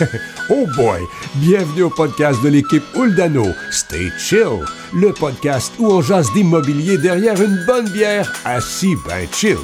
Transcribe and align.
oh 0.50 0.66
boy! 0.76 1.02
Bienvenue 1.36 1.82
au 1.84 1.90
podcast 1.90 2.42
de 2.42 2.48
l'équipe 2.48 2.82
Uldano. 2.94 3.46
Stay 3.70 4.10
chill, 4.18 4.60
le 4.94 5.12
podcast 5.12 5.72
où 5.78 5.86
on 5.90 6.00
jase 6.02 6.32
d'immobilier 6.32 6.98
derrière 6.98 7.40
une 7.40 7.64
bonne 7.66 7.88
bière, 7.90 8.32
assis 8.44 8.94
ben 9.06 9.26
chill. 9.32 9.58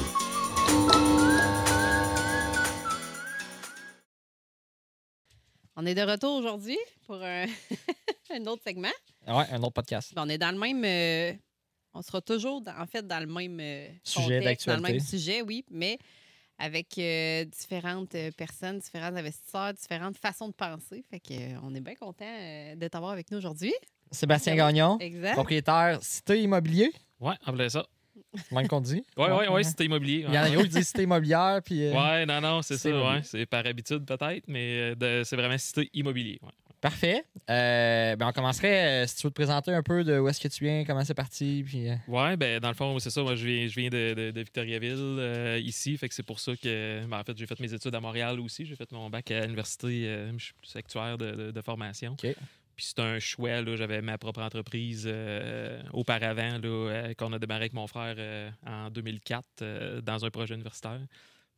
On 5.75 5.85
est 5.85 5.95
de 5.95 6.01
retour 6.01 6.35
aujourd'hui 6.37 6.77
pour 7.05 7.21
un, 7.21 7.45
un 8.31 8.45
autre 8.47 8.63
segment. 8.65 8.87
Ouais, 9.27 9.45
un 9.51 9.61
autre 9.61 9.73
podcast. 9.73 10.13
Bon, 10.15 10.23
on 10.25 10.29
est 10.29 10.37
dans 10.37 10.51
le 10.51 10.57
même. 10.59 10.83
euh, 10.83 11.33
on 11.93 12.01
sera 12.01 12.21
toujours, 12.21 12.61
dans- 12.61 12.77
en 12.79 12.85
fait, 12.87 13.05
dans 13.05 13.19
le 13.19 13.27
même 13.27 13.59
euh, 13.59 13.87
Sujet 14.03 14.39
contexte, 14.39 14.67
dans 14.67 14.75
le 14.75 14.81
d'actualité. 14.81 14.91
même 14.93 14.99
sujet, 14.99 15.41
oui, 15.41 15.65
mais 15.69 15.99
avec 16.59 16.97
euh, 16.97 17.45
différentes 17.45 18.15
euh, 18.15 18.31
personnes, 18.35 18.79
différents 18.79 19.15
investisseurs, 19.15 19.73
différentes 19.73 20.17
façons 20.17 20.47
de 20.47 20.53
penser. 20.53 21.03
Fait 21.09 21.19
que 21.19 21.33
euh, 21.33 21.59
on 21.63 21.73
est 21.75 21.81
bien 21.81 21.95
content 21.95 22.25
euh, 22.25 22.75
de 22.75 22.87
t'avoir 22.87 23.11
avec 23.11 23.29
nous 23.31 23.37
aujourd'hui. 23.37 23.73
Sébastien 24.11 24.53
Oui. 24.53 24.57
Gagnon, 24.57 24.97
Exact. 24.99 25.33
propriétaire 25.33 25.99
Cité 26.01 26.41
Immobilier, 26.41 26.91
Ouais, 27.19 27.35
en 27.45 27.53
plein 27.53 27.67
ça. 27.69 27.85
c'est 28.35 28.51
même 28.51 28.67
qu'on 28.67 28.81
dit. 28.81 29.03
Ouais, 29.17 29.31
ouais, 29.31 29.47
ouais, 29.49 29.63
c'était 29.63 29.85
immobilier. 29.85 30.25
Il 30.27 30.33
y 30.33 30.37
en 30.39 30.43
a 30.43 30.49
qui 30.63 30.69
dit 30.69 30.83
Cité 30.83 31.03
Immobilière, 31.03 31.61
puis. 31.63 31.83
euh, 31.85 31.93
Ouais, 31.93 32.25
non, 32.25 32.39
non, 32.41 32.61
c'est 32.61 32.77
Cité 32.77 32.91
ça, 32.91 33.03
ouais. 33.03 33.21
C'est 33.23 33.45
par 33.45 33.65
habitude 33.65 34.05
peut-être, 34.05 34.45
mais 34.47 34.93
c'est 35.25 35.35
vraiment 35.35 35.57
cité 35.57 35.89
immobilier. 35.93 36.39
ouais. 36.41 36.49
Parfait. 36.89 37.23
Euh, 37.49 38.15
ben 38.15 38.27
on 38.27 38.31
commencerait, 38.31 39.03
euh, 39.03 39.07
si 39.07 39.15
tu 39.17 39.27
veux 39.27 39.31
te 39.31 39.35
présenter 39.35 39.71
un 39.73 39.83
peu 39.83 40.03
de 40.03 40.19
où 40.19 40.27
est-ce 40.27 40.39
que 40.39 40.47
tu 40.47 40.63
viens, 40.63 40.83
comment 40.85 41.03
c'est 41.03 41.13
parti, 41.13 41.63
puis. 41.65 41.89
euh, 41.89 41.95
Ouais, 42.07 42.35
ben 42.37 42.59
dans 42.59 42.69
le 42.69 42.73
fond, 42.75 42.97
c'est 42.99 43.09
ça. 43.09 43.21
Moi, 43.23 43.35
je 43.35 43.45
viens, 43.45 43.67
je 43.67 43.75
viens 43.79 43.89
de, 43.89 44.13
de- 44.13 44.31
de 44.31 44.39
Victoriaville, 44.41 45.61
ici. 45.65 45.97
Fait 45.97 46.07
que 46.09 46.15
c'est 46.15 46.23
pour 46.23 46.39
ça 46.39 46.53
que, 46.55 47.05
ben, 47.05 47.19
en 47.19 47.23
fait, 47.23 47.37
j'ai 47.37 47.45
fait 47.45 47.59
mes 47.59 47.73
études 47.73 47.93
à 47.95 47.99
Montréal 47.99 48.39
aussi. 48.39 48.65
J'ai 48.65 48.75
fait 48.75 48.91
mon 48.91 49.09
bac 49.09 49.29
à 49.31 49.41
l'université. 49.41 49.87
je 50.37 50.43
suis 50.43 50.53
plus 50.53 50.75
actuaire 50.75 51.17
de, 51.17 51.51
de- 51.51 51.61
formation. 51.61 52.15
Puis 52.75 52.85
c'est 52.85 52.99
un 52.99 53.19
choix. 53.19 53.63
J'avais 53.75 54.01
ma 54.01 54.17
propre 54.17 54.41
entreprise 54.41 55.09
auparavant, 55.91 56.59
qu'on 57.17 57.33
a 57.33 57.39
démarré 57.39 57.61
avec 57.63 57.73
mon 57.73 57.87
frère 57.87 58.15
en 58.65 58.89
2004 58.89 59.45
euh, 59.61 60.01
dans 60.01 60.23
un 60.25 60.29
projet 60.29 60.53
universitaire. 60.53 60.99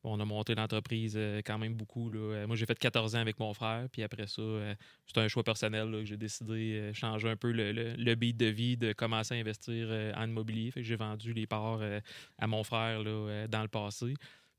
On 0.04 0.20
a 0.20 0.26
monté 0.26 0.56
l'entreprise 0.56 1.16
euh, 1.18 1.42
quand 1.46 1.58
même 1.58 1.74
beaucoup. 1.74 2.10
là. 2.10 2.20
Euh, 2.20 2.48
Moi, 2.48 2.56
j'ai 2.56 2.66
fait 2.66 2.78
14 2.80 3.16
ans 3.16 3.20
avec 3.20 3.40
mon 3.40 3.54
frère. 3.54 3.88
Puis 3.92 4.02
après 4.04 4.28
ça, 4.28 4.42
euh, 4.42 4.76
c'était 5.06 5.20
un 5.20 5.28
choix 5.28 5.44
personnel 5.44 5.92
que 5.92 6.06
j'ai 6.06 6.18
décidé 6.18 6.90
de 6.90 6.94
changer 6.94 7.30
un 7.30 7.36
peu 7.36 7.52
le, 7.52 7.72
le, 7.74 7.96
le 7.96 8.16
beat 8.16 8.38
de 8.38 8.46
vie, 8.46 8.78
de 8.78 8.94
commencer 8.94 9.36
à 9.36 9.38
investir 9.38 9.88
euh, 9.90 10.14
en 10.16 10.24
immobilier. 10.30 10.72
J'ai 10.78 10.96
vendu 10.96 11.34
les 11.34 11.48
parts 11.48 11.80
euh, 11.82 12.00
à 12.38 12.48
mon 12.48 12.64
frère 12.64 13.04
là, 13.04 13.10
euh, 13.10 13.48
dans 13.48 13.62
le 13.62 13.68
passé. 13.68 14.14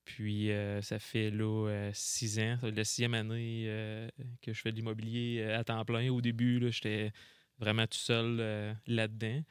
Puis 0.04 0.50
euh, 0.50 0.82
ça 0.82 0.98
fait 0.98 1.30
là 1.30 1.68
euh, 1.68 1.90
six 1.94 2.38
ans, 2.40 2.56
la 2.62 2.84
sixième 2.84 3.14
année 3.14 3.64
euh, 3.68 4.08
que 4.42 4.52
je 4.52 4.60
fais 4.60 4.72
de 4.72 4.76
l'immobilier 4.76 5.40
euh, 5.40 5.58
à 5.58 5.64
temps 5.64 5.84
plein. 5.84 6.10
Au 6.10 6.20
début, 6.20 6.60
j'étais 6.72 7.12
vraiment 7.58 7.86
tout 7.86 7.98
seul 7.98 8.38
euh, 8.40 8.74
là-dedans. 8.86 9.42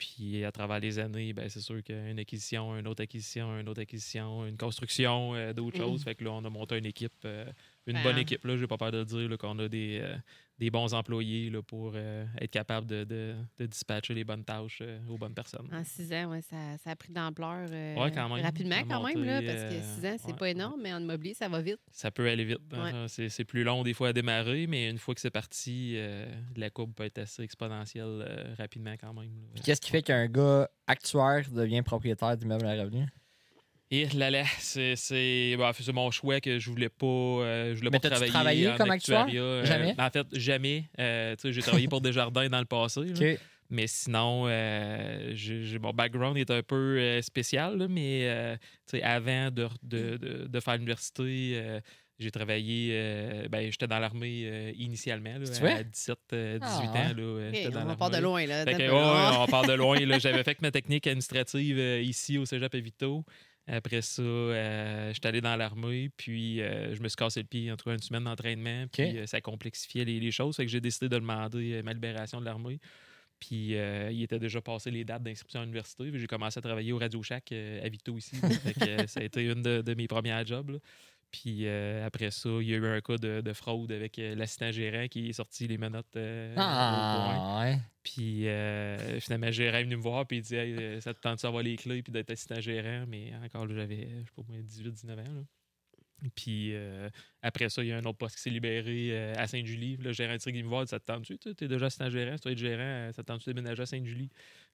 Puis 0.00 0.46
à 0.46 0.50
travers 0.50 0.80
les 0.80 0.98
années, 0.98 1.34
ben, 1.34 1.50
c'est 1.50 1.60
sûr 1.60 1.82
qu'une 1.84 2.18
acquisition, 2.18 2.74
une 2.78 2.86
autre 2.88 3.02
acquisition, 3.02 3.60
une 3.60 3.68
autre 3.68 3.82
acquisition, 3.82 4.46
une 4.46 4.56
construction, 4.56 5.34
euh, 5.34 5.52
d'autres 5.52 5.76
Mhm. 5.78 5.84
choses. 5.84 6.04
Fait 6.04 6.14
que 6.14 6.24
là, 6.24 6.30
on 6.32 6.42
a 6.42 6.48
monté 6.48 6.78
une 6.78 6.86
équipe, 6.86 7.12
euh, 7.26 7.44
une 7.86 7.98
Ah. 7.98 8.02
bonne 8.04 8.16
équipe. 8.16 8.42
Là, 8.46 8.56
j'ai 8.56 8.66
pas 8.66 8.78
peur 8.78 8.92
de 8.92 8.98
le 8.98 9.04
dire, 9.04 9.36
qu'on 9.36 9.58
a 9.58 9.68
des, 9.68 10.00
euh, 10.02 10.16
des 10.60 10.70
bons 10.70 10.92
employés 10.94 11.48
là, 11.50 11.62
pour 11.62 11.92
euh, 11.94 12.24
être 12.38 12.50
capable 12.50 12.86
de, 12.86 13.02
de- 13.04 13.34
de 13.58 13.66
dispatcher 13.66 14.12
les 14.14 14.22
bonnes 14.24 14.44
tâches 14.44 14.78
euh, 14.82 15.00
aux 15.08 15.16
bonnes 15.16 15.34
personnes. 15.34 15.66
En 15.72 15.82
six 15.82 16.12
ans, 16.12 16.26
ouais, 16.30 16.42
ça, 16.42 16.56
ça 16.84 16.90
a 16.90 16.96
pris 16.96 17.12
d'ampleur 17.12 17.66
euh, 17.70 17.96
Ouais, 17.96 18.12
quand 18.12 18.28
même. 18.28 18.44
rapidement, 18.44 18.76
quand 18.88 19.02
même, 19.02 19.24
là, 19.24 19.40
parce 19.42 19.62
que 19.64 19.74
euh, 19.74 19.94
six 19.94 20.06
ans, 20.06 20.16
c'est 20.18 20.26
ouais, 20.28 20.32
pas 20.34 20.44
ouais. 20.44 20.50
énorme, 20.52 20.80
mais 20.82 20.92
en 20.92 21.00
immobilier, 21.00 21.32
ça 21.34 21.48
va 21.48 21.62
vite. 21.62 21.80
Ça 21.90 22.10
peut 22.10 22.28
aller 22.28 22.44
vite. 22.44 22.58
hein. 22.72 22.92
Ouais. 23.02 23.08
C'est, 23.08 23.30
c'est 23.30 23.44
plus 23.44 23.64
long 23.64 23.82
des 23.82 23.94
fois 23.94 24.08
à 24.08 24.12
démarrer, 24.12 24.66
mais 24.66 24.90
une 24.90 24.98
fois 24.98 25.14
que 25.14 25.20
c'est 25.22 25.30
parti, 25.30 25.94
euh, 25.96 26.26
la 26.56 26.68
courbe 26.68 26.92
peut 26.94 27.04
être 27.04 27.18
assez 27.18 27.42
exponentielle 27.42 28.24
euh, 28.28 28.54
rapidement 28.58 28.94
quand 29.00 29.14
même. 29.14 29.30
qu'est-ce 29.64 29.80
qui 29.80 29.90
fait 29.90 30.02
qu'un 30.02 30.26
gars 30.28 30.68
actuaire 30.86 31.50
devient 31.50 31.82
propriétaire 31.82 32.36
d'immeuble 32.36 32.66
à 32.66 32.72
revenu? 32.82 33.06
Et 33.92 34.06
là, 34.10 34.30
là, 34.30 34.44
c'est, 34.58 34.94
c'est, 34.94 35.56
bah, 35.58 35.72
c'est 35.78 35.92
mon 35.92 36.10
choix 36.12 36.40
que 36.40 36.58
je 36.60 36.70
voulais 36.70 36.88
pas, 36.88 37.06
euh, 37.06 37.72
je 37.74 37.78
voulais 37.78 37.90
Mais 37.90 37.98
pas 37.98 38.08
travailler 38.08 38.30
travaillé 38.30 38.68
en 38.68 38.76
comme 38.76 38.90
actuaire? 38.90 39.26
euh, 39.34 39.64
Jamais? 39.64 39.94
ben, 39.96 40.06
en 40.06 40.10
fait, 40.10 40.26
jamais. 40.32 40.84
Euh, 41.00 41.34
tu 41.34 41.42
sais, 41.42 41.52
j'ai 41.52 41.60
travaillé 41.62 41.88
pour 41.88 42.00
Desjardins 42.00 42.48
dans 42.48 42.60
le 42.60 42.66
passé. 42.66 43.00
Mais 43.72 43.86
sinon, 43.86 44.46
euh, 44.48 45.30
j'ai, 45.34 45.78
mon 45.78 45.92
background 45.92 46.36
est 46.36 46.50
un 46.50 46.62
peu 46.62 47.20
spécial, 47.22 47.78
là, 47.78 47.86
mais 47.88 48.22
euh, 48.28 48.56
tu 48.88 48.96
sais, 48.98 49.02
avant 49.02 49.50
de, 49.50 49.68
de, 49.84 50.16
de- 50.16 50.46
de 50.48 50.60
faire 50.60 50.74
l'université, 50.74 51.52
euh, 51.54 51.80
j'ai 52.18 52.32
travaillé, 52.32 52.90
euh, 52.92 53.48
ben, 53.48 53.70
j'étais 53.70 53.86
dans 53.86 54.00
l'armée 54.00 54.42
euh, 54.44 54.72
initialement, 54.76 55.38
là, 55.38 55.46
C'est 55.46 55.60
vrai? 55.60 55.72
à 55.78 55.84
17, 55.84 56.18
euh, 56.32 56.58
18 56.58 56.90
Ah, 56.94 56.98
ans. 56.98 57.14
Là, 57.16 57.70
dans 57.70 57.90
on 57.92 57.96
part 57.96 58.10
de 58.10 58.18
loin, 58.18 58.44
là. 58.44 58.64
Que, 58.66 58.72
ouais, 58.72 59.36
on 59.38 59.46
part 59.46 59.64
de 59.64 59.72
loin. 59.72 59.98
là. 60.04 60.18
J'avais 60.18 60.42
fait 60.44 60.60
ma 60.62 60.70
technique 60.72 61.06
administrative 61.06 61.78
euh, 61.78 62.00
ici 62.02 62.38
au 62.38 62.44
Cégep 62.46 62.74
à 62.74 62.78
Vito. 62.80 63.24
Après 63.66 64.02
ça, 64.02 64.22
euh, 64.22 65.12
j'étais 65.12 65.28
allé 65.28 65.40
dans 65.40 65.54
l'armée, 65.54 66.10
puis 66.16 66.60
euh, 66.60 66.94
je 66.94 67.02
me 67.02 67.08
suis 67.08 67.16
cassé 67.16 67.40
le 67.40 67.46
pied 67.46 67.70
en 67.70 67.76
tout 67.76 67.84
cas 67.84 67.92
une 67.92 68.02
semaine 68.02 68.24
d'entraînement, 68.24 68.86
puis 68.90 69.18
euh, 69.18 69.26
ça 69.26 69.40
complexifiait 69.40 70.04
les, 70.04 70.18
les 70.18 70.30
choses. 70.32 70.56
Fait 70.56 70.64
que 70.64 70.70
j'ai 70.70 70.80
décidé 70.80 71.08
de 71.08 71.16
demander 71.16 71.74
euh, 71.74 71.82
ma 71.82 71.92
libération 71.92 72.40
de 72.40 72.46
l'armée. 72.46 72.80
Puis 73.38 73.72
il 73.72 74.22
était 74.22 74.38
déjà 74.38 74.60
passé 74.60 74.90
les 74.90 75.02
dates 75.02 75.22
d'inscription 75.22 75.60
à 75.60 75.62
l'université. 75.62 76.10
Puis 76.10 76.20
J'ai 76.20 76.26
commencé 76.26 76.58
à 76.58 76.60
travailler 76.60 76.92
au 76.92 76.98
Radio 76.98 77.22
Shack 77.22 77.52
à 77.52 77.88
Vito 77.88 78.18
ici. 78.18 78.36
là. 78.42 78.50
Fait 78.50 78.74
que, 78.74 79.06
ça 79.06 79.20
a 79.20 79.22
été 79.22 79.44
une 79.44 79.62
de, 79.62 79.80
de 79.80 79.94
mes 79.94 80.06
premières 80.08 80.44
jobs. 80.44 80.68
là. 80.68 80.78
Puis 81.30 81.66
euh, 81.66 82.04
après 82.04 82.30
ça, 82.30 82.48
il 82.60 82.68
y 82.68 82.74
a 82.74 82.76
eu 82.76 82.86
un 82.86 83.00
cas 83.00 83.16
de, 83.16 83.40
de 83.40 83.52
fraude 83.52 83.92
avec 83.92 84.18
euh, 84.18 84.34
l'assistant 84.34 84.72
gérant 84.72 85.06
qui 85.06 85.28
est 85.28 85.32
sorti 85.32 85.68
les 85.68 85.78
menottes 85.78 86.16
euh. 86.16 86.54
Ah, 86.56 87.60
ouais. 87.62 87.78
Puis 88.02 88.46
finalement, 89.20 89.46
le 89.46 89.52
gérant 89.52 89.78
est 89.78 89.84
venu 89.84 89.96
me 89.96 90.02
voir 90.02 90.26
puis 90.26 90.38
il 90.38 90.42
dit 90.42 90.56
Hey, 90.56 91.00
Ça 91.00 91.14
te 91.14 91.20
tente 91.20 91.36
de 91.36 91.40
savoir 91.40 91.62
les 91.62 91.76
clés 91.76 92.02
puis 92.02 92.12
d'être 92.12 92.30
assistant 92.30 92.60
gérant? 92.60 93.04
Mais 93.06 93.32
encore 93.44 93.66
là, 93.66 93.74
j'avais, 93.74 94.08
je 94.08 94.26
sais 94.26 94.32
pas 94.34 94.42
moi, 94.48 94.58
18-19 94.58 95.12
ans. 95.12 95.34
là. 95.34 96.28
Puis 96.34 96.74
après 97.42 97.68
ça, 97.68 97.82
il 97.82 97.88
y 97.88 97.92
a 97.92 97.96
un 97.98 98.04
autre 98.04 98.18
poste 98.18 98.36
qui 98.36 98.42
s'est 98.42 98.50
libéré 98.50 99.32
à 99.34 99.46
Sainte-Julie. 99.46 99.96
Le 99.98 100.12
gérant 100.12 100.34
de 100.34 100.40
venu 100.40 100.62
me 100.62 100.68
voir, 100.68 100.86
ça 100.88 100.98
te 100.98 101.04
tente-tu? 101.06 101.38
Tu 101.38 101.50
es 101.64 101.68
déjà 101.68 101.86
assistant 101.86 102.10
gérant, 102.10 102.36
si 102.36 102.42
tu 102.42 102.48
être 102.50 102.58
gérant, 102.58 103.12
ça 103.12 103.22
te 103.22 103.28
tente-tu 103.28 103.50
de 103.50 103.54
déménager 103.54 103.82
à 103.82 103.86
Sainte-Julie 103.86 104.30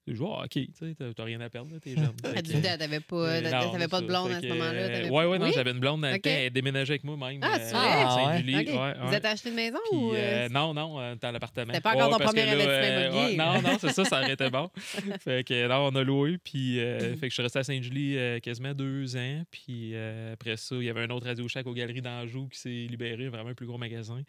Je 0.07 0.13
dis 0.13 0.19
Ah, 0.23 0.43
ok, 0.43 0.49
tu 0.49 0.67
sais, 0.73 0.95
t'as 0.97 1.13
t'as 1.13 1.23
rien 1.23 1.41
à 1.41 1.49
perdre, 1.49 1.71
là, 1.73 1.79
t'es 1.79 1.91
jeune. 1.95 2.05
À 2.23 2.27
Fait 2.33 2.35
que- 2.41 2.47
18 2.47 2.57
ans, 2.67 2.77
t'avais 2.79 2.99
pas, 3.01 3.41
t'avais 3.41 3.87
pas 3.87 4.01
de 4.01 4.07
blonde 4.07 4.31
à 4.31 4.39
ce 4.41 4.47
moment-là. 4.47 4.71
euh, 4.71 5.09
Ouais, 5.09 5.25
ouais, 5.25 5.37
non, 5.39 5.45
Oui? 5.45 5.51
j'avais 5.53 5.71
une 5.71 5.79
blonde. 5.79 6.05
Elle 6.23 6.49
déménageait 6.51 6.93
avec 6.93 7.03
moi 7.03 7.17
même. 7.17 7.39
Ah, 7.43 7.55
euh, 7.55 7.59
c'est? 7.61 7.71
Ah, 7.75 8.41
ouais, 8.41 8.93
Vous 9.07 9.13
êtes 9.13 9.25
acheté 9.25 9.49
une 9.49 9.55
maison 9.55 9.79
ou. 9.91 10.13
euh, 10.13 10.47
non, 10.49 10.73
non, 10.73 11.15
dans 11.15 11.31
l'appartement. 11.31 11.73
C'était 11.73 11.81
pas 11.81 11.93
encore 11.95 12.17
ton 12.17 12.23
premier 12.25 12.41
investissement 12.43 13.09
immobilier, 13.09 13.37
non, 13.37 13.61
non, 13.61 13.77
c'est 13.79 13.91
ça, 13.91 14.05
ça 14.05 14.21
aurait 14.21 14.33
été 14.33 14.49
bon. 14.49 14.69
fait 15.19 15.45
que 15.45 15.67
là, 15.67 15.81
on 15.81 15.93
a 15.95 16.03
loué, 16.03 16.37
puis 16.37 16.77
fait 16.79 17.17
que 17.21 17.29
je 17.29 17.33
suis 17.33 17.43
resté 17.43 17.59
à 17.59 17.63
Saint-Julie 17.63 18.17
quasiment 18.41 18.73
deux 18.73 19.15
ans. 19.17 19.43
Puis 19.51 19.93
après 20.31 20.57
ça, 20.57 20.75
il 20.75 20.83
y 20.83 20.89
avait 20.89 21.01
un 21.03 21.09
autre 21.09 21.25
Radio 21.27 21.47
Shack 21.47 21.67
aux 21.67 21.73
Galeries 21.73 22.01
d'Anjou 22.01 22.47
qui 22.47 22.59
s'est 22.59 22.69
libéré, 22.89 23.27
vraiment 23.27 23.49
un 23.49 23.53
plus 23.55 23.65
gros 23.67 23.77
magasin. 23.77 24.21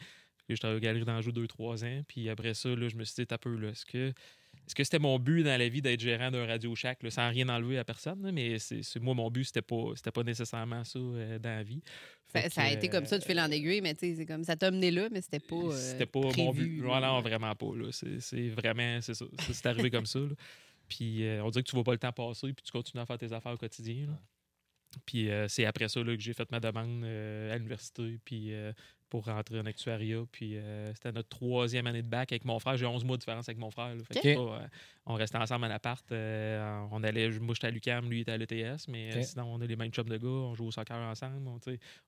Puis 0.46 0.56
je 0.56 0.60
travaillé 0.60 0.78
aux 0.78 0.82
Galeries 0.82 1.04
d'Anjou 1.04 1.30
deux, 1.30 1.46
trois 1.46 1.84
ans. 1.84 2.00
Puis 2.08 2.28
après 2.30 2.54
ça, 2.54 2.70
là, 2.70 2.88
je 2.88 2.96
me 2.96 3.04
suis 3.04 3.16
dit, 3.16 3.26
t'as 3.26 3.36
peu, 3.38 3.54
là, 3.56 3.68
est-ce 3.68 3.84
que. 3.84 4.12
Est-ce 4.68 4.74
que 4.74 4.84
c'était 4.84 4.98
mon 4.98 5.18
but 5.18 5.42
dans 5.44 5.58
la 5.58 5.68
vie 5.70 5.80
d'être 5.80 5.98
gérant 6.00 6.30
d'un 6.30 6.44
Radio 6.46 6.74
Shack, 6.74 7.02
là, 7.02 7.10
sans 7.10 7.28
rien 7.30 7.48
enlever 7.48 7.78
à 7.78 7.84
personne, 7.84 8.22
là, 8.22 8.30
mais 8.30 8.58
c'est, 8.58 8.82
c'est- 8.82 9.00
moi, 9.00 9.14
mon 9.14 9.30
but, 9.30 9.44
c'était 9.44 9.62
pas, 9.62 9.92
c'était 9.96 10.10
pas 10.10 10.22
nécessairement 10.22 10.84
ça 10.84 10.98
euh, 10.98 11.38
dans 11.38 11.48
la 11.48 11.62
vie. 11.62 11.80
Ça, 12.26 12.40
a 12.62 12.70
été 12.72 12.88
comme 12.90 13.06
ça 13.06 13.18
de 13.18 13.24
fil 13.24 13.40
en 13.40 13.50
aiguille, 13.50 13.80
mais 13.80 13.94
tu 13.94 14.00
sais, 14.00 14.14
c'est 14.14 14.26
comme 14.26 14.44
ça 14.44 14.54
t'a 14.56 14.70
mené 14.70 14.90
là, 14.90 15.08
mais 15.10 15.22
c'était 15.22 15.40
pas. 15.40 15.56
euh, 15.56 15.70
c'était 15.72 16.04
pas 16.04 16.20
mon 16.20 16.52
but. 16.52 16.82
là. 16.82 16.88
Ouais, 16.94 17.00
non, 17.00 17.20
vraiment 17.22 17.54
pas. 17.54 17.74
là. 17.74 17.88
C'est, 17.90 18.20
c'est 18.20 18.48
vraiment, 18.50 19.00
c'est 19.00 19.14
ça. 19.14 19.24
Ça, 19.40 19.54
C'est 19.54 19.66
arrivé 19.66 19.90
comme 19.90 20.04
ça. 20.04 20.18
là. 20.18 20.34
Puis 20.90 21.24
euh, 21.24 21.42
on 21.42 21.48
dirait 21.50 21.62
que 21.62 21.68
tu 21.70 21.74
vois 21.76 21.84
pas 21.84 21.92
le 21.92 21.98
temps 21.98 22.12
passer, 22.12 22.52
puis 22.52 22.62
tu 22.62 22.70
continues 22.70 23.00
à 23.02 23.06
faire 23.06 23.16
tes 23.18 23.32
affaires 23.32 23.52
au 23.52 23.56
quotidien. 23.56 24.06
là. 24.08 24.20
Puis 25.06 25.30
euh, 25.30 25.48
c'est 25.48 25.64
après 25.64 25.88
ça 25.88 26.02
là, 26.02 26.14
que 26.14 26.20
j'ai 26.22 26.34
fait 26.34 26.50
ma 26.50 26.60
demande 26.60 27.04
euh, 27.04 27.52
à 27.54 27.56
l'université, 27.56 28.18
puis 28.24 28.52
euh, 28.52 28.72
pour 29.10 29.24
rentrer 29.24 29.58
en 29.58 29.66
actuariat. 29.66 30.22
Puis 30.30 30.56
euh, 30.56 30.92
c'était 30.94 31.12
notre 31.12 31.28
troisième 31.28 31.86
année 31.86 32.02
de 32.02 32.08
bac 32.08 32.32
avec 32.32 32.44
mon 32.44 32.58
frère. 32.58 32.76
J'ai 32.76 32.86
11 32.86 33.04
mois 33.04 33.16
de 33.16 33.20
différence 33.20 33.48
avec 33.48 33.58
mon 33.58 33.70
frère. 33.70 33.94
là. 33.94 34.02
Fait 34.04 34.20
que 34.20 34.28
Ok. 34.28 34.34
pas, 34.48 34.56
euh, 34.62 34.68
on 35.06 35.14
restait 35.14 35.38
ensemble 35.38 35.64
à 35.64 35.68
l'appart. 35.68 36.04
euh, 36.12 36.80
on 36.90 37.02
allait, 37.02 37.30
moi, 37.40 37.54
j'étais 37.54 37.68
à 37.68 37.70
l'UCAM, 37.70 38.08
lui, 38.10 38.20
était 38.20 38.32
à 38.32 38.36
l'ETS, 38.36 38.88
mais 38.88 39.22
sinon, 39.22 39.54
on 39.54 39.60
a 39.60 39.66
les 39.66 39.76
mêmes 39.76 39.90
chums 39.90 40.08
de 40.08 40.16
gars. 40.16 40.26
On 40.28 40.54
joue 40.54 40.66
au 40.66 40.70
soccer 40.70 40.96
ensemble. 40.96 41.48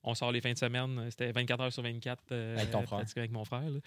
On, 0.03 0.15
sort 0.15 0.31
les 0.31 0.41
fins 0.41 0.53
de 0.53 0.57
semaine. 0.57 1.07
C'était 1.09 1.31
24 1.31 1.61
heures 1.61 1.73
sur 1.73 1.83
24 1.83 2.23
euh, 2.31 2.57
Avec 2.57 2.71
ton 2.71 2.83
frère. 2.83 3.03
avec 3.15 3.31
mon 3.31 3.45
frère. 3.45 3.69
là. 3.69 3.79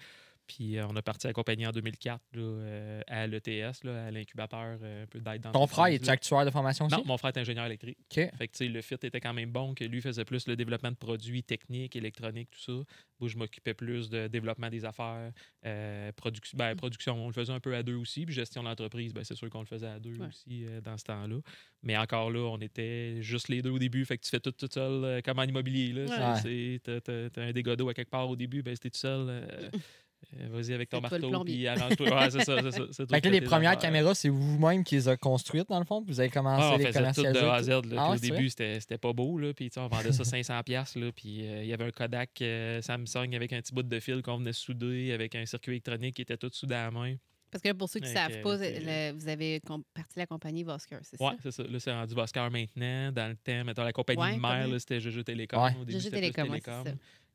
Puis 0.47 0.77
euh, 0.77 0.85
on 0.87 0.95
a 0.95 1.01
parti 1.01 1.27
accompagner 1.27 1.65
en 1.67 1.71
2004 1.71 2.21
là, 2.33 2.41
euh, 2.41 3.01
à 3.07 3.25
l'ETS, 3.27 3.83
là, 3.83 4.05
à 4.05 4.11
l'incubateur, 4.11 4.77
euh, 4.81 5.03
un 5.03 5.07
peu 5.07 5.19
d'aide 5.19 5.41
dans 5.41 5.51
Ton 5.51 5.67
frère, 5.67 5.87
est 5.87 6.07
actuaire 6.07 6.45
de 6.45 6.51
formation 6.51 6.85
aussi? 6.85 6.95
Non, 6.95 7.03
mon 7.05 7.17
frère 7.17 7.31
est 7.35 7.39
ingénieur 7.39 7.65
électrique. 7.65 7.97
OK. 8.01 8.15
Fait 8.37 8.47
que, 8.47 8.51
tu 8.53 8.65
sais, 8.65 8.67
le 8.67 8.81
fit 8.81 8.95
était 8.95 9.19
quand 9.19 9.33
même 9.33 9.51
bon, 9.51 9.73
que 9.73 9.83
lui 9.83 10.01
faisait 10.01 10.25
plus 10.25 10.47
le 10.47 10.55
développement 10.55 10.91
de 10.91 10.95
produits 10.95 11.43
techniques, 11.43 11.95
électroniques, 11.95 12.49
tout 12.51 12.59
ça. 12.59 12.85
Moi, 13.19 13.29
je 13.29 13.37
m'occupais 13.37 13.73
plus 13.73 14.09
de 14.09 14.27
développement 14.27 14.69
des 14.69 14.83
affaires, 14.85 15.31
euh, 15.65 16.11
production. 16.11 16.57
Ben, 16.57 16.75
production, 16.75 17.15
on 17.23 17.27
le 17.27 17.33
faisait 17.33 17.53
un 17.53 17.59
peu 17.59 17.75
à 17.75 17.81
deux 17.81 17.95
aussi. 17.95 18.25
Puis 18.25 18.35
gestion 18.35 18.61
d'entreprise, 18.63 19.13
ben, 19.13 19.23
c'est 19.23 19.35
sûr 19.35 19.49
qu'on 19.49 19.61
le 19.61 19.65
faisait 19.65 19.87
à 19.87 19.99
deux 19.99 20.15
Ouais. 20.19 20.27
aussi 20.27 20.65
euh, 20.65 20.81
dans 20.81 20.97
ce 20.97 21.05
temps-là. 21.05 21.37
Mais 21.81 21.97
encore 21.97 22.29
là, 22.31 22.39
on 22.39 22.57
était 22.59 23.21
juste 23.21 23.47
les 23.47 23.61
deux 23.61 23.69
au 23.71 23.79
début. 23.79 24.03
Fait 24.05 24.17
que 24.17 24.23
tu 24.23 24.29
fais 24.29 24.39
tout 24.39 24.51
tout 24.51 24.67
seul, 24.71 25.03
euh, 25.03 25.21
comme 25.21 25.39
en 25.39 25.43
immobilier. 25.43 25.93
Là. 25.93 26.33
Ouais. 26.35 26.79
C'est- 26.83 27.01
t'as 27.03 27.41
un 27.41 27.51
dégât 27.51 27.75
d'eau 27.75 27.89
à 27.89 27.93
quelque 27.93 28.09
part 28.11 28.29
au 28.29 28.35
début, 28.35 28.61
ben, 28.61 28.75
c'était 28.75 28.89
tout 28.89 28.97
seul. 28.99 29.47
euh, 30.39 30.47
Vas-y 30.51 30.73
avec 30.73 30.89
ton 30.89 31.01
marteau, 31.01 31.43
puis 31.43 31.67
arrange-toi. 31.67 32.07
Ouais, 32.09 32.29
c'est 32.29 32.43
ça, 32.43 32.61
c'est 32.61 32.71
ça. 32.71 32.83
c'est 32.91 33.05
tout 33.07 33.13
Fait 33.13 33.21
que 33.21 33.27
là, 33.27 33.33
fait 33.33 33.39
les 33.39 33.41
premières 33.41 33.69
affaires. 33.71 33.81
caméras, 33.81 34.15
c'est 34.15 34.29
vous-même 34.29 34.83
qui 34.83 34.95
les 34.95 35.07
a 35.07 35.17
construites, 35.17 35.69
dans 35.69 35.79
le 35.79 35.85
fond? 35.85 36.01
puis 36.03 36.13
Vous 36.13 36.19
avez 36.19 36.29
commencé 36.29 36.63
Ah, 36.63 36.69
à 36.71 36.73
on 36.73 36.77
les 36.77 36.85
faisait 36.87 36.99
tout 36.99 37.21
de 37.21 37.27
commercialiser? 37.33 37.45
A 37.45 37.53
à 37.53 37.63
Z. 37.63 37.69
là. 37.69 37.95
Ah 37.97 38.11
au 38.11 38.15
début, 38.15 38.49
c'était 38.49 38.97
pas 38.97 39.13
beau. 39.13 39.37
Là. 39.37 39.53
Puis 39.53 39.69
on 39.77 39.87
vendait 39.87 40.11
ça 40.11 40.23
500$. 40.23 40.63
piastres, 40.63 40.99
Là, 40.99 41.11
puis 41.15 41.45
euh, 41.47 41.63
il 41.63 41.67
y 41.69 41.73
avait 41.73 41.85
un 41.85 41.91
Kodak 41.91 42.41
euh, 42.41 42.81
Samsung 42.81 43.35
avec 43.35 43.53
un 43.53 43.61
petit 43.61 43.73
bout 43.73 43.83
de 43.83 43.99
fil 43.99 44.21
qu'on 44.21 44.37
venait 44.37 44.53
souder 44.53 45.11
avec 45.11 45.35
un 45.35 45.45
circuit 45.45 45.71
électronique 45.73 46.15
qui 46.15 46.21
était 46.21 46.37
tout 46.37 46.49
soudé 46.51 46.75
à 46.75 46.85
la 46.85 46.91
main. 46.91 47.15
Parce 47.51 47.61
que 47.61 47.69
là, 47.69 47.73
pour 47.75 47.87
ceux 47.87 48.01
qui 48.01 48.09
ne 48.09 48.13
savent 48.13 48.41
pas, 48.41 48.57
le- 48.57 49.13
vous 49.13 49.27
avez 49.29 49.61
parti 49.93 50.17
la 50.17 50.25
compagnie 50.25 50.63
Vosker, 50.63 50.97
c'est 51.03 51.21
Ouais, 51.21 51.29
ça? 51.29 51.35
c'est 51.43 51.51
ça. 51.51 51.63
Là, 51.63 51.79
c'est 51.79 51.91
rendu 51.93 52.13
Boscar 52.13 52.51
maintenant. 52.51 53.11
Dans 53.13 53.29
le 53.29 53.35
temps, 53.37 53.63
mettons, 53.63 53.83
la 53.83 53.93
compagnie 53.93 54.21
Ouais, 54.21 54.35
de 54.35 54.41
mère, 54.41 54.67
c'était 54.81 54.99
GG 54.99 55.23
Télécom. 55.23 55.63
Ouais. 55.63 55.71
Au 55.79 55.85
début, 55.85 56.09
Télécom, 56.09 56.49
ça. 56.59 56.83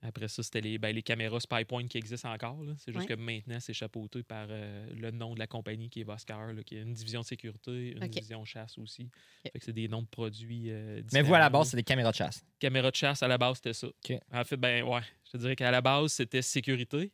Après 0.02 0.29
ça, 0.29 0.43
c'était 0.43 0.62
les, 0.62 0.79
ben, 0.79 0.94
les 0.94 1.02
caméras 1.02 1.41
SpyPoint 1.41 1.87
qui 1.87 1.99
existent 1.99 2.32
encore. 2.32 2.58
C'est 2.79 2.93
juste 2.93 3.08
Ouais. 3.08 3.17
que 3.17 3.20
maintenant, 3.20 3.61
c'est 3.61 3.75
chapeauté 3.75 4.23
par 4.23 4.47
euh, 4.49 4.88
le 4.94 5.11
nom 5.11 5.35
de 5.35 5.38
la 5.38 5.47
compagnie 5.47 5.91
qui 5.91 6.00
est 6.00 6.05
Voscar, 6.05 6.52
là, 6.55 6.62
qui 6.62 6.79
a 6.79 6.81
une 6.81 6.94
division 6.94 7.23
sécurité, 7.23 7.93
une 7.93 8.06
division 8.08 8.44
chasse 8.47 8.79
aussi. 8.79 9.02
Ok. 9.44 9.52
Fait 9.52 9.58
que 9.58 9.64
c'est 9.67 9.73
des 9.75 9.88
noms 9.88 10.02
de 10.02 10.06
produits 10.08 10.70
euh, 10.70 11.02
Mais 11.12 11.20
vous, 11.23 11.35
à 11.35 11.38
la 11.38 11.50
base, 11.50 11.70
c'est 11.70 11.76
des 11.76 11.82
caméras 11.82 12.12
de 12.12 12.17
chasse. 12.17 12.44
Caméra 12.58 12.91
de 12.91 12.97
chasse, 12.97 13.23
à 13.23 13.29
la 13.29 13.37
base, 13.37 13.56
c'était 13.56 13.75
ça. 13.75 13.88
En 14.32 14.44
fait, 14.44 14.56
ben 14.56 14.82
ouais, 14.85 15.02
je 15.26 15.32
te 15.32 15.37
dirais 15.37 15.55
qu'à 15.56 15.70
la 15.70 15.82
base, 15.82 16.12
c'était 16.12 16.43
sécurité, 16.43 17.12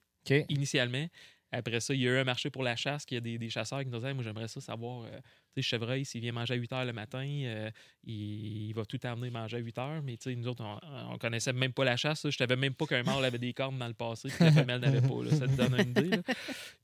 initialement. 0.48 1.06
Après 1.52 1.78
ça, 1.80 1.94
il 1.94 2.00
y 2.00 2.08
a 2.08 2.12
eu 2.12 2.18
un 2.18 2.24
marché 2.24 2.50
pour 2.50 2.62
la 2.64 2.74
chasse, 2.76 3.04
qu'il 3.04 3.14
y 3.14 3.18
a 3.18 3.20
des, 3.20 3.38
des 3.38 3.50
chasseurs 3.50 3.80
qui 3.80 3.86
nous 3.86 3.98
disaient 3.98 4.12
Moi, 4.14 4.24
j'aimerais 4.24 4.48
ça 4.48 4.60
savoir, 4.60 5.04
euh, 5.04 5.10
tu 5.54 5.62
sais, 5.62 5.62
chevreuil, 5.62 6.04
s'il 6.04 6.20
vient 6.20 6.32
manger 6.32 6.54
à 6.54 6.56
8 6.56 6.72
h 6.72 6.84
le 6.86 6.92
matin, 6.92 7.24
euh, 7.24 7.70
il, 8.02 8.68
il 8.68 8.72
va 8.74 8.84
tout 8.84 8.98
amener 9.04 9.30
manger 9.30 9.58
à 9.58 9.60
8 9.60 9.76
h. 9.76 10.02
Mais 10.02 10.16
tu 10.16 10.30
sais, 10.30 10.36
nous 10.36 10.48
autres, 10.48 10.64
on, 10.64 11.12
on 11.12 11.18
connaissait 11.18 11.52
même 11.52 11.72
pas 11.72 11.84
la 11.84 11.96
chasse. 11.96 12.24
là. 12.24 12.30
Je 12.30 12.36
savais 12.36 12.56
même 12.56 12.74
pas 12.74 12.86
qu'un 12.86 13.04
mâle 13.04 13.24
avait 13.24 13.38
des 13.38 13.52
cornes 13.54 13.78
dans 13.78 13.86
le 13.86 13.94
passé, 13.94 14.28
puis 14.28 14.38
que 14.38 14.44
la 14.44 14.52
femelle 14.52 14.80
n'avait 14.80 15.00
pas. 15.00 15.22
là. 15.22 15.30
Ça 15.30 15.46
te 15.46 15.52
donne 15.56 15.74
une 15.80 15.90
idée. 15.90 16.16
là. 16.16 16.22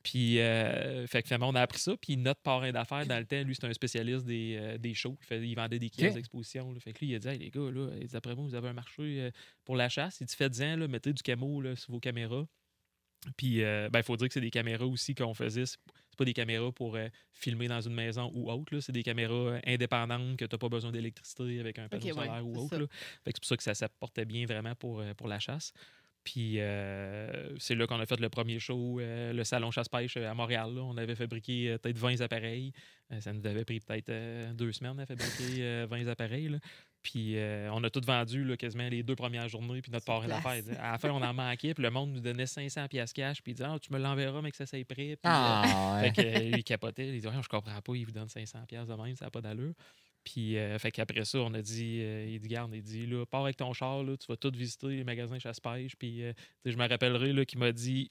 Puis, 0.02 0.38
euh, 0.38 1.06
fait 1.08 1.22
que 1.22 1.28
finalement, 1.28 1.48
on 1.48 1.54
a 1.54 1.60
appris 1.60 1.80
ça. 1.80 1.96
Puis, 2.00 2.16
notre 2.16 2.40
parrain 2.40 2.70
d'affaires, 2.72 3.04
dans 3.06 3.18
le 3.18 3.24
temps, 3.26 3.42
lui, 3.42 3.54
c'est 3.56 3.66
un 3.66 3.72
spécialiste 3.72 4.24
des, 4.24 4.76
des 4.78 4.94
shows. 4.94 5.16
Il, 5.22 5.26
fait- 5.26 5.46
il 5.46 5.54
vendait 5.54 5.78
des 5.80 5.90
kiosques 5.90 6.10
OK. 6.10 6.14
d'exposition. 6.14 6.74
Fait 6.80 6.92
que 6.92 7.00
lui, 7.00 7.08
il 7.10 7.14
a 7.16 7.18
dit 7.18 7.28
Hey, 7.28 7.38
les 7.38 7.50
gars, 7.50 7.68
là, 7.70 7.90
il 8.00 8.06
dit, 8.06 8.16
après 8.16 8.34
moi, 8.36 8.44
vous 8.44 8.54
avez 8.54 8.68
un 8.68 8.72
marché 8.74 9.30
pour 9.64 9.74
la 9.76 9.88
chasse. 9.88 10.20
Il 10.20 10.26
dit 10.26 10.36
Faites-en, 10.36 10.76
mettez 10.88 11.12
du 11.12 11.22
camo 11.22 11.62
sur 11.74 11.92
vos 11.92 12.00
caméras. 12.00 12.46
Puis, 13.36 13.58
il 13.58 13.88
ben, 13.92 14.02
faut 14.02 14.16
dire 14.16 14.28
que 14.28 14.34
c'est 14.34 14.40
des 14.40 14.50
caméras 14.50 14.86
aussi 14.86 15.14
qu'on 15.14 15.34
faisait. 15.34 15.66
C'est 15.66 16.19
pas 16.19 16.24
des 16.26 16.34
caméras 16.34 16.72
pour 16.72 16.96
euh, 16.96 17.08
filmer 17.32 17.69
dans 17.69 17.80
une 17.80 17.94
maison 17.94 18.30
ou 18.34 18.50
autre. 18.50 18.80
C'est 18.80 18.92
des 18.92 19.02
caméras 19.02 19.34
euh, 19.34 19.60
indépendantes 19.66 20.36
que 20.36 20.44
tu 20.44 20.54
n'as 20.54 20.58
pas 20.58 20.69
besoin 20.69 20.92
d'électricité 20.92 21.58
avec 21.58 21.78
un 21.78 21.88
panneau 21.88 22.06
solaire 22.06 22.46
ou 22.46 22.56
autre. 22.58 22.86
c'est 23.24 23.36
pour 23.38 23.44
ça 23.46 23.56
que 23.56 23.62
ça 23.62 23.74
s'apportait 23.74 24.26
bien 24.26 24.44
vraiment 24.44 24.74
pour, 24.74 25.00
euh, 25.00 25.14
pour 25.14 25.26
la 25.26 25.38
chasse. 25.38 25.72
Puis 26.24 26.60
euh, 26.60 27.58
c'est 27.58 27.74
là 27.74 27.86
qu'on 27.86 27.98
a 27.98 28.06
fait 28.06 28.20
le 28.20 28.28
premier 28.28 28.60
show, 28.60 29.00
euh, 29.00 29.32
le 29.32 29.44
salon 29.44 29.70
chasse-pêche 29.70 30.16
euh, 30.16 30.30
à 30.30 30.34
Montréal. 30.34 30.74
là. 30.74 30.82
On 30.82 30.96
avait 30.96 31.16
fabriqué 31.16 31.70
euh, 31.70 31.78
peut-être 31.78 31.98
20 31.98 32.20
appareils. 32.20 32.72
Euh, 33.12 33.20
ça 33.20 33.32
nous 33.32 33.44
avait 33.46 33.64
pris 33.64 33.80
peut-être 33.80 34.10
euh, 34.10 34.52
deux 34.52 34.72
semaines 34.72 35.00
à 35.00 35.06
fabriquer 35.06 35.62
euh, 35.62 35.86
20 35.90 36.06
appareils. 36.06 36.48
là. 36.48 36.58
Puis 37.02 37.37
euh, 37.37 37.69
on 37.72 37.82
a 37.84 37.90
tout 37.90 38.00
vendu 38.04 38.44
là, 38.44 38.56
quasiment 38.56 38.88
les 38.88 39.02
deux 39.02 39.16
premières 39.16 39.49
journées. 39.49 39.82
Puis 39.82 39.90
notre 39.90 40.04
place. 40.04 40.26
d'affaires, 40.26 40.81
à 40.81 40.93
la 40.93 40.99
fin, 40.99 41.10
on 41.10 41.22
en 41.22 41.34
manquait. 41.34 41.75
Puis 41.75 41.82
le 41.82 41.90
monde 41.90 42.12
nous 42.12 42.20
donnait 42.20 42.46
500 42.46 42.88
pièces 42.88 43.12
cash. 43.12 43.43
Puis 43.43 43.52
il 43.52 43.54
dit 43.56 43.62
ah, 43.64 43.76
Tu 43.81 43.93
me 43.93 43.99
l'enverras, 43.99 44.40
mais 44.43 44.50
que 44.50 44.56
ça 44.56 44.66
s'est 44.66 44.84
prêt. 44.84 45.16
Puis, 45.16 45.16
euh, 45.25 45.32
Ah, 45.32 45.99
ouais. 46.02 46.12
fait 46.12 46.22
que, 46.22 46.28
euh, 46.28 46.38
lui, 46.50 46.58
il 46.58 46.64
capotait. 46.64 47.08
Il 47.08 47.20
dit 47.20 47.26
Ouais, 47.26 47.34
Je 47.43 47.49
comprends 47.49 47.81
pas, 47.81 47.94
il 47.94 48.04
vous 48.04 48.12
donne 48.12 48.28
500$ 48.28 48.66
piastres 48.66 48.96
de 48.96 49.02
même, 49.02 49.16
ça 49.16 49.26
n'a 49.26 49.31
pas 49.31 49.40
d'allure. 49.40 49.75
Puis, 50.25 50.56
euh, 50.56 50.78
fait 50.78 50.93
qu'après 50.93 51.25
ça, 51.25 51.38
on 51.38 51.52
a 51.54 51.62
dit, 51.62 51.99
euh, 52.00 52.26
il 52.28 52.38
dit, 52.38 52.49
garde, 52.49 52.72
il 52.75 52.82
dit, 52.82 53.06
là, 53.06 53.25
pars 53.26 53.43
avec 53.43 53.56
ton 53.56 53.72
char, 53.72 54.05
là, 54.05 54.16
tu 54.16 54.26
vas 54.28 54.37
tout 54.37 54.52
visiter 54.55 54.87
les 54.88 55.05
magasins 55.05 55.38
chasse-pêche. 55.38 55.96
Puis, 55.96 56.22
euh, 56.22 56.32
je 56.64 56.76
me 56.76 56.87
rappellerai 56.88 57.44
qu'il 57.44 57.58
m'a 57.58 57.72
dit, 57.72 58.10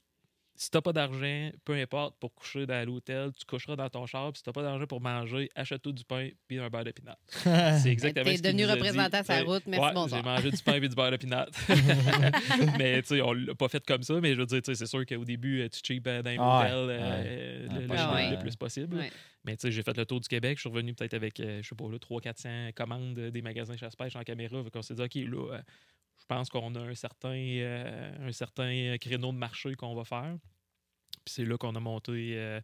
si 0.62 0.70
t'as 0.70 0.80
pas 0.80 0.92
d'argent, 0.92 1.50
peu 1.64 1.72
importe, 1.74 2.14
pour 2.20 2.32
coucher 2.34 2.66
dans 2.66 2.86
l'hôtel, 2.86 3.32
tu 3.36 3.44
coucheras 3.44 3.74
dans 3.74 3.88
ton 3.90 4.06
char. 4.06 4.30
Puis, 4.32 4.38
si 4.38 4.42
t'as 4.44 4.52
pas 4.52 4.62
d'argent 4.62 4.86
pour 4.86 5.00
manger, 5.00 5.50
achète-toi 5.56 5.92
du 5.92 6.04
pain 6.04 6.28
puis 6.46 6.60
un 6.60 6.68
beurre 6.68 6.84
de 6.84 6.92
pinot. 6.92 7.10
C'est 7.82 7.90
exactement 7.90 8.24
T'es 8.30 8.36
ce 8.36 8.42
devenu 8.42 8.66
représentant 8.66 9.24
sur 9.24 9.32
la 9.32 9.38
Fait- 9.40 9.44
route. 9.44 9.62
Merci, 9.66 9.86
ouais, 9.88 9.92
bonsoir. 9.94 10.20
J'ai 10.22 10.28
mangé 10.30 10.50
du 10.52 10.62
pain 10.62 10.74
et 10.74 10.80
du 10.88 10.94
beurre 10.94 11.10
de 11.10 11.16
pinot. 11.16 11.36
mais 12.78 13.02
tu 13.02 13.08
sais, 13.08 13.20
on 13.22 13.32
l'a 13.32 13.54
pas 13.56 13.68
fait 13.68 13.84
comme 13.84 14.02
ça. 14.04 14.20
Mais 14.20 14.34
je 14.34 14.40
veux 14.40 14.46
dire, 14.46 14.60
c'est 14.64 14.86
sûr 14.86 15.04
qu'au 15.04 15.24
début, 15.24 15.62
euh, 15.62 15.68
tu 15.68 15.80
cheap 15.84 16.06
euh, 16.06 16.22
dans 16.22 16.30
les 16.30 16.36
Ah 16.38 16.60
ouais, 16.60 16.66
hôtels 16.66 16.90
euh, 16.90 17.68
ouais. 17.68 17.80
le, 17.80 17.86
Ah, 17.98 18.30
le- 18.30 18.38
plus 18.38 18.54
possible. 18.56 18.96
Mais 19.44 19.56
tu 19.56 19.62
sais, 19.62 19.72
j'ai 19.72 19.82
fait 19.82 19.96
le 19.96 20.06
tour 20.06 20.20
du 20.20 20.28
Québec. 20.28 20.58
Je 20.58 20.60
suis 20.60 20.68
revenu 20.70 20.94
peut-être 20.94 21.14
avec, 21.14 21.40
euh, 21.40 21.60
je 21.62 21.68
sais 21.68 21.74
pas, 21.74 21.88
là, 21.90 21.98
300-400 21.98 22.72
commandes 22.74 23.18
euh, 23.18 23.30
des 23.32 23.42
magasins 23.42 23.76
chasse-pêche 23.76 24.14
en 24.14 24.22
caméra. 24.22 24.62
Fait 24.62 24.70
qu'on 24.70 24.82
s'est 24.82 24.94
dit, 24.94 25.02
OK, 25.02 25.14
là, 25.16 25.54
euh, 25.56 25.60
je 26.22 26.26
pense 26.26 26.48
qu'on 26.50 26.74
a 26.76 26.80
un 26.80 26.94
certain, 26.94 27.34
euh, 27.34 28.28
un 28.28 28.32
certain 28.32 28.96
créneau 29.00 29.32
de 29.32 29.38
marché 29.38 29.74
qu'on 29.74 29.94
va 29.94 30.04
faire. 30.04 30.36
Puis 31.24 31.34
c'est 31.34 31.44
là 31.44 31.58
qu'on 31.58 31.74
a 31.74 31.80
monté 31.80 32.34
euh, 32.36 32.60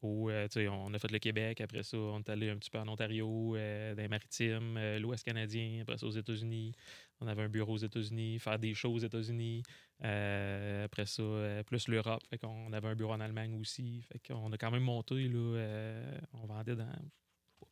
au. 0.00 0.30
euh, 0.30 0.48
on 0.70 0.94
a 0.94 0.98
fait 0.98 1.10
le 1.10 1.18
Québec. 1.18 1.60
Après 1.60 1.82
ça, 1.82 1.98
on 1.98 2.20
est 2.20 2.30
allé 2.30 2.48
un 2.48 2.56
petit 2.56 2.70
peu 2.70 2.78
en 2.78 2.88
Ontario, 2.88 3.54
euh, 3.54 3.94
dans 3.94 4.02
les 4.02 4.08
maritimes, 4.08 4.76
euh, 4.78 4.98
l'Ouest 4.98 5.24
canadien. 5.24 5.80
Après 5.82 5.98
ça, 5.98 6.06
aux 6.06 6.10
États-Unis. 6.10 6.72
On 7.20 7.26
avait 7.26 7.42
un 7.42 7.48
bureau 7.50 7.74
aux 7.74 7.78
États-Unis, 7.78 8.38
faire 8.38 8.58
des 8.58 8.74
shows 8.74 8.94
aux 8.94 8.98
États-Unis. 8.98 9.62
Euh, 10.04 10.86
après 10.86 11.06
ça, 11.06 11.22
euh, 11.22 11.62
plus 11.62 11.86
l'Europe. 11.88 12.22
Fait 12.30 12.38
qu'on 12.38 12.72
avait 12.72 12.88
un 12.88 12.96
bureau 12.96 13.12
en 13.12 13.20
Allemagne 13.20 13.54
aussi. 13.60 14.02
Fait 14.10 14.20
qu'on 14.26 14.50
a 14.52 14.56
quand 14.56 14.70
même 14.70 14.84
monté. 14.84 15.28
Là, 15.28 15.56
euh, 15.58 16.18
on 16.32 16.46
vendait 16.46 16.76
dans 16.76 16.88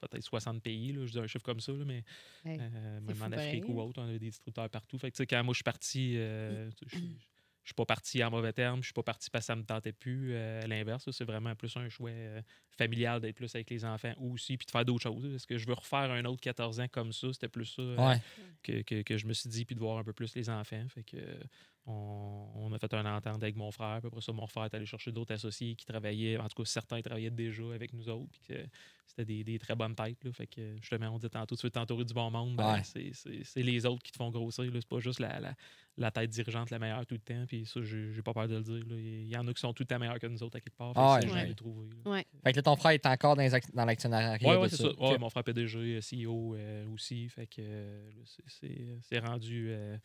peut-être 0.01 0.23
60 0.25 0.63
pays. 0.63 0.93
Là, 0.93 1.07
je 1.07 1.13
dis 1.13 1.19
un 1.19 1.27
chiffre 1.27 1.45
comme 1.45 1.61
ça, 1.61 1.73
là, 1.73 1.85
mais 1.85 2.05
Hey, 2.45 2.59
euh, 2.61 3.01
même 3.01 3.23
en 3.23 3.33
Afrique 3.33 3.69
ou 3.69 3.81
autre, 3.81 4.01
on 4.01 4.05
avait 4.09 4.19
des 4.19 4.27
distributeurs 4.31 4.69
partout. 4.71 4.99
Fait 4.99 5.11
que, 5.11 5.17
tu 5.17 5.23
sais, 5.23 5.27
quand 5.27 5.43
moi 5.45 5.53
je 5.55 5.59
suis 5.59 5.65
parti, 5.65 6.17
euh, 6.19 6.71
sais, 6.73 6.87
je 6.91 6.97
suis- 6.97 7.75
pas 7.77 7.87
parti 7.87 8.23
en 8.25 8.31
mauvais 8.31 8.53
termes, 8.53 8.81
je 8.83 8.87
suis 8.87 8.93
pas 8.93 9.03
parti 9.05 9.31
parce 9.31 9.45
que 9.45 9.47
ça 9.47 9.57
me 9.57 9.63
tentait 9.65 9.93
plus. 9.93 10.33
euh, 10.35 10.63
à 10.63 10.67
l'inverse, 10.67 11.09
c'est 11.13 11.25
vraiment 11.25 11.55
plus 11.55 11.77
un 11.77 11.89
choix 11.89 12.11
euh, 12.11 12.43
familial 12.77 13.21
d'être 13.21 13.37
plus 13.37 13.55
avec 13.55 13.71
les 13.71 13.85
enfants 13.85 14.13
aussi, 14.19 14.57
puis 14.57 14.67
de 14.67 14.71
faire 14.73 14.85
d'autres 14.85 15.05
choses. 15.05 15.25
Est-ce 15.35 15.47
que 15.47 15.57
je 15.59 15.67
veux 15.67 15.75
refaire 15.75 16.11
un 16.11 16.25
autre 16.25 16.41
14 16.41 16.81
ans 16.81 16.89
comme 16.89 17.13
ça? 17.13 17.33
C'était 17.33 17.49
plus 17.49 17.67
ça. 17.67 17.83
euh, 17.83 18.09
Ouais. 18.09 18.21
que, 18.63 18.83
que- 18.83 19.03
que 19.03 19.17
je 19.19 19.27
me 19.27 19.33
suis 19.33 19.49
dit, 19.49 19.65
puis 19.65 19.75
de 19.75 19.81
voir 19.81 19.99
un 19.99 20.05
peu 20.05 20.13
plus 20.13 20.35
les 20.35 20.51
enfants. 20.51 20.85
Fait 20.89 21.05
que 21.05 21.17
euh, 21.17 21.41
on, 21.91 22.49
on 22.55 22.73
a 22.73 22.79
fait 22.79 22.93
un 22.95 23.05
entente 23.17 23.43
avec 23.43 23.57
mon 23.57 23.71
frère. 23.71 23.99
Puis 24.01 24.09
après 24.09 24.21
ça, 24.21 24.33
mon 24.33 24.47
frère 24.47 24.65
est 24.65 24.75
allé 24.75 24.87
chercher 24.87 25.13
d'autres 25.13 25.33
associés 25.35 25.75
qui 25.75 25.85
travaillaient, 25.85 26.39
en 26.39 26.49
tout 26.49 26.63
cas 26.63 26.65
certains 26.69 27.01
travaillaient 27.01 27.31
déjà 27.31 27.65
avec 27.75 27.93
nous 27.93 28.09
autres. 28.09 28.31
Puis 28.33 28.41
que 28.55 28.61
c'était 29.07 29.25
des, 29.25 29.43
des 29.45 29.59
très 29.59 29.75
bonnes 29.75 29.95
têtes. 29.95 30.23
Là. 30.25 30.33
Fait 30.33 30.47
que 30.47 30.77
justement, 30.81 31.09
on 31.11 31.19
dit 31.19 31.29
tantôt, 31.29 31.57
tu 31.57 31.67
veux 31.67 31.71
t'entourer 31.71 32.05
du 32.05 32.15
bon 32.15 32.31
monde, 32.31 32.55
ben, 32.57 32.75
Ouais. 32.75 32.83
c'est- 32.85 33.11
c'est 33.13 33.43
c'est 33.45 33.63
les 33.63 33.85
autres 33.87 34.03
qui 34.03 34.13
te 34.13 34.17
font 34.19 34.31
grossir. 34.31 34.65
là. 34.65 34.71
C'est 34.81 34.89
pas 34.89 35.01
juste 35.01 35.19
la, 35.19 35.41
la, 35.41 35.55
la 35.97 36.11
tête 36.13 36.31
dirigeante 36.31 36.71
la 36.71 36.79
meilleure 36.79 37.05
tout 37.07 37.15
le 37.17 37.21
temps. 37.21 37.45
Puis 37.49 37.67
ça, 37.67 37.83
j'ai 37.83 38.13
j'ai 38.13 38.23
pas 38.23 38.33
peur 38.33 38.47
de 38.47 38.57
le 38.57 38.63
dire. 38.63 38.85
là. 38.87 38.95
Il 38.97 39.27
y 39.29 39.37
en 39.37 39.47
a 39.49 39.53
qui 39.53 39.61
sont 39.61 39.73
tout 39.73 39.83
le 39.83 39.87
temps 39.89 39.99
meilleurs 39.99 40.19
que 40.21 40.29
nous 40.29 40.43
autres 40.43 40.57
à 40.57 40.61
quelque 40.61 40.77
part. 40.77 40.91
Fait 40.95 40.95
que 40.95 41.01
Ah 41.01 41.15
ouais. 41.17 41.23
juste 41.23 41.35
de 41.35 41.39
Ouais. 41.41 41.47
les 41.49 41.55
trouver. 41.55 41.89
là. 42.05 42.11
Ouais. 42.13 42.27
Fait 42.45 42.53
que 42.53 42.57
là, 42.57 42.63
ton 42.63 42.77
frère 42.77 42.93
est 42.93 43.07
encore 43.07 43.35
dans, 43.37 43.49
dans 43.75 43.85
l'actionnariat. 43.85 44.39
Oui, 44.49 44.57
ouais, 44.57 44.69
c'est 44.69 44.77
ça. 44.77 44.93
Ouais, 45.01 45.19
mon 45.19 45.29
frère 45.29 45.43
PDG, 45.45 45.79
euh, 45.79 46.01
CEO 46.01 46.55
euh, 46.55 46.87
aussi. 46.95 47.29
Fait 47.29 47.47
que 47.49 47.61
euh, 47.61 48.11
c'est- 48.25 48.45
c'est 48.47 48.99
c'est 49.03 49.19
rendu, 49.19 49.67
euh, 49.71 49.99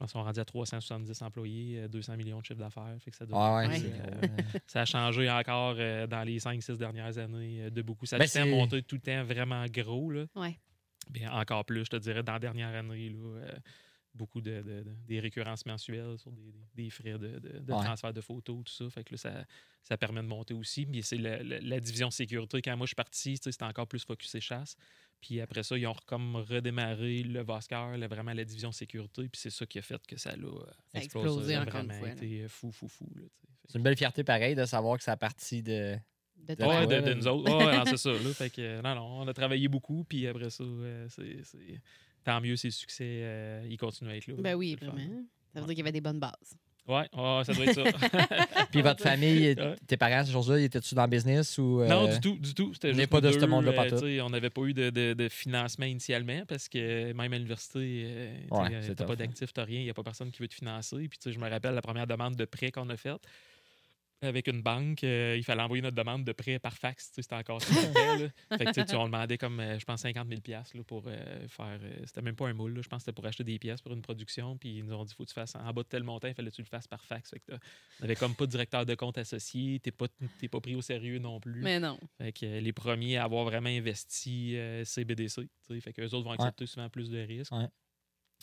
je 0.00 0.04
pense 0.06 0.12
qu'on 0.14 0.20
est 0.20 0.24
rendu 0.24 0.40
à 0.40 0.44
370 0.46 1.20
employés, 1.22 1.80
euh, 1.80 1.88
200 1.88 2.16
millions 2.16 2.38
de 2.40 2.44
chiffre 2.46 2.58
d'affaires. 2.58 2.96
Fait 3.00 3.10
que 3.10 3.16
ça, 3.18 3.26
doit- 3.26 3.38
Ah 3.38 3.56
ouais, 3.58 3.68
Ouais. 3.68 3.78
c'est 3.78 3.92
Euh, 3.92 4.28
ça 4.66 4.80
a 4.80 4.84
changé 4.86 5.30
encore 5.30 5.74
euh, 5.78 6.06
dans 6.06 6.22
les 6.22 6.38
5-6 6.38 6.78
dernières 6.78 7.18
années 7.18 7.64
euh, 7.64 7.70
de 7.70 7.82
beaucoup. 7.82 8.06
Ça 8.06 8.16
a 8.16 8.18
Ben, 8.18 8.26
c'est- 8.26 8.46
monté 8.46 8.82
tout 8.82 8.94
le 8.94 9.02
temps 9.02 9.22
vraiment 9.24 9.66
gros. 9.66 10.10
Là. 10.10 10.24
Ouais. 10.36 10.58
Bien, 11.10 11.30
encore 11.32 11.66
plus, 11.66 11.84
je 11.84 11.90
te 11.90 11.96
dirais, 11.96 12.22
dans 12.22 12.32
la 12.32 12.38
dernière 12.38 12.74
année. 12.74 13.10
Là, 13.10 13.18
euh, 13.42 13.52
beaucoup 14.14 14.40
de, 14.40 14.62
de- 14.62 14.82
de- 14.82 14.96
des 15.06 15.20
récurrences 15.20 15.64
mensuelles 15.66 16.18
sur 16.18 16.32
des, 16.32 16.50
des- 16.52 16.84
des 16.84 16.90
frais 16.90 17.12
de, 17.12 17.38
de- 17.38 17.58
de 17.60 17.72
Ouais. 17.72 17.84
transfert 17.84 18.12
de 18.12 18.20
photos, 18.20 18.64
tout 18.64 18.72
ça. 18.72 18.90
Fait 18.90 19.04
que 19.04 19.14
là, 19.14 19.18
ça, 19.18 19.44
ça 19.84 19.96
permet 19.96 20.20
de 20.22 20.26
monter 20.26 20.54
aussi. 20.54 20.84
Mais 20.86 21.02
c'est 21.02 21.16
la, 21.16 21.42
la- 21.42 21.60
la 21.60 21.80
division 21.80 22.10
sécurité. 22.10 22.60
Quand 22.62 22.76
moi, 22.76 22.86
je 22.86 22.90
suis 22.90 22.94
parti, 22.96 23.36
c'était 23.36 23.64
encore 23.64 23.86
plus 23.86 24.04
focusé 24.04 24.40
chasse. 24.40 24.76
Puis 25.20 25.40
après 25.40 25.62
ça, 25.62 25.76
ils 25.76 25.86
ont 25.86 25.94
comme 26.06 26.36
redémarré 26.36 27.22
le 27.22 27.42
Voscar, 27.42 27.96
là, 27.98 28.08
vraiment 28.08 28.32
la 28.32 28.44
division 28.44 28.72
sécurité. 28.72 29.22
Puis 29.28 29.40
c'est 29.40 29.50
ça 29.50 29.66
qui 29.66 29.78
a 29.78 29.82
fait 29.82 30.04
que 30.06 30.16
ça 30.16 30.34
l'a 30.34 30.46
euh, 30.48 30.64
Ça 30.94 30.98
explosé 30.98 31.52
ça 31.54 31.60
a 31.60 31.62
encore 31.64 31.80
une 31.82 31.86
vraiment 31.88 31.98
fois. 32.00 32.14
là. 32.14 32.22
euh, 32.22 32.48
fou, 32.48 32.72
fou, 32.72 32.88
fou. 32.88 33.06
C'est 33.68 33.78
une 33.78 33.84
belle 33.84 33.96
fierté 33.98 34.24
pareil 34.24 34.54
de 34.54 34.64
savoir 34.64 34.96
que 34.98 35.04
ça 35.04 35.12
a 35.12 35.16
parti 35.16 35.62
de. 35.62 35.96
De 36.36 36.52
Ouais, 36.52 36.56
toi. 36.56 36.86
Ouais, 36.86 37.02
de, 37.02 37.12
nous 37.14 37.26
autres. 37.28 37.52
Ouais, 37.54 37.76
non, 37.76 37.84
c'est 37.84 37.96
ça. 37.98 38.12
Là. 38.12 38.32
Fait 38.32 38.48
que, 38.48 38.62
euh, 38.62 38.80
non, 38.82 38.94
non, 38.94 39.20
on 39.20 39.28
a 39.28 39.34
travaillé 39.34 39.68
beaucoup, 39.68 40.04
puis 40.04 40.26
après 40.26 40.48
ça, 40.48 40.64
euh, 40.64 41.06
c'est, 41.10 41.44
c'est- 41.44 41.80
tant 42.24 42.40
mieux, 42.40 42.56
c'est 42.56 42.68
le 42.68 42.72
succès, 42.72 43.04
euh, 43.22 43.66
il 43.68 43.76
continue 43.76 44.10
à 44.10 44.16
être 44.16 44.26
là. 44.26 44.34
Ben 44.38 44.54
oui, 44.54 44.74
vraiment. 44.74 44.96
Ça 44.96 45.02
veut 45.02 45.60
Ouais. 45.62 45.66
dire 45.66 45.66
qu'il 45.68 45.78
y 45.78 45.80
avait 45.82 45.92
des 45.92 46.00
bonnes 46.00 46.20
bases. 46.20 46.54
Ouais, 46.88 47.08
ouais, 47.12 47.44
ça 47.44 47.52
doit 47.52 47.66
être 47.66 47.74
ça. 47.74 47.84
Puis 48.72 48.82
votre 48.82 49.02
famille, 49.02 49.54
tes 49.86 49.96
parents, 49.96 50.24
ces 50.24 50.32
choses-là, 50.32 50.58
ils 50.58 50.64
étaient-tu 50.64 50.94
dans 50.94 51.04
le 51.04 51.10
business 51.10 51.56
ou. 51.58 51.84
Non, 51.84 52.08
euh, 52.08 52.14
du 52.14 52.20
tout, 52.20 52.36
du 52.36 52.52
tout. 52.54 52.72
C'était 52.74 52.88
on 52.88 52.92
n'est 52.92 52.98
juste 53.00 53.10
pas 53.10 53.20
de 53.20 53.30
ce 53.30 53.38
deux, 53.38 53.46
monde-là 53.46 53.72
euh, 53.72 54.20
On 54.22 54.30
n'avait 54.30 54.50
pas 54.50 54.62
eu 54.62 54.74
de, 54.74 54.90
de- 54.90 55.12
de 55.12 55.28
financement 55.28 55.86
initialement 55.86 56.42
parce 56.48 56.68
que 56.68 57.12
même 57.12 57.32
à 57.32 57.36
l'université, 57.36 57.78
euh, 58.06 58.34
tu 58.88 58.94
t'as 58.94 59.04
pas 59.04 59.12
hein. 59.12 59.16
d'actif, 59.16 59.52
t'as 59.52 59.64
rien, 59.64 59.80
il 59.80 59.84
n'y 59.84 59.90
a 59.90 59.94
pas 59.94 60.02
personne 60.02 60.30
qui 60.32 60.40
veut 60.42 60.48
te 60.48 60.54
financer. 60.54 61.08
Puis 61.08 61.32
je 61.32 61.38
me 61.38 61.48
rappelle 61.48 61.74
la 61.74 61.82
première 61.82 62.06
demande 62.06 62.34
de 62.34 62.44
prêt 62.44 62.70
qu'on 62.72 62.88
a 62.88 62.96
faite 62.96 63.20
avec 64.22 64.48
une 64.48 64.62
banque, 64.62 65.02
euh, 65.04 65.34
il 65.36 65.44
fallait 65.44 65.62
envoyer 65.62 65.82
notre 65.82 65.96
demande 65.96 66.24
de 66.24 66.32
prêt 66.32 66.58
par 66.58 66.76
fax. 66.76 67.08
tu 67.08 67.14
sais, 67.14 67.22
C'était 67.22 67.36
encore 67.36 67.58
là. 67.58 67.66
Fait 68.58 68.64
que, 68.66 68.80
tu 68.82 68.94
on 68.96 69.06
demandait 69.06 69.38
comme, 69.38 69.60
euh, 69.60 69.78
je 69.78 69.84
pense, 69.84 70.00
50 70.02 70.28
000 70.28 70.40
piastres, 70.40 70.76
là, 70.76 70.84
pour 70.84 71.04
euh, 71.06 71.48
faire. 71.48 71.78
euh, 71.82 72.02
c'était 72.04 72.22
même 72.22 72.36
pas 72.36 72.48
un 72.48 72.52
moule. 72.52 72.74
là. 72.74 72.82
Je 72.82 72.88
pense 72.88 72.98
que 72.98 73.04
c'était 73.04 73.14
pour 73.14 73.26
acheter 73.26 73.44
des 73.44 73.58
pièces 73.58 73.80
pour 73.80 73.92
une 73.92 74.02
production. 74.02 74.56
Puis 74.58 74.78
ils 74.78 74.84
nous 74.84 74.94
ont 74.94 75.04
dit, 75.04 75.14
faut 75.14 75.24
que 75.24 75.28
tu 75.28 75.34
fasses 75.34 75.54
en 75.54 75.72
bas 75.72 75.82
de 75.82 75.88
tel 75.88 76.02
montant, 76.02 76.28
il 76.28 76.34
fallait 76.34 76.50
que 76.50 76.56
tu 76.56 76.62
le 76.62 76.68
fasses 76.68 76.86
par 76.88 77.04
fax. 77.04 77.30
Fait 77.30 77.40
que 77.40 77.52
on 78.00 78.04
avait 78.04 78.16
comme 78.16 78.34
pas 78.34 78.46
de 78.46 78.50
directeur 78.50 78.84
de 78.84 78.94
compte 78.94 79.18
associé. 79.18 79.80
T'es 79.80 79.90
pas, 79.90 80.06
t'es 80.38 80.48
pas 80.48 80.60
pris 80.60 80.74
au 80.74 80.82
sérieux 80.82 81.18
non 81.18 81.40
plus. 81.40 81.60
Mais 81.62 81.80
non. 81.80 81.98
Fait 82.18 82.32
que 82.32 82.46
euh, 82.46 82.60
les 82.60 82.72
premiers 82.72 83.16
à 83.16 83.24
avoir 83.24 83.44
vraiment 83.44 83.70
investi 83.70 84.56
euh, 84.56 84.84
CBDC. 84.84 85.42
tu 85.42 85.48
sais. 85.74 85.80
Fait 85.80 85.92
qu'eux 85.92 86.04
autres 86.04 86.24
vont 86.24 86.32
accepter 86.32 86.66
souvent 86.66 86.88
plus 86.88 87.10
de 87.10 87.18
risques. 87.18 87.52
Ouais. 87.52 87.68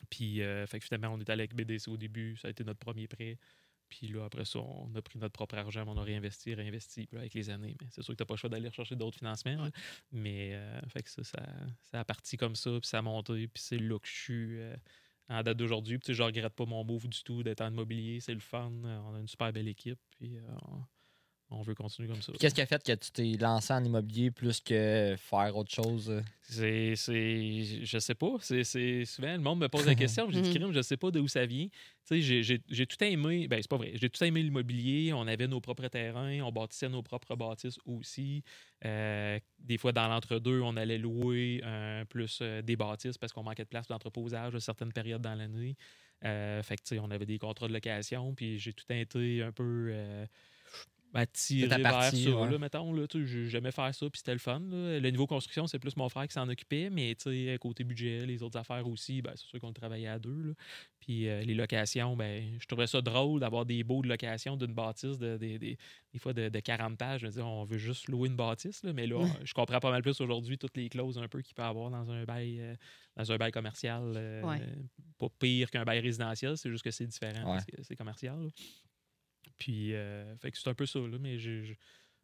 Puis, 0.10 0.42
euh, 0.42 0.66
fait 0.68 0.80
que 0.80 0.86
finalement, 0.86 1.10
on 1.14 1.20
est 1.20 1.30
allé 1.30 1.42
avec 1.42 1.56
BDC 1.56 1.88
au 1.88 1.98
début. 1.98 2.38
Ça 2.38 2.48
a 2.48 2.52
été 2.52 2.64
notre 2.64 2.80
premier 2.80 3.08
prêt. 3.08 3.38
Puis 3.90 4.08
là, 4.08 4.26
après 4.26 4.46
ça, 4.46 4.60
on 4.60 4.94
a 4.96 5.02
pris 5.02 5.20
notre 5.20 5.34
propre 5.34 5.56
argent, 5.56 5.86
mais 5.86 5.92
on 5.92 5.98
a 5.98 6.04
réinvesti, 6.04 6.54
réinvesti 6.54 7.08
puis 7.08 7.16
là, 7.16 7.22
avec 7.22 7.34
les 7.34 7.50
années. 7.50 7.76
Mais 7.82 7.88
c'est 7.92 8.02
sûr 8.02 8.14
que 8.14 8.18
tu 8.18 8.24
n'as 8.24 8.28
pas 8.28 8.34
le 8.34 8.38
choix 8.38 8.50
d'aller 8.50 8.70
rechercher 8.70 8.96
d'autres 8.96 9.18
financements. 9.18 9.64
là. 9.64 9.72
Mais 10.12 10.52
euh, 10.54 10.80
fait 10.90 11.04
que 11.04 11.10
ça, 11.10 11.24
ça, 11.24 11.44
ça 11.82 12.00
a 12.00 12.06
parti 12.06 12.38
comme 12.38 12.56
ça, 12.56 12.72
puis 12.80 12.88
ça 12.88 13.00
a 13.00 13.02
monté. 13.02 13.48
Puis 13.48 13.64
c'est 13.64 13.80
là 13.80 14.00
que 14.00 14.08
je 14.08 14.14
suis 14.14 14.60
euh, 14.60 14.76
en 15.30 15.44
date 15.44 15.58
d'aujourd'hui. 15.58 16.00
Puis 16.00 16.14
je 16.14 16.24
regrette 16.24 16.54
pas 16.54 16.66
mon 16.66 16.84
move 16.84 17.08
du 17.08 17.24
tout 17.24 17.44
d'être 17.44 17.62
en 17.62 17.70
immobilier. 17.70 18.20
C'est 18.20 18.34
le 18.34 18.40
fun. 18.40 18.72
Euh, 18.86 19.00
On 19.06 19.16
a 19.16 19.20
une 19.20 19.28
super 19.28 19.52
belle 19.52 19.68
équipe. 19.68 20.00
Puis 20.12 20.38
euh, 20.38 20.42
on, 20.64 20.84
on 21.50 21.62
veut 21.62 21.76
continuer 21.76 22.10
comme 22.10 22.22
ça. 22.22 22.34
Qu'est-ce 22.40 22.54
qui 22.54 22.62
a 22.62 22.66
fait 22.66 22.84
que 22.84 22.92
tu 22.94 23.12
t'es 23.12 23.38
lancé 23.40 23.72
en 23.74 23.84
immobilier 23.84 24.32
plus 24.32 24.60
que 24.60 25.16
faire 25.18 25.56
autre 25.56 25.72
chose? 25.72 26.22
C'est, 26.42 26.96
c'est, 26.96 27.86
je 27.86 28.00
sais 28.00 28.16
pas. 28.16 28.36
C'est, 28.42 28.64
c'est 28.66 29.06
souvent 29.06 29.32
le 29.32 29.40
monde 29.40 29.60
me 29.60 29.70
pose 29.70 29.86
la 29.86 29.96
question. 30.04 30.30
J'ai 30.30 30.42
dit, 30.42 30.50
Mhm. 30.50 30.56
crime, 30.56 30.74
je 30.74 30.82
sais 30.82 30.98
pas 30.98 31.10
d'où 31.10 31.28
ça 31.30 31.46
vient. 31.46 31.68
Tu 31.68 32.22
sais, 32.22 32.22
j'ai, 32.44 32.62
j'ai, 32.70 32.86
tout 32.86 33.02
aimé. 33.04 33.48
Ben, 33.48 33.62
c'est 33.62 33.70
pas 33.70 33.78
vrai. 33.78 33.92
J'ai 33.96 34.10
tout 34.10 34.22
aimé 34.24 34.42
l'immobilier. 34.44 35.14
On 35.14 35.26
avait 35.28 35.48
nos 35.48 35.62
propres 35.62 35.88
terrains. 35.88 36.42
On 36.42 36.52
bâtissait 36.52 36.90
nos 36.90 37.02
propres 37.02 37.36
bâtisses 37.36 37.80
aussi. 37.86 38.44
Euh, 38.86 39.40
des 39.60 39.78
fois, 39.78 39.92
dans 39.94 40.08
l'entre-deux, 40.08 40.60
on 40.62 40.76
allait 40.76 40.98
louer 40.98 41.62
euh, 41.64 42.04
plus 42.06 42.40
euh, 42.42 42.62
des 42.62 42.76
bâtisses 42.76 43.18
parce 43.18 43.32
qu'on 43.32 43.44
manquait 43.44 43.64
de 43.64 43.70
place 43.70 43.88
d'entreposage 43.88 44.54
à 44.56 44.60
certaines 44.60 44.92
périodes 44.94 45.22
dans 45.22 45.36
l'année. 45.36 45.76
Euh, 46.26 46.62
fait 46.64 46.76
que, 46.76 46.82
tu 46.84 46.96
sais, 46.96 47.00
on 47.00 47.10
avait 47.12 47.26
des 47.26 47.40
contrats 47.40 47.68
de 47.70 47.74
location. 47.74 48.34
Puis 48.34 48.58
j'ai 48.60 48.74
tout 48.74 48.86
été 48.90 49.44
un 49.44 49.52
peu. 49.52 49.94
Attiré 51.14 51.68
ta 51.70 51.78
vers 51.78 51.92
partie, 51.92 52.24
ça, 52.26 52.30
ouais. 52.32 52.52
là, 52.52 52.58
mettons. 52.58 52.92
Là, 52.94 53.06
j'ai 53.12 53.50
jamais 53.50 53.72
fait 53.72 53.94
ça, 53.94 54.10
puis 54.10 54.18
c'était 54.20 54.34
le 54.34 54.40
fun. 54.40 54.60
là. 54.60 55.00
Le 55.00 55.10
niveau 55.10 55.26
construction, 55.28 55.66
c'est 55.68 55.80
plus 55.80 55.96
mon 55.98 56.10
frère 56.10 56.28
qui 56.28 56.34
s'en 56.34 56.48
occupait, 56.50 56.90
mais 56.90 57.16
côté 57.60 57.84
budget, 57.84 58.26
les 58.26 58.44
autres 58.44 58.58
affaires 58.60 58.88
aussi, 58.88 59.22
ben, 59.22 59.32
c'est 59.36 59.46
sûr 59.48 59.60
qu'on 59.60 59.74
travaillait 59.74 60.08
à 60.08 60.20
deux. 60.20 60.42
là. 60.50 60.54
Puis 61.00 61.28
euh, 61.30 61.42
les 61.44 61.54
locations, 61.56 62.16
ben, 62.18 62.58
je 62.60 62.66
trouvais 62.68 62.88
ça 62.88 63.02
drôle 63.02 63.40
d'avoir 63.40 63.66
des 63.66 63.84
beaux 63.84 64.02
de 64.02 64.10
location 64.10 64.58
d'une 64.58 64.74
bâtisse, 64.74 65.18
de, 65.18 65.38
des- 65.38 65.58
des- 65.58 65.78
des 66.14 66.20
fois 66.20 66.34
de, 66.34 66.50
de 66.50 66.60
40 66.60 66.98
pages. 66.98 67.22
Je 67.22 67.26
me 67.26 67.32
disais, 67.32 67.42
on 67.44 67.64
veut 67.64 67.78
juste 67.78 68.10
louer 68.10 68.28
une 68.30 68.36
bâtisse, 68.36 68.84
là, 68.84 68.92
mais 68.94 69.08
là, 69.08 69.18
Ouais. 69.20 69.30
je 69.44 69.54
comprends 69.54 69.80
pas 69.80 69.92
mal 69.92 70.02
plus 70.02 70.20
aujourd'hui 70.22 70.58
toutes 70.58 70.76
les 70.78 70.90
clauses 70.90 71.18
un 71.18 71.28
peu 71.28 71.42
qu'il 71.42 71.54
peut 71.56 71.62
y 71.62 71.66
avoir 71.66 71.90
dans 71.90 72.12
un 72.12 72.24
bail, 72.26 72.60
euh, 72.60 72.76
dans 73.16 73.32
un 73.32 73.38
bail 73.38 73.52
commercial. 73.52 74.04
euh, 74.16 74.42
Ouais. 74.44 74.62
Pas 75.18 75.28
pire 75.40 75.72
qu'un 75.72 75.84
bail 75.86 76.00
résidentiel, 76.00 76.58
c'est 76.58 76.70
juste 76.70 76.84
que 76.84 76.92
c'est 76.92 77.08
différent 77.08 77.40
Ouais. 77.46 77.54
parce 77.58 77.66
que 77.66 77.82
c'est 77.84 77.96
commercial. 77.96 78.50
Puis, 79.58 79.94
euh, 79.94 80.36
fait 80.38 80.52
que 80.52 80.58
c'est 80.58 80.70
un 80.70 80.74
peu 80.76 80.86
ça, 80.86 81.00
là, 81.00 81.18
mais 81.20 81.38
j'ai- 81.40 81.64
j'ai 81.64 81.78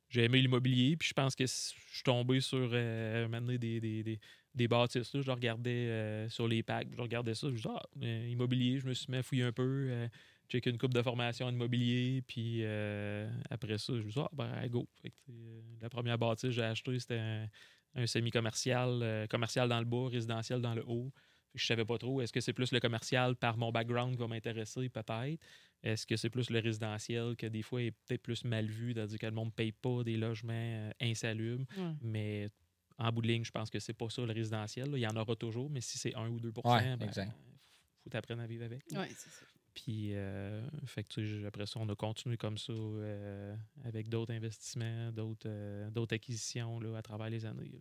j'ai 0.09 0.25
aimé 0.25 0.39
l'immobilier, 0.41 0.95
puis 0.95 1.07
je 1.09 1.13
pense 1.13 1.35
que 1.35 1.45
je 1.47 1.51
suis 1.51 2.03
tombé 2.03 2.39
sur 2.39 2.69
euh, 2.73 3.27
des, 3.57 3.79
des, 3.79 4.03
des, 4.03 4.19
des 4.53 4.67
bâtisses. 4.67 5.13
Là. 5.15 5.21
Je 5.21 5.31
regardais 5.31 5.71
euh, 5.89 6.29
sur 6.29 6.47
les 6.47 6.61
packs, 6.61 6.89
je 6.95 7.01
regardais 7.01 7.33
ça, 7.33 7.47
je 7.49 7.55
disais, 7.55 7.69
ah, 7.73 7.81
euh, 8.03 8.27
immobilier, 8.29 8.79
je 8.79 8.85
me 8.87 8.93
suis 8.93 9.11
mis 9.11 9.17
à 9.17 9.23
fouiller 9.23 9.43
un 9.43 9.51
peu, 9.51 10.07
checké 10.49 10.69
une 10.69 10.77
coupe 10.77 10.93
de 10.93 11.01
formation 11.01 11.47
en 11.47 11.51
immobilier, 11.53 12.21
puis 12.27 12.63
après 13.49 13.77
ça, 13.79 13.93
je 13.93 14.03
me 14.03 14.09
suis 14.11 14.13
dit, 14.13 14.19
ah, 14.19 14.29
ben, 14.33 14.67
go. 14.67 14.87
Fait 15.01 15.09
que, 15.09 15.31
la 15.81 15.89
première 15.89 16.17
bâtisse 16.17 16.43
que 16.43 16.51
j'ai 16.51 16.63
achetée, 16.63 16.99
c'était 16.99 17.17
un, 17.17 17.47
un 17.95 18.05
semi-commercial, 18.05 19.27
commercial 19.29 19.67
dans 19.69 19.79
le 19.79 19.85
bas, 19.85 20.09
résidentiel 20.09 20.61
dans 20.61 20.75
le 20.75 20.83
haut. 20.85 21.11
Je 21.55 21.65
savais 21.65 21.85
pas 21.85 21.97
trop. 21.97 22.21
Est-ce 22.21 22.33
que 22.33 22.39
c'est 22.41 22.53
plus 22.53 22.71
le 22.71 22.79
commercial 22.79 23.35
par 23.35 23.57
mon 23.57 23.71
background 23.71 24.13
qui 24.15 24.19
va 24.19 24.27
m'intéresser, 24.27 24.89
peut-être? 24.89 25.39
Est-ce 25.83 26.07
que 26.07 26.15
c'est 26.15 26.29
plus 26.29 26.49
le 26.49 26.59
résidentiel 26.59 27.35
que 27.35 27.45
des 27.47 27.61
fois 27.61 27.81
est 27.81 27.91
peut-être 27.91 28.21
plus 28.23 28.45
mal 28.45 28.67
vu, 28.67 28.93
c'est-à-dire 28.93 29.19
que 29.19 29.25
le 29.25 29.31
monde 29.33 29.47
ne 29.47 29.51
paye 29.51 29.71
pas 29.73 30.03
des 30.03 30.15
logements 30.17 30.53
euh, 30.53 30.91
insalubres, 31.01 31.65
Ouais. 31.77 31.93
mais 32.01 32.49
en 32.97 33.11
bout 33.11 33.21
de 33.21 33.27
ligne, 33.27 33.43
je 33.43 33.51
pense 33.51 33.69
que 33.69 33.79
c'est 33.79 33.93
pas 33.93 34.09
ça 34.09 34.25
le 34.25 34.31
résidentiel. 34.33 34.89
là. 34.89 34.97
Il 34.97 35.01
y 35.01 35.07
en 35.07 35.15
aura 35.17 35.35
toujours, 35.35 35.69
mais 35.69 35.81
si 35.81 35.97
c'est 35.97 36.15
1 36.15 36.29
ou 36.29 36.39
2 36.39 36.53
Ouais, 36.63 36.95
ben, 36.95 37.11
faut 38.03 38.09
t'apprendre 38.09 38.41
à 38.41 38.47
vivre 38.47 38.63
avec. 38.65 38.83
Ouais, 38.91 39.07
c'est 39.09 39.29
ça. 39.29 39.45
Puis, 39.73 40.13
euh, 40.13 40.61
fait 40.85 41.03
que, 41.03 41.45
après 41.47 41.65
ça, 41.65 41.79
on 41.79 41.89
a 41.89 41.95
continué 41.95 42.37
comme 42.37 42.59
ça 42.59 42.71
euh, 42.73 43.55
avec 43.83 44.07
d'autres 44.07 44.31
investissements, 44.31 45.11
d'autres 45.11 45.47
euh, 45.47 45.89
d'autres 45.89 46.13
acquisitions 46.15 46.79
là, 46.79 46.95
à 46.97 47.01
travers 47.01 47.29
les 47.29 47.43
années. 47.45 47.71
là. 47.71 47.79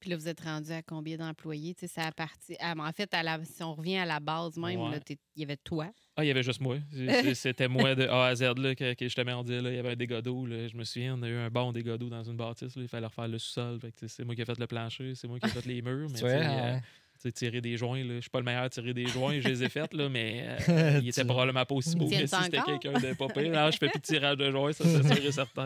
Puis 0.00 0.10
là, 0.10 0.16
vous 0.16 0.28
êtes 0.28 0.40
rendu 0.40 0.70
à 0.70 0.82
combien 0.82 1.16
d'employés? 1.16 1.74
Tu 1.74 1.80
sais, 1.80 1.86
ça 1.88 2.06
a 2.06 2.12
parti. 2.12 2.56
ah, 2.60 2.74
en 2.78 2.92
fait, 2.92 3.12
à 3.14 3.22
la- 3.22 3.44
si 3.44 3.62
on 3.62 3.74
revient 3.74 3.96
à 3.96 4.06
la 4.06 4.20
base 4.20 4.56
même, 4.56 4.80
Ouais. 4.80 5.00
il 5.08 5.16
y 5.36 5.42
avait 5.42 5.56
toi. 5.56 5.90
Ah, 6.16 6.24
il 6.24 6.28
y 6.28 6.30
avait 6.30 6.42
juste 6.42 6.60
moi. 6.60 6.76
C'était 7.34 7.68
moi 7.68 7.94
de 7.94 8.06
A 8.06 8.26
à 8.26 8.34
Z 8.34 8.42
là, 8.58 8.74
que, 8.74 8.94
que 8.94 9.04
justement 9.06 9.32
on 9.40 9.42
disait, 9.42 9.60
là, 9.60 9.70
il 9.70 9.76
y 9.76 9.78
avait 9.78 9.90
un 9.92 9.96
dégât 9.96 10.22
d'eau. 10.22 10.46
Je 10.46 10.76
me 10.76 10.84
souviens, 10.84 11.16
on 11.18 11.22
a 11.22 11.28
eu 11.28 11.36
un 11.36 11.50
bon 11.50 11.72
dégât 11.72 11.98
d'eau 11.98 12.08
dans 12.08 12.22
une 12.22 12.36
bâtisse. 12.36 12.76
là. 12.76 12.82
Il 12.82 12.88
fallait 12.88 13.06
refaire 13.06 13.28
le 13.28 13.38
sous-sol. 13.38 13.78
C'est 14.06 14.24
moi 14.24 14.34
qui 14.34 14.42
ai 14.42 14.44
fait 14.44 14.58
le 14.58 14.66
plancher, 14.66 15.14
c'est 15.14 15.26
moi 15.28 15.38
qui 15.38 15.46
ai 15.46 15.50
fait 15.50 15.66
les 15.66 15.82
murs. 15.82 16.08
Mais 16.12 16.20
vois, 16.20 16.30
tu 16.30 16.82
sais, 17.22 17.32
tu 17.32 17.38
sais, 17.38 17.50
tirer 17.50 17.60
des 17.60 17.76
joints, 17.76 18.04
là, 18.04 18.16
je 18.16 18.20
suis 18.20 18.30
pas 18.30 18.38
le 18.38 18.44
meilleur 18.44 18.62
à 18.62 18.70
tirer 18.70 18.94
des 18.94 19.06
joints, 19.06 19.40
je 19.40 19.48
les 19.48 19.64
ai 19.64 19.68
faites, 19.68 19.94
là, 19.94 20.08
mais 20.08 20.44
euh, 20.68 21.00
il 21.02 21.08
était 21.08 21.24
probablement 21.24 21.64
pas 21.64 21.74
aussi 21.74 21.96
beau 21.96 22.08
que 22.08 22.14
si 22.14 22.26
c'était 22.26 22.60
quelqu'un 22.62 22.92
de 22.92 23.14
pas 23.14 23.28
pire. 23.34 23.70
Je 23.72 23.78
fais 23.78 23.88
plus 23.88 23.98
de 23.98 24.04
tirage 24.04 24.36
de 24.36 24.50
joints, 24.50 24.72
ça 24.72 24.84
c'est 24.84 25.14
sûr 25.14 25.24
et 25.26 25.32
certain. 25.32 25.64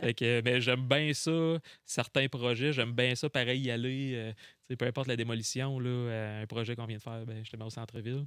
Fait 0.00 0.14
que, 0.14 0.42
mais 0.44 0.60
j'aime 0.60 0.86
bien 0.86 1.12
ça, 1.12 1.58
certains 1.84 2.28
projets, 2.28 2.72
j'aime 2.72 2.92
bien 2.92 3.14
ça, 3.14 3.28
pareil, 3.28 3.60
y 3.60 3.70
aller, 3.70 4.12
euh, 4.14 4.32
tu 4.32 4.38
sais, 4.68 4.76
peu 4.76 4.86
importe 4.86 5.08
la 5.08 5.16
démolition, 5.16 5.78
là, 5.78 5.88
euh, 5.88 6.42
un 6.42 6.46
projet 6.46 6.76
qu'on 6.76 6.86
vient 6.86 6.98
de 6.98 7.02
faire, 7.02 7.24
ben, 7.26 7.38
justement 7.38 7.66
au 7.66 7.70
centre-ville. 7.70 8.26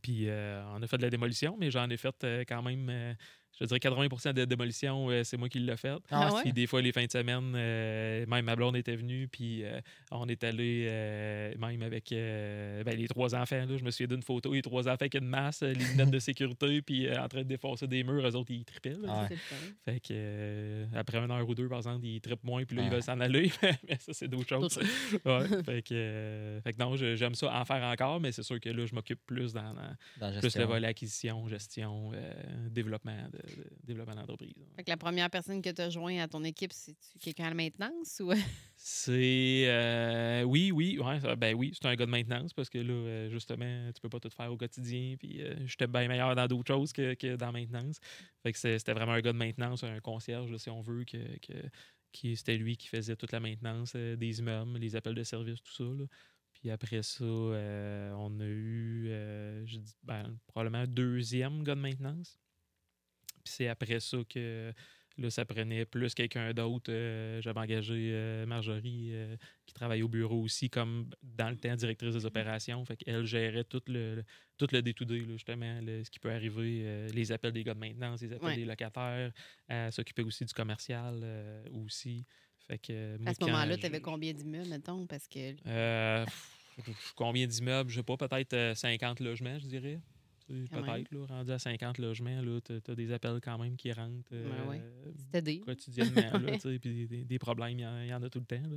Puis 0.00 0.28
euh, 0.28 0.62
on 0.74 0.82
a 0.82 0.86
fait 0.86 0.96
de 0.96 1.02
la 1.02 1.10
démolition, 1.10 1.56
mais 1.58 1.70
j'en 1.70 1.88
ai 1.90 1.96
fait 1.96 2.14
euh, 2.24 2.44
quand 2.48 2.62
même, 2.62 2.88
euh, 2.88 3.14
je 3.62 3.66
dirais 3.66 3.78
80% 3.80 4.32
de 4.34 4.44
démolition, 4.44 5.08
euh, 5.10 5.24
c'est 5.24 5.36
moi 5.36 5.48
qui 5.48 5.58
l'ai 5.58 5.76
fait. 5.76 5.88
Ah 6.10 6.28
Ah, 6.30 6.34
ouais? 6.34 6.42
Puis 6.42 6.52
des 6.52 6.66
fois, 6.66 6.80
les 6.82 6.92
fins 6.92 7.04
de 7.04 7.10
semaine, 7.10 7.52
euh, 7.56 8.26
même 8.26 8.44
ma 8.44 8.54
blonde 8.56 8.76
était 8.76 8.96
venue, 8.96 9.28
puis 9.28 9.64
euh, 9.64 9.80
on 10.10 10.28
est 10.28 10.44
allé 10.44 10.84
euh, 10.88 11.54
même 11.58 11.82
avec 11.82 12.12
euh, 12.12 12.82
ben, 12.84 12.96
les 12.96 13.08
trois 13.08 13.34
enfants. 13.34 13.64
Là, 13.66 13.76
je 13.76 13.84
me 13.84 13.90
souviens 13.90 14.06
d'une 14.08 14.22
photo, 14.22 14.52
les 14.52 14.62
trois 14.62 14.82
enfants 14.88 14.96
avec 15.00 15.14
une 15.14 15.26
masse, 15.26 15.62
les 15.62 15.74
lunettes 15.74 16.10
de 16.10 16.18
sécurité, 16.18 16.82
puis 16.86 17.06
euh, 17.08 17.20
en 17.22 17.28
train 17.28 17.40
de 17.40 17.48
défoncer 17.48 17.86
des 17.86 18.04
murs, 18.04 18.26
eux 18.26 18.36
autres, 18.36 18.50
ils 18.50 18.64
trippaient. 18.64 18.90
là. 19.00 19.08
Ah 19.08 19.26
ouais. 19.30 19.36
Fait 19.84 20.00
que 20.00 20.08
euh, 20.12 20.86
après 20.94 21.18
une 21.18 21.30
heure 21.30 21.48
ou 21.48 21.54
deux, 21.54 21.68
par 21.68 21.78
exemple, 21.78 22.04
ils 22.06 22.20
trippent 22.20 22.44
moins, 22.44 22.64
puis 22.64 22.76
là, 22.76 22.82
Ah. 22.84 22.86
ils 22.88 22.92
veulent 22.92 23.02
s'en 23.02 23.20
aller. 23.20 23.50
mais 23.88 23.96
ça, 23.98 24.12
c'est 24.12 24.28
d'autres 24.28 24.48
choses. 24.48 24.78
Fait, 25.64 25.82
que, 25.82 25.92
euh, 25.94 26.60
fait 26.62 26.72
que 26.72 26.78
non, 26.78 26.96
j'aime 26.96 27.34
ça 27.34 27.52
en 27.60 27.64
faire 27.64 27.82
encore, 27.82 28.20
mais 28.20 28.32
c'est 28.32 28.42
sûr 28.42 28.58
que 28.60 28.68
là, 28.68 28.84
je 28.86 28.94
m'occupe 28.94 29.20
plus 29.26 29.52
dans, 29.52 29.62
dans- 29.74 29.96
Dans 30.18 30.26
la 30.26 30.30
plus 30.32 30.36
le 30.36 30.40
gestion. 30.42 30.66
volet 30.66 30.88
acquisition, 30.88 31.48
gestion, 31.48 32.10
euh, 32.14 32.32
développement 32.70 33.16
de, 33.32 33.38
de- 33.56 33.66
développement 33.84 34.14
d'entreprise. 34.14 34.54
Fait 34.76 34.84
que 34.84 34.90
la 34.90 34.96
première 34.96 35.30
personne 35.30 35.60
que 35.62 35.70
tu 35.70 35.80
as 35.82 35.90
joint 35.90 36.18
à 36.22 36.28
ton 36.28 36.42
équipe, 36.44 36.72
c'est-tu 36.72 37.18
quelqu'un 37.18 37.44
à 37.44 37.48
la 37.48 37.54
maintenance 37.54 38.20
ou? 38.20 38.30
C'est. 38.76 39.64
euh, 39.68 40.42
oui, 40.42 40.72
oui, 40.72 40.98
ouais, 40.98 41.36
ben 41.36 41.54
oui, 41.54 41.70
c'est 41.72 41.86
un 41.86 41.94
gars 41.94 42.04
de 42.06 42.10
maintenance 42.10 42.52
parce 42.52 42.68
que 42.68 42.78
là, 42.78 42.92
euh, 42.92 43.30
justement, 43.30 43.90
tu 43.94 44.00
peux 44.00 44.08
pas 44.08 44.18
tout 44.18 44.30
faire 44.30 44.52
au 44.52 44.56
quotidien. 44.56 45.14
Puis 45.18 45.40
euh, 45.42 45.54
j'étais 45.66 45.86
bien 45.86 46.08
meilleur 46.08 46.34
dans 46.34 46.46
d'autres 46.48 46.66
choses 46.74 46.92
que, 46.92 47.14
que 47.14 47.36
dans 47.36 47.46
la 47.46 47.52
maintenance. 47.52 47.98
Fait 48.42 48.52
que 48.52 48.58
c'est- 48.58 48.78
c'était 48.78 48.92
vraiment 48.92 49.12
un 49.12 49.20
gars 49.20 49.32
de 49.32 49.38
maintenance, 49.38 49.84
un 49.84 50.00
concierge, 50.00 50.50
là, 50.50 50.58
si 50.58 50.68
on 50.68 50.80
veut, 50.80 51.04
que, 51.04 51.38
que- 51.38 51.68
qui 52.10 52.36
c'était 52.36 52.56
lui 52.56 52.76
qui 52.76 52.88
faisait 52.88 53.14
toute 53.16 53.32
la 53.32 53.40
maintenance 53.40 53.92
euh, 53.94 54.16
des 54.16 54.40
immeubles, 54.40 54.78
les 54.78 54.96
appels 54.96 55.14
de 55.14 55.22
service, 55.22 55.62
tout 55.62 55.72
ça. 55.72 55.84
là. 55.84 56.04
Puis 56.52 56.70
après 56.70 57.02
ça, 57.02 57.24
euh, 57.24 58.12
on 58.18 58.38
a 58.40 58.44
eu, 58.44 59.06
euh, 59.10 59.64
je 59.66 59.78
dis, 59.78 59.94
ben, 60.02 60.36
probablement 60.48 60.78
un 60.82 60.86
deuxième 60.86 61.62
gars 61.62 61.74
de 61.74 61.80
maintenance. 61.80 62.38
Puis 63.44 63.54
c'est 63.56 63.68
après 63.68 64.00
ça 64.00 64.18
que 64.28 64.72
là, 65.18 65.30
ça 65.30 65.44
prenait 65.44 65.84
plus 65.84 66.14
quelqu'un 66.14 66.52
d'autre. 66.52 66.90
Euh, 66.90 67.40
J'avais 67.42 67.60
engagé 67.60 68.10
euh, 68.12 68.46
Marjorie, 68.46 69.10
euh, 69.12 69.36
qui 69.66 69.74
travaille 69.74 70.02
au 70.02 70.08
bureau 70.08 70.40
aussi, 70.42 70.70
comme 70.70 71.10
dans 71.22 71.50
le 71.50 71.56
temps 71.56 71.74
directrice 71.74 72.14
des 72.14 72.24
opérations. 72.26 72.84
Fait 72.84 72.96
qu'elle 72.96 73.24
gérait 73.24 73.64
tout 73.64 73.82
le, 73.88 74.22
tout 74.56 74.66
le 74.72 74.80
day-to-day, 74.80 75.20
là, 75.20 75.32
justement, 75.32 75.80
le- 75.82 76.04
ce 76.04 76.10
qui 76.10 76.18
peut 76.18 76.30
arriver, 76.30 77.08
les 77.12 77.32
appels 77.32 77.52
des 77.52 77.64
gars 77.64 77.74
de 77.74 77.80
maintenance, 77.80 78.22
les 78.22 78.32
appels 78.32 78.48
Ouais. 78.48 78.56
des 78.56 78.64
locataires. 78.64 79.32
Elle 79.68 79.92
s'occupait 79.92 80.22
aussi 80.22 80.44
du 80.44 80.54
commercial 80.54 81.22
aussi. 81.84 82.24
Fait 82.68 82.78
que, 82.78 83.16
moi, 83.18 83.30
À 83.30 83.34
ce 83.34 83.40
moment-là, 83.44 83.76
tu 83.76 83.86
avais 83.86 84.00
combien 84.00 84.32
d'immeubles, 84.32 84.68
mettons? 84.68 85.06
Parce 85.06 85.26
que. 85.28 85.54
combien 87.16 87.46
d'immeubles? 87.46 87.90
Je 87.90 87.96
sais 87.96 88.02
pas, 88.02 88.16
peut-être 88.16 88.52
euh, 88.54 88.74
50 88.74 89.20
logements, 89.20 89.58
je 89.58 89.66
dirais. 89.66 90.00
Peut-être, 90.46 91.10
là, 91.12 91.26
rendu 91.26 91.50
à 91.52 91.58
50 91.58 91.98
logements, 91.98 92.42
tu 92.64 92.72
as, 92.90 92.94
des 92.94 93.12
appels 93.12 93.40
quand 93.42 93.58
même 93.58 93.76
qui 93.76 93.92
rentrent 93.92 94.30
euh, 94.32 94.66
ouais. 94.68 94.80
Quotidiennement. 95.60 96.38
là, 96.38 96.56
puis 96.62 96.78
des, 96.78 97.06
des- 97.06 97.24
des 97.24 97.38
problèmes, 97.38 97.78
il 97.78 97.82
y, 97.82 97.86
en- 97.86 98.02
y 98.02 98.14
en 98.14 98.22
a 98.22 98.28
tout 98.30 98.40
le 98.40 98.44
temps. 98.46 98.68
là. 98.68 98.76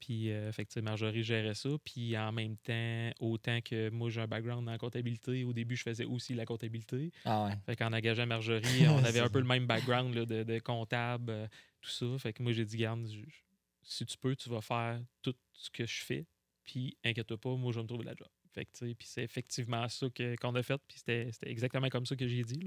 Puis, 0.00 0.30
euh, 0.32 0.52
fait 0.52 0.64
que, 0.64 0.70
tu 0.70 0.74
sais, 0.74 0.82
Marjorie 0.82 1.22
gérait 1.22 1.54
ça. 1.54 1.70
Puis, 1.82 2.16
en 2.18 2.30
même 2.32 2.56
temps, 2.58 3.10
autant 3.20 3.60
que 3.62 3.88
moi, 3.90 4.10
j'ai 4.10 4.20
un 4.20 4.26
background 4.26 4.66
dans 4.66 4.72
la 4.72 4.78
comptabilité, 4.78 5.44
au 5.44 5.52
début, 5.52 5.76
je 5.76 5.82
faisais 5.82 6.04
aussi 6.04 6.34
la 6.34 6.44
comptabilité. 6.44 7.10
Ah 7.24 7.46
ouais. 7.46 7.56
Fait 7.64 7.76
qu'en 7.76 7.92
engageant 7.92 8.26
Marjorie, 8.26 8.60
on 8.88 9.04
avait 9.04 9.20
un 9.20 9.28
peu 9.30 9.38
le 9.38 9.46
même 9.46 9.66
background 9.66 10.14
là, 10.14 10.26
de, 10.26 10.42
de 10.42 10.58
comptable, 10.58 11.30
euh, 11.30 11.46
tout 11.80 11.90
ça. 11.90 12.18
Fait 12.18 12.32
que 12.32 12.42
moi, 12.42 12.52
j'ai 12.52 12.64
dit, 12.64 12.76
garde, 12.76 13.06
si 13.82 14.04
tu 14.04 14.18
peux, 14.18 14.34
tu 14.36 14.48
vas 14.50 14.60
faire 14.60 15.00
tout 15.22 15.34
ce 15.52 15.70
que 15.70 15.86
je 15.86 16.02
fais. 16.04 16.26
Puis, 16.64 16.96
inquiète-toi 17.04 17.38
pas, 17.38 17.54
moi, 17.56 17.72
je 17.72 17.78
vais 17.78 17.82
me 17.84 17.88
trouver 17.88 18.04
la 18.04 18.14
job. 18.14 18.28
Fait 18.54 18.66
puis 18.66 18.94
c'est 19.00 19.22
effectivement 19.22 19.88
ça 19.88 20.06
qu'on 20.40 20.54
a 20.54 20.62
fait. 20.62 20.80
Puis, 20.86 20.98
c'était 20.98 21.30
exactement 21.42 21.88
comme 21.88 22.06
ça 22.06 22.16
que 22.16 22.26
j'ai 22.26 22.44
dit. 22.44 22.60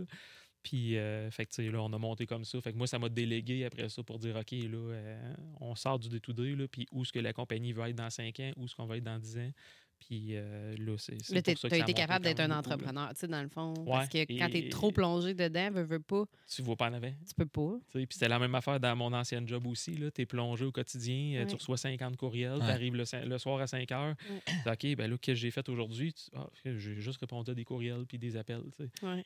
Puis, 0.63 0.97
euh, 0.97 1.31
fait 1.31 1.45
que, 1.45 1.61
là, 1.61 1.81
on 1.81 1.93
a 1.93 1.97
monté 1.97 2.25
comme 2.25 2.43
ça. 2.43 2.59
Fait 2.61 2.73
que 2.73 2.77
moi, 2.77 2.87
ça 2.87 2.99
m'a 2.99 3.09
délégué 3.09 3.63
après 3.63 3.87
ça 3.87 4.03
pour 4.03 4.19
dire, 4.19 4.35
OK, 4.35 4.51
là, 4.51 4.91
euh, 4.91 5.33
on 5.61 5.75
sort 5.75 5.97
du 5.97 6.09
day-to-day, 6.09 6.55
là, 6.55 6.67
puis 6.67 6.87
où 6.91 7.03
est-ce 7.03 7.13
que 7.13 7.19
la 7.19 7.31
compagnie 7.31 7.71
va 7.71 7.89
être 7.89 7.95
dans 7.95 8.09
5 8.09 8.39
ans, 8.41 8.51
où 8.57 8.65
est-ce 8.65 8.75
qu'on 8.75 8.85
va 8.85 8.97
être 8.97 9.03
dans 9.03 9.19
10 9.19 9.37
ans. 9.37 9.51
Puis, 9.99 10.29
euh, 10.35 10.75
là, 10.77 10.95
c'est 10.97 11.13
Là, 11.33 11.41
tu 11.41 11.49
as 11.71 11.77
été 11.77 11.93
capable 11.93 12.23
d'être 12.23 12.39
un 12.39 12.51
entrepreneur, 12.51 13.09
tu 13.13 13.19
sais, 13.21 13.27
dans 13.27 13.41
le 13.41 13.49
fond. 13.49 13.73
parce 13.85 14.07
que 14.07 14.19
quand 14.37 14.49
tu 14.49 14.57
es 14.57 14.69
trop 14.69 14.91
plongé 14.91 15.33
dedans, 15.33 15.69
veux, 15.71 15.83
veux 15.83 15.99
pas, 15.99 16.23
Tu 16.47 16.61
vois 16.61 16.75
pas 16.75 16.89
en 16.89 16.93
avant. 16.93 17.11
tu 17.27 17.33
peux 17.35 17.45
pas. 17.45 17.77
Puis 17.91 18.07
c'était 18.11 18.29
la 18.29 18.39
même 18.39 18.53
affaire 18.55 18.79
dans 18.79 18.95
mon 18.95 19.11
ancien 19.13 19.45
job 19.45 19.65
aussi. 19.67 19.95
Tu 20.13 20.21
es 20.21 20.25
plongé 20.25 20.65
au 20.65 20.71
quotidien, 20.71 21.41
euh, 21.41 21.45
tu 21.45 21.55
reçois 21.55 21.77
50 21.77 22.15
courriels, 22.15 22.53
Ouais. 22.53 22.59
tu 22.59 22.63
arrives 22.71 22.95
le, 22.95 23.37
soir 23.37 23.59
à 23.59 23.67
5 23.67 23.91
heures. 23.91 24.15
Ouais. 24.29 24.41
tu 24.45 24.53
dis, 24.53 24.91
OK, 24.91 24.97
ben 24.97 25.11
là, 25.11 25.17
qu'est-ce 25.17 25.35
que 25.35 25.41
j'ai 25.41 25.51
fait 25.51 25.67
aujourd'hui? 25.67 26.13
Ah, 26.35 26.47
j'ai 26.63 26.77
juste 27.01 27.19
répondu 27.19 27.51
à 27.51 27.53
des 27.55 27.65
courriels 27.65 28.05
puis 28.07 28.17
des 28.17 28.37
appels. 28.37 28.63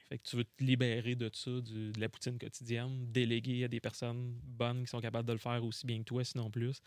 Fait 0.09 0.17
que 0.17 0.23
tu 0.23 0.35
veux 0.37 0.45
te 0.45 0.63
libérer 0.63 1.15
de 1.15 1.29
ça, 1.33 1.51
du- 1.61 1.91
de 1.91 1.99
la 1.99 2.09
poutine 2.09 2.37
quotidienne, 2.39 3.05
déléguer 3.11 3.65
à 3.65 3.67
des 3.67 3.79
personnes 3.79 4.33
bonnes 4.43 4.83
qui 4.83 4.89
sont 4.89 5.01
capables 5.01 5.27
de 5.27 5.33
le 5.33 5.39
faire 5.39 5.63
aussi 5.63 5.85
bien 5.85 5.99
que 5.99 6.05
toi, 6.05 6.23
sinon 6.23 6.49
plus. 6.49 6.81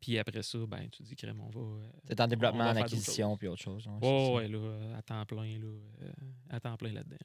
Puis 0.00 0.18
après 0.18 0.42
ça, 0.42 0.58
ben, 0.66 0.88
tu 0.90 1.02
dis, 1.02 1.14
crème, 1.14 1.40
on 1.40 1.48
va. 1.50 1.60
euh, 1.60 1.88
C'est 2.08 2.20
en 2.20 2.26
développement, 2.26 2.64
en 2.64 2.76
acquisition, 2.76 3.36
puis 3.36 3.48
autre 3.48 3.62
chose. 3.62 3.86
ouais, 3.86 3.94
c'est 4.00 4.32
Ouais, 4.32 4.48
là, 4.48 4.96
à 4.96 5.02
temps 5.02 5.26
plein, 5.26 5.58
là, 5.58 5.66
euh, 6.02 6.12
à 6.48 6.58
temps 6.60 6.76
plein 6.76 6.92
là-dedans. 6.92 7.16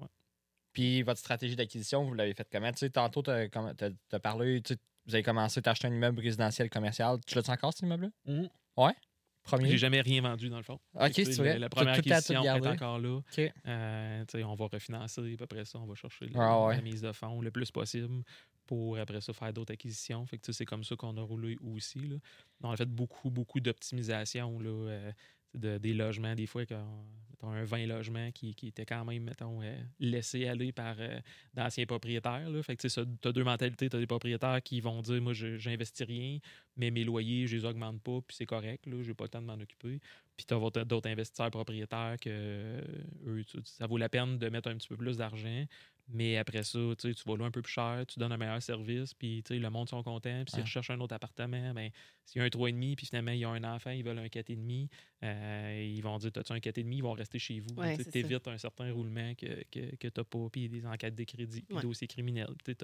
ouais. 0.00 0.06
Puis 0.72 1.02
votre 1.02 1.18
stratégie 1.18 1.56
d'acquisition, 1.56 2.04
vous 2.04 2.14
l'avez 2.14 2.32
faite 2.34 2.48
comment? 2.50 2.70
Tu 2.72 2.78
sais, 2.78 2.90
tantôt, 2.90 3.22
tu 3.22 3.30
as, 3.30 4.20
parlé, 4.20 4.62
vous 5.06 5.14
avez 5.14 5.22
commencé 5.24 5.60
à 5.64 5.70
acheter 5.70 5.88
un 5.88 5.92
immeuble 5.92 6.20
résidentiel 6.20 6.70
commercial. 6.70 7.18
Tu 7.26 7.34
l'as 7.34 7.48
encore, 7.50 7.72
cet 7.72 7.82
immeuble-là? 7.82 8.10
Ouais? 8.76 8.92
Premier? 9.42 9.70
J'ai 9.70 9.78
jamais 9.78 10.00
rien 10.00 10.22
vendu, 10.22 10.48
dans 10.48 10.58
le 10.58 10.62
fond. 10.62 10.78
Ok, 10.94 11.10
c'est 11.14 11.34
vrai. 11.38 11.58
La, 11.58 11.68
première 11.68 11.94
tout 12.00 12.08
acquisition 12.08 12.44
est 12.44 12.66
encore 12.68 13.00
là. 13.00 13.16
OK. 13.16 13.52
Euh, 13.66 14.24
tu 14.26 14.38
sais, 14.38 14.44
on 14.44 14.54
va 14.54 14.66
refinancer, 14.66 15.20
puis 15.20 15.36
après 15.42 15.64
ça, 15.64 15.80
on 15.80 15.86
va 15.86 15.96
chercher 15.96 16.26
la, 16.28 16.40
Ah 16.40 16.66
ouais. 16.66 16.76
la 16.76 16.82
mise 16.82 17.00
de 17.02 17.10
fonds 17.10 17.40
le 17.40 17.50
plus 17.50 17.72
possible 17.72 18.22
pour 18.72 18.96
après 18.96 19.20
ça 19.20 19.34
faire 19.34 19.52
d'autres 19.52 19.74
acquisitions. 19.74 20.24
Fait 20.24 20.38
que 20.38 20.50
c'est 20.50 20.64
comme 20.64 20.82
ça 20.82 20.96
qu'on 20.96 21.14
a 21.18 21.20
roulé 21.20 21.58
aussi. 21.62 21.98
Là. 21.98 22.16
On 22.62 22.70
a 22.70 22.76
fait 22.78 22.88
beaucoup, 22.88 23.28
beaucoup 23.28 23.60
d'optimisation 23.60 24.58
euh, 24.62 25.12
de, 25.52 25.76
des 25.76 25.92
logements. 25.92 26.34
Des 26.34 26.46
fois, 26.46 26.64
quand, 26.64 27.04
mettons, 27.28 27.50
un 27.50 27.64
20 27.64 27.84
logements 27.84 28.32
qui, 28.32 28.54
qui 28.54 28.68
était 28.68 28.86
quand 28.86 29.04
même, 29.04 29.24
mettons, 29.24 29.60
euh, 29.60 29.76
laissé 30.00 30.48
aller 30.48 30.72
par 30.72 30.96
euh, 31.00 31.20
d'anciens 31.52 31.84
propriétaires. 31.84 32.48
Là. 32.48 32.62
Fait 32.62 32.74
que 32.74 32.88
tu 32.88 33.28
as 33.28 33.32
deux 33.32 33.44
mentalités. 33.44 33.90
Tu 33.90 33.96
as 33.96 33.98
des 33.98 34.06
propriétaires 34.06 34.62
qui 34.62 34.80
vont 34.80 35.02
dire 35.02 35.20
Moi, 35.20 35.34
j'investis 35.34 36.06
rien, 36.06 36.38
mais 36.74 36.90
mes 36.90 37.04
loyers, 37.04 37.46
je 37.46 37.58
les 37.58 37.66
augmente 37.66 38.00
pas, 38.00 38.22
puis 38.26 38.34
c'est 38.34 38.46
correct. 38.46 38.84
Je 38.86 39.06
n'ai 39.06 39.14
pas 39.14 39.24
le 39.24 39.28
temps 39.28 39.42
de 39.42 39.46
m'en 39.48 39.60
occuper. 39.60 40.00
Puis 40.34 40.46
tu 40.46 40.54
as 40.54 40.84
d'autres 40.86 41.10
investisseurs 41.10 41.50
propriétaires 41.50 42.16
que 42.18 42.80
eux, 43.26 43.44
ça 43.64 43.86
vaut 43.86 43.98
la 43.98 44.08
peine 44.08 44.38
de 44.38 44.48
mettre 44.48 44.70
un 44.70 44.76
petit 44.76 44.88
peu 44.88 44.96
plus 44.96 45.18
d'argent. 45.18 45.66
Mais 46.12 46.36
après 46.36 46.62
ça, 46.62 46.78
tu 46.98 47.12
vas 47.26 47.36
louer 47.36 47.46
un 47.46 47.50
peu 47.50 47.62
plus 47.62 47.72
cher, 47.72 48.04
tu 48.06 48.18
donnes 48.18 48.32
un 48.32 48.36
meilleur 48.36 48.62
service, 48.62 49.14
puis 49.14 49.42
le 49.50 49.68
monde 49.70 49.88
sont 49.88 50.02
contents. 50.02 50.44
Puis 50.44 50.52
s'ils 50.52 50.58
Ouais. 50.58 50.64
recherchent 50.64 50.90
un 50.90 51.00
autre 51.00 51.14
appartement, 51.14 51.72
ben, 51.74 51.90
s'il 52.24 52.40
y 52.40 52.42
a 52.42 52.46
un 52.46 52.50
3,5, 52.50 52.96
puis 52.96 53.06
finalement, 53.06 53.32
il 53.32 53.38
y 53.38 53.44
a 53.44 53.48
un 53.50 53.64
enfant, 53.64 53.90
ils 53.90 54.04
veulent 54.04 54.18
un 54.18 54.28
4,5, 54.28 54.88
euh, 55.24 55.90
ils 55.94 56.02
vont 56.02 56.18
dire 56.18 56.32
T'as-tu 56.32 56.52
un 56.52 56.60
4,5 56.60 56.96
Ils 56.96 57.02
vont 57.02 57.12
rester 57.12 57.38
chez 57.38 57.60
vous. 57.60 57.74
Ouais, 57.76 57.96
tu 57.96 58.18
évites 58.18 58.46
un 58.48 58.58
certain 58.58 58.92
roulement 58.92 59.34
que, 59.34 59.64
que, 59.70 59.96
que 59.96 60.08
tu 60.08 60.20
n'as 60.20 60.24
pas, 60.24 60.48
puis 60.50 60.68
des 60.68 60.86
enquêtes 60.86 61.14
de 61.14 61.24
crédit, 61.24 61.62
puis 61.62 61.76
Ouais. 61.76 61.82
dossiers 61.82 62.08
criminels. 62.08 62.54
Tu 62.64 62.74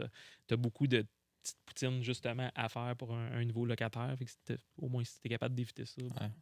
as, 0.52 0.56
beaucoup 0.56 0.87
de 0.87 1.04
petites 1.42 1.58
poutines, 1.64 2.02
justement, 2.02 2.50
à 2.54 2.68
faire 2.68 2.94
pour 2.97 3.14
un, 3.14 3.32
un 3.32 3.44
nouveau 3.44 3.64
locataire. 3.64 4.14
Fait 4.18 4.25
que 4.25 4.56
au 4.76 4.88
moins, 4.88 5.04
si 5.04 5.20
tu 5.20 5.26
es 5.26 5.30
capable 5.30 5.54
d'éviter 5.54 5.85
ça, 5.87 6.02
ben. 6.02 6.32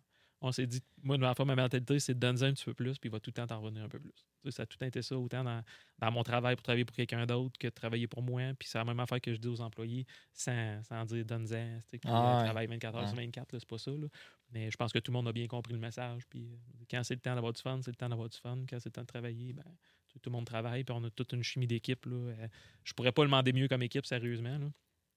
On 0.42 0.52
s'est 0.52 0.66
dit, 0.66 0.80
moi, 1.02 1.16
dans 1.16 1.26
la 1.26 1.34
fois, 1.34 1.44
ma 1.46 1.56
mentalité, 1.56 1.98
c'est 1.98 2.14
de 2.14 2.18
donner 2.20 2.42
un 2.42 2.52
petit 2.52 2.64
peu 2.66 2.74
plus, 2.74 2.98
puis 2.98 3.08
il 3.08 3.12
va 3.12 3.20
tout 3.20 3.30
le 3.30 3.34
temps 3.34 3.46
t'en 3.46 3.60
revenir 3.60 3.82
un 3.84 3.88
peu 3.88 3.98
plus. 3.98 4.12
Tu 4.12 4.22
sais, 4.44 4.50
ça 4.50 4.62
a 4.62 4.66
tout 4.66 4.74
le 4.74 4.80
temps 4.80 4.86
été 4.86 5.00
ça, 5.02 5.16
autant 5.18 5.42
dans, 5.42 5.62
dans 5.98 6.10
mon 6.12 6.22
travail 6.22 6.56
pour 6.56 6.62
travailler 6.62 6.84
pour 6.84 6.94
quelqu'un 6.94 7.24
d'autre 7.26 7.58
que 7.58 7.68
de 7.68 7.72
travailler 7.72 8.06
pour 8.06 8.22
moi. 8.22 8.52
Puis 8.58 8.68
c'est 8.68 8.76
la 8.78 8.84
même 8.84 9.00
affaire 9.00 9.20
que 9.20 9.32
je 9.32 9.38
dis 9.38 9.48
aux 9.48 9.60
employés, 9.62 10.06
sans, 10.34 10.82
sans 10.82 11.04
dire 11.06 11.24
donne-en, 11.24 11.46
tu 11.46 11.98
sais, 11.98 12.00
Ah 12.04 12.38
ouais. 12.38 12.44
travaillent 12.44 12.66
24 12.66 12.94
heures 12.96 13.00
Ouais. 13.02 13.08
sur 13.08 13.16
24, 13.16 13.52
là, 13.52 13.58
c'est 13.60 13.68
pas 13.68 13.78
ça. 13.78 13.90
là. 13.90 14.06
Mais 14.52 14.70
je 14.70 14.76
pense 14.76 14.92
que 14.92 14.98
tout 14.98 15.10
le 15.10 15.16
monde 15.16 15.28
a 15.28 15.32
bien 15.32 15.46
compris 15.46 15.72
le 15.72 15.78
message. 15.80 16.22
Puis 16.28 16.52
euh, 16.52 16.84
quand 16.90 17.02
c'est 17.02 17.14
le 17.14 17.20
temps 17.20 17.34
d'avoir 17.34 17.52
du 17.52 17.60
fun, 17.62 17.80
c'est 17.82 17.90
le 17.90 17.96
temps 17.96 18.08
d'avoir 18.08 18.28
du 18.28 18.36
fun. 18.38 18.58
Quand 18.68 18.78
c'est 18.78 18.90
le 18.90 18.92
temps 18.92 19.00
de 19.02 19.06
travailler, 19.06 19.52
ben, 19.54 19.64
tout, 20.08 20.18
tout 20.18 20.30
le 20.30 20.34
monde 20.36 20.46
travaille, 20.46 20.84
puis 20.84 20.94
on 20.96 21.02
a 21.02 21.10
toute 21.10 21.32
une 21.32 21.42
chimie 21.42 21.66
d'équipe. 21.66 22.04
là. 22.06 22.14
Euh, 22.16 22.48
je 22.84 22.92
pourrais 22.92 23.12
pas 23.12 23.22
demander 23.24 23.52
mieux 23.52 23.68
comme 23.68 23.82
équipe, 23.82 24.04
sérieusement. 24.06 24.58
là 24.58 24.70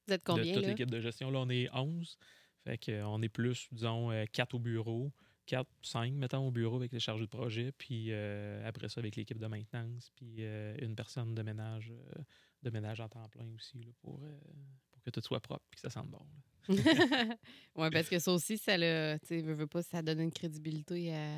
Vous 0.08 0.13
êtes 0.13 0.24
combien, 0.24 0.46
de 0.46 0.54
toute 0.54 0.63
là? 0.63 0.70
l'équipe 0.70 0.89
de 0.89 1.00
gestion. 1.02 1.30
Là, 1.30 1.39
on 1.39 1.50
est 1.50 1.70
11. 1.74 2.17
Fait 2.63 2.78
que, 2.78 2.91
euh, 2.91 3.08
on 3.08 3.22
est 3.22 3.30
plus, 3.30 3.67
disons, 3.72 4.12
4 4.32 4.56
au 4.56 4.60
bureau. 4.60 5.12
4, 5.45 5.67
5, 5.82 6.13
mettons, 6.13 6.48
au 6.48 6.52
bureau 6.52 6.76
avec 6.76 6.91
les 6.91 7.00
chargés 7.00 7.24
de 7.26 7.30
projet. 7.30 7.72
Puis 7.72 8.08
euh, 8.12 8.62
après 8.67 8.88
ça, 8.88 9.00
avec 9.00 9.15
l'équipe 9.15 9.39
de 9.39 9.48
maintenance. 9.48 10.12
Puis 10.15 10.36
euh, 10.39 10.76
une 10.80 10.95
personne 10.95 11.34
de 11.34 11.41
ménage, 11.41 11.91
euh, 11.91 12.22
de 12.62 12.69
ménage 12.69 13.00
en 13.02 13.10
temps 13.10 13.28
plein 13.30 13.48
aussi 13.56 13.80
là, 13.80 13.91
pour, 14.02 14.19
euh, 14.24 14.39
pour 14.91 15.02
que 15.02 15.10
tout 15.10 15.22
soit 15.22 15.39
propre 15.39 15.65
et 15.72 15.76
que 15.76 15.82
ça 15.82 15.89
sente 15.89 16.08
bon. 16.10 16.22
oui, 17.76 17.89
parce 17.91 18.10
que 18.10 18.19
ça 18.19 18.32
aussi, 18.32 18.58
ça 18.60 18.78
le, 18.78 19.17
veux, 19.28 19.54
veux 19.54 19.65
pas, 19.65 19.82
ça 19.82 20.04
donne 20.04 20.19
une 20.19 20.32
crédibilité 20.32 21.15
à, 21.15 21.36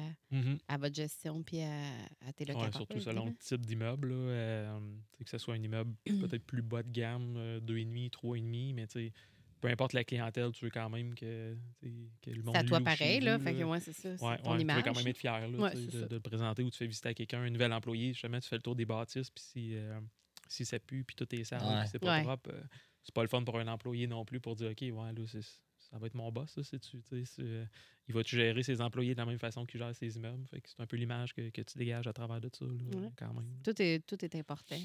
à 0.67 0.77
votre 0.77 0.95
gestion 0.95 1.41
puis 1.41 1.61
à, 1.61 1.81
à 2.27 2.33
tes 2.33 2.43
Ouais, 2.43 2.53
locataires. 2.53 2.73
surtout 2.75 2.97
là, 2.97 3.01
selon 3.01 3.25
le 3.27 3.33
type 3.35 3.65
d'immeuble. 3.65 4.09
euh, 4.11 4.77
que 5.23 5.29
ce 5.29 5.37
soit 5.37 5.53
un 5.53 5.63
immeuble 5.63 5.93
peut-être 6.05 6.43
plus 6.45 6.61
bas 6.61 6.83
de 6.83 6.91
gamme, 6.91 7.35
euh, 7.37 7.59
2,5, 7.61 8.09
3,5, 8.09 8.73
mais 8.73 8.87
tu 8.87 8.93
sais, 9.07 9.13
peu 9.61 9.67
importe 9.69 9.93
la 9.93 10.03
clientèle, 10.03 10.51
tu 10.51 10.65
veux 10.65 10.71
quand 10.71 10.89
même 10.89 11.13
que, 11.15 11.55
le 11.83 12.41
monde 12.43 12.55
C'est 12.55 12.61
à 12.61 12.63
toi 12.63 12.81
pareil, 12.81 13.19
là. 13.21 13.37
vous, 13.37 13.43
Fait 13.43 13.53
que, 13.53 13.63
ouais, 13.63 13.79
c'est 13.79 13.93
ça. 13.93 14.17
C'est 14.17 14.25
Ouais, 14.25 14.37
ton 14.39 14.53
ouais, 14.55 14.61
image. 14.61 14.77
Tu 14.77 14.83
veux 14.83 14.91
quand 14.93 14.97
même 14.99 15.07
être 15.07 15.17
fier 15.17 15.47
là, 15.47 15.57
Ouais, 15.57 15.73
de, 15.75 16.07
de 16.07 16.15
le 16.15 16.19
présenter 16.19 16.63
ou 16.63 16.69
tu 16.71 16.77
fais 16.77 16.87
visiter 16.87 17.09
à 17.09 17.13
quelqu'un, 17.13 17.41
un 17.41 17.49
nouvel 17.49 17.71
employé. 17.71 18.13
Justement, 18.13 18.39
tu 18.39 18.49
fais 18.49 18.55
le 18.57 18.61
tour 18.61 18.75
des 18.75 18.85
bâtisses, 18.85 19.29
puis 19.29 19.43
si, 19.43 19.75
euh, 19.75 19.99
si 20.47 20.65
ça 20.65 20.79
pue, 20.79 21.03
puis 21.03 21.15
tout 21.15 21.33
est 21.35 21.43
sale, 21.43 21.61
Ouais. 21.61 21.79
puis 21.81 21.89
c'est 21.91 21.99
pas 21.99 22.17
Ouais. 22.17 22.23
propre, 22.23 22.49
euh, 22.51 22.61
c'est 23.03 23.13
pas 23.13 23.21
le 23.21 23.29
fun 23.29 23.43
pour 23.43 23.57
un 23.59 23.67
employé 23.67 24.07
non 24.07 24.25
plus 24.25 24.39
pour 24.39 24.55
dire 24.55 24.71
OK, 24.71 24.81
ouais, 24.81 24.91
là, 24.91 25.27
c'est- 25.27 25.61
ça 25.77 25.97
va 25.97 26.07
être 26.07 26.15
mon 26.15 26.31
boss, 26.31 26.51
ça, 26.51 26.63
c'est-tu, 26.63 27.01
tu 27.01 27.25
euh, 27.39 27.65
il 28.07 28.13
va-tu 28.13 28.35
gérer 28.35 28.63
ses 28.63 28.81
employés 28.81 29.13
de 29.13 29.19
la 29.19 29.25
même 29.25 29.39
façon 29.39 29.65
qu'il 29.65 29.79
gère 29.79 29.95
ses 29.95 30.15
immeubles? 30.15 30.45
Fait 30.47 30.61
que 30.61 30.69
c'est 30.69 30.79
un 30.79 30.85
peu 30.87 30.95
l'image 30.97 31.33
que, 31.33 31.49
que 31.49 31.61
tu 31.61 31.77
dégages 31.77 32.07
à 32.07 32.13
travers 32.13 32.39
de 32.41 32.49
ça, 32.53 32.65
là, 32.65 32.97
Ouais. 32.99 33.09
quand 33.17 33.33
même. 33.33 33.57
Tout 33.63 33.79
est, 33.81 34.05
tout 34.07 34.23
est 34.23 34.35
important. 34.35 34.75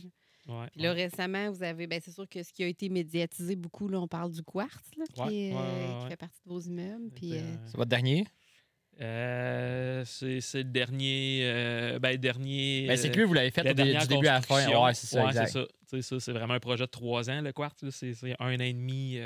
Là. 0.48 0.54
Ouais, 0.62 0.66
Puis 0.72 0.82
là, 0.82 0.92
ouais. 0.94 1.02
récemment, 1.04 1.50
vous 1.50 1.62
avez, 1.62 1.86
ben, 1.86 2.00
c'est 2.02 2.12
sûr 2.12 2.28
que 2.28 2.42
ce 2.42 2.52
qui 2.52 2.62
a 2.64 2.66
été 2.66 2.88
médiatisé 2.88 3.56
beaucoup, 3.56 3.88
là, 3.88 4.00
on 4.00 4.08
parle 4.08 4.32
du 4.32 4.42
quartz, 4.42 4.90
là, 4.96 5.04
qui, 5.12 5.20
Ouais, 5.20 5.34
est, 5.34 5.52
ouais, 5.52 5.58
euh, 5.58 5.86
ouais, 5.88 5.98
qui 5.98 6.04
ouais. 6.04 6.10
fait 6.10 6.16
partie 6.16 6.40
de 6.44 6.48
vos 6.50 6.60
immeubles. 6.60 7.10
Puis, 7.14 7.32
euh, 7.34 7.40
euh, 7.40 7.56
C'est 7.66 7.76
votre 7.76 7.90
dernier? 7.90 8.24
euh, 9.00 10.04
c'est, 10.06 10.40
c'est 10.40 10.58
le 10.58 10.64
dernier. 10.70 11.40
euh, 11.42 11.98
ben, 11.98 12.16
dernier. 12.16 12.86
Ben, 12.88 12.96
c'est 12.96 13.10
que 13.10 13.16
lui, 13.18 13.24
vous 13.24 13.34
l'avez 13.34 13.50
fait 13.50 13.62
la 13.62 13.74
du 13.74 13.82
début 14.08 14.26
à 14.26 14.34
la 14.34 14.40
fin. 14.40 14.66
Ouais, 14.84 14.94
c'est 14.94 15.06
ça, 15.06 15.26
exact. 15.26 15.46
c'est 15.46 15.52
ça. 15.52 15.66
Tu 15.88 15.96
sais, 15.96 16.02
ça, 16.02 16.20
c'est 16.20 16.32
vraiment 16.32 16.54
un 16.54 16.60
projet 16.60 16.84
de 16.84 16.90
trois 16.90 17.28
ans, 17.30 17.40
le 17.40 17.52
Quartz. 17.52 17.84
C'est 17.90 18.14
c'est 18.14 18.34
un 18.40 18.54
an 18.56 18.60
et 18.60 18.72
demi 18.72 19.18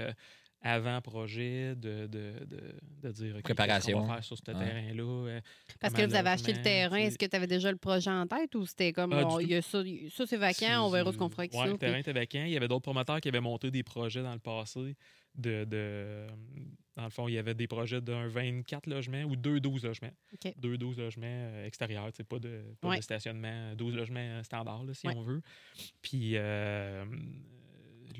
euh, 0.65 0.69
avant 0.69 1.01
projet 1.01 1.75
de, 1.77 2.07
de, 2.07 2.33
de, 2.47 2.61
de 3.03 3.13
dire 3.13 3.37
OK, 3.37 3.43
Préparation. 3.43 3.87
qu'est-ce 3.87 4.01
qu'on 4.01 4.07
va 4.09 4.15
faire 4.15 4.25
sur 4.25 4.37
ce 4.37 4.43
Ouais. 4.53 4.59
terrain-là. 4.59 5.03
euh, 5.29 5.41
parce 5.81 5.95
que 5.95 6.01
là, 6.03 6.07
vous 6.07 6.15
avez 6.15 6.29
acheté 6.31 6.53
le 6.53 6.63
terrain. 6.63 6.97
Est-ce 6.99 7.19
que 7.19 7.27
tu 7.27 7.37
avais 7.37 7.47
déjà 7.47 7.71
le 7.71 7.79
projet 7.79 8.11
en 8.11 8.27
tête 8.27 8.55
ou 8.55 8.67
c'était 8.67 8.93
comme, 8.93 9.13
Ah, 9.13 9.27
il 9.41 9.49
y 9.49 9.55
a 9.55 9.63
ça, 9.63 9.83
ça 10.11 10.27
c'est 10.27 10.37
vacant, 10.37 10.87
on 10.87 10.91
verra 10.91 11.13
ce 11.13 11.19
qu'on 11.19 11.29
fera 11.31 11.43
avec 11.43 11.53
ouais, 11.53 11.59
ça. 11.59 11.65
Le 11.67 11.71
puis- 11.73 11.79
terrain 11.79 11.99
était 11.99 12.13
vacant. 12.13 12.45
Il 12.45 12.51
y 12.53 12.57
avait 12.57 12.69
d'autres 12.69 12.83
promoteurs 12.83 13.21
qui 13.21 13.29
avaient 13.29 13.41
monté 13.41 13.71
des 13.71 13.83
projets 13.83 14.23
dans 14.23 14.33
le 14.35 14.39
passé. 14.39 14.97
De, 15.37 15.65
de- 15.65 16.27
dans 16.97 17.05
le 17.05 17.11
fond, 17.11 17.29
il 17.29 17.35
y 17.35 17.39
avait 17.39 17.55
des 17.55 17.69
projets 17.69 18.01
d'un 18.01 18.27
24 18.27 18.87
logements 18.89 19.23
ou 19.23 19.37
deux 19.37 19.61
12 19.61 19.85
logements. 19.85 20.11
Deux 20.59 20.77
12 20.77 20.99
logements 20.99 21.27
euh, 21.27 21.65
extérieurs, 21.67 22.11
c'est 22.15 22.27
pas, 22.27 22.41
de, 22.41 22.63
pas 22.81 22.89
Ouais. 22.89 22.97
de 22.99 23.03
stationnement, 23.03 23.75
12 23.77 23.95
logements 23.95 24.19
euh, 24.21 24.43
standards, 24.43 24.83
là, 24.83 24.93
si 24.93 25.07
Ouais. 25.07 25.15
on 25.17 25.23
veut. 25.23 25.41
Puis 26.03 26.33
euh, 26.35 27.05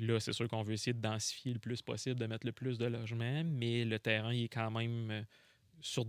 là, 0.01 0.19
c'est 0.19 0.33
sûr 0.33 0.47
qu'on 0.47 0.63
veut 0.63 0.73
essayer 0.73 0.93
de 0.93 1.01
densifier 1.01 1.53
le 1.53 1.59
plus 1.59 1.81
possible, 1.81 2.19
de 2.19 2.25
mettre 2.25 2.45
le 2.45 2.51
plus 2.51 2.77
de 2.77 2.85
logements, 2.85 3.43
mais 3.43 3.85
le 3.85 3.99
terrain 3.99 4.33
il 4.33 4.45
est 4.45 4.49
quand 4.49 4.71
même 4.71 5.11
euh, 5.11 5.23
sur 5.81 6.05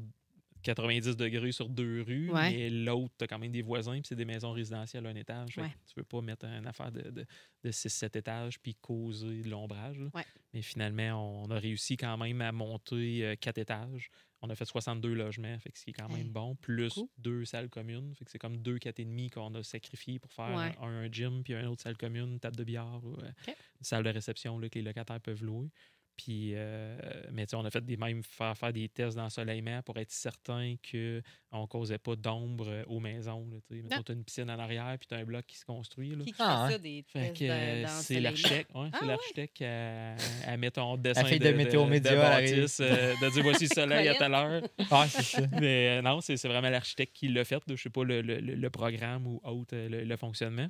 90 0.62 1.16
degrés 1.16 1.52
sur 1.52 1.68
deux 1.68 2.02
rues, 2.02 2.30
Ouais. 2.30 2.50
mais 2.50 2.70
l'autre, 2.70 3.12
tu 3.18 3.24
as 3.24 3.26
quand 3.28 3.38
même 3.38 3.52
des 3.52 3.62
voisins, 3.62 3.92
puis 3.94 4.02
c'est 4.06 4.16
des 4.16 4.24
maisons 4.24 4.52
résidentielles 4.52 5.06
à 5.06 5.10
un 5.10 5.14
étage. 5.16 5.58
Ouais. 5.58 5.68
Tu 5.86 5.94
veux 5.96 6.04
pas 6.04 6.20
mettre 6.20 6.44
une 6.46 6.66
affaire 6.66 6.90
de, 6.92 7.02
de, 7.10 7.26
de 7.64 7.70
6-7 7.70 8.16
étages 8.18 8.58
puis 8.60 8.74
causer 8.76 9.42
de 9.42 9.48
l'ombrage. 9.50 9.98
Ouais. 10.14 10.24
Mais 10.54 10.62
finalement, 10.62 11.42
on 11.44 11.50
a 11.50 11.58
réussi 11.58 11.96
quand 11.96 12.16
même 12.16 12.40
à 12.40 12.52
monter 12.52 13.24
euh, 13.24 13.34
quatre 13.36 13.58
étages. 13.58 14.10
On 14.44 14.50
a 14.50 14.56
fait 14.56 14.64
62 14.64 15.12
logements, 15.14 15.56
fait 15.60 15.70
que 15.70 15.78
ce 15.78 15.84
qui 15.84 15.90
est 15.90 15.92
quand 15.92 16.08
même 16.08 16.28
bon, 16.30 16.56
plus 16.56 16.98
deux 17.16 17.44
salles 17.44 17.68
communes. 17.68 18.12
Fait 18.16 18.24
que 18.24 18.30
c'est 18.32 18.40
comme 18.40 18.56
deux 18.56 18.78
quatre 18.80 18.98
et 18.98 19.04
demi 19.04 19.30
qu'on 19.30 19.54
a 19.54 19.62
sacrifiés 19.62 20.18
pour 20.18 20.32
faire 20.32 20.46
un, 20.58 20.72
un 20.82 21.12
gym 21.12 21.44
puis 21.44 21.54
une 21.54 21.66
autre 21.66 21.82
salle 21.82 21.96
commune, 21.96 22.32
une 22.32 22.40
table 22.40 22.56
de 22.56 22.64
billard, 22.64 23.04
ou, 23.04 23.12
euh, 23.20 23.30
une 23.46 23.84
salle 23.84 24.02
de 24.02 24.08
réception 24.10 24.58
là, 24.58 24.68
que 24.68 24.78
les 24.80 24.84
locataires 24.84 25.20
peuvent 25.20 25.44
louer. 25.44 25.70
Puis, 26.16 26.52
euh, 26.54 26.96
mais 27.32 27.46
tu 27.46 27.50
sais, 27.50 27.56
on 27.56 27.64
a 27.64 27.70
fait 27.70 27.84
des 27.84 27.96
même 27.96 28.22
faire, 28.22 28.56
faire 28.56 28.72
des 28.72 28.88
tests 28.88 29.16
d'ensoleillement 29.16 29.82
pour 29.82 29.96
être 29.98 30.10
certain 30.10 30.74
qu'on 30.90 31.60
ne 31.62 31.66
causait 31.66 31.98
pas 31.98 32.14
d'ombre 32.16 32.66
euh, 32.68 32.84
aux 32.86 33.00
maisons. 33.00 33.48
Là, 33.50 33.56
tu 33.68 33.82
Ah. 33.90 34.00
t'as 34.04 34.12
une 34.12 34.22
piscine 34.24 34.50
en 34.50 34.58
arrière 34.58 34.94
puis 34.98 35.08
tu 35.08 35.14
as 35.14 35.18
un 35.18 35.24
bloc 35.24 35.44
qui 35.46 35.56
se 35.56 35.64
construit. 35.64 36.10
Là. 36.10 36.24
Qui, 36.24 36.32
qui 36.32 36.36
Ah, 36.38 36.44
fait 36.58 36.64
ouais. 36.66 36.72
ça, 36.72 36.78
des 36.78 37.04
Fait 37.08 37.32
tests 37.32 37.42
euh, 37.50 37.84
c'est 37.86 38.14
d'ensoleillement? 38.20 38.22
l'architecte, 38.30 38.70
ouais, 38.74 38.88
Ah, 38.92 38.98
ouais? 39.00 39.06
l'architecte 39.08 39.56
qui 39.56 39.64
a, 39.64 40.14
à 40.46 40.56
mettre 40.56 40.74
ton 40.80 40.96
dessin 40.96 41.24
fille 41.24 41.38
de, 41.38 41.48
de 41.50 41.52
Météo 41.56 41.86
Média, 41.86 42.10
de 42.12 42.16
bâtisse, 42.16 42.80
euh, 42.80 43.14
de 43.20 43.30
dire 43.32 43.42
voici 43.42 43.64
le 43.64 43.70
soleil 43.74 44.08
à 44.08 44.14
telle 44.14 44.34
heure. 44.34 44.62
Ah, 44.90 45.06
c'est 45.08 45.22
ça. 45.22 45.42
Mais 45.60 45.98
euh, 45.98 46.02
non, 46.02 46.20
c'est 46.20 46.36
c'est 46.36 46.48
vraiment 46.48 46.70
l'architecte 46.70 47.14
qui 47.16 47.28
l'a 47.28 47.44
fait. 47.44 47.62
Je 47.68 47.74
sais 47.76 47.90
pas 47.90 48.04
le, 48.04 48.20
le- 48.22 48.40
le- 48.40 48.70
programme 48.70 49.26
ou 49.26 49.40
autre, 49.44 49.74
le, 49.76 50.04
le 50.04 50.16
fonctionnement. 50.16 50.66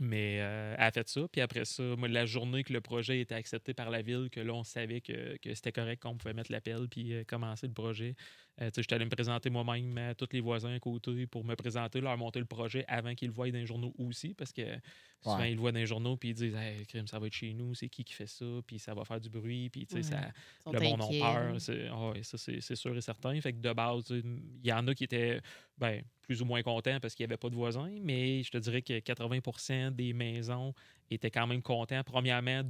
Mais 0.00 0.38
euh, 0.40 0.74
elle 0.78 0.84
a 0.84 0.90
fait 0.90 1.08
ça. 1.08 1.20
Puis 1.30 1.40
après 1.40 1.64
ça, 1.64 1.82
moi, 1.96 2.08
la 2.08 2.24
journée 2.24 2.64
que 2.64 2.72
le 2.72 2.80
projet 2.80 3.20
était 3.20 3.34
accepté 3.34 3.74
par 3.74 3.90
la 3.90 4.00
ville, 4.02 4.30
que 4.30 4.40
là, 4.40 4.54
on 4.54 4.64
savait 4.64 5.00
que, 5.02 5.36
que 5.36 5.54
c'était 5.54 5.72
correct, 5.72 6.02
qu'on 6.02 6.16
pouvait 6.16 6.32
mettre 6.32 6.50
l'appel 6.50 6.88
puis 6.88 7.12
euh, 7.12 7.24
commencer 7.24 7.66
le 7.66 7.74
projet. 7.74 8.14
Euh, 8.60 8.70
j'étais 8.76 8.94
allé 8.94 9.06
me 9.06 9.10
présenter 9.10 9.48
moi-même 9.48 9.96
à 9.96 10.14
tous 10.14 10.28
les 10.32 10.40
voisins 10.40 10.74
à 10.74 10.78
côté 10.78 11.26
pour 11.26 11.42
me 11.42 11.54
présenter, 11.56 12.02
leur 12.02 12.16
monter 12.18 12.38
le 12.38 12.44
projet 12.44 12.84
avant 12.86 13.14
qu'ils 13.14 13.28
le 13.28 13.34
voient 13.34 13.50
dans 13.50 13.58
les 13.58 13.64
journaux 13.66 13.94
aussi. 13.98 14.34
Parce 14.34 14.52
que 14.52 14.62
souvent, 15.22 15.38
Ouais. 15.38 15.50
ils 15.52 15.54
le 15.54 15.60
voient 15.60 15.72
dans 15.72 15.78
les 15.78 15.86
journaux 15.86 16.18
puis 16.18 16.30
ils 16.30 16.34
disent 16.34 16.54
Hey, 16.54 16.84
crime, 16.86 17.06
ça 17.06 17.18
va 17.18 17.28
être 17.28 17.32
chez 17.32 17.54
nous, 17.54 17.74
c'est 17.74 17.88
qui 17.88 18.04
qui 18.04 18.12
fait 18.12 18.26
ça, 18.26 18.44
puis 18.66 18.78
ça 18.78 18.92
va 18.92 19.04
faire 19.06 19.20
du 19.20 19.30
bruit. 19.30 19.70
Puis 19.70 19.86
tu 19.86 19.94
sais, 19.96 20.02
ça, 20.02 20.18
Ils 20.28 20.62
sont 20.64 20.72
le 20.72 20.80
monde 20.80 21.00
a 21.00 21.04
inquiets. 21.06 21.18
peur. 21.20 21.60
c'est- 21.60 21.88
ah 21.90 22.10
ouais, 22.10 22.22
ça, 22.22 22.36
c'est 22.36 22.76
sûr 22.76 22.94
et 22.94 23.00
certain. 23.00 23.40
Fait 23.40 23.54
que 23.54 23.58
de 23.58 23.72
base, 23.72 24.10
il 24.10 24.66
y 24.66 24.72
en 24.72 24.86
a 24.86 24.94
qui 24.94 25.04
étaient 25.04 25.40
ben, 25.78 26.02
plus 26.20 26.42
ou 26.42 26.44
moins 26.44 26.62
contents 26.62 27.00
parce 27.00 27.14
qu'il 27.14 27.24
n'y 27.24 27.32
avait 27.32 27.38
pas 27.38 27.48
de 27.48 27.54
voisins, 27.56 27.90
mais 28.02 28.42
je 28.42 28.50
te 28.50 28.58
dirais 28.58 28.82
que 28.82 28.98
80% 29.00 29.90
des 29.90 30.12
maisons 30.12 30.74
étaient 31.10 31.30
quand 31.30 31.46
même 31.46 31.62
contents. 31.62 32.02
Premièrement, 32.04 32.62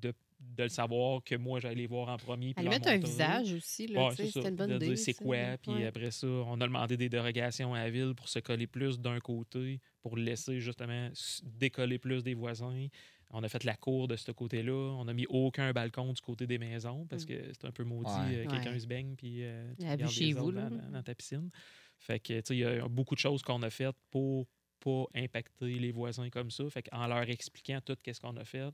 de, 0.00 0.12
de 0.40 0.62
le 0.62 0.68
savoir 0.68 1.22
que 1.24 1.34
moi, 1.34 1.58
j'allais 1.60 1.74
les 1.74 1.86
voir 1.86 2.08
en 2.08 2.16
premier. 2.16 2.54
Leur 2.56 2.70
mettre 2.70 2.88
un 2.88 2.96
visage 2.98 3.52
aussi, 3.52 3.86
là, 3.88 4.08
Ouais, 4.08 4.14
c'est 4.16 4.36
une 4.48 4.56
bonne 4.56 4.78
De 4.78 4.84
idée. 4.84 4.96
c'est 4.96 5.12
ça. 5.12 5.24
quoi, 5.24 5.36
puis 5.60 5.72
Ouais. 5.72 5.86
après 5.86 6.10
ça, 6.10 6.26
on 6.26 6.60
a 6.60 6.66
demandé 6.66 6.96
des 6.96 7.08
dérogations 7.08 7.74
à 7.74 7.78
la 7.84 7.90
ville 7.90 8.14
pour 8.14 8.28
se 8.28 8.38
coller 8.38 8.66
plus 8.66 9.00
d'un 9.00 9.18
côté, 9.20 9.80
pour 10.02 10.16
laisser 10.16 10.60
justement 10.60 11.10
décoller 11.44 11.98
plus 11.98 12.22
des 12.22 12.34
voisins. 12.34 12.86
On 13.30 13.42
a 13.42 13.48
fait 13.48 13.64
la 13.64 13.76
cour 13.76 14.08
de 14.08 14.16
ce 14.16 14.32
côté-là. 14.32 14.72
On 14.98 15.04
n'a 15.04 15.12
mis 15.12 15.26
aucun 15.28 15.72
balcon 15.72 16.12
du 16.12 16.20
côté 16.22 16.46
des 16.46 16.56
maisons 16.58 17.04
parce 17.06 17.24
Mm. 17.24 17.26
que 17.26 17.52
c'est 17.52 17.64
un 17.66 17.72
peu 17.72 17.84
maudit. 17.84 18.10
Ouais. 18.10 18.36
euh, 18.38 18.46
Quelqu'un 18.48 18.72
Ouais. 18.72 18.78
se 18.78 18.86
baigne 18.86 19.16
puis 19.16 19.42
euh, 19.44 19.74
tu 19.98 20.08
chez 20.08 20.32
vous, 20.32 20.46
autres 20.46 20.56
là. 20.56 20.70
dans, 20.70 20.76
dans- 20.76 20.90
dans 20.92 21.02
ta 21.02 21.14
piscine. 21.14 21.50
Fait 21.98 22.20
que, 22.20 22.34
tu 22.40 22.42
sais, 22.44 22.56
il 22.56 22.60
y 22.60 22.64
a 22.64 22.88
beaucoup 22.88 23.14
de 23.16 23.20
choses 23.20 23.42
qu'on 23.42 23.62
a 23.62 23.70
faites 23.70 23.96
pour 24.10 24.46
pas 24.80 25.04
impacter 25.14 25.78
les 25.78 25.90
voisins 25.92 26.30
comme 26.30 26.50
ça. 26.50 26.70
Fait 26.70 26.82
qu'en 26.88 27.06
leur 27.06 27.28
expliquant 27.28 27.80
tout 27.84 27.96
ce 28.06 28.18
qu'on 28.20 28.36
a 28.36 28.44
fait, 28.44 28.70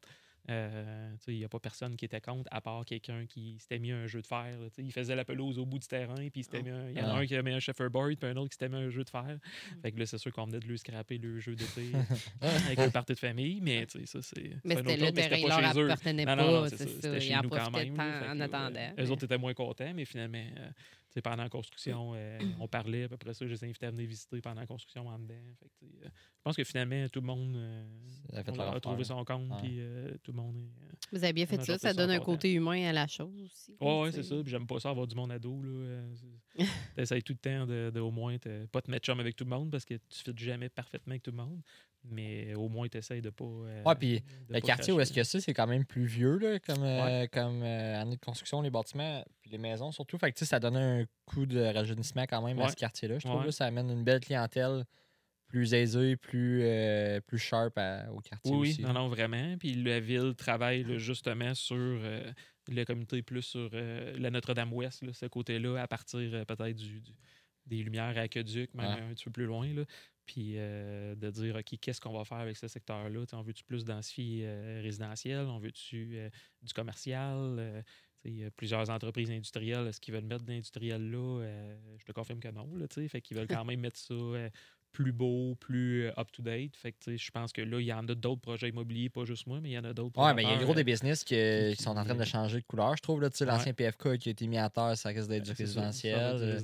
euh, 0.51 1.11
il 1.29 1.39
n'y 1.39 1.45
a 1.45 1.49
pas 1.49 1.59
personne 1.59 1.97
qui 1.97 2.05
était 2.05 2.21
contre, 2.21 2.49
à 2.53 2.61
part 2.61 2.85
quelqu'un 2.85 3.25
qui 3.27 3.57
s'était 3.59 3.79
mis 3.79 3.93
un 3.93 4.07
jeu 4.07 4.21
de 4.21 4.27
fer. 4.27 4.45
là, 4.61 4.69
il 4.79 4.93
faisait 4.93 5.17
la 5.17 5.25
pelouse 5.25 5.59
au 5.59 5.65
bout 5.67 5.79
du 5.79 5.87
terrain, 5.87 6.15
puis 6.15 6.43
il 6.43 6.47
Oh. 6.53 6.57
un- 6.69 6.91
y 6.91 7.01
en 7.01 7.05
a 7.09 7.13
Ah. 7.15 7.17
un 7.19 7.27
qui 7.27 7.35
a 7.37 7.43
mis 7.43 7.53
un 7.53 7.61
chefferboard, 7.61 8.17
puis 8.17 8.29
un 8.29 8.37
autre 8.37 8.51
qui 8.51 8.55
s'était 8.55 8.69
mis 8.69 8.77
un 8.83 8.91
jeu 8.91 9.05
de 9.05 9.09
fer. 9.11 9.25
Mm. 9.25 9.81
Fait 9.83 9.93
que 9.93 9.99
là, 9.99 10.07
c'est 10.07 10.19
sûr 10.19 10.33
qu'on 10.33 10.45
venait 10.45 10.61
de 10.61 10.67
lui 10.67 10.79
scraper 10.79 11.19
le 11.19 11.39
jeu 11.41 11.55
d'été 11.57 11.91
avec 12.41 12.79
le 12.79 12.91
party 12.91 13.15
de 13.15 13.19
famille, 13.19 13.61
mais 13.63 13.87
ça, 14.05 14.21
c'est. 14.23 14.51
Mais 14.65 14.75
un 14.75 14.79
c'était 14.79 14.97
le 14.97 15.13
terrain, 15.13 15.37
il 15.37 15.49
leur 15.49 15.59
appartenait 15.87 16.25
pas. 16.27 16.69
C'était 16.69 17.21
chez 17.21 17.35
nous 17.43 17.49
quand 17.49 17.71
même. 17.71 17.97
euh. 17.99 19.03
Eux 19.05 19.11
autres 19.11 19.25
étaient 19.25 19.39
moins 19.39 19.55
contents, 19.55 19.93
mais 19.95 20.05
finalement, 20.05 20.45
sais, 21.15 21.23
pendant 21.23 21.43
la 21.43 21.49
construction, 21.49 22.13
euh, 22.15 22.39
on 22.61 22.69
parlait. 22.69 23.07
Puis 23.07 23.15
après 23.15 23.35
ça, 23.35 23.47
je 23.47 23.53
les 23.53 23.65
ai 23.65 23.69
invités 23.69 23.87
à 23.87 23.91
venir 23.91 24.07
visiter 24.09 24.41
pendant 24.41 24.61
la 24.61 24.67
construction 24.67 25.07
en 25.07 25.19
dedans. 25.19 25.35
Fait 25.61 25.69
que, 25.69 25.85
euh, 25.85 26.09
je 26.09 26.43
pense 26.43 26.57
que 26.57 26.65
finalement, 26.65 27.09
tout 27.09 27.21
le 27.21 27.27
monde 27.27 27.57
euh, 27.57 27.85
a 28.33 28.43
on 28.77 28.81
trouvé 28.81 29.05
son 29.05 29.25
compte, 29.25 29.51
Ouais. 29.51 29.57
puis 29.63 29.77
euh, 29.79 30.11
tout 30.23 30.33
le 30.33 30.39
monde 30.39 30.57
est. 30.57 31.17
Vous 31.17 31.23
avez 31.23 31.33
bien 31.33 31.47
fait 31.47 31.63
ça. 31.63 31.79
Ça 31.79 31.95
donne 31.95 32.11
un 32.11 32.21
côté 32.21 32.53
humain 32.53 32.89
à 32.89 32.93
la 32.93 33.07
chose 33.07 33.43
aussi. 33.43 33.73
Tu 33.79 34.13
c'est 34.13 34.23
ça. 34.23 34.37
Puis 34.43 34.51
j'aime 34.51 34.67
pas 34.67 34.81
ça 34.81 34.91
avoir 34.91 35.07
du 35.07 35.15
monde 35.15 35.33
à 35.33 35.39
dos. 35.39 35.63
Là. 35.63 36.03
T'essayes 36.97 37.23
tout 37.23 37.33
le 37.33 37.39
temps 37.39 37.67
de, 37.67 37.91
de 37.93 38.01
au 38.01 38.11
moins 38.11 38.39
te- 38.39 38.67
pas 38.67 38.81
te 38.81 38.91
mettre 38.91 39.05
chum 39.07 39.19
avec 39.21 39.35
tout 39.37 39.45
le 39.45 39.51
monde 39.51 39.71
parce 39.71 39.85
que 39.85 39.95
tu 39.95 40.23
fais 40.25 40.33
jamais 40.37 40.69
parfaitement 40.69 41.13
avec 41.13 41.23
tout 41.23 41.31
le 41.33 41.37
monde. 41.37 41.61
Mais 42.07 42.55
au 42.55 42.69
moins, 42.69 42.87
tu 42.87 42.99
essayes 42.99 43.23
de 43.23 43.31
pas. 43.31 43.45
euh, 43.47 43.83
Ouais, 43.85 43.95
puis 43.95 44.23
Le 44.51 44.57
quartier 44.67 44.93
où 44.93 45.01
est-ce 45.01 45.13
que 45.13 45.25
c'est, 45.25 45.41
c'est 45.41 45.55
quand 45.55 45.67
même 45.67 45.87
plus 45.87 46.05
vieux, 46.05 46.37
là, 46.37 46.59
comme, 46.61 46.83
euh, 46.83 47.27
comme 47.33 47.63
euh, 47.63 48.01
année 48.01 48.17
de 48.17 48.21
construction, 48.21 48.61
les 48.61 48.69
bâtiments, 48.71 49.25
puis 49.41 49.51
les 49.51 49.57
maisons 49.59 49.91
surtout. 49.91 50.19
Fait 50.19 50.31
que, 50.31 50.37
tu 50.37 50.41
sais, 50.45 50.51
ça 50.51 50.61
donne 50.61 50.77
un 50.77 51.05
coup 51.25 51.47
de 51.47 51.61
rajeunissement 51.61 52.25
quand 52.25 52.43
même 52.43 52.59
à 52.59 52.69
ce 52.69 52.77
quartier-là. 52.77 53.19
Je 53.19 53.27
trouve 53.27 53.41
là, 53.47 53.53
ça 53.53 53.65
amène 53.65 53.91
une 53.91 54.05
belle 54.05 54.21
clientèle 54.21 54.85
plus 55.55 55.73
aisée, 55.73 56.17
plus, 56.17 56.63
euh, 56.65 57.21
plus 57.21 57.39
sharp 57.39 57.79
à- 57.79 58.11
au 58.13 58.19
quartier 58.21 58.53
Oui, 58.57 58.71
aussi. 58.71 58.83
non, 58.83 58.93
non, 58.93 59.07
vraiment. 59.09 59.57
Puis 59.57 59.75
la 59.75 60.01
ville 60.01 60.35
travaille 60.37 60.83
là, 60.83 60.99
justement 60.99 61.55
sur 61.55 61.77
euh, 61.79 62.33
le 62.69 62.85
comité, 62.85 63.23
plus 63.23 63.43
sur 63.43 63.71
euh, 63.73 64.17
la 64.19 64.31
Notre-Dame-Ouest, 64.31 65.05
ce 65.13 65.27
côté-là, 65.27 65.81
à 65.81 65.87
partir 65.87 66.19
euh, 66.35 66.45
peut-être 66.45 66.75
du, 66.77 67.01
du- 67.01 67.13
des 67.67 67.85
lumières 67.85 68.19
à 68.19 68.23
Aqueduc, 68.23 68.75
même 68.75 68.91
un 69.11 69.15
petit 69.15 69.27
peu 69.27 69.31
plus 69.31 69.47
loin. 69.47 69.73
Là. 69.73 69.85
Puis 70.27 70.55
de 70.55 71.31
dire, 71.31 71.55
OK, 71.55 71.79
qu'est-ce 71.81 72.01
qu'on 72.01 72.13
va 72.13 72.25
faire 72.25 72.39
avec 72.39 72.57
ce 72.57 72.67
secteur-là? 72.67 73.21
On 73.33 73.43
veut-tu 73.43 73.63
plus 73.63 73.85
densifier 73.85 74.47
résidentiel? 74.83 75.47
On 75.47 75.59
veut-tu 75.61 76.19
du 76.63 76.73
commercial? 76.75 77.85
Il 78.25 78.37
y 78.39 78.45
a 78.45 78.51
plusieurs 78.51 78.89
entreprises 78.91 79.31
industrielles. 79.31 79.87
Est-ce 79.87 80.01
qu'ils 80.01 80.15
veulent 80.15 80.25
mettre 80.25 80.45
de 80.45 80.51
l'industriel 80.51 81.11
là? 81.11 81.41
Euh, 81.43 81.77
je 81.99 82.05
te 82.05 82.13
confirme 82.13 82.41
que 82.41 82.49
non. 82.49 82.75
Là, 82.75 82.87
fait 83.09 83.21
qu'ils 83.21 83.37
veulent 83.37 83.47
quand 83.47 83.65
même 83.71 83.81
mettre 83.81 83.99
ça 83.99 84.15
euh, 84.15 84.49
plus 84.95 85.13
beau, 85.13 85.57
plus 85.61 86.05
euh, 86.07 86.13
up-to-date. 86.17 86.77
Fait 86.77 86.93
que 86.93 87.17
je 87.17 87.31
pense 87.33 87.53
que 87.53 87.61
là, 87.61 87.81
il 87.81 87.85
y 87.87 87.93
en 87.93 88.07
a 88.09 88.15
d'autres 88.15 88.41
projets 88.41 88.69
immobiliers, 88.71 89.11
pas 89.11 89.25
juste 89.25 89.47
moi, 89.47 89.59
mais 89.61 89.71
il 89.71 89.73
y 89.73 89.79
en 89.79 89.85
a 89.85 89.93
d'autres. 89.93 90.19
Ouais, 90.25 90.33
mais 90.33 90.45
il 90.45 90.49
y 90.49 90.53
a 90.53 90.57
gros 90.57 90.73
des 90.73 90.81
euh, 90.81 90.85
business 90.85 91.25
qui, 91.25 91.35
qui- 91.35 91.77
qui 91.77 91.83
sont 91.83 91.97
en 91.97 92.05
train 92.05 92.15
de 92.15 92.25
changer 92.25 92.61
de 92.61 92.65
couleur, 92.65 92.97
je 92.97 93.03
trouve. 93.03 93.21
Là, 93.21 93.29
Tu 93.29 93.37
sais, 93.39 93.45
Ouais. 93.45 93.51
L'ancien 93.51 93.73
PFK 93.75 94.17
qui 94.19 94.29
a 94.29 94.33
été 94.33 94.47
mis 94.47 94.57
à 94.57 94.71
terre, 94.71 94.97
ça 94.97 95.09
risque 95.11 95.29
d'être 95.29 95.43
du 95.45 95.53
résidentiel. 95.53 96.37
du 96.37 96.43
Euh, 96.45 96.61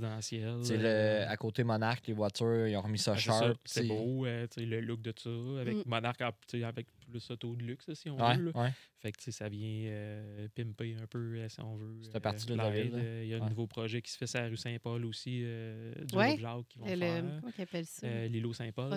euh, 0.72 1.24
le- 1.24 1.28
à 1.28 1.36
côté 1.36 1.64
Monarch, 1.64 2.00
les 2.06 2.14
voitures, 2.14 2.66
ils 2.68 2.76
ont 2.76 2.82
remis 2.82 2.98
ça 2.98 3.12
ah, 3.14 3.18
sharp. 3.18 3.58
C'est 3.64 3.86
beau, 3.86 4.24
euh, 4.26 4.46
tu 4.46 4.60
sais, 4.60 4.66
le 4.66 4.80
look 4.80 5.02
de 5.02 5.12
ça, 5.16 5.30
avec 5.60 5.74
Mm. 5.78 5.82
Monarch, 5.86 6.20
avec 6.62 6.86
plus 7.10 7.30
auto 7.30 7.54
de 7.56 7.62
luxe, 7.62 7.92
si 7.94 8.08
on 8.08 8.16
Ouais, 8.16 8.36
veut. 8.36 8.52
là. 8.54 8.62
ouais. 8.62 8.72
Fait 8.98 9.12
que 9.12 9.22
sais, 9.22 9.32
ça 9.32 9.48
vient 9.48 9.68
euh, 9.90 10.48
pimper 10.54 10.96
un 11.02 11.06
peu, 11.06 11.36
euh, 11.36 11.48
si 11.48 11.60
on 11.60 11.76
veut. 11.76 11.98
Cette 12.02 12.22
partie-là 12.22 12.52
de 12.54 12.58
la 12.58 12.70
ville. 12.70 12.92
Euh, 12.94 13.20
Il 13.24 13.28
y 13.30 13.34
a 13.34 13.42
un 13.44 13.48
nouveau 13.48 13.66
projet 13.66 14.00
qui 14.02 14.10
se 14.10 14.16
fait 14.18 14.26
sur 14.26 14.40
la 14.40 14.48
rue 14.48 14.56
Saint-Paul 14.56 15.04
aussi, 15.04 15.40
euh, 15.42 15.94
du 16.04 16.14
Ouais, 16.16 16.28
groupe 16.36 16.40
Jacques 16.40 16.68
qui 16.68 16.78
vont 16.78 16.86
Le- 16.86 16.96
faire. 16.96 17.22
le- 17.22 17.40
comment 17.40 17.52
ils 17.58 17.62
appellent 17.62 17.86
ça? 17.86 18.06
Euh, 18.06 18.26
L'îlot 18.28 18.52
Saint-Paul. 18.52 18.90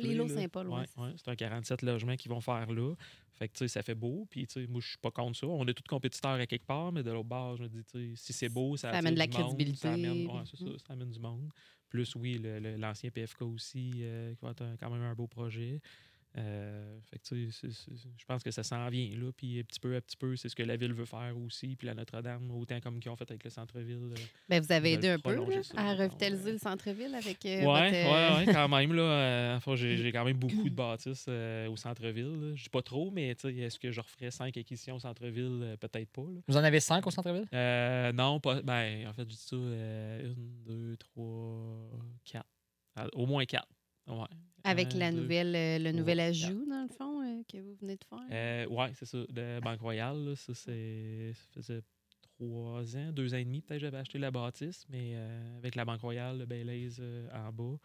L'îlot. 0.00 0.28
Saint-Paul, 0.28 0.66
c'est 0.86 1.00
ouais, 1.00 1.12
c'est 1.16 1.28
un 1.30 1.36
47 1.36 1.82
logements 1.82 2.16
qu'ils 2.16 2.30
vont 2.30 2.40
faire 2.40 2.70
là. 2.72 2.94
Fait 3.32 3.48
que, 3.48 3.66
ça 3.66 3.82
fait 3.82 3.94
beau. 3.94 4.26
Puis, 4.30 4.46
moi, 4.68 4.80
je 4.80 4.88
suis 4.88 4.98
pas 4.98 5.10
contre 5.10 5.36
ça. 5.38 5.46
On 5.46 5.66
est 5.66 5.74
tous 5.74 5.82
compétiteurs 5.88 6.32
à 6.40 6.46
quelque 6.46 6.64
part, 6.66 6.90
mais 6.92 7.02
de 7.02 7.10
l'autre 7.10 7.28
bord, 7.28 7.56
je 7.56 7.64
me 7.64 7.68
dis, 7.68 8.16
si 8.16 8.32
c'est 8.32 8.48
beau, 8.48 8.76
ça, 8.76 8.90
amène 8.90 9.12
de 9.14 9.18
la 9.18 9.26
du 9.26 9.36
monde, 9.36 9.48
crédibilité. 9.48 9.78
Ça 9.78 9.92
amène, 9.92 10.26
ouais, 10.26 10.42
c'est 10.50 10.56
ça, 10.56 10.64
ça 10.86 10.92
amène 10.94 11.10
du 11.10 11.20
monde. 11.20 11.50
Plus, 11.88 12.14
oui, 12.16 12.40
l'ancien 12.78 13.10
PFK 13.10 13.42
aussi, 13.42 13.92
euh, 14.00 14.34
qui 14.34 14.40
va 14.44 14.50
être 14.52 14.62
un- 14.62 14.76
quand 14.76 14.90
même 14.90 15.02
un 15.02 15.14
beau 15.14 15.26
projet. 15.26 15.80
Euh, 16.38 16.98
fait 17.10 17.18
que, 17.18 17.34
je 17.34 18.24
pense 18.26 18.42
que 18.42 18.50
ça 18.50 18.62
s'en 18.62 18.88
vient, 18.90 19.08
là. 19.16 19.30
Puis, 19.34 19.62
petit 19.64 19.80
peu 19.80 19.96
à 19.96 20.00
petit 20.02 20.16
peu, 20.18 20.36
c'est 20.36 20.48
ce 20.50 20.54
que 20.56 20.62
la 20.62 20.76
ville 20.76 20.92
veut 20.92 21.06
faire 21.06 21.34
aussi. 21.38 21.76
Puis, 21.76 21.86
la 21.86 21.94
Notre-Dame, 21.94 22.50
autant 22.50 22.78
comme 22.80 23.00
qu'ils 23.00 23.10
ont 23.10 23.16
fait 23.16 23.30
avec 23.30 23.42
le 23.44 23.48
centre-ville. 23.50 24.12
euh, 24.12 24.16
Ben, 24.48 24.62
vous 24.62 24.70
avez 24.70 24.92
aidé 24.92 25.08
un 25.08 25.18
peu 25.18 25.34
prolonger 25.34 25.56
là, 25.56 25.62
ça 25.62 25.80
à 25.80 25.94
revitaliser 25.94 26.44
ouais. 26.44 26.52
le 26.52 26.58
centre-ville 26.58 27.14
avec 27.14 27.44
euh, 27.46 27.62
euh, 27.62 27.66
ouais, 27.66 28.44
ouais, 28.46 28.52
quand 28.52 28.68
même. 28.68 28.92
Là, 28.92 29.02
euh, 29.02 29.56
enfin, 29.56 29.76
j'ai, 29.76 29.96
j'ai 29.96 30.12
quand 30.12 30.24
même 30.24 30.36
beaucoup 30.36 30.68
de 30.68 30.74
bâtisses 30.74 31.24
euh, 31.28 31.68
au 31.70 31.76
centre-ville. 31.76 32.52
Je 32.54 32.64
dis 32.64 32.68
pas 32.68 32.82
trop, 32.82 33.10
mais 33.10 33.28
est-ce 33.30 33.78
que 33.78 33.90
je 33.90 34.00
referais 34.00 34.30
cinq 34.30 34.56
acquisitions 34.56 34.96
au 34.96 35.00
centre-ville? 35.00 35.60
Euh, 35.62 35.76
peut-être 35.78 36.10
pas. 36.10 36.22
là. 36.22 36.40
Vous 36.48 36.56
en 36.56 36.64
avez 36.64 36.80
cinq 36.80 37.06
au 37.06 37.10
centre-ville? 37.10 37.46
Euh, 37.54 38.12
non, 38.12 38.40
pas. 38.40 38.60
Ben, 38.62 39.06
en 39.08 39.12
fait, 39.14 39.22
je 39.22 39.28
dis 39.28 39.36
ça. 39.36 39.56
euh, 39.56 40.34
une, 40.34 40.62
deux, 40.64 40.96
trois, 40.98 41.90
quatre. 42.24 42.46
Ah, 42.94 43.06
Au 43.14 43.24
moins 43.26 43.44
quatre. 43.46 43.68
Ouais. 44.06 44.26
Avec 44.66 44.94
Un, 44.94 44.98
la 44.98 45.12
deux, 45.12 45.20
nouvelle, 45.20 45.54
euh, 45.56 45.78
le 45.78 45.84
trois, 45.84 46.00
nouvel 46.00 46.18
quatre. 46.18 46.28
ajout, 46.28 46.66
dans 46.68 46.82
le 46.82 46.88
fond, 46.88 47.22
euh, 47.22 47.42
que 47.50 47.58
vous 47.58 47.74
venez 47.80 47.96
de 47.96 48.04
faire? 48.04 48.26
Euh, 48.30 48.66
ouais, 48.66 48.92
c'est 48.94 49.06
ça. 49.06 49.18
De 49.28 49.60
Banque 49.60 49.80
Royale, 49.80 50.24
là, 50.24 50.36
ça, 50.36 50.54
c'est, 50.54 51.32
ça 51.34 51.42
faisait 51.54 51.82
trois 52.38 52.96
ans, 52.96 53.12
deux 53.12 53.32
ans 53.34 53.38
et 53.38 53.44
demi, 53.44 53.62
peut-être 53.62 53.80
j'avais 53.80 53.98
acheté 53.98 54.18
la 54.18 54.30
bâtisse, 54.30 54.84
mais 54.88 55.16
avec 55.58 55.74
la 55.74 55.84
Banque 55.84 56.00
Royale, 56.02 56.38
le 56.38 56.46
euh, 57.00 57.28
en 57.32 57.52
bas. 57.52 57.78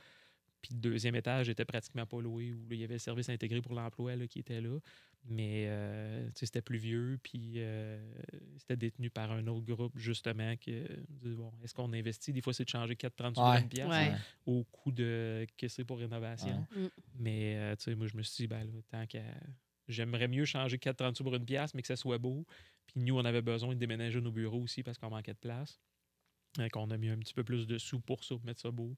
Puis 0.61 0.73
le 0.75 0.79
deuxième 0.79 1.15
étage 1.15 1.49
était 1.49 1.65
pratiquement 1.65 2.05
pas 2.05 2.21
loué, 2.21 2.53
où 2.53 2.59
là, 2.69 2.75
il 2.75 2.79
y 2.79 2.83
avait 2.83 2.95
le 2.95 2.99
service 2.99 3.29
intégré 3.29 3.61
pour 3.61 3.73
l'emploi 3.73 4.15
qui 4.27 4.39
était 4.39 4.61
là. 4.61 4.77
Mais 5.25 5.65
euh, 5.67 6.25
tu 6.29 6.31
sais, 6.39 6.45
c'était 6.47 6.61
plus 6.61 6.77
vieux, 6.79 7.19
puis 7.21 7.53
euh, 7.57 7.99
c'était 8.57 8.75
détenu 8.75 9.09
par 9.11 9.31
un 9.31 9.45
autre 9.47 9.65
groupe, 9.65 9.95
justement. 9.97 10.55
Que, 10.57 10.87
bon, 11.35 11.51
est-ce 11.63 11.73
qu'on 11.75 11.93
investit? 11.93 12.33
Des 12.33 12.41
fois, 12.41 12.53
c'est 12.53 12.63
de 12.65 12.69
changer 12.69 12.95
4,30 12.95 13.35
sur 13.35 13.43
Ouais. 13.43 13.61
une 13.61 13.69
pièce 13.69 13.87
Ouais. 13.87 14.11
au 14.47 14.63
coût 14.63 14.91
de 14.91 15.45
caisser 15.57 15.83
pour 15.83 15.99
rénovation. 15.99 16.65
Ouais. 16.75 16.81
Mm. 16.83 16.89
Mais 17.19 17.55
euh, 17.57 17.75
tu 17.75 17.83
sais, 17.83 17.95
moi, 17.95 18.07
je 18.07 18.17
me 18.17 18.23
suis 18.23 18.43
dit, 18.43 18.47
ben, 18.47 18.63
là, 18.63 18.81
tant 18.89 19.05
qu'à. 19.05 19.21
J'aimerais 19.87 20.27
mieux 20.27 20.45
changer 20.45 20.77
4,30 20.77 21.15
sous 21.15 21.23
pour 21.23 21.35
une 21.35 21.45
pièce, 21.45 21.73
mais 21.73 21.81
que 21.81 21.87
ça 21.87 21.95
soit 21.95 22.17
beau. 22.17 22.45
Puis 22.87 22.99
nous, 23.01 23.17
on 23.17 23.25
avait 23.25 23.41
besoin 23.41 23.73
de 23.75 23.79
déménager 23.79 24.21
nos 24.21 24.31
bureaux 24.31 24.61
aussi 24.61 24.83
parce 24.83 24.97
qu'on 24.97 25.09
manquait 25.09 25.33
de 25.33 25.39
place. 25.39 25.79
Donc, 26.57 26.69
on 26.75 26.89
a 26.91 26.97
mis 26.97 27.09
un 27.09 27.17
petit 27.17 27.33
peu 27.33 27.43
plus 27.43 27.67
de 27.67 27.77
sous 27.77 27.99
pour 27.99 28.23
ça, 28.23 28.35
pour 28.35 28.45
mettre 28.45 28.61
ça 28.61 28.71
beau. 28.71 28.95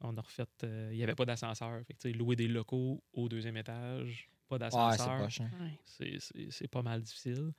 On 0.00 0.16
a 0.16 0.20
refait. 0.20 0.44
euh, 0.64 0.90
Il 0.92 0.96
n'y 0.96 1.02
avait 1.02 1.14
pas 1.14 1.24
d'ascenseur. 1.24 1.82
Fait 1.86 1.94
que, 1.94 2.08
louer 2.16 2.36
des 2.36 2.48
locaux 2.48 3.02
au 3.12 3.28
deuxième 3.28 3.56
étage, 3.56 4.28
pas 4.48 4.56
Ouais, 4.56 4.70
c'est 4.70 4.78
d'ascenseur 4.78 5.18
poche. 5.22 5.40
hein. 5.40 5.50
Ouais. 5.60 5.78
c'est- 5.84 6.18
c'est 6.20 6.50
c'est 6.50 6.68
pas 6.68 6.82
mal 6.82 7.02
difficile. 7.02 7.52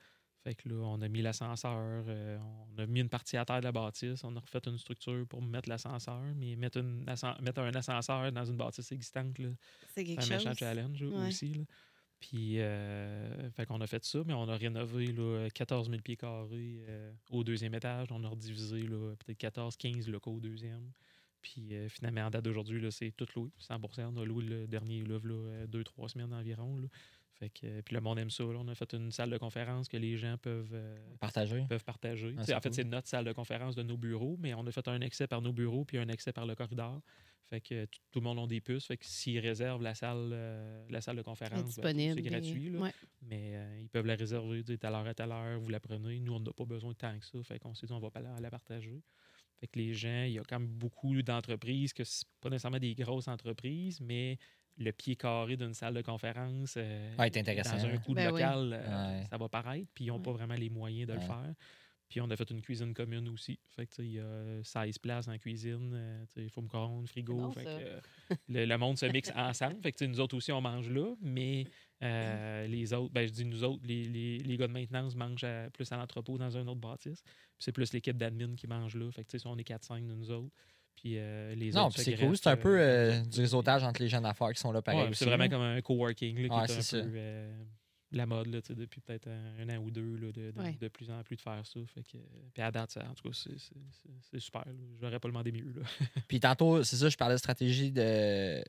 Fait 0.44 0.54
que 0.54 0.68
là, 0.68 0.76
on 0.76 1.02
a 1.02 1.08
mis 1.08 1.20
l'ascenseur, 1.20 2.04
euh, 2.06 2.38
on 2.38 2.78
a 2.78 2.86
mis 2.86 3.00
une 3.00 3.08
partie 3.08 3.36
à 3.36 3.44
terre 3.44 3.58
de 3.58 3.64
la 3.64 3.72
bâtisse, 3.72 4.22
on 4.22 4.34
a 4.36 4.40
refait 4.40 4.60
une 4.66 4.78
structure 4.78 5.26
pour 5.26 5.42
mettre 5.42 5.68
l'ascenseur, 5.68 6.22
mais 6.36 6.54
mettre, 6.54 6.78
une 6.78 7.04
ascen- 7.06 7.38
mettre 7.42 7.60
un 7.60 7.74
ascenseur 7.74 8.30
dans 8.30 8.44
une 8.44 8.56
bâtisse 8.56 8.92
existante, 8.92 9.36
là, 9.40 9.48
C'est 9.94 10.04
quelque 10.04 10.22
c'est 10.22 10.32
un 10.32 10.36
méchant 10.36 10.50
chose. 10.50 10.58
challenge 10.58 11.02
là, 11.02 11.08
Ouais. 11.18 11.28
aussi. 11.28 11.54
Là. 11.54 11.64
Puis, 12.20 12.60
euh, 12.60 13.50
fait 13.50 13.66
qu'on 13.66 13.80
a 13.80 13.86
fait 13.88 14.04
ça, 14.04 14.20
mais 14.24 14.32
on 14.32 14.48
a 14.48 14.56
rénové 14.56 15.06
là, 15.12 15.48
14 15.52 15.90
000 15.90 16.02
pieds 16.02 16.16
carrés 16.16 16.84
euh, 16.88 17.12
au 17.30 17.42
deuxième 17.44 17.74
étage. 17.74 18.08
On 18.12 18.22
a 18.24 18.28
redivisé 18.28 18.82
là, 18.82 19.14
peut-être 19.16 19.38
14-15 19.38 20.08
locaux 20.08 20.32
au 20.34 20.40
deuxième. 20.40 20.92
Puis 21.52 21.74
euh, 21.74 21.88
finalement, 21.88 22.22
en 22.22 22.30
date 22.30 22.44
d'aujourd'hui, 22.44 22.84
c'est 22.90 23.10
tout 23.12 23.26
loué, 23.34 23.50
100 23.58 23.80
On 23.98 24.16
a 24.16 24.24
loué 24.24 24.44
le 24.44 24.66
dernier 24.66 25.02
là, 25.02 25.18
là, 25.22 25.66
2-3 25.66 26.08
semaines 26.08 26.32
environ. 26.32 26.76
Là. 26.76 26.88
Fait 27.38 27.50
que, 27.50 27.66
euh, 27.66 27.82
puis 27.82 27.94
le 27.94 28.00
monde 28.00 28.18
aime 28.18 28.30
ça. 28.30 28.42
là. 28.44 28.58
On 28.58 28.68
a 28.68 28.74
fait 28.74 28.92
une 28.94 29.12
salle 29.12 29.30
de 29.30 29.38
conférence 29.38 29.88
que 29.88 29.96
les 29.96 30.16
gens 30.16 30.36
peuvent, 30.38 30.72
euh, 30.74 30.96
Partagé. 31.20 31.64
peuvent 31.68 31.84
partager. 31.84 32.34
Ah, 32.36 32.56
en 32.56 32.60
fait, 32.60 32.74
c'est 32.74 32.84
notre 32.84 33.08
salle 33.08 33.24
de 33.24 33.32
conférence 33.32 33.76
de 33.76 33.82
nos 33.82 33.96
bureaux, 33.96 34.36
mais 34.40 34.54
on 34.54 34.66
a 34.66 34.72
fait 34.72 34.86
un 34.88 35.00
accès 35.02 35.26
par 35.26 35.40
nos 35.40 35.52
bureaux 35.52 35.84
puis 35.84 35.98
un 35.98 36.08
accès 36.08 36.32
par 36.32 36.46
le 36.46 36.54
corridor. 36.54 37.00
Fait 37.48 37.62
que 37.62 37.86
tout, 38.10 38.20
le 38.20 38.24
monde 38.24 38.40
a 38.40 38.46
des 38.46 38.60
puces. 38.60 38.84
Fait 38.84 38.98
que 38.98 39.06
s'ils 39.06 39.38
réservent 39.38 39.82
la 39.82 39.94
salle, 39.94 40.30
euh, 40.32 40.84
la 40.90 41.00
salle 41.00 41.16
de 41.16 41.22
conférence, 41.22 41.78
ben, 41.78 41.96
c'est 41.96 42.22
gratuit. 42.22 42.70
là. 42.70 42.80
Ouais. 42.80 42.94
Mais 43.22 43.52
euh, 43.54 43.80
ils 43.80 43.88
peuvent 43.88 44.04
la 44.04 44.16
réserver 44.16 44.62
de 44.62 44.76
telle 44.76 44.92
heure 44.92 45.06
à 45.06 45.14
telle 45.14 45.32
heure, 45.32 45.58
vous 45.58 45.70
la 45.70 45.80
prenez. 45.80 46.20
Nous, 46.20 46.34
on 46.34 46.40
n'a 46.40 46.52
pas 46.52 46.66
besoin 46.66 46.92
de 46.92 46.96
tant 46.98 47.18
que 47.18 47.24
ça. 47.24 47.42
Fait 47.44 47.58
qu'on 47.58 47.74
s'est 47.74 47.86
dit, 47.86 47.92
on 47.92 48.00
va 48.00 48.10
pas 48.10 48.20
la, 48.20 48.38
la 48.38 48.50
partager. 48.50 49.02
Fait 49.60 49.66
que 49.66 49.78
les 49.78 49.92
gens, 49.94 50.24
il 50.24 50.32
y 50.32 50.38
a 50.38 50.42
quand 50.42 50.58
même 50.60 50.68
beaucoup 50.68 51.20
d'entreprises 51.22 51.92
que 51.92 52.04
c'est 52.04 52.24
pas 52.40 52.48
nécessairement 52.50 52.78
des 52.78 52.94
grosses 52.94 53.28
entreprises, 53.28 54.00
mais 54.00 54.38
le 54.76 54.92
pied 54.92 55.16
carré 55.16 55.56
d'une 55.56 55.74
salle 55.74 55.94
de 55.94 56.02
conférence 56.02 56.74
euh, 56.76 57.16
Ouais, 57.16 57.28
c'est 57.32 57.40
intéressant, 57.40 57.76
dans 57.76 57.84
un 57.86 57.96
coût 57.98 58.12
de 58.12 58.16
Ben 58.16 58.32
oui. 58.32 58.40
local, 58.40 58.72
euh, 58.72 59.18
Ouais. 59.20 59.24
ça 59.28 59.36
va 59.36 59.48
paraître. 59.48 59.88
Puis 59.94 60.04
ils 60.04 60.08
n'ont 60.08 60.20
pas 60.20 60.30
vraiment 60.32 60.54
les 60.54 60.70
moyens 60.70 61.08
de 61.08 61.14
le 61.14 61.20
faire. 61.20 61.52
Puis 62.08 62.20
on 62.22 62.30
a 62.30 62.36
fait 62.36 62.48
une 62.50 62.62
cuisine 62.62 62.94
commune 62.94 63.28
aussi. 63.28 63.58
Fait 63.76 63.86
que 63.86 64.00
il 64.00 64.12
y 64.12 64.20
a 64.20 64.62
16 64.62 64.98
places 64.98 65.28
en 65.28 65.36
cuisine. 65.36 65.90
euh, 65.94 66.24
tu 66.32 66.42
sais, 66.44 66.48
four 66.48 66.62
micro-ondes, 66.62 67.06
frigo. 67.08 67.34
bon, 67.34 67.50
fait 67.52 67.64
ça. 67.64 67.78
que, 67.78 67.84
euh, 67.84 68.00
le, 68.48 68.64
le 68.64 68.78
monde 68.78 68.96
se 68.96 69.04
mixe 69.06 69.30
ensemble. 69.36 69.76
Fait 69.82 69.92
que 69.92 70.04
nous 70.04 70.20
autres 70.20 70.36
aussi, 70.36 70.50
on 70.52 70.60
mange 70.62 70.88
là. 70.88 71.12
Mais 71.20 71.66
euh, 72.02 72.66
les 72.68 72.92
autres, 72.92 73.12
ben, 73.12 73.26
je 73.26 73.32
dis 73.32 73.44
nous 73.44 73.64
autres, 73.64 73.82
les, 73.84 74.04
les, 74.04 74.38
les 74.38 74.56
gars 74.56 74.68
de 74.68 74.72
maintenance 74.72 75.14
mangent 75.16 75.44
à- 75.44 75.68
plus 75.70 75.90
à 75.92 75.96
l'entrepôt 75.96 76.38
dans 76.38 76.56
un 76.56 76.66
autre 76.68 76.80
bâtisse. 76.80 77.22
Puis 77.22 77.32
c'est 77.58 77.72
plus 77.72 77.92
l'équipe 77.92 78.16
d'admin 78.16 78.54
qui 78.54 78.66
mange 78.66 78.94
là. 78.94 79.10
Fait 79.10 79.24
que 79.24 79.30
tu 79.30 79.38
sais, 79.38 79.46
on 79.48 79.56
est 79.58 79.68
4-5 79.68 80.06
de 80.06 80.14
nous 80.14 80.30
autres. 80.30 80.54
Puis 80.94 81.14
euh, 81.16 81.54
les 81.54 81.70
Non, 81.72 81.90
c'est 81.90 82.16
cool. 82.16 82.36
C'est 82.36 82.48
un 82.48 82.52
euh, 82.52 82.56
peu 82.56 82.80
euh, 82.80 83.20
du 83.22 83.40
réseautage 83.40 83.82
entre 83.84 84.00
les 84.02 84.08
jeunes 84.08 84.22
d'affaires 84.24 84.52
qui 84.52 84.60
sont 84.60 84.72
là 84.72 84.82
pareil. 84.82 85.00
Ouais, 85.02 85.08
aussi, 85.08 85.18
c'est 85.20 85.24
vraiment 85.26 85.48
comme 85.48 85.62
un 85.62 85.80
coworking 85.80 86.36
là, 86.42 86.48
qui 86.48 86.54
Ouais, 86.54 86.74
est 86.74 86.78
un 86.78 86.82
c'est 86.82 87.02
peu 87.02 87.10
euh, 87.14 87.64
la 88.12 88.26
mode 88.26 88.46
là, 88.48 88.60
tu 88.62 88.68
sais, 88.68 88.74
depuis 88.74 89.00
peut-être 89.00 89.28
un, 89.28 89.58
un 89.60 89.76
an 89.76 89.82
ou 89.82 89.90
deux 89.90 90.16
là, 90.16 90.32
de, 90.32 90.50
de, 90.50 90.58
Ouais. 90.60 90.76
de 90.80 90.88
plus 90.88 91.10
en 91.10 91.22
plus 91.22 91.36
de 91.36 91.40
faire 91.42 91.64
ça. 91.66 91.80
Fait 91.94 92.02
que, 92.02 92.16
puis 92.54 92.62
à 92.62 92.70
date, 92.72 92.90
ça, 92.92 93.04
en 93.08 93.14
tout 93.14 93.28
cas, 93.28 93.34
c'est- 93.34 94.38
super. 94.40 94.64
là. 94.66 94.72
J'aurais 95.00 95.20
pas 95.20 95.28
demandé 95.28 95.52
mieux. 95.52 95.72
Là. 95.76 95.82
Puis 96.26 96.40
tantôt, 96.40 96.82
c'est 96.84 96.96
ça, 96.96 97.08
je 97.08 97.16
parlais 97.16 97.34
de 97.34 97.38
stratégie 97.40 97.90
de 97.92 98.62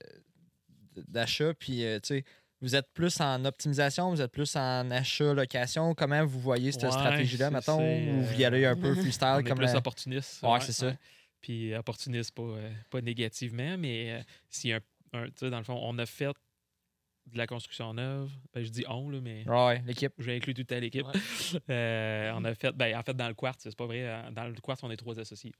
d'achat. 1.08 1.54
Puis, 1.54 1.84
euh, 1.86 2.00
tu 2.00 2.08
sais, 2.08 2.26
vous 2.62 2.76
êtes 2.76 2.92
plus 2.94 3.20
en 3.22 3.46
optimisation, 3.46 4.10
vous 4.10 4.22
êtes 4.22 4.32
plus 4.32 4.56
en 4.56 4.90
achat, 4.92 5.34
location? 5.34 5.94
Comment 5.96 6.26
vous 6.26 6.40
voyez 6.40 6.72
cette 6.72 6.84
Ouais, 6.84 6.92
stratégie-là, 6.92 7.52
mettons, 7.52 7.80
ou 7.82 8.22
vous 8.24 8.40
y 8.40 8.46
allez 8.46 8.66
un 8.66 8.76
peu 8.76 8.92
on 8.92 8.96
freestyle 8.96 9.38
est 9.40 9.44
comme 9.44 9.58
plus 9.60 9.66
la- 9.68 9.78
opportuniste. 9.78 10.44
Ouais, 10.44 10.60
c'est 10.62 10.74
ça. 10.74 10.94
Puis 11.42 11.74
opportuniste, 11.76 12.32
pas, 12.36 12.42
euh, 12.44 12.72
pas 12.90 13.02
négativement, 13.02 13.78
mais 13.78 14.12
euh, 14.12 14.24
si 14.50 14.74
un, 14.74 14.80
un- 15.14 15.28
tu 15.28 15.32
sais, 15.38 15.50
dans 15.50 15.58
le 15.60 15.64
fond, 15.64 15.80
on 15.82 15.98
a 15.98 16.06
fait 16.06 16.32
de 17.28 17.38
la 17.38 17.48
construction 17.48 17.94
neuve. 17.94 18.30
Ben, 18.54 18.64
je 18.64 18.70
dis 18.70 18.84
on, 18.90 19.10
là, 19.10 19.20
mais 19.22 19.48
Ouais, 19.48 19.82
l'équipe. 19.86 20.12
j'ai 20.18 20.36
inclus 20.36 20.54
toute 20.54 20.72
l'équipe. 20.72 21.06
Euh, 21.70 22.32
on 22.36 22.44
a 22.44 22.54
fait, 22.56 22.72
ben, 22.74 22.96
en 22.98 23.04
fait, 23.04 23.14
dans 23.16 23.28
le 23.28 23.34
quartz, 23.36 23.62
c'est 23.64 23.76
pas 23.76 23.86
vrai. 23.86 24.02
euh, 24.04 24.32
Dans 24.32 24.46
le 24.46 24.54
quartz, 24.56 24.84
on 24.84 24.92
est 24.92 24.98
trois 24.98 25.18
associés. 25.20 25.54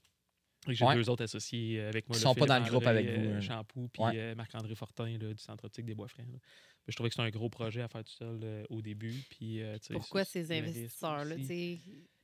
Et 0.68 0.74
J'ai 0.74 0.84
Ouais. 0.84 0.94
deux 0.94 1.08
autres 1.08 1.24
associés 1.24 1.80
avec 1.80 2.08
moi. 2.08 2.16
Qui 2.18 2.22
là, 2.24 2.28
sont 2.30 2.34
pas 2.34 2.46
dans 2.46 2.58
le 2.62 2.68
groupe 2.70 2.86
avec 2.86 3.06
vous, 3.06 3.26
euh, 3.30 3.36
hein. 3.36 3.40
Champoux, 3.40 3.88
puis 3.92 4.02
Ouais. 4.02 4.12
euh, 4.16 4.34
Marc-André 4.34 4.74
Fortin 4.74 5.16
là, 5.18 5.32
du 5.32 5.42
Centre 5.42 5.64
optique 5.64 5.86
des 5.86 5.94
Bois-Francs. 5.94 6.26
Je 6.86 6.94
trouvais 6.94 7.08
que 7.08 7.14
c'était 7.14 7.26
un 7.26 7.30
gros 7.30 7.48
projet 7.48 7.82
à 7.82 7.88
faire 7.88 8.04
tout 8.04 8.12
seul 8.12 8.40
euh, 8.42 8.64
au 8.68 8.82
début. 8.82 9.14
Puis, 9.30 9.62
euh, 9.62 9.76
Pourquoi 9.92 10.24
ces 10.24 10.52
investisseurs-là? 10.52 11.36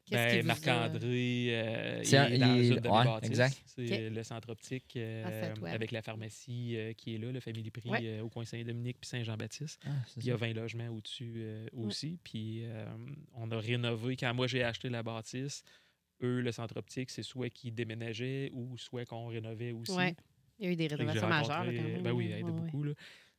Ben, 0.08 0.46
Marc-André, 0.46 1.48
euh, 1.50 2.00
il 2.04 2.14
est 2.14 2.38
dans 2.38 2.54
il 2.54 2.80
de 2.80 2.88
ouais, 2.88 3.18
exact. 3.26 3.60
C'est 3.66 4.08
le 4.08 4.22
centre 4.22 4.50
optique 4.50 4.94
euh, 4.96 5.52
avec 5.66 5.90
la 5.90 6.00
pharmacie 6.00 6.76
euh, 6.76 6.92
qui 6.92 7.16
est 7.16 7.18
là, 7.18 7.32
le 7.32 7.40
Family 7.40 7.70
Prix 7.72 7.90
Ouais. 7.90 8.00
euh, 8.04 8.20
au 8.22 8.28
coin 8.28 8.44
Saint-Dominique 8.44 8.98
puis 9.00 9.08
Saint-Jean-Baptiste. 9.08 9.80
Ah, 9.84 9.90
Il 10.16 10.24
y 10.26 10.30
a 10.30 10.34
ça. 10.38 10.46
20 10.46 10.52
logements 10.52 10.88
au-dessus 10.90 11.34
euh, 11.38 11.66
aussi. 11.72 12.18
Puis 12.22 12.60
euh, 12.66 12.86
on 13.34 13.50
a 13.50 13.58
rénové. 13.58 14.14
Quand 14.16 14.32
moi 14.32 14.46
j'ai 14.46 14.62
acheté 14.62 14.88
la 14.90 15.02
bâtisse, 15.02 15.64
eux, 16.22 16.40
le 16.40 16.52
centre 16.52 16.76
optique, 16.76 17.10
c'est 17.10 17.22
soit 17.22 17.50
qu'ils 17.50 17.74
déménageaient 17.74 18.50
ou 18.52 18.76
soit 18.78 19.04
qu'on 19.04 19.26
rénovait 19.28 19.72
aussi. 19.72 19.92
Ouais. 19.92 20.14
Il 20.58 20.66
y 20.66 20.68
a 20.68 20.72
eu 20.72 20.76
des 20.76 20.86
rénovations 20.86 21.28
majeures. 21.28 21.48
là, 21.48 21.56
rencontré, 21.64 21.76
quand 21.76 21.88
même, 21.88 22.02
Ben 22.02 22.12
oui, 22.12 22.30
elle 22.32 22.44
Ouais, 22.44 22.50
beaucoup. 22.52 22.82
Là. 22.82 22.92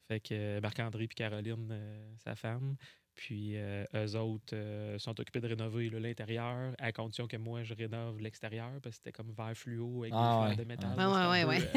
Fait 0.08 0.20
que 0.20 0.34
euh, 0.34 0.62
Marc-André 0.62 1.08
puis 1.08 1.16
Caroline, 1.16 1.68
euh, 1.72 2.14
sa 2.24 2.36
femme. 2.36 2.76
Puis 3.16 3.54
euh, 3.58 3.84
eux 3.96 4.16
autres 4.16 4.54
euh, 4.56 5.00
sont 5.00 5.20
occupés 5.20 5.42
de 5.42 5.48
rénover 5.48 5.90
l'intérieur, 5.90 6.76
à 6.78 6.92
condition 6.92 7.28
que 7.28 7.36
moi 7.36 7.64
je 7.64 7.74
rénove 7.74 8.20
l'extérieur, 8.22 8.74
parce 8.84 8.98
que 8.98 9.04
c'était 9.04 9.12
comme 9.12 9.32
vert 9.32 9.58
fluo 9.58 10.04
avec 10.04 10.14
Ah 10.16 10.44
des 10.44 10.50
ouais, 10.50 10.54
fleurs 10.54 10.66
de 10.66 10.70
métal. 10.70 10.90
Ouais, 10.92 11.42
c'était 11.42 11.66
ouais, 11.66 11.70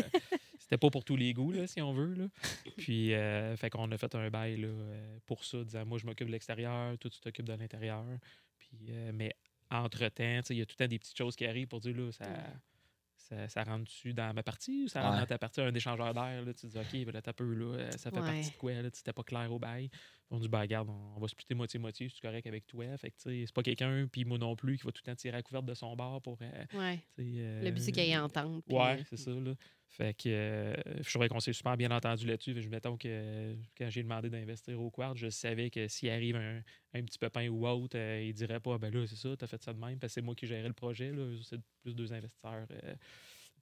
euh, 0.72 0.76
pas 0.76 0.90
pour 0.90 1.02
tous 1.02 1.16
les 1.16 1.32
goûts, 1.32 1.50
là, 1.50 1.66
si 1.66 1.80
on 1.80 1.94
veut. 1.94 2.12
Là. 2.12 2.26
Puis, 2.76 3.14
euh, 3.14 3.56
fait 3.56 3.70
qu'on 3.70 3.90
a 3.90 3.96
fait 3.96 4.14
un 4.14 4.28
bail 4.28 4.58
là, 4.58 4.68
pour 5.24 5.42
ça, 5.42 5.64
disant 5.64 5.86
moi 5.86 5.96
je 5.96 6.04
m'occupe 6.04 6.26
de 6.26 6.32
l'extérieur, 6.32 6.98
toi 6.98 7.10
tu 7.10 7.18
t'occupes 7.20 7.46
de 7.46 7.54
l'intérieur. 7.54 8.04
Puis, 8.58 8.88
euh, 8.90 9.10
mais 9.14 9.34
entre-temps, 9.70 10.40
tu 10.44 10.52
il 10.54 10.58
y 10.58 10.62
a 10.62 10.66
tout 10.66 10.74
le 10.78 10.84
temps 10.84 10.88
des 10.88 10.98
petites 10.98 11.16
choses 11.16 11.36
qui 11.36 11.46
arrivent 11.46 11.68
pour 11.68 11.80
dire 11.80 11.96
là, 11.96 12.10
ça. 12.12 12.26
Ça, 13.16 13.48
ça 13.48 13.62
rentre-tu 13.64 14.14
dans 14.14 14.32
ma 14.34 14.42
partie 14.42 14.84
ou 14.84 14.88
ça 14.88 15.02
rentre 15.02 15.14
Ouais. 15.14 15.20
dans 15.20 15.26
ta 15.26 15.38
partie? 15.38 15.60
Un 15.60 15.74
échangeur 15.74 16.12
d'air? 16.14 16.42
Tu 16.46 16.54
te 16.54 16.66
dis, 16.66 16.78
OK, 16.78 17.04
ben 17.06 17.12
là, 17.12 17.20
t'as 17.22 17.34
peu, 17.34 17.52
là, 17.52 17.66
euh, 17.76 17.90
ça 17.92 18.10
fait 18.10 18.18
Ouais. 18.18 18.22
partie 18.26 18.50
de 18.50 18.56
quoi? 18.56 18.72
Là? 18.72 18.90
Tu 18.90 18.96
C'était 18.96 19.12
pas 19.12 19.22
clair 19.22 19.52
au 19.52 19.58
bail. 19.58 19.90
On 20.30 20.38
dit, 20.38 20.48
ben, 20.48 20.58
regarde, 20.60 20.88
on, 20.88 21.14
on 21.16 21.20
va 21.20 21.28
splitter 21.28 21.54
moitié-moitié, 21.54 22.08
c'est 22.08 22.20
correct 22.20 22.46
avec 22.46 22.66
toi. 22.66 22.96
Fait 22.96 23.10
que, 23.10 23.16
tu 23.22 23.46
c'est 23.46 23.52
pas 23.54 23.62
quelqu'un, 23.62 24.08
puis 24.10 24.24
moi 24.24 24.38
non 24.38 24.56
plus, 24.56 24.78
qui 24.78 24.84
va 24.84 24.90
tout 24.90 25.02
le 25.04 25.12
temps 25.12 25.14
tirer 25.16 25.36
à 25.36 25.42
couverte 25.42 25.66
de 25.66 25.74
son 25.74 25.94
bord 25.94 26.20
pour. 26.22 26.38
euh, 26.40 26.64
Ouais. 26.72 26.98
tu 27.14 27.22
euh, 27.38 27.62
Le 27.62 27.70
but, 27.70 27.80
c'est 27.80 27.92
qu'il 27.92 28.04
y 28.04 28.10
ait 28.10 28.16
entente. 28.18 28.64
Ouais, 28.68 28.98
euh, 29.00 29.02
c'est 29.08 29.18
ça. 29.18 29.30
Là. 29.30 29.54
Fait 29.90 30.14
que 30.14 30.28
euh, 30.28 30.74
je 31.02 31.10
trouvais 31.10 31.28
qu'on 31.28 31.40
s'est 31.40 31.52
super 31.52 31.76
bien 31.76 31.90
entendu 31.90 32.24
là-dessus. 32.24 32.54
Je 32.62 32.68
mettons 32.68 32.96
que 32.96 33.56
quand 33.76 33.90
j'ai 33.90 34.04
demandé 34.04 34.30
d'investir 34.30 34.80
au 34.80 34.88
Quad, 34.88 35.16
je 35.16 35.28
savais 35.28 35.68
que 35.68 35.88
s'il 35.88 36.10
arrive 36.10 36.36
un, 36.36 36.62
un 36.94 37.02
petit 37.02 37.18
pépin 37.18 37.48
ou 37.48 37.66
autre, 37.66 37.98
euh, 37.98 38.22
il 38.22 38.32
dirait 38.32 38.60
pas 38.60 38.78
ben 38.78 38.94
là, 38.94 39.04
c'est 39.08 39.16
ça, 39.16 39.36
t'as 39.36 39.48
fait 39.48 39.60
ça 39.60 39.72
de 39.72 39.78
même, 39.80 39.98
parce 39.98 40.12
que 40.12 40.20
c'est 40.20 40.22
moi 40.24 40.36
qui 40.36 40.46
gérais 40.46 40.68
le 40.68 40.74
projet. 40.74 41.12
C'est 41.42 41.60
plus 41.82 41.96
deux 41.96 42.12
investisseurs 42.12 42.66
euh, 42.70 42.94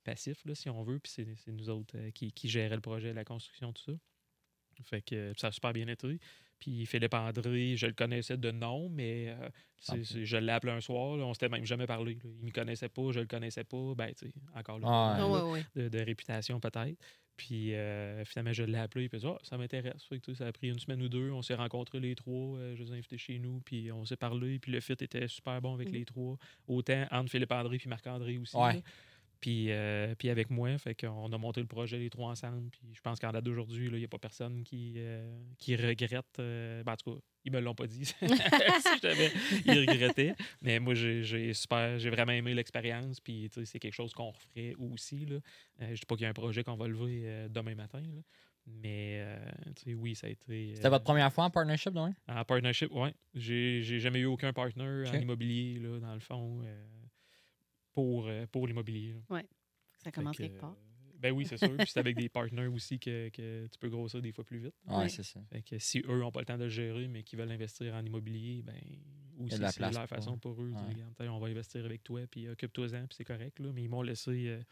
passifs, 0.04 0.44
là, 0.44 0.54
si 0.54 0.68
on 0.68 0.82
veut, 0.82 0.98
puis 0.98 1.12
c'est 1.12 1.50
nous 1.50 1.70
autres 1.70 1.96
euh, 1.96 2.10
qui, 2.10 2.30
qui 2.32 2.48
géraient 2.48 2.76
le 2.76 2.82
projet, 2.82 3.14
la 3.14 3.24
construction, 3.24 3.72
tout 3.72 3.82
ça. 3.82 3.92
Fait 4.84 5.02
que 5.02 5.32
ça 5.36 5.48
a 5.48 5.52
super 5.52 5.72
bien 5.72 5.88
été. 5.88 6.18
Puis 6.61 6.87
Philippe 6.87 7.14
André, 7.14 7.77
je 7.77 7.87
le 7.87 7.92
connaissais 7.92 8.37
de 8.37 8.51
nom, 8.51 8.88
mais 8.88 9.29
euh, 9.29 9.49
c'est- 9.79 9.92
Ah. 10.01 10.05
c'est- 10.05 10.25
je 10.25 10.37
l'ai 10.37 10.53
appelé 10.53 10.73
un 10.73 10.81
soir. 10.81 11.16
là, 11.16 11.25
on 11.25 11.33
s'était 11.35 11.49
même 11.49 11.64
jamais 11.64 11.87
parlé. 11.87 12.14
là. 12.14 12.31
Il 12.40 12.47
me 12.47 12.51
connaissait 12.51 12.88
pas, 12.88 13.12
je 13.12 13.21
le 13.21 13.27
connaissais 13.27 13.64
pas. 13.64 13.94
Ben, 13.97 14.12
tu 14.14 14.27
sais, 14.27 14.33
encore 14.55 14.79
là, 14.81 14.87
Ah, 14.90 15.12
Ah, 15.14 15.18
là, 15.18 15.29
ouais, 15.29 15.53
ouais. 15.53 15.64
de, 15.77 15.88
de 15.88 15.99
réputation 16.05 16.59
peut-être. 16.61 16.99
Puis 17.37 17.73
euh, 17.75 18.25
finalement, 18.25 18.53
je 18.53 18.64
l'ai 18.64 18.79
appelé. 18.79 19.09
Puis 19.09 19.18
il 19.23 19.27
a 19.27 19.31
dit, 19.31 19.37
Ah, 19.38 19.44
ça 19.44 19.57
m'intéresse. 19.57 20.03
Fait 20.03 20.18
que, 20.18 20.35
ça 20.35 20.49
a 20.49 20.53
pris 20.53 20.71
une 20.71 20.79
semaine 20.81 21.01
ou 21.03 21.09
deux. 21.09 21.31
On 21.31 21.42
s'est 21.42 21.55
rencontrés 21.55 22.01
les 22.01 22.16
trois. 22.16 22.59
euh, 22.59 22.75
je 22.75 22.83
les 22.83 22.90
ai 22.90 22.94
invités 22.94 23.18
chez 23.18 23.38
nous. 23.38 23.61
Puis 23.64 23.92
on 23.92 24.05
s'est 24.05 24.16
parlé. 24.16 24.59
Puis 24.59 24.73
le 24.73 24.81
fit 24.81 24.94
était 24.94 25.29
super 25.29 25.61
bon 25.62 25.75
avec 25.75 25.88
Mhm. 25.90 25.94
les 25.94 26.05
trois. 26.05 26.37
Autant 26.66 27.07
entre 27.12 27.31
Philippe 27.31 27.53
André 27.53 27.79
puis 27.79 27.88
Marc-André 27.88 28.38
aussi. 28.38 28.57
Puis, 29.40 29.70
euh, 29.70 30.14
puis 30.16 30.31
avec 30.31 30.51
moi, 30.51 30.77
fait 30.79 30.94
qu'on 30.94 31.33
a 31.33 31.38
monté 31.38 31.61
le 31.61 31.66
projet 31.66 31.98
les 31.98 32.11
trois 32.11 32.31
ensemble. 32.31 32.70
Puis 32.70 32.92
je 32.92 33.01
pense 33.01 33.18
qu'en 33.18 33.31
date 33.31 33.44
d'aujourd'hui, 33.44 33.87
il 33.87 33.94
n'y 33.94 34.05
a 34.05 34.09
pas 34.09 34.18
personne 34.18 34.64
qui, 34.64 34.94
euh, 34.96 35.38
qui 35.59 35.77
regrette. 35.77 36.38
euh, 36.38 36.83
ben, 36.83 36.92
en 36.92 36.96
tout 36.96 37.14
cas, 37.14 37.20
ils 37.44 37.53
me 37.53 37.61
l'ont 37.61 37.74
pas 37.74 37.87
dit. 37.87 38.05
si 38.05 38.16
ils 39.64 39.88
regrettaient. 39.88 40.35
Mais 40.61 40.81
moi, 40.81 40.94
j'ai 40.94 41.55
super, 41.55 41.98
j'ai 41.98 42.11
vraiment 42.11 42.33
aimé 42.33 42.55
l'expérience. 42.55 43.20
Puis 43.20 43.51
c'est 43.64 43.79
quelque 43.79 43.94
chose 43.94 44.12
qu'on 44.12 44.31
referait 44.31 44.74
aussi. 44.79 45.24
Là. 45.27 45.38
Je 45.81 45.94
dis 45.94 46.07
pas 46.07 46.16
qu'il 46.16 46.24
y 46.24 46.27
a 46.27 46.31
un 46.31 46.35
projet 46.35 46.64
qu'on 46.64 46.77
va 46.77 46.88
lever 46.88 47.46
demain 47.48 47.74
matin. 47.74 48.01
là. 48.01 48.22
Mais 48.83 49.20
euh, 49.20 49.94
oui, 49.96 50.14
ça 50.14 50.27
a 50.27 50.31
été. 50.31 50.74
C'était 50.74 50.88
votre 50.88 51.05
première 51.05 51.33
fois 51.33 51.44
en 51.44 51.51
partnership, 51.51 51.94
non? 51.94 52.12
en 52.29 52.44
partnership, 52.44 52.90
oui. 52.92 53.11
J'ai 53.35 53.83
j'ai 53.83 53.98
jamais 53.98 54.20
eu 54.20 54.27
aucun 54.27 54.53
partner 54.53 55.05
en 55.09 55.14
immobilier, 55.14 55.79
là, 55.79 55.98
dans 56.01 56.14
le 56.14 56.20
fond, 56.20 56.61
euh, 56.62 56.85
pour, 57.98 58.28
euh, 58.28 58.46
pour 58.46 58.66
l'immobilier. 58.68 59.14
là. 59.30 59.42
Ça 60.04 60.12
commence 60.12 60.37
que, 60.37 60.42
quelque 60.44 60.61
part. 60.61 60.70
euh, 60.78 61.11
Ben 61.18 61.32
oui, 61.32 61.44
c'est 61.46 61.56
sûr. 61.56 61.76
Puis 61.76 61.88
c'est 61.88 61.98
avec 61.98 62.16
des 62.16 62.28
partenaires 62.28 62.72
aussi 62.72 63.00
que, 63.00 63.28
que 63.30 63.66
tu 63.66 63.78
peux 63.80 63.88
grossir 63.88 64.22
des 64.22 64.30
fois 64.30 64.44
plus 64.44 64.58
vite. 64.58 64.74
Ouais, 64.87 64.96
Ouais. 64.98 65.08
c'est 65.08 65.24
ça. 65.24 65.40
Fait 65.50 65.62
que 65.62 65.76
si 65.80 65.98
eux 66.06 66.20
n'ont 66.20 66.30
pas 66.30 66.38
le 66.40 66.46
temps 66.46 66.56
de 66.58 66.62
le 66.64 66.68
gérer, 66.68 67.08
mais 67.08 67.24
qu'ils 67.24 67.40
veulent 67.40 67.50
investir 67.50 67.92
en 67.94 68.04
immobilier, 68.04 68.62
ben 68.62 68.80
aussi 69.40 69.56
de 69.56 69.62
la 69.62 69.72
c'est 69.72 69.78
place 69.80 69.96
pour- 69.98 70.06
façon 70.06 70.38
pour 70.38 70.62
eux. 70.62 70.70
dire. 70.70 70.78
Regarde, 70.88 71.34
on 71.34 71.40
va 71.40 71.48
investir 71.48 71.84
avec 71.84 72.04
toi, 72.04 72.20
puis 72.30 72.48
occupe-toi-en, 72.48 73.06
puis 73.08 73.16
c'est 73.16 73.24
correct. 73.24 73.58
Là. 73.58 73.72
Mais 73.72 73.82
ils 73.82 73.88
m'ont 73.88 74.02
laissé 74.02 74.46
euh, 74.48 74.62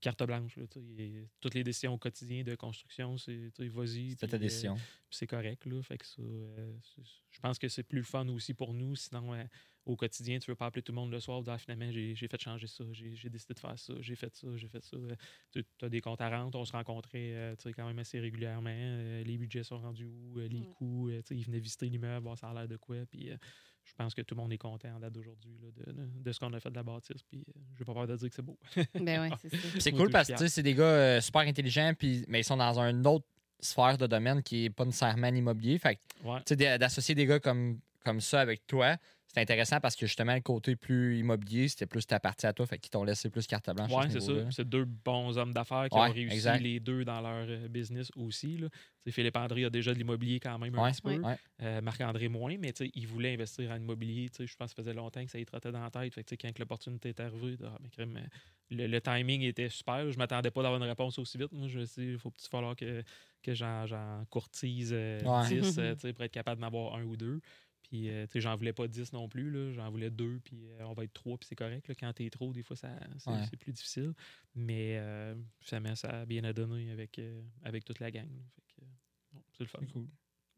carte 0.00 0.22
blanche. 0.24 0.56
Là, 0.56 0.68
t'sais. 0.68 0.80
Et 0.98 1.28
toutes 1.40 1.54
les 1.54 1.64
décisions 1.64 1.94
au 1.94 1.98
quotidien 1.98 2.44
de 2.44 2.54
construction, 2.54 3.18
c'est 3.18 3.50
vas-y. 3.58 4.14
Puis, 4.14 4.16
ta 4.28 4.36
euh, 4.36 4.38
décision. 4.38 4.74
puis 4.76 4.84
c'est 5.10 5.26
correct. 5.26 5.66
Là, 5.66 5.82
fait 5.82 5.98
que 5.98 6.06
ça, 6.06 6.22
euh, 6.22 6.76
c'est- 6.94 7.02
je 7.32 7.40
pense 7.40 7.58
que 7.58 7.68
c'est 7.68 7.82
plus 7.82 7.98
le 7.98 8.04
fun 8.04 8.28
aussi 8.28 8.54
pour 8.54 8.72
nous. 8.72 8.94
Sinon, 8.94 9.34
euh, 9.34 9.42
au 9.88 9.96
quotidien, 9.96 10.38
tu 10.38 10.50
veux 10.50 10.54
pas 10.54 10.66
appeler 10.66 10.82
tout 10.82 10.92
le 10.92 10.96
monde 10.96 11.10
le 11.10 11.18
soir. 11.18 11.42
dire, 11.42 11.52
Ah, 11.54 11.58
finalement, 11.58 11.90
j'ai 11.90 12.14
j'ai 12.14 12.28
fait 12.28 12.40
changer 12.40 12.66
ça, 12.66 12.84
j'ai 12.92 13.14
j'ai 13.16 13.28
décidé 13.30 13.54
de 13.54 13.58
faire 13.58 13.78
ça, 13.78 13.94
j'ai 14.00 14.14
fait 14.16 14.34
ça, 14.36 14.46
j'ai 14.56 14.68
fait 14.68 14.84
ça. 14.84 14.96
Euh, 14.96 15.14
Tu 15.52 15.64
as 15.82 15.88
des 15.88 16.00
comptes 16.00 16.20
à 16.20 16.28
rente, 16.28 16.54
on 16.54 16.64
se 16.64 16.72
rencontrait 16.72 17.32
euh, 17.34 17.56
tu 17.56 17.64
sais, 17.64 17.72
quand 17.72 17.86
même 17.86 17.98
assez 17.98 18.20
régulièrement. 18.20 18.70
Euh, 18.72 19.24
les 19.24 19.38
budgets 19.38 19.64
sont 19.64 19.78
rendus 19.78 20.04
où, 20.06 20.38
euh, 20.38 20.46
les 20.48 20.62
coûts. 20.76 21.08
euh, 21.08 21.20
tu 21.22 21.28
sais, 21.28 21.36
ils 21.36 21.44
venaient 21.44 21.58
visiter 21.58 21.86
l'immeuble, 21.88 22.22
voir 22.24 22.38
ça 22.38 22.50
a 22.50 22.54
l'air 22.54 22.68
de 22.68 22.76
quoi. 22.76 22.96
Puis 23.10 23.30
euh, 23.30 23.36
je 23.84 23.94
pense 23.94 24.12
que 24.14 24.20
tout 24.20 24.34
le 24.34 24.42
monde 24.42 24.52
est 24.52 24.58
content 24.58 24.94
en 24.94 25.00
date 25.00 25.14
d'aujourd'hui 25.14 25.58
là, 25.62 25.68
de, 25.70 25.92
de- 25.92 26.08
de 26.22 26.32
ce 26.32 26.38
qu'on 26.38 26.52
a 26.52 26.60
fait 26.60 26.70
de 26.70 26.76
la 26.76 26.82
bâtisse. 26.82 27.22
Puis 27.22 27.42
euh, 27.48 27.52
je 27.74 27.80
n'ai 27.80 27.84
pas 27.86 27.94
peur 27.94 28.06
de 28.06 28.14
dire 28.16 28.28
que 28.28 28.34
c'est 28.34 28.42
beau. 28.42 28.58
Ben 29.00 29.30
c'est 29.78 29.92
cool 29.92 30.10
parce 30.10 30.28
que 30.28 30.32
fier. 30.34 30.38
tu 30.38 30.44
sais, 30.44 30.48
c'est 30.56 30.62
des 30.62 30.74
gars 30.74 30.82
euh, 30.84 31.20
super 31.22 31.40
intelligents, 31.42 31.92
puis, 31.98 32.24
mais 32.28 32.40
ils 32.40 32.44
sont 32.44 32.56
dans 32.58 32.78
une 32.78 33.06
autre 33.06 33.24
sphère 33.60 33.96
de 33.98 34.06
domaine 34.06 34.42
qui 34.42 34.62
n'est 34.64 34.70
pas 34.70 34.84
nécessairement 34.84 35.30
l'immobilier. 35.30 35.78
Fait 35.78 35.96
que, 35.96 36.00
Ouais. 36.28 36.38
tu 36.40 36.44
sais, 36.48 36.56
d'a- 36.56 36.78
d'associer 36.78 37.14
des 37.14 37.24
gars 37.26 37.40
comme, 37.40 37.80
comme 38.04 38.20
ça 38.20 38.40
avec 38.40 38.66
toi, 38.66 38.96
c'est 39.32 39.40
intéressant 39.40 39.78
parce 39.80 39.94
que 39.94 40.06
justement, 40.06 40.34
le 40.34 40.40
côté 40.40 40.74
plus 40.74 41.18
immobilier, 41.18 41.68
c'était 41.68 41.86
plus 41.86 42.06
ta 42.06 42.18
partie 42.18 42.46
à 42.46 42.52
toi. 42.52 42.66
Fait 42.66 42.78
qu'ils 42.78 42.90
t'ont 42.90 43.04
laissé 43.04 43.28
plus 43.30 43.46
carte 43.46 43.70
blanche. 43.74 43.90
Oui, 43.94 44.04
ce 44.04 44.12
c'est 44.14 44.20
ça. 44.20 44.32
niveau-là. 44.32 44.50
C'est 44.50 44.68
deux 44.68 44.84
bons 44.86 45.36
hommes 45.38 45.52
d'affaires 45.52 45.88
qui 45.90 45.98
Ouais, 45.98 46.08
ont 46.08 46.12
réussi 46.12 46.34
exact. 46.34 46.60
les 46.62 46.80
deux 46.80 47.04
dans 47.04 47.20
leur 47.20 47.46
euh, 47.48 47.68
business 47.68 48.10
aussi. 48.16 48.56
Là. 48.58 48.68
Philippe 49.10 49.36
André 49.36 49.64
a 49.64 49.70
déjà 49.70 49.92
de 49.94 49.98
l'immobilier 49.98 50.38
quand 50.40 50.58
même 50.58 50.74
un 50.78 50.82
Ouais, 50.82 50.90
petit 50.92 51.00
peu. 51.02 51.14
ouais. 51.20 51.36
Euh, 51.62 51.80
Marc-André 51.80 52.28
moins, 52.28 52.56
mais 52.58 52.72
tu 52.72 52.84
sais, 52.84 52.90
il 52.94 53.06
voulait 53.06 53.32
investir 53.34 53.70
en 53.70 53.76
immobilier. 53.76 54.28
Tu 54.28 54.36
sais, 54.38 54.46
Je 54.46 54.54
pense 54.56 54.70
que 54.72 54.76
ça 54.76 54.82
faisait 54.82 54.94
longtemps 54.94 55.24
que 55.24 55.30
ça 55.30 55.38
y 55.38 55.44
trottait 55.46 55.72
dans 55.72 55.80
la 55.82 55.90
tête. 55.90 56.12
Fait 56.12 56.22
que, 56.22 56.28
tu 56.28 56.32
sais, 56.32 56.36
quand 56.36 56.58
l'opportunité 56.58 57.10
est 57.10 57.20
arrivée, 57.20 57.56
ah, 57.64 57.78
mais 58.06 58.20
euh, 58.20 58.24
le, 58.70 58.86
le 58.86 59.00
timing 59.00 59.42
était 59.42 59.68
super. 59.70 60.10
Je 60.10 60.18
m'attendais 60.18 60.50
pas 60.50 60.62
d'avoir 60.62 60.80
une 60.82 60.88
réponse 60.88 61.18
aussi 61.18 61.38
vite. 61.38 61.52
Moi, 61.52 61.68
je 61.68 61.84
sais, 61.86 62.02
il 62.04 62.18
faut 62.18 62.32
il 62.38 62.48
falloir 62.48 62.76
que, 62.76 63.02
que 63.42 63.54
j'en 63.54 63.86
j'en 63.86 64.24
courtise 64.28 64.90
euh, 64.92 65.20
Ouais. 65.22 65.48
10 65.48 65.78
euh, 65.78 65.94
tu 65.94 66.00
sais, 66.00 66.12
pour 66.12 66.24
être 66.24 66.32
capable 66.32 66.60
d'en 66.60 66.66
avoir 66.66 66.94
un 66.96 67.04
ou 67.04 67.16
deux. 67.16 67.40
Puis, 67.88 68.10
euh, 68.10 68.26
tu 68.26 68.32
sais, 68.32 68.40
j'en 68.42 68.54
voulais 68.56 68.72
pas 68.74 68.86
10 68.86 69.12
non 69.14 69.28
plus. 69.28 69.50
là. 69.50 69.72
J'en 69.72 69.90
voulais 69.90 70.10
deux, 70.10 70.40
puis 70.44 70.68
euh, 70.68 70.84
on 70.86 70.92
va 70.92 71.04
être 71.04 71.12
trois, 71.14 71.38
puis 71.38 71.46
c'est 71.48 71.56
correct. 71.56 71.88
là. 71.88 71.94
Quand 71.94 72.12
t'es 72.12 72.28
trop, 72.28 72.52
des 72.52 72.62
fois, 72.62 72.76
ça, 72.76 72.90
c'est, 73.18 73.30
Ouais. 73.30 73.46
plus 73.58 73.72
difficile. 73.72 74.12
Mais 74.54 74.98
euh, 74.98 75.34
finalement, 75.60 75.94
ça 75.94 76.20
a 76.20 76.26
bien 76.26 76.44
à 76.44 76.52
donner 76.52 76.90
avec, 76.90 77.18
euh, 77.18 77.42
avec 77.62 77.84
toute 77.84 77.98
la 78.00 78.10
gang. 78.10 78.28
là. 78.28 78.42
Fait 78.54 78.62
que, 78.74 78.82
euh, 78.82 78.86
bon, 79.32 79.42
c'est 79.52 79.64
le 79.64 79.68
fun. 79.68 79.80
Cool. 79.92 80.06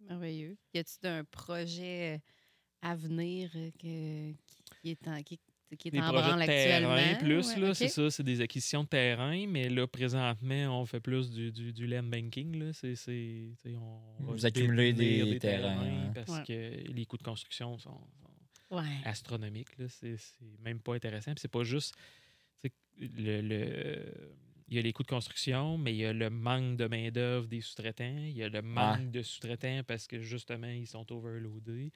Merveilleux. 0.01 0.57
Y 0.75 0.79
a-t-il 0.79 1.07
un 1.09 1.25
projet 1.25 2.16
euh, 2.16 2.19
à 2.83 2.97
venir 2.97 3.51
que- 3.79 4.33
qui 4.83 4.90
est 4.90 5.07
en, 5.09 5.23
qui, 5.23 5.38
qui 5.76 5.88
est 5.88 5.90
Des 5.92 6.00
en 6.00 6.09
projets 6.12 6.22
branle 6.28 6.40
de 6.40 6.46
terrain 6.46 6.94
actuellement? 6.94 7.18
plus, 7.18 7.48
Ouais, 7.54 7.61
là, 7.61 7.68
ok. 7.70 7.74
c'est 7.76 7.88
ça, 7.88 8.11
c'est 8.11 8.22
des 8.22 8.40
acquisitions 8.40 8.83
de 8.85 8.88
terrain, 8.88 9.46
mais 9.46 9.68
là, 9.68 9.87
présentement, 9.87 10.80
on 10.80 10.85
fait 10.87 11.00
plus 11.00 11.30
du, 11.30 11.52
du, 11.52 11.72
du 11.72 11.87
land 11.87 12.02
banking. 12.04 12.59
Là. 12.59 12.72
C'est, 12.72 12.94
c'est, 12.96 13.50
on 13.76 14.24
va 14.24 14.33
Vous 14.33 14.46
accumulez 14.46 14.92
des 14.92 15.38
terrains, 15.38 16.12
parce 16.14 16.30
Ouais. 16.30 16.44
que 16.46 16.92
les 16.92 17.04
coûts 17.06 17.18
de 17.18 17.22
construction 17.22 17.78
sont, 17.78 18.00
sont 18.20 18.76
Ouais. 18.76 18.85
astronomiques. 19.04 19.76
Là. 19.78 19.87
C'est, 19.88 20.16
c'est 20.16 20.59
même 20.62 20.80
pas 20.80 20.94
intéressant. 20.94 21.33
Puis 21.33 21.40
c'est 21.40 21.48
pas 21.48 21.64
juste. 21.64 21.94
Le, 22.98 23.40
le- 23.40 24.35
il 24.68 24.76
y 24.76 24.78
a 24.78 24.83
les 24.83 24.92
coûts 24.92 25.02
de 25.02 25.09
construction, 25.09 25.78
mais 25.78 25.92
il 25.92 25.96
y 25.96 26.04
a 26.04 26.12
le 26.12 26.28
manque 26.30 26.76
de 26.76 26.87
main-d'œuvre 26.87 27.48
des 27.48 27.61
sous-traitants. 27.61 28.24
Il 28.26 28.37
y 28.37 28.42
a 28.42 28.48
le 28.48 28.61
manque 28.62 29.11
de 29.11 29.22
sous-traitants 29.22 29.80
parce 29.87 30.06
que 30.06 30.20
justement, 30.20 30.68
ils 30.68 30.87
sont 30.87 31.11
overloadés, 31.11 31.90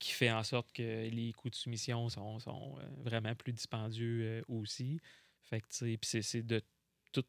qui 0.00 0.12
fait 0.12 0.30
en 0.32 0.42
sorte 0.42 0.72
que 0.72 1.08
les 1.08 1.32
coûts 1.34 1.50
de 1.50 1.54
soumission 1.54 2.08
sont, 2.08 2.40
sont, 2.40 2.76
euh, 2.80 2.82
vraiment 3.04 3.34
plus 3.36 3.52
dispendieux 3.52 4.20
euh, 4.22 4.42
aussi. 4.48 4.98
Fait 5.42 5.60
que, 5.60 5.66
puis 5.96 6.22
c'est, 6.22 6.42
de 6.42 6.60
tout- 7.12 7.22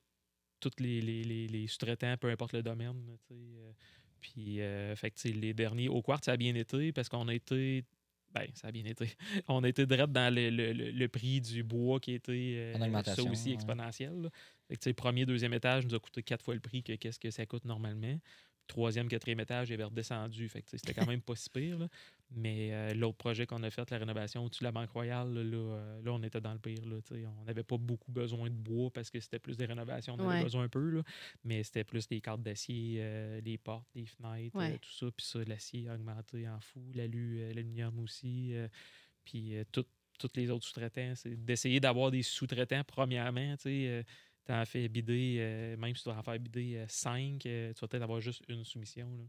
tous 0.60 0.72
les, 0.80 1.02
les, 1.02 1.24
les- 1.24 1.48
les 1.48 1.68
sous-traitants, 1.68 2.18
peu 2.18 2.30
importe 2.32 2.54
le 2.54 2.64
domaine. 2.64 3.18
euh, 3.32 3.72
puis, 4.20 4.62
euh, 4.62 4.96
fait 4.96 5.12
que, 5.12 5.28
les 5.28 5.54
derniers, 5.54 5.90
au 5.90 6.02
Quartz, 6.02 6.26
ça 6.26 6.32
a 6.34 6.38
bien 6.38 6.56
été 6.56 6.92
parce 6.92 7.08
qu'on 7.10 7.28
a 7.28 7.34
été 7.36 7.84
ben, 8.34 8.48
ça 8.54 8.70
a 8.70 8.72
bien 8.72 8.86
été. 8.86 9.10
On 9.50 9.62
a 9.62 9.68
été 9.68 9.86
direct 9.86 10.14
dans 10.14 10.34
le, 10.34 10.50
le- 10.50 10.72
le- 10.72 10.92
le 10.92 11.08
prix 11.10 11.42
du 11.42 11.64
bois 11.64 12.00
qui 12.00 12.14
était 12.14 12.32
euh, 12.32 12.74
ça 13.04 13.14
aussi 13.30 13.50
ouais. 13.50 13.56
exponentiel. 13.56 14.22
là. 14.22 14.30
Fait 14.70 14.78
que, 14.78 14.90
premier, 14.92 15.26
deuxième 15.26 15.54
étage 15.54 15.86
nous 15.86 15.96
a 15.96 16.00
coûté 16.00 16.24
quatre 16.24 16.42
fois 16.46 16.54
le 16.54 16.62
prix 16.62 16.82
que 16.82 16.94
qu'est-ce 16.94 17.20
que 17.20 17.30
ça 17.30 17.46
coûte 17.46 17.66
normalement. 17.66 18.18
Troisième, 18.68 19.10
quatrième 19.10 19.40
étage, 19.42 19.70
il 19.70 19.74
avait 19.74 19.84
redescendu. 19.84 20.48
Fait 20.48 20.62
que, 20.62 20.70
c'était 20.78 20.94
quand 20.94 21.06
même 21.06 21.22
pas 21.22 21.36
si 21.36 21.50
pire. 21.50 21.78
là. 21.78 21.88
Mais 22.34 22.70
euh, 22.72 22.94
l'autre 22.94 23.18
projet 23.18 23.46
qu'on 23.46 23.62
a 23.64 23.70
fait, 23.70 23.90
la 23.92 23.98
rénovation 23.98 24.46
au-dessus 24.46 24.62
de 24.62 24.66
la 24.66 24.72
Banque 24.72 24.92
Royale, 24.92 25.34
là, 25.34 25.44
là, 25.44 25.58
euh, 25.58 26.02
là, 26.02 26.14
on 26.14 26.24
était 26.24 26.40
dans 26.40 26.54
le 26.54 26.60
pire. 26.60 26.80
On 26.86 27.44
n'avait 27.44 27.64
pas 27.64 27.78
beaucoup 27.78 28.10
besoin 28.12 28.50
de 28.50 28.56
bois 28.56 28.90
parce 28.90 29.10
que 29.10 29.20
c'était 29.20 29.40
plus 29.40 29.58
des 29.58 29.66
rénovations. 29.66 30.14
On 30.14 30.22
en 30.22 30.30
avait 30.30 30.38
Ouais. 30.38 30.44
besoin 30.44 30.64
un 30.64 30.70
peu. 30.70 30.90
Là, 30.90 31.04
mais 31.44 31.62
c'était 31.64 31.84
plus 31.84 32.08
des 32.08 32.22
cartes 32.22 32.42
d'acier, 32.42 33.00
euh, 33.02 33.42
les 33.42 33.58
portes, 33.58 33.90
les 33.94 34.06
fenêtres, 34.06 34.56
Ouais. 34.56 34.72
euh, 34.74 34.78
tout 34.78 34.92
ça. 34.92 35.08
Puis 35.12 35.26
ça, 35.26 35.40
l'acier 35.46 35.90
a 35.90 35.96
augmenté 35.96 36.48
en 36.48 36.60
fou. 36.62 36.82
L'alu, 36.96 37.40
l'aluminium 37.54 38.00
aussi. 38.00 38.54
puis 39.26 39.56
euh, 39.56 39.64
tout- 39.72 39.86
tous 40.18 40.30
les 40.36 40.50
autres 40.52 40.66
sous-traitants. 40.66 41.14
C'est 41.16 41.36
d'essayer 41.36 41.80
d'avoir 41.80 42.12
des 42.12 42.22
sous-traitants, 42.24 42.84
premièrement. 42.86 43.56
Tu 43.58 43.64
sais, 43.64 44.06
euh, 44.50 44.60
t'en 44.60 44.66
fais 44.66 44.88
bider, 44.88 45.38
euh, 45.40 45.78
même 45.78 45.96
si 45.96 46.04
tu 46.04 46.10
dois 46.10 46.18
en 46.18 46.24
faire 46.24 46.40
bider 46.40 46.84
5, 46.88 47.40
tu 47.40 47.50
vas 47.50 47.88
peut-être 47.88 48.04
avoir 48.04 48.20
juste 48.22 48.44
une 48.48 48.64
soumission. 48.64 49.08
là. 49.18 49.24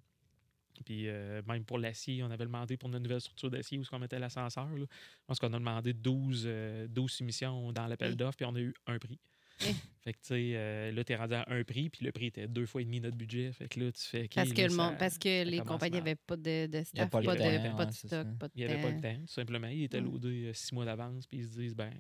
Puis 0.86 1.06
euh, 1.06 1.42
même 1.46 1.64
pour 1.64 1.78
l'acier, 1.78 2.22
on 2.22 2.30
avait 2.30 2.44
demandé 2.46 2.76
pour 2.76 2.88
notre 2.88 3.02
nouvelle 3.04 3.20
structure 3.20 3.50
d'acier 3.50 3.76
où 3.78 3.82
est-ce 3.82 3.90
qu'on 3.90 3.98
mettait 3.98 4.18
l'ascenseur. 4.18 4.66
là. 4.68 4.84
Je 4.86 5.24
pense 5.26 5.38
qu'on 5.38 5.52
a 5.52 5.58
demandé 5.58 5.92
12, 5.92 6.44
euh, 6.46 6.88
12 6.88 7.12
soumissions 7.12 7.72
dans 7.72 7.86
l'appel 7.86 8.10
Oui. 8.12 8.16
d'offres, 8.16 8.36
puis 8.36 8.46
on 8.46 8.54
a 8.54 8.60
eu 8.60 8.74
un 8.86 8.98
prix. 8.98 9.18
Oui. 9.60 9.76
Fait 10.00 10.12
que, 10.14 10.18
tu 10.18 10.24
sais, 10.28 10.52
euh, 10.56 10.90
là, 10.90 11.04
tu 11.04 11.12
es 11.12 11.16
rendu 11.16 11.34
à 11.34 11.44
un 11.46 11.62
prix, 11.62 11.88
puis 11.88 12.04
le 12.04 12.10
prix 12.10 12.26
était 12.26 12.48
deux 12.48 12.66
fois 12.66 12.80
et 12.82 12.84
demi 12.84 13.00
notre 13.00 13.16
budget. 13.16 13.52
Fait 13.52 13.68
que 13.68 13.78
là, 13.78 13.92
tu 13.92 14.00
fais. 14.02 14.24
OK, 14.24 14.34
Parce 14.34 14.52
que, 14.52 14.60
là, 14.62 14.66
le 14.68 14.74
monde, 14.74 14.90
ça- 14.92 14.96
parce 14.96 15.18
que 15.18 15.44
les 15.44 15.60
compagnies 15.60 15.98
n'avaient 15.98 16.16
pas 16.16 16.36
de, 16.36 16.66
de 16.66 16.82
staff, 16.82 17.10
pas 17.10 17.20
de, 17.20 17.26
temps, 17.26 17.34
pas 17.36 17.44
ouais, 17.44 17.86
de 17.86 17.92
c'est 17.92 18.06
stock, 18.08 18.26
pas 18.38 18.48
de 18.48 18.52
Il 18.56 18.66
n'y 18.66 18.72
avait 18.72 18.82
pas 18.82 18.90
le 18.90 19.00
temps, 19.00 19.20
tout 19.20 19.32
simplement. 19.32 19.68
Il 19.68 19.82
était 19.84 20.00
Mm. 20.00 20.04
loadé 20.06 20.44
euh, 20.46 20.52
six 20.54 20.74
mois 20.74 20.84
d'avance, 20.84 21.26
puis 21.28 21.38
ils 21.38 21.44
se 21.44 21.50
disent, 21.50 21.76
ben 21.76 21.92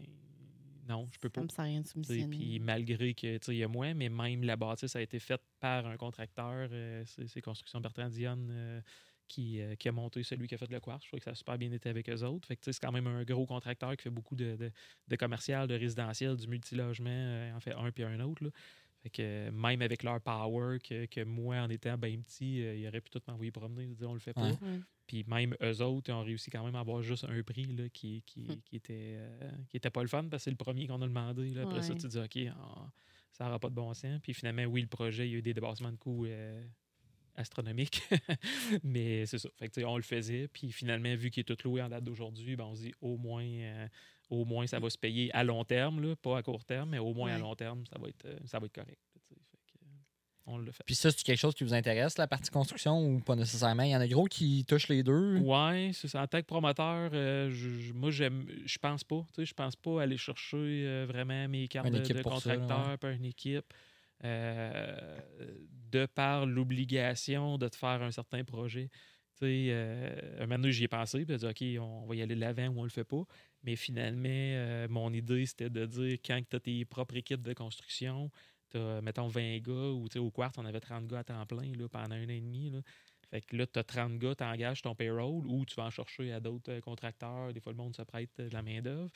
non, 0.92 1.08
je 1.10 1.18
peux 1.18 1.30
pas. 1.30 1.42
Ça 1.48 1.62
me 1.62 1.68
rien 1.68 1.80
de 1.80 1.86
sais, 1.86 1.92
soumissionner. 1.92 2.28
Puis 2.36 2.60
malgré 2.60 3.14
que 3.14 3.38
tu 3.38 3.44
sais, 3.44 3.54
il 3.54 3.58
y 3.58 3.64
a 3.64 3.68
moins, 3.68 3.94
mais 3.94 4.08
même 4.08 4.44
la 4.44 4.56
bâtisse 4.56 4.94
a 4.94 5.00
été 5.00 5.18
faite 5.18 5.42
par 5.58 5.86
un 5.86 5.96
contracteur, 5.96 6.68
euh, 6.70 7.02
c'est 7.06 7.40
Construction 7.40 7.80
Bertrand 7.80 8.08
Dionne 8.08 8.48
euh, 8.50 8.80
qui, 9.26 9.60
euh, 9.60 9.74
qui 9.76 9.88
a 9.88 9.92
monté 9.92 10.22
celui 10.22 10.46
qui 10.46 10.54
a 10.54 10.58
fait 10.58 10.70
le 10.70 10.80
quartz. 10.80 11.04
Je 11.04 11.08
trouve 11.08 11.20
que 11.20 11.24
ça 11.24 11.30
a 11.30 11.34
super 11.34 11.56
bien 11.56 11.72
été 11.72 11.88
avec 11.88 12.08
eux 12.10 12.22
autres. 12.22 12.46
Fait 12.46 12.56
que 12.56 12.60
tu 12.60 12.66
sais, 12.66 12.72
c'est 12.74 12.86
quand 12.86 12.92
même 12.92 13.06
un 13.06 13.24
gros 13.24 13.46
contracteur 13.46 13.96
qui 13.96 14.02
fait 14.02 14.10
beaucoup 14.10 14.36
de, 14.36 14.56
de, 14.56 14.70
de 15.08 15.16
commercial, 15.16 15.66
de 15.66 15.74
résidentiel, 15.74 16.36
du 16.36 16.46
multilogement, 16.46 17.52
en 17.56 17.60
fait 17.60 17.72
un 17.72 17.90
puis 17.90 18.04
un 18.04 18.20
autre. 18.20 18.44
là. 18.44 18.50
Fait 19.02 19.10
que 19.10 19.50
même 19.50 19.82
avec 19.82 20.02
leur 20.04 20.20
power, 20.20 20.78
que, 20.78 21.06
que 21.06 21.24
moi, 21.24 21.56
en 21.56 21.68
étant 21.70 21.98
bien 21.98 22.16
petit, 22.20 22.62
euh, 22.62 22.76
ils 22.76 22.86
auraient 22.86 23.00
pu 23.00 23.10
tout 23.10 23.20
m'envoyer 23.26 23.50
promener, 23.50 23.86
dire 23.94 24.08
on 24.08 24.14
le 24.14 24.20
fait 24.20 24.32
pas. 24.32 24.42
Ouais. 24.42 24.58
Ouais. 24.62 24.80
Puis 25.08 25.24
même 25.26 25.56
eux 25.60 25.82
autres, 25.82 26.08
ils 26.10 26.12
ont 26.12 26.22
réussi 26.22 26.50
quand 26.50 26.64
même 26.64 26.76
à 26.76 26.80
avoir 26.80 27.02
juste 27.02 27.24
un 27.28 27.42
prix 27.42 27.64
là, 27.66 27.88
qui, 27.88 28.22
qui, 28.24 28.42
Hmm. 28.42 28.60
qui, 28.64 28.76
était, 28.76 29.16
euh, 29.16 29.50
qui 29.68 29.76
était 29.76 29.90
pas 29.90 30.02
le 30.02 30.08
fun 30.08 30.22
parce 30.30 30.42
que 30.42 30.44
c'est 30.44 30.50
le 30.50 30.56
premier 30.56 30.86
qu'on 30.86 31.02
a 31.02 31.06
demandé. 31.08 31.50
Là. 31.50 31.62
Après 31.62 31.82
ça, 31.82 31.94
tu 31.94 32.02
te 32.02 32.06
dis, 32.06 32.18
OK, 32.18 32.54
ça 33.32 33.44
n'aura 33.44 33.58
pas 33.58 33.68
de 33.70 33.74
bon 33.74 33.92
sens. 33.92 34.20
Puis 34.22 34.34
finalement, 34.34 34.64
oui, 34.64 34.82
le 34.82 34.86
projet, 34.86 35.26
il 35.26 35.32
y 35.32 35.34
a 35.34 35.38
eu 35.38 35.42
des 35.42 35.54
débassements 35.54 35.90
de 35.90 35.96
coûts 35.96 36.26
euh, 36.26 36.64
astronomiques. 37.34 38.02
Mais 38.84 39.26
c'est 39.26 39.38
ça. 39.38 39.48
Fait 39.58 39.68
que, 39.68 39.84
on 39.84 39.96
le 39.96 40.02
faisait. 40.02 40.48
Puis 40.48 40.70
finalement, 40.70 41.14
vu 41.16 41.30
qu'il 41.30 41.40
est 41.40 41.44
tout 41.44 41.56
loué 41.68 41.82
en 41.82 41.88
date 41.88 42.04
d'aujourd'hui, 42.04 42.56
ben, 42.56 42.64
on 42.64 42.74
se 42.74 42.82
dit 42.82 42.94
au 43.00 43.16
moins, 43.16 43.44
euh, 43.44 43.88
au 44.32 44.44
moins 44.44 44.66
ça 44.66 44.78
va 44.80 44.88
se 44.90 44.98
payer 44.98 45.30
à 45.34 45.44
long 45.44 45.62
terme, 45.64 46.00
là, 46.00 46.16
pas 46.16 46.38
à 46.38 46.42
court 46.42 46.64
terme, 46.64 46.90
mais 46.90 46.98
au 46.98 47.12
moins 47.12 47.30
à 47.32 47.34
Ouais. 47.34 47.40
long 47.40 47.54
terme, 47.54 47.84
ça 47.86 47.98
va 48.00 48.08
être, 48.08 48.24
euh, 48.24 48.38
ça 48.46 48.58
va 48.58 48.66
être 48.66 48.74
correct. 48.74 48.98
Fait 49.12 49.20
que, 49.28 49.34
on 50.46 50.64
fait. 50.72 50.82
Puis 50.84 50.94
ça, 50.96 51.10
c'est 51.10 51.22
quelque 51.22 51.38
chose 51.38 51.54
qui 51.54 51.62
vous 51.64 51.74
intéresse, 51.74 52.18
la 52.18 52.26
partie 52.26 52.50
construction, 52.50 52.98
ou 52.98 53.20
pas 53.20 53.36
nécessairement? 53.36 53.84
Il 53.84 53.90
y 53.90 53.96
en 53.96 54.00
a 54.00 54.08
gros 54.08 54.24
qui 54.24 54.64
touchent 54.64 54.88
les 54.88 55.02
deux. 55.02 55.36
Ouais, 55.38 55.90
c'est 55.94 56.08
ça. 56.08 56.22
En 56.22 56.26
tant 56.26 56.40
que 56.40 56.46
promoteur, 56.46 57.10
euh, 57.12 57.48
je- 57.50 57.78
je- 57.78 57.92
moi, 57.92 58.10
j'aime, 58.10 58.46
je 58.64 58.78
pense 58.78 59.04
pas. 59.04 59.24
Tu 59.34 59.42
sais, 59.42 59.44
je 59.46 59.54
pense 59.54 59.76
pas 59.76 60.02
aller 60.02 60.16
chercher 60.16 60.56
euh, 60.56 61.04
vraiment 61.06 61.46
mes 61.48 61.68
cartes 61.68 61.88
de, 61.92 61.98
de 61.98 62.22
contracteur 62.22 62.98
par 62.98 63.10
une 63.10 63.24
équipe. 63.26 63.72
euh, 64.24 65.18
de 65.90 66.06
par 66.06 66.46
l'obligation 66.46 67.58
de 67.58 67.66
te 67.68 67.76
faire 67.76 68.02
un 68.02 68.12
certain 68.12 68.44
projet. 68.44 68.88
Tu 69.38 69.46
sais, 69.46 69.66
euh, 69.70 70.36
un 70.38 70.46
moment 70.46 70.60
donné, 70.60 70.72
j'y 70.72 70.84
ai 70.84 70.88
pensé, 70.88 71.24
puis 71.26 71.34
j'ai 71.38 71.38
dit, 71.52 71.78
OK, 71.78 71.82
on 71.82 72.06
va 72.06 72.14
y 72.14 72.22
aller 72.22 72.34
de 72.36 72.40
l'avant 72.40 72.68
ou 72.68 72.80
on 72.80 72.84
le 72.84 72.88
fait 72.90 73.02
pas. 73.04 73.24
Mais 73.64 73.76
finalement, 73.76 74.28
euh, 74.28 74.88
mon 74.88 75.12
idée, 75.12 75.46
c'était 75.46 75.70
de 75.70 75.86
dire, 75.86 76.18
quand 76.24 76.40
tu 76.48 76.56
as 76.56 76.60
tes 76.60 76.84
propres 76.84 77.16
équipes 77.16 77.42
de 77.42 77.52
construction, 77.52 78.30
tu 78.70 78.78
as, 78.78 79.00
mettons, 79.02 79.28
20 79.28 79.58
gars, 79.58 79.72
ou 79.72 80.08
au 80.16 80.30
Quart, 80.30 80.52
on 80.56 80.64
avait 80.64 80.80
30 80.80 81.06
gars 81.06 81.20
à 81.20 81.24
temps 81.24 81.46
plein 81.46 81.72
là, 81.78 81.88
pendant 81.88 82.14
un 82.14 82.24
an 82.24 82.28
et 82.30 82.40
demi. 82.40 82.70
Là. 82.70 82.80
Fait 83.30 83.40
que 83.40 83.56
là, 83.56 83.66
tu 83.66 83.78
as 83.78 83.84
30 83.84 84.18
gars, 84.18 84.34
tu 84.34 84.44
engages 84.44 84.82
ton 84.82 84.94
payroll 84.94 85.46
ou 85.46 85.64
tu 85.64 85.74
vas 85.76 85.84
en 85.84 85.90
chercher 85.90 86.32
à 86.32 86.40
d'autres 86.40 86.72
euh, 86.72 86.80
contracteurs. 86.80 87.52
Des 87.52 87.60
fois, 87.60 87.72
le 87.72 87.78
monde 87.78 87.94
se 87.96 88.02
prête 88.02 88.30
euh, 88.40 88.48
de 88.48 88.52
la 88.54 88.62
main-d'œuvre. 88.62 89.10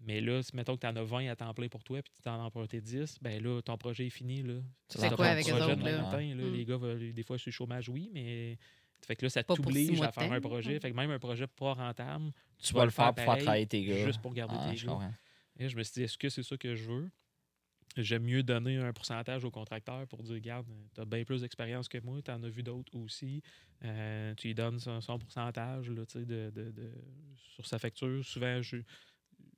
Mais 0.00 0.20
là, 0.20 0.42
si 0.42 0.54
mettons 0.54 0.74
que 0.76 0.80
tu 0.82 0.86
en 0.86 0.94
as 0.96 1.04
20 1.04 1.28
à 1.28 1.36
temps 1.36 1.54
plein 1.54 1.68
pour 1.68 1.82
toi 1.82 2.02
puis 2.02 2.12
tu 2.14 2.20
t'en 2.20 2.34
as 2.34 2.44
emprunté 2.44 2.82
10, 2.82 3.16
ben 3.22 3.42
là, 3.42 3.62
ton 3.62 3.78
projet 3.78 4.06
est 4.06 4.10
fini. 4.10 4.42
Là. 4.42 4.54
T'en 4.88 5.08
quoi 5.16 5.26
avec 5.28 5.46
projet 5.46 5.62
autres, 5.72 5.82
là? 5.84 6.02
matin. 6.02 6.02
matin, 6.02 6.34
là, 6.34 6.44
Mm. 6.44 6.52
Les 6.54 6.64
gars, 6.66 6.76
veulent- 6.76 7.12
des 7.14 7.22
fois, 7.22 7.36
je 7.38 7.42
suis 7.42 7.52
chômage, 7.52 7.88
oui, 7.88 8.10
mais. 8.12 8.58
Fait 9.04 9.14
que 9.16 9.24
là, 9.24 9.30
ça 9.30 9.42
t'oblige 9.44 10.00
à 10.02 10.10
faire 10.12 10.32
un 10.32 10.40
projet. 10.40 10.80
Fait 10.80 10.90
que 10.90 10.96
même 10.96 11.10
un 11.10 11.18
projet 11.18 11.46
pas 11.46 11.74
rentable, 11.74 12.32
Tu 12.58 12.72
vas 12.74 12.84
le 12.84 12.90
faire 12.90 13.14
pour 13.14 13.24
faire 13.24 13.38
travailler 13.38 13.66
tes 13.66 13.84
gars. 13.84 14.04
juste 14.04 14.20
pour 14.20 14.32
garder 14.34 14.56
Ah, 14.58 14.70
tes 14.70 14.76
je 14.76 14.86
gars. 14.86 14.92
comprends. 14.92 15.14
Et 15.58 15.68
je 15.68 15.76
me 15.76 15.82
suis 15.82 15.94
dit, 15.94 16.02
est-ce 16.02 16.18
que 16.18 16.28
c'est 16.28 16.42
ça 16.42 16.56
que 16.56 16.74
je 16.74 16.84
veux? 16.84 17.10
J'aime 17.96 18.24
mieux 18.24 18.42
donner 18.42 18.76
un 18.76 18.92
pourcentage 18.92 19.44
au 19.44 19.50
contracteur 19.50 20.06
pour 20.08 20.22
dire, 20.22 20.34
regarde, 20.34 20.66
tu 20.94 21.00
as 21.00 21.04
bien 21.06 21.24
plus 21.24 21.40
d'expérience 21.40 21.88
que 21.88 21.98
moi, 21.98 22.20
tu 22.20 22.30
en 22.30 22.42
as 22.42 22.48
vu 22.48 22.62
d'autres 22.62 22.94
aussi. 22.96 23.42
Euh, 23.84 24.34
tu 24.34 24.48
lui 24.48 24.54
donnes 24.54 24.78
son, 24.80 25.00
son 25.00 25.18
pourcentage 25.18 25.88
là, 25.90 26.02
de, 26.14 26.24
de- 26.24 26.50
de- 26.50 26.92
sur 27.54 27.64
sa 27.64 27.78
facture. 27.78 28.22
Souvent, 28.22 28.60
je- 28.60 28.82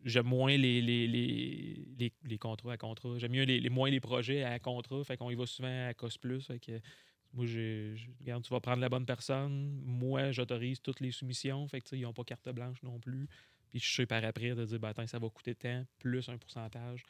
j'aime 0.04 0.26
moins 0.26 0.56
les, 0.56 0.80
les, 0.80 1.08
les, 1.08 1.84
les, 1.98 2.12
les 2.22 2.38
contrats 2.38 2.74
à 2.74 2.76
contrat. 2.76 3.18
J'aime 3.18 3.32
mieux 3.32 3.42
les, 3.44 3.58
les- 3.58 3.70
moins 3.70 3.90
les 3.90 3.98
projets 4.00 4.44
à 4.44 4.58
contrat. 4.60 5.02
Fait 5.02 5.16
qu'on 5.16 5.30
y 5.30 5.34
va 5.34 5.46
souvent 5.46 5.88
à 5.88 5.94
cost 5.94 6.18
plus. 6.20 6.46
Fait 6.46 6.60
que 6.60 6.78
moi, 7.32 7.46
je- 7.46 7.94
regarde, 8.20 8.42
tu 8.44 8.50
vas 8.50 8.60
prendre 8.60 8.80
la 8.80 8.88
bonne 8.88 9.06
personne. 9.06 9.80
Moi, 9.84 10.32
j'autorise 10.32 10.80
toutes 10.80 11.00
les 11.00 11.10
soumissions. 11.12 11.66
Fait 11.68 11.80
que, 11.80 11.84
tu 11.84 11.90
sais, 11.90 11.98
ils 11.98 12.02
n'ont 12.02 12.12
pas 12.12 12.24
carte 12.24 12.48
blanche 12.50 12.82
non 12.82 12.98
plus. 12.98 13.28
Puis 13.70 13.80
je 13.80 13.92
sais 13.94 14.06
par 14.06 14.24
après 14.24 14.54
de 14.54 14.64
dire, 14.64 14.78
ben, 14.80 14.88
attends, 14.88 15.06
ça 15.06 15.18
va 15.18 15.28
coûter 15.28 15.54
tant, 15.54 15.84
plus 15.98 16.28
un 16.28 16.38
pourcentage. 16.38 17.02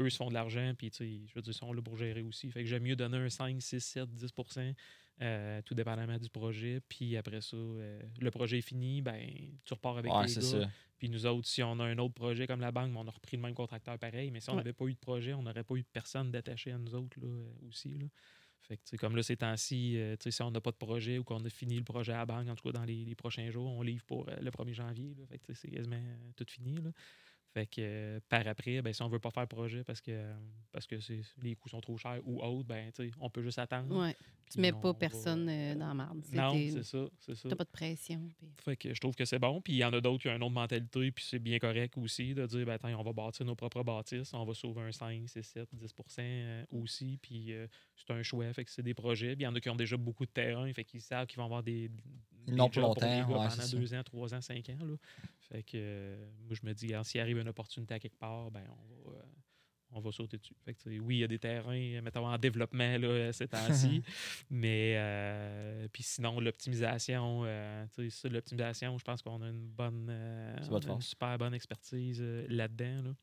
Eux, 0.00 0.06
ils 0.06 0.10
se 0.10 0.16
font 0.16 0.28
de 0.28 0.34
l'argent, 0.34 0.72
puis 0.76 0.90
je 0.98 1.04
veux 1.34 1.42
dire, 1.42 1.52
ils 1.52 1.54
sont 1.54 1.72
là 1.72 1.82
pour 1.82 1.96
gérer 1.96 2.22
aussi. 2.22 2.50
Fait 2.50 2.62
que 2.62 2.68
j'aime 2.68 2.82
mieux 2.82 2.96
donner 2.96 3.18
un 3.18 3.28
5, 3.30 3.60
6, 3.62 3.80
7, 3.80 4.08
10% 4.14 4.74
euh, 5.20 5.62
tout 5.62 5.74
dépendamment 5.74 6.18
du 6.18 6.28
projet. 6.30 6.80
Puis 6.88 7.16
après 7.16 7.40
ça, 7.42 7.56
euh, 7.56 8.00
le 8.20 8.30
projet 8.30 8.58
est 8.58 8.62
fini, 8.62 9.00
ben, 9.02 9.20
tu 9.64 9.74
repars 9.74 9.98
avec 9.98 10.12
Ouais, 10.12 10.26
les 10.26 10.34
gars. 10.34 10.40
ça. 10.40 10.70
Puis 10.98 11.08
nous 11.08 11.26
autres, 11.26 11.46
si 11.46 11.62
on 11.62 11.78
a 11.80 11.84
un 11.84 11.98
autre 11.98 12.14
projet 12.14 12.46
comme 12.46 12.60
la 12.60 12.72
banque, 12.72 12.92
ben, 12.92 13.00
on 13.00 13.06
a 13.08 13.10
repris 13.10 13.36
le 13.36 13.42
même 13.42 13.54
contracteur 13.54 13.98
pareil. 13.98 14.30
Mais 14.30 14.40
si 14.40 14.48
on 14.50 14.52
Ouais. 14.52 14.58
n'avait 14.58 14.72
pas 14.72 14.86
eu 14.86 14.94
de 14.94 14.98
projet, 14.98 15.34
on 15.34 15.42
n'aurait 15.42 15.64
pas 15.64 15.74
eu 15.76 15.82
de 15.82 15.88
personne 15.92 16.30
d'attaché 16.30 16.72
à 16.72 16.78
nous 16.78 16.94
autres 16.94 17.18
là, 17.20 17.26
euh, 17.26 17.52
aussi. 17.68 17.90
Là. 17.90 18.06
Fait 18.62 18.76
que, 18.76 18.96
comme 18.96 19.16
là, 19.16 19.22
ces 19.22 19.36
temps-ci, 19.36 19.98
euh, 19.98 20.16
si 20.18 20.42
on 20.42 20.50
n'a 20.50 20.60
pas 20.60 20.70
de 20.70 20.76
projet 20.76 21.18
ou 21.18 21.24
qu'on 21.24 21.44
a 21.44 21.50
fini 21.50 21.76
le 21.76 21.84
projet 21.84 22.12
à 22.12 22.18
la 22.18 22.26
banque, 22.26 22.48
en 22.48 22.54
tout 22.54 22.64
cas 22.70 22.78
dans 22.78 22.84
les, 22.84 23.04
les 23.04 23.14
prochains 23.14 23.50
jours, 23.50 23.70
on 23.72 23.82
livre 23.82 24.04
pour 24.04 24.28
euh, 24.28 24.36
le 24.40 24.50
1er 24.50 24.72
janvier. 24.72 25.16
Fait 25.28 25.38
que, 25.38 25.52
c'est 25.52 25.70
quasiment 25.70 25.96
euh, 25.96 26.32
tout 26.36 26.46
fini. 26.48 26.76
Là. 26.76 26.90
Fait 27.52 27.66
que 27.66 27.80
euh, 27.80 28.20
par 28.28 28.46
après, 28.46 28.80
ben, 28.80 28.92
si 28.92 29.02
on 29.02 29.08
veut 29.08 29.18
pas 29.18 29.30
faire 29.30 29.46
projet 29.46 29.84
parce 29.84 30.00
que, 30.00 30.10
euh, 30.10 30.34
parce 30.72 30.86
que 30.86 30.96
les 31.42 31.54
coûts 31.54 31.68
sont 31.68 31.80
trop 31.80 31.98
chers 31.98 32.20
ou 32.24 32.42
autres, 32.42 32.66
ben, 32.66 32.90
on 33.20 33.28
peut 33.28 33.42
juste 33.42 33.58
attendre. 33.58 33.94
Ouais. 33.94 34.16
Tu 34.52 34.60
mets 34.60 34.72
pas 34.72 34.92
personne 34.92 35.48
euh, 35.48 35.74
dans 35.74 35.88
la 35.88 35.94
marde. 35.94 36.22
Non, 36.32 36.52
c'est 36.52 36.82
ça. 36.82 37.06
C'est 37.20 37.34
ça. 37.34 37.48
T'as 37.48 37.56
pas 37.56 37.64
de 37.64 37.70
pression. 37.70 38.28
Fait 38.58 38.76
que 38.76 38.92
je 38.92 39.00
trouve 39.00 39.14
que 39.14 39.24
c'est 39.24 39.38
bon. 39.38 39.62
Puis 39.62 39.74
il 39.74 39.76
y 39.76 39.84
en 39.84 39.92
a 39.92 40.00
d'autres 40.00 40.22
qui 40.22 40.28
ont 40.28 40.36
une 40.36 40.42
autre 40.42 40.52
mentalité, 40.52 41.10
puis 41.10 41.24
c'est 41.26 41.38
bien 41.38 41.58
correct 41.58 41.96
aussi 41.96 42.34
de 42.34 42.44
dire, 42.46 42.66
ben, 42.66 42.72
attends, 42.72 42.88
on 42.98 43.02
va 43.02 43.12
bâtir 43.12 43.46
nos 43.46 43.54
propres 43.54 43.82
bâtisses, 43.82 44.34
on 44.34 44.44
va 44.44 44.52
sauver 44.52 44.82
un 44.82 44.92
5, 44.92 45.26
6, 45.26 45.42
7, 45.42 45.68
10% 45.74 45.88
euh, 46.20 46.64
aussi. 46.70 47.18
Puis 47.22 47.52
euh, 47.52 47.66
c'est 47.96 48.12
un 48.12 48.22
choix, 48.22 48.52
fait 48.52 48.64
que 48.64 48.70
c'est 48.70 48.82
des 48.82 48.94
projets. 48.94 49.34
Puis 49.34 49.44
il 49.44 49.46
y 49.46 49.48
en 49.48 49.54
a 49.54 49.60
qui 49.60 49.70
ont 49.70 49.76
déjà 49.76 49.96
beaucoup 49.96 50.26
de 50.26 50.32
terrain, 50.32 50.70
fait 50.74 50.84
qu'ils 50.84 51.00
savent 51.00 51.26
qu'ils 51.26 51.38
vont 51.38 51.46
avoir 51.46 51.62
des 51.62 51.90
Non, 52.48 52.64
pour 52.68 52.70
pour 52.70 52.82
longtemps, 52.82 53.06
ouais, 53.06 53.24
pendant 53.26 53.50
ça. 53.50 53.76
2 53.76 53.94
ans, 53.94 54.02
3 54.02 54.34
ans, 54.34 54.40
5 54.40 54.68
ans. 54.70 54.84
Là. 54.84 54.96
Fait 55.50 55.62
que 55.62 55.70
euh, 55.74 56.30
moi, 56.46 56.56
je 56.60 56.66
me 56.66 56.72
dis, 56.74 56.92
s'il 57.04 57.20
arrive 57.20 57.38
une 57.38 57.48
opportunité 57.48 57.94
à 57.94 57.98
quelque 58.00 58.18
part, 58.18 58.50
ben, 58.50 58.64
on 58.70 59.10
va. 59.10 59.16
euh, 59.18 59.22
on 59.94 60.00
va 60.00 60.10
sauter 60.10 60.38
dessus. 60.38 60.54
Fait 60.64 60.74
que, 60.74 60.88
oui, 61.00 61.16
il 61.16 61.20
y 61.20 61.24
a 61.24 61.28
des 61.28 61.38
terrains, 61.38 61.76
euh, 61.76 62.00
mettons, 62.02 62.26
en 62.26 62.38
développement 62.38 62.96
là, 62.98 63.32
ces 63.32 63.46
temps-ci. 63.46 64.02
mais 64.50 64.94
euh, 64.96 65.86
puis 65.92 66.02
sinon, 66.02 66.40
l'optimisation, 66.40 67.42
euh, 67.44 67.84
tu 67.94 68.08
sais, 68.08 68.22
ça, 68.22 68.28
l'optimisation, 68.28 68.96
je 68.96 69.04
pense 69.04 69.20
qu'on 69.22 69.42
a 69.42 69.48
une 69.48 69.68
bonne 69.68 70.08
euh, 70.10 70.56
une 70.88 71.00
super 71.02 71.36
bonne 71.38 71.54
expertise 71.54 72.20
euh, 72.22 72.46
là-dedans. 72.48 73.02
là. 73.02 73.14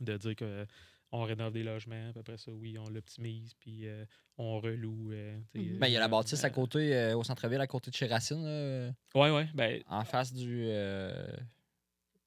De 0.00 0.16
dire 0.16 0.34
que 0.34 0.66
on 1.16 1.22
rénove 1.22 1.52
des 1.52 1.62
logements, 1.62 2.10
puis 2.10 2.20
après 2.20 2.36
ça, 2.38 2.50
oui, 2.52 2.76
on 2.78 2.88
l'optimise, 2.90 3.54
puis 3.54 3.86
euh, 3.86 4.04
on 4.36 4.58
reloue. 4.60 5.12
euh, 5.12 5.38
sais, 5.52 5.58
Mhm. 5.60 5.78
Ben, 5.78 5.86
il 5.86 5.92
y 5.92 5.96
a 5.96 6.00
la 6.00 6.06
euh, 6.06 6.08
bâtisse 6.08 6.42
à 6.44 6.48
euh, 6.48 6.50
côté, 6.50 6.94
euh, 6.94 7.16
au 7.16 7.22
centre-ville, 7.22 7.60
à 7.60 7.66
côté 7.66 7.90
de 7.90 7.96
chez 7.96 8.06
Racine, 8.06 8.44
là, 8.44 8.90
Ouais, 9.14 9.30
ouais. 9.30 9.46
Ben, 9.54 9.80
en 9.88 10.04
face 10.04 10.32
du, 10.32 10.64
euh, 10.68 11.26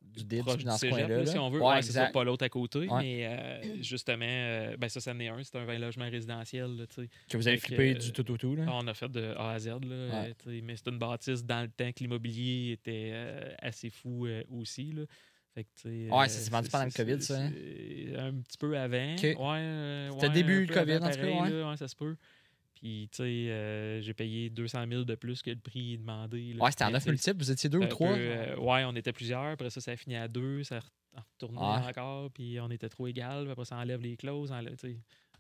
du 0.02 0.24
dans 0.64 0.78
ce 0.78 0.88
coin-là. 0.90 1.08
là, 1.10 1.18
là. 1.20 1.26
si 1.26 1.38
on 1.38 1.50
veut. 1.50 1.60
Ouais, 1.60 1.68
Ouais, 1.76 1.82
c'est 1.82 1.92
ça, 1.92 2.08
pas 2.08 2.24
l'autre 2.24 2.44
à 2.46 2.50
côté. 2.50 2.80
Ouais. 2.88 3.02
Mais 3.02 3.26
euh, 3.28 3.84
justement, 3.84 4.26
euh, 4.26 4.76
ben 4.78 4.90
ça, 4.90 5.00
ça 5.00 5.12
en 5.12 5.20
est 5.20 5.28
un. 5.28 5.44
C'est 5.44 5.58
un 5.58 5.66
20 5.66 5.78
logements 5.78 6.10
résidentiel. 6.10 6.76
là. 6.78 6.86
Que 7.30 7.38
vous 7.38 7.48
avez 7.48 7.58
flippé 7.58 7.92
euh, 7.92 7.98
du 8.00 8.12
tout 8.14 8.32
au 8.32 8.38
tout. 8.38 8.56
Là. 8.56 8.66
On 8.70 8.88
a 8.88 8.94
fait 8.96 9.10
de 9.10 9.34
A 9.38 9.52
à 9.52 9.60
Z, 9.60 9.68
là, 9.68 9.76
euh, 9.92 10.34
mais 10.64 10.76
c'est 10.76 10.88
une 10.88 10.98
bâtisse 10.98 11.44
dans 11.44 11.62
le 11.62 11.68
temps 11.70 11.92
que 11.92 12.00
l'immobilier 12.00 12.72
était 12.72 13.12
euh, 13.14 13.54
assez 13.60 13.90
fou 13.92 14.26
euh, 14.26 14.44
aussi. 14.50 14.92
Là. 14.94 15.04
Fait 15.58 15.64
que, 15.64 15.88
Ouais, 15.88 16.12
euh, 16.12 16.28
ça 16.28 16.40
s'est 16.40 16.52
vendu 16.52 16.70
pendant 16.70 16.86
le 16.86 16.92
COVID, 16.92 17.20
ça, 17.20 17.40
hein? 17.40 17.48
Un 18.16 18.34
petit 18.42 18.58
peu 18.60 18.78
avant. 18.78 19.16
Ouais, 19.16 19.36
euh, 19.36 20.12
C'était 20.12 20.28
ouais, 20.28 20.34
début 20.34 20.66
le 20.68 20.74
COVID, 20.74 20.98
en 20.98 21.10
tout 21.10 21.18
cas, 21.18 21.26
ouais. 21.26 21.50
là, 21.50 21.70
ouais, 21.72 21.78
ça 21.78 21.88
se 21.88 21.96
peut. 21.96 22.16
Puis, 22.76 23.10
tu 23.12 23.18
sais, 23.18 23.24
euh, 23.24 24.00
j'ai 24.04 24.14
payé 24.14 24.52
200 24.52 24.86
000 24.88 25.04
de 25.04 25.16
plus 25.16 25.42
que 25.42 25.50
le 25.50 25.56
prix 25.58 25.98
demandé. 25.98 26.54
là. 26.54 26.64
Ouais, 26.64 26.70
c'était 26.70 26.84
en 26.84 26.88
Mais, 26.88 26.94
9 26.94 27.02
tu 27.02 27.06
sais, 27.06 27.12
multiples. 27.12 27.38
Vous 27.40 27.50
étiez 27.52 27.70
deux 27.72 27.80
ou 27.80 27.86
trois? 27.88 28.14
peu, 28.14 28.20
euh, 28.20 28.56
ouais, 28.58 28.84
on 28.86 28.96
était 28.96 29.12
plusieurs. 29.14 29.46
Après 29.54 29.72
ça, 29.72 29.82
ça 29.82 29.92
a 29.94 29.96
fini 29.96 30.16
à 30.16 30.28
deux. 30.28 30.62
Ça 30.64 30.78
a 31.16 31.22
retourné 31.22 31.58
Ouais. 31.58 31.90
encore. 31.90 32.30
Puis 32.30 32.60
on 32.62 32.70
était 32.70 32.90
trop 32.90 33.08
égal. 33.08 33.50
Après 33.50 33.66
ça, 33.66 33.78
enlève 33.78 34.02
les 34.02 34.16
clauses. 34.16 34.52
enlève- 34.52 34.76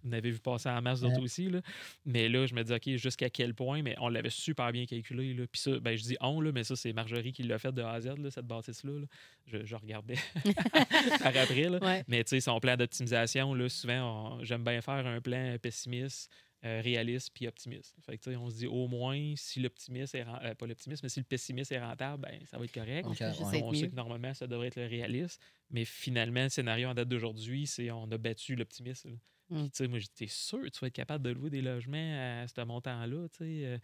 vous 0.04 0.14
avez 0.14 0.32
vu 0.32 0.40
passer 0.40 0.70
en 0.70 0.82
masse 0.82 1.02
d'autres 1.02 1.18
Ouais. 1.18 1.24
aussi. 1.24 1.50
Là. 1.50 1.62
Mais 2.06 2.30
là, 2.30 2.46
je 2.46 2.54
me 2.56 2.64
dis, 2.64 2.74
OK, 2.74 2.90
jusqu'à 2.98 3.30
quel 3.30 3.54
point? 3.54 3.82
Mais 3.82 3.96
on 4.00 4.10
l'avait 4.10 4.30
super 4.30 4.72
bien 4.72 4.86
calculé. 4.86 5.34
Là. 5.34 5.46
Puis 5.52 5.62
ça, 5.62 5.80
ben, 5.80 5.98
je 5.98 6.04
dis 6.04 6.18
on, 6.22 6.40
là, 6.42 6.52
mais 6.52 6.64
ça, 6.64 6.76
c'est 6.76 6.94
Marjorie 6.94 7.32
qui 7.34 7.44
l'a 7.44 7.58
fait 7.60 7.72
de 7.72 7.82
A 7.82 7.92
à 7.92 8.02
Z, 8.02 8.18
là, 8.18 8.32
cette 8.32 8.46
bâtisse-là. 8.48 9.00
là. 9.00 9.06
Je, 9.46 9.66
je 9.66 9.76
regardais 9.76 10.16
par 11.20 11.36
après. 11.36 11.70
Là. 11.70 11.80
Ouais. 11.82 12.04
Mais 12.08 12.24
tu 12.24 12.30
sais, 12.32 12.40
son 12.42 12.60
plan 12.60 12.76
d'optimisation, 12.76 13.54
là, 13.54 13.70
souvent, 13.70 14.38
on- 14.40 14.44
j'aime 14.44 14.64
bien 14.64 14.82
faire 14.82 15.06
un 15.06 15.22
plan 15.22 15.56
pessimiste, 15.62 16.32
euh, 16.66 16.82
réaliste 16.84 17.30
puis 17.36 17.48
optimiste. 17.48 17.96
Fait 18.06 18.18
que, 18.18 18.24
tu 18.24 18.32
sais, 18.32 18.36
on 18.36 18.50
se 18.50 18.56
dit 18.58 18.68
au 18.68 18.88
moins 18.88 19.34
si 19.36 19.60
l'optimiste 19.60 20.16
est 20.16 20.26
euh, 20.44 20.56
pas 20.56 20.66
l'optimiste, 20.66 21.04
mais 21.04 21.10
si 21.10 21.20
le 21.20 21.26
pessimiste 21.26 21.72
est 21.72 21.80
rentable, 21.80 22.24
ben, 22.24 22.40
ça 22.46 22.58
va 22.58 22.66
être 22.66 22.74
correct. 22.74 23.06
On 23.06 23.12
ouais. 23.12 23.76
sait 23.80 23.90
que 23.90 23.96
normalement, 23.96 24.34
ça 24.34 24.48
devrait 24.48 24.68
être 24.68 24.78
le 24.78 24.88
réaliste. 24.88 25.40
Mais 25.70 25.86
finalement, 25.86 26.44
le 26.44 26.50
scénario 26.50 26.88
en 26.90 26.94
date 26.96 27.10
d'aujourd'hui, 27.10 27.68
c'est 27.68 27.92
on 27.92 28.10
a 28.12 28.18
battu 28.18 28.56
l'optimiste. 28.56 29.08
Mm. 29.50 29.62
Puis, 29.62 29.70
tu 29.72 29.78
sais, 29.78 29.88
moi, 29.88 30.00
j'étais 30.00 30.28
sûr 30.28 30.62
que 30.62 30.70
tu 30.70 30.80
vas 30.80 30.88
être 30.88 30.94
capable 30.94 31.24
de 31.24 31.30
louer 31.32 31.50
des 31.50 31.62
logements 31.62 32.42
à 32.42 32.48
ce 32.48 32.62
montant-là, 32.62 33.28
tu 33.30 33.38
sais. 33.38 33.66
euh. 33.66 33.78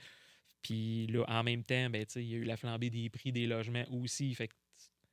Puis 0.61 1.07
là, 1.07 1.25
en 1.27 1.43
même 1.43 1.63
temps, 1.63 1.89
ben, 1.89 2.05
tu 2.05 2.13
sais, 2.13 2.23
il 2.23 2.29
y 2.29 2.35
a 2.35 2.37
eu 2.37 2.43
la 2.43 2.55
flambée 2.57 2.89
des 2.89 3.09
prix 3.09 3.31
des 3.33 3.47
logements 3.47 3.83
aussi. 3.91 4.33
Fait 4.33 4.47
que 4.47 4.53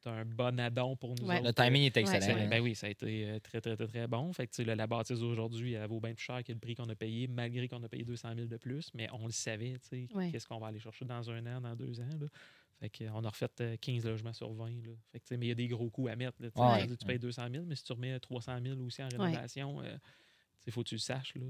c'est 0.02 0.08
un 0.08 0.24
bon 0.24 0.58
addon 0.60 0.94
pour 0.96 1.14
nous 1.16 1.26
Ouais. 1.26 1.38
autres. 1.38 1.46
Le 1.48 1.52
timing 1.52 1.82
est 1.82 1.96
Ouais. 1.96 2.02
excellent. 2.02 2.36
Là. 2.36 2.46
ben 2.46 2.62
oui, 2.62 2.74
ça 2.76 2.86
a 2.86 2.90
été 2.90 3.28
euh, 3.28 3.38
très, 3.40 3.60
très, 3.60 3.74
très, 3.76 3.86
très 3.88 4.06
bon. 4.06 4.32
Fait 4.32 4.46
que, 4.46 4.52
tu 4.52 4.56
sais, 4.58 4.64
là, 4.64 4.76
la 4.76 4.86
bâtisse 4.86 5.18
d'aujourd'hui, 5.18 5.72
elle 5.74 5.88
vaut 5.88 6.00
bien 6.00 6.14
plus 6.14 6.22
cher 6.22 6.42
que 6.44 6.52
le 6.52 6.58
prix 6.58 6.74
qu'on 6.76 6.88
a 6.88 6.94
payé, 6.94 7.26
malgré 7.26 7.66
qu'on 7.68 7.82
a 7.82 7.88
payé 7.88 8.04
200 8.04 8.34
000 8.36 8.46
de 8.46 8.56
plus. 8.56 8.90
Mais 8.94 9.08
on 9.12 9.26
le 9.26 9.32
savait, 9.32 9.72
tu 9.80 9.88
sais, 9.88 10.08
Ouais. 10.14 10.30
qu'est-ce 10.30 10.46
qu'on 10.46 10.58
va 10.60 10.68
aller 10.68 10.78
chercher 10.78 11.04
dans 11.04 11.28
un 11.30 11.44
an, 11.46 11.60
dans 11.60 11.74
deux 11.74 12.00
ans. 12.00 12.08
Là. 12.20 12.26
Fait 12.78 12.88
qu'on 12.90 13.24
a 13.24 13.28
refait 13.28 13.48
euh, 13.60 13.76
15 13.76 14.06
logements 14.06 14.32
sur 14.32 14.50
20. 14.52 14.68
Là. 14.70 14.92
Fait 15.12 15.18
que, 15.18 15.24
tu 15.24 15.28
sais, 15.30 15.36
mais 15.36 15.46
il 15.46 15.48
y 15.50 15.52
a 15.52 15.56
des 15.56 15.68
gros 15.68 15.90
coûts 15.90 16.06
à 16.08 16.14
mettre. 16.16 16.40
Là, 16.40 16.48
tu 16.96 17.04
payes 17.06 17.18
200 17.18 17.48
000, 17.52 17.64
mais 17.66 17.74
si 17.74 17.82
tu 17.84 17.92
remets 17.92 18.18
300 18.20 18.58
000 18.64 18.80
aussi 18.80 19.02
en 19.02 19.08
rénovation, 19.08 19.82
il 20.66 20.72
faut 20.72 20.82
que 20.82 20.88
tu 20.88 20.94
le 20.96 21.00
saches. 21.00 21.32
Il 21.36 21.42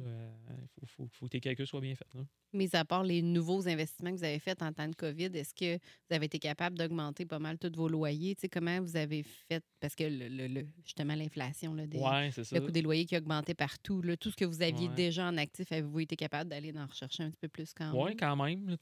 faut, 0.75 0.87
faut, 0.87 1.09
faut 1.13 1.27
que 1.27 1.31
tes 1.31 1.41
calculs 1.41 1.67
soient 1.67 1.81
bien 1.81 1.95
faits. 1.95 2.09
là. 2.15 2.23
Mis 2.53 2.69
à 2.75 2.85
part 2.85 3.05
les 3.05 3.23
nouveaux 3.23 3.69
investissements 3.69 4.11
que 4.11 4.17
vous 4.17 4.25
avez 4.25 4.41
faits 4.41 4.61
en 4.61 4.73
temps 4.73 4.89
de 4.89 4.95
COVID, 4.97 5.27
est-ce 5.35 5.55
que 5.55 5.77
vous 5.77 6.17
avez 6.17 6.27
été 6.27 6.41
capable 6.41 6.77
d'augmenter 6.77 7.25
pas 7.25 7.39
mal 7.39 7.59
tous 7.59 7.71
vos 7.77 7.89
loyers? 7.89 8.35
Comment 8.51 8.81
vous 8.81 8.97
avez 8.97 9.23
fait? 9.23 9.63
Parce 9.79 9.95
que 9.95 10.03
le, 10.03 10.29
le- 10.29 10.49
le- 10.49 10.67
justement, 10.85 11.15
l'inflation, 11.15 11.75
là, 11.75 11.87
des- 11.87 11.99
Ouais, 11.99 12.31
le 12.53 12.61
coût 12.61 12.73
des 12.73 12.83
loyers 12.83 13.05
qui 13.07 13.15
a 13.15 13.19
augmenté 13.19 13.55
partout, 13.55 14.03
là, 14.03 14.17
tout 14.17 14.31
ce 14.33 14.37
que 14.37 14.45
vous 14.45 14.63
aviez 14.63 14.89
Ouais. 14.89 14.95
déjà 14.97 15.29
en 15.29 15.37
actif, 15.37 15.71
avez-vous 15.71 16.01
été 16.01 16.17
capable 16.17 16.51
d'aller 16.51 16.73
en 16.77 16.87
rechercher 16.87 17.23
un 17.23 17.31
petit 17.31 17.39
peu 17.41 17.49
plus 17.49 17.73
quand 17.73 17.93
Oui, 17.95 18.11
même? 18.11 18.17
quand 18.17 18.37
même, 18.37 18.77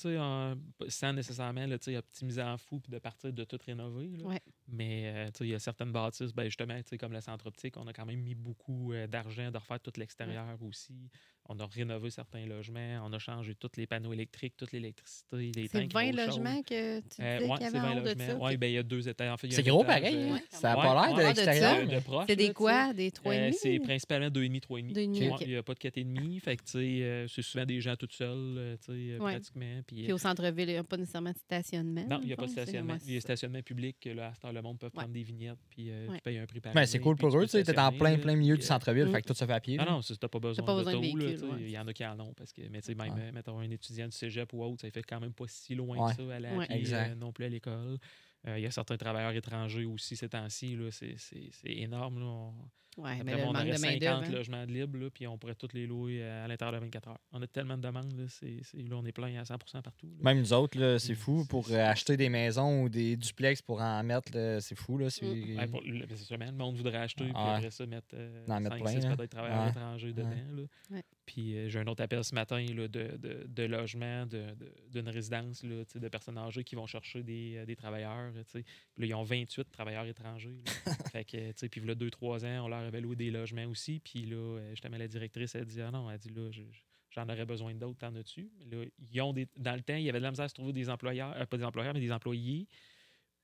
sans 0.88 1.12
nécessairement 1.12 1.66
là, 1.66 1.76
optimiser 1.98 2.42
en 2.42 2.56
fou 2.56 2.80
puis 2.80 2.90
de 2.90 2.98
partir 2.98 3.32
de 3.32 3.44
tout 3.44 3.58
rénover. 3.64 4.08
là. 4.16 4.24
Ouais. 4.24 4.40
Mais 4.66 5.12
euh, 5.14 5.30
il 5.40 5.48
y 5.48 5.54
a 5.54 5.58
certaines 5.58 5.92
bâtisses, 5.92 6.32
ben, 6.32 6.44
justement, 6.44 6.78
comme 6.98 7.12
le 7.12 7.20
centre 7.20 7.46
optique, 7.46 7.76
on 7.76 7.86
a 7.86 7.92
quand 7.92 8.06
même 8.06 8.20
mis 8.20 8.34
beaucoup 8.34 8.92
euh, 8.92 9.06
d'argent 9.06 9.50
de 9.50 9.56
refaire 9.58 9.80
tout 9.80 9.92
l'extérieur 9.96 10.17
aussi. 10.62 11.10
On 11.50 11.58
a 11.60 11.66
rénové 11.66 12.10
certains 12.10 12.44
logements, 12.44 13.00
on 13.06 13.12
a 13.14 13.18
changé 13.18 13.54
tous 13.54 13.70
les 13.78 13.86
panneaux 13.86 14.12
électriques, 14.12 14.54
toute 14.58 14.70
l'électricité, 14.72 15.50
les 15.56 15.68
C'est 15.68 15.80
tanks 15.80 15.92
20 15.94 16.10
d'eau 16.10 16.18
chaude. 16.18 16.26
logements 16.26 16.62
que 16.62 17.00
tu 17.00 17.08
disais 17.08 17.22
Euh, 17.22 17.38
qu'il 17.38 17.46
ouais, 17.48 17.54
y 17.54 17.58
c'est 17.58 17.64
avait 17.64 17.78
20 17.78 17.84
en 17.88 17.90
haut 17.96 18.00
de 18.00 18.04
logements. 18.08 18.26
ça. 18.26 18.36
Ouais, 18.36 18.56
ben, 18.58 18.66
il 18.66 18.72
y 18.74 18.78
a 18.78 18.82
deux 18.82 19.08
étages. 19.08 19.30
En 19.32 19.36
fait, 19.38 19.50
C'est 19.50 19.66
un 19.66 19.70
gros 19.72 19.82
étage, 19.82 20.00
pareil. 20.02 20.14
euh, 20.14 20.28
hein? 20.28 20.34
Ouais, 20.34 20.42
Ça 20.50 20.68
n'a 20.68 20.76
ouais, 20.76 20.82
pas 20.84 21.06
l'air 21.06 21.16
de 21.16 21.22
l'extérieur. 21.22 21.86
de, 21.88 21.94
de 21.94 22.00
proche, 22.00 22.24
C'est 22.28 22.36
des 22.36 22.48
tu 22.48 22.52
quoi? 22.52 22.92
Des 22.92 23.10
3,5? 23.10 23.32
Euh, 23.48 23.52
c'est 23.58 23.78
principalement 23.78 24.28
2,5, 24.28 24.60
3,5. 24.60 24.92
Deux 24.92 25.00
et 25.00 25.06
demi, 25.06 25.20
Ouais, 25.22 25.28
ok. 25.30 25.40
Il 25.40 25.48
n'y 25.48 25.56
a 25.56 25.62
pas 25.62 25.72
de 25.74 25.78
4,5. 25.78 26.40
Fait 26.40 26.56
que, 26.58 26.62
tu 26.64 26.70
sais, 26.72 26.78
euh, 26.78 27.26
c'est 27.28 27.40
souvent 27.42 27.64
des 27.64 27.80
gens 27.80 27.96
tout 27.96 28.08
seuls, 28.10 28.28
euh, 28.58 28.76
tu 28.76 28.84
sais, 28.84 28.92
euh, 28.92 29.18
Ouais. 29.18 29.32
pratiquement. 29.32 29.80
Puis, 29.86 30.02
Puis 30.02 30.12
au 30.12 30.18
centre-ville, 30.18 30.68
il 30.68 30.72
n'y 30.72 30.78
a 30.78 30.84
pas 30.84 30.98
nécessairement 30.98 31.30
de 31.32 31.38
stationnement. 31.38 32.04
non, 32.10 32.18
il 32.20 32.26
n'y 32.26 32.32
a 32.34 32.36
pas 32.36 32.42
de 32.42 32.48
c'est 32.48 32.60
stationnement. 32.62 32.98
Il 33.06 33.14
y 33.14 33.16
a 33.16 33.20
stationnement 33.22 33.62
public. 33.62 33.96
Là, 34.14 34.26
à 34.28 34.34
ce 34.34 34.40
temps, 34.40 34.52
le 34.52 34.60
monde 34.60 34.78
peut 34.78 34.90
prendre 34.90 35.08
des 35.08 35.22
vignettes, 35.22 35.56
puis 35.70 35.90
tu 36.14 36.20
payes 36.20 36.36
un 36.38 36.44
prix 36.46 36.60
par 36.60 36.74
Mais 36.74 36.84
c'est 36.84 36.98
cool 36.98 37.16
pour 37.16 37.30
tu 37.30 37.38
eux, 37.38 37.42
tu 37.44 37.48
sais, 37.52 37.64
t'es 37.64 37.78
en 37.78 37.90
plein, 37.90 38.18
plein 38.18 38.36
milieu 38.36 38.56
du 38.58 38.62
centre-ville, 38.66 39.06
Mm. 39.06 39.12
fait 39.12 39.22
que 39.22 39.28
tout 39.28 39.34
se 39.34 39.46
fait 39.46 39.52
à 39.52 39.60
pied. 39.60 39.76
Ah 39.80 39.86
là. 39.86 39.92
non, 39.92 40.02
c'est- 40.02 40.16
t'as 40.18 40.28
pas 40.28 40.38
besoin 40.38 40.64
pas 40.66 40.84
de 40.84 40.98
véhicule, 40.98 41.37
ouais. 41.46 41.56
Il 41.60 41.70
y 41.70 41.78
en 41.78 41.86
a 41.86 41.92
qui 41.92 42.04
en 42.04 42.18
ont. 42.20 42.32
Parce 42.34 42.52
que, 42.52 42.62
mais 42.68 42.80
tu 42.80 42.86
sais, 42.88 42.94
même, 42.94 43.14
Ouais. 43.14 43.20
euh, 43.28 43.32
mettons, 43.32 43.58
un 43.58 43.70
étudiant 43.70 44.06
du 44.06 44.12
cégep 44.16 44.52
ou 44.52 44.62
autre, 44.64 44.82
ça 44.82 44.90
fait 44.90 45.02
quand 45.02 45.20
même 45.20 45.32
pas 45.32 45.44
si 45.48 45.74
loin 45.74 45.96
Ouais. 45.98 46.10
que 46.14 46.16
ça, 46.16 46.36
à 46.36 46.56
Ouais. 46.56 46.66
pied, 46.66 46.94
euh, 46.94 47.14
non 47.14 47.32
plus 47.32 47.44
à 47.44 47.48
l'école. 47.48 47.98
Euh, 48.46 48.58
Il 48.58 48.62
y 48.62 48.66
a 48.66 48.70
certains 48.70 48.96
travailleurs 48.96 49.32
étrangers 49.32 49.84
aussi 49.84 50.16
ces 50.16 50.28
temps-ci. 50.28 50.76
là, 50.76 50.90
C'est 50.90 51.16
c'est- 51.18 51.50
c'est 51.52 51.72
énorme. 51.72 52.18
Là. 52.20 52.26
On- 52.26 52.54
Ouais, 52.98 53.12
Après, 53.12 53.24
mais 53.24 53.36
le 53.36 53.42
on 53.44 53.46
manque 53.52 53.56
aurait 53.62 53.70
de 53.70 53.76
50 53.76 53.90
main-d'œuvre. 53.92 54.22
hein. 54.24 54.30
logements 54.30 54.66
de 54.66 54.72
libres, 54.72 54.98
là, 54.98 55.08
puis 55.10 55.26
on 55.28 55.38
pourrait 55.38 55.54
tous 55.54 55.68
les 55.72 55.86
louer 55.86 56.22
à 56.22 56.48
l'intérieur 56.48 56.78
de 56.80 56.84
24 56.84 57.08
heures. 57.08 57.18
On 57.32 57.40
a 57.40 57.46
tellement 57.46 57.76
de 57.76 57.82
demandes. 57.82 58.12
Là, 58.18 58.24
c'est- 58.28 58.58
c'est- 58.64 58.78
là 58.82 58.96
on 58.96 59.04
est 59.04 59.12
plein 59.12 59.38
à 59.40 59.44
100% 59.44 59.80
partout. 59.82 60.06
là. 60.08 60.16
Même 60.24 60.40
nous 60.40 60.52
autres, 60.52 60.96
c'est 60.98 61.12
Mm, 61.12 61.16
fou. 61.16 61.46
Pour 61.48 61.70
euh, 61.70 61.76
acheter 61.76 62.16
des 62.16 62.28
maisons 62.28 62.82
ou 62.82 62.88
des 62.88 63.16
duplex 63.16 63.62
pour 63.62 63.80
en 63.80 64.02
mettre, 64.02 64.32
c'est 64.60 64.74
fou. 64.76 64.98
Là, 64.98 65.10
c'est- 65.10 65.24
Mm. 65.26 65.58
Ouais, 65.58 65.66
pour 65.68 65.80
le, 65.82 66.04
c'est 66.10 66.16
sûrement, 66.24 66.46
le 66.46 66.52
monde 66.52 66.76
voudrait 66.76 66.98
acheter, 66.98 67.24
puis 67.24 67.32
Ouais. 67.32 67.38
après 67.56 67.70
ça, 67.70 67.86
mettre, 67.86 68.08
euh, 68.14 68.44
En 68.48 68.60
mettre 68.60 68.76
5, 68.76 68.82
plein, 68.82 68.92
6 69.00 69.06
là. 69.06 69.16
peut-être 69.16 69.30
travailleurs 69.30 69.64
Ouais. 69.64 69.70
étrangers 69.70 70.12
dedans. 70.12 70.28
là. 70.56 70.62
Ouais. 70.90 71.02
Puis 71.24 71.56
euh, 71.56 71.68
j'ai 71.68 71.78
un 71.78 71.86
autre 71.86 72.02
appel 72.02 72.24
ce 72.24 72.34
matin 72.34 72.64
là, 72.74 72.88
de, 72.88 73.16
de, 73.18 73.46
de 73.46 73.62
logement, 73.64 74.24
de, 74.26 74.46
de- 74.54 74.72
d'une 74.92 75.08
résidence 75.08 75.62
là, 75.62 75.82
de 75.94 76.08
personnes 76.08 76.38
âgées 76.38 76.64
qui 76.64 76.74
vont 76.74 76.86
chercher 76.86 77.22
des, 77.22 77.56
euh, 77.58 77.64
des 77.66 77.76
travailleurs. 77.76 78.32
tu 78.34 78.40
sais. 78.46 78.64
Puis 78.94 79.02
là, 79.02 79.06
ils 79.06 79.14
ont 79.14 79.22
28 79.22 79.70
travailleurs 79.70 80.06
étrangers. 80.06 80.56
là. 80.64 80.92
fait 81.12 81.24
que, 81.24 81.36
tu 81.36 81.52
sais, 81.56 81.68
puis 81.68 81.80
là, 81.82 81.94
2-3 81.94 82.44
ans, 82.46 82.64
on 82.64 82.68
leur 82.68 82.87
avait 82.88 83.00
loué 83.00 83.16
des 83.16 83.30
logements 83.30 83.66
aussi. 83.66 84.00
Puis 84.00 84.26
là, 84.26 84.36
euh, 84.36 84.70
justement, 84.70 84.96
la 84.96 85.08
directrice, 85.08 85.54
elle 85.54 85.64
dit 85.66 85.80
Ah 85.80 85.90
non, 85.90 86.10
elle 86.10 86.18
dit 86.18 86.30
là, 86.30 86.50
je- 86.50 86.62
je- 86.70 86.82
j'en 87.10 87.28
aurais 87.28 87.46
besoin 87.46 87.74
d'autres, 87.74 87.98
t'en 87.98 88.14
as-tu? 88.16 88.50
Là, 88.70 88.84
ils 89.12 89.20
ont 89.22 89.32
des, 89.32 89.46
dans 89.56 89.74
le 89.76 89.82
temps, 89.82 89.96
il 89.96 90.02
y 90.04 90.08
avait 90.10 90.18
de 90.18 90.24
la 90.24 90.30
misère 90.30 90.44
à 90.46 90.48
se 90.48 90.54
trouver 90.54 90.72
des 90.72 90.90
employeurs, 90.90 91.34
euh, 91.36 91.46
pas 91.46 91.56
des 91.56 91.64
employeurs, 91.64 91.94
mais 91.94 92.00
des 92.00 92.12
employés 92.12 92.66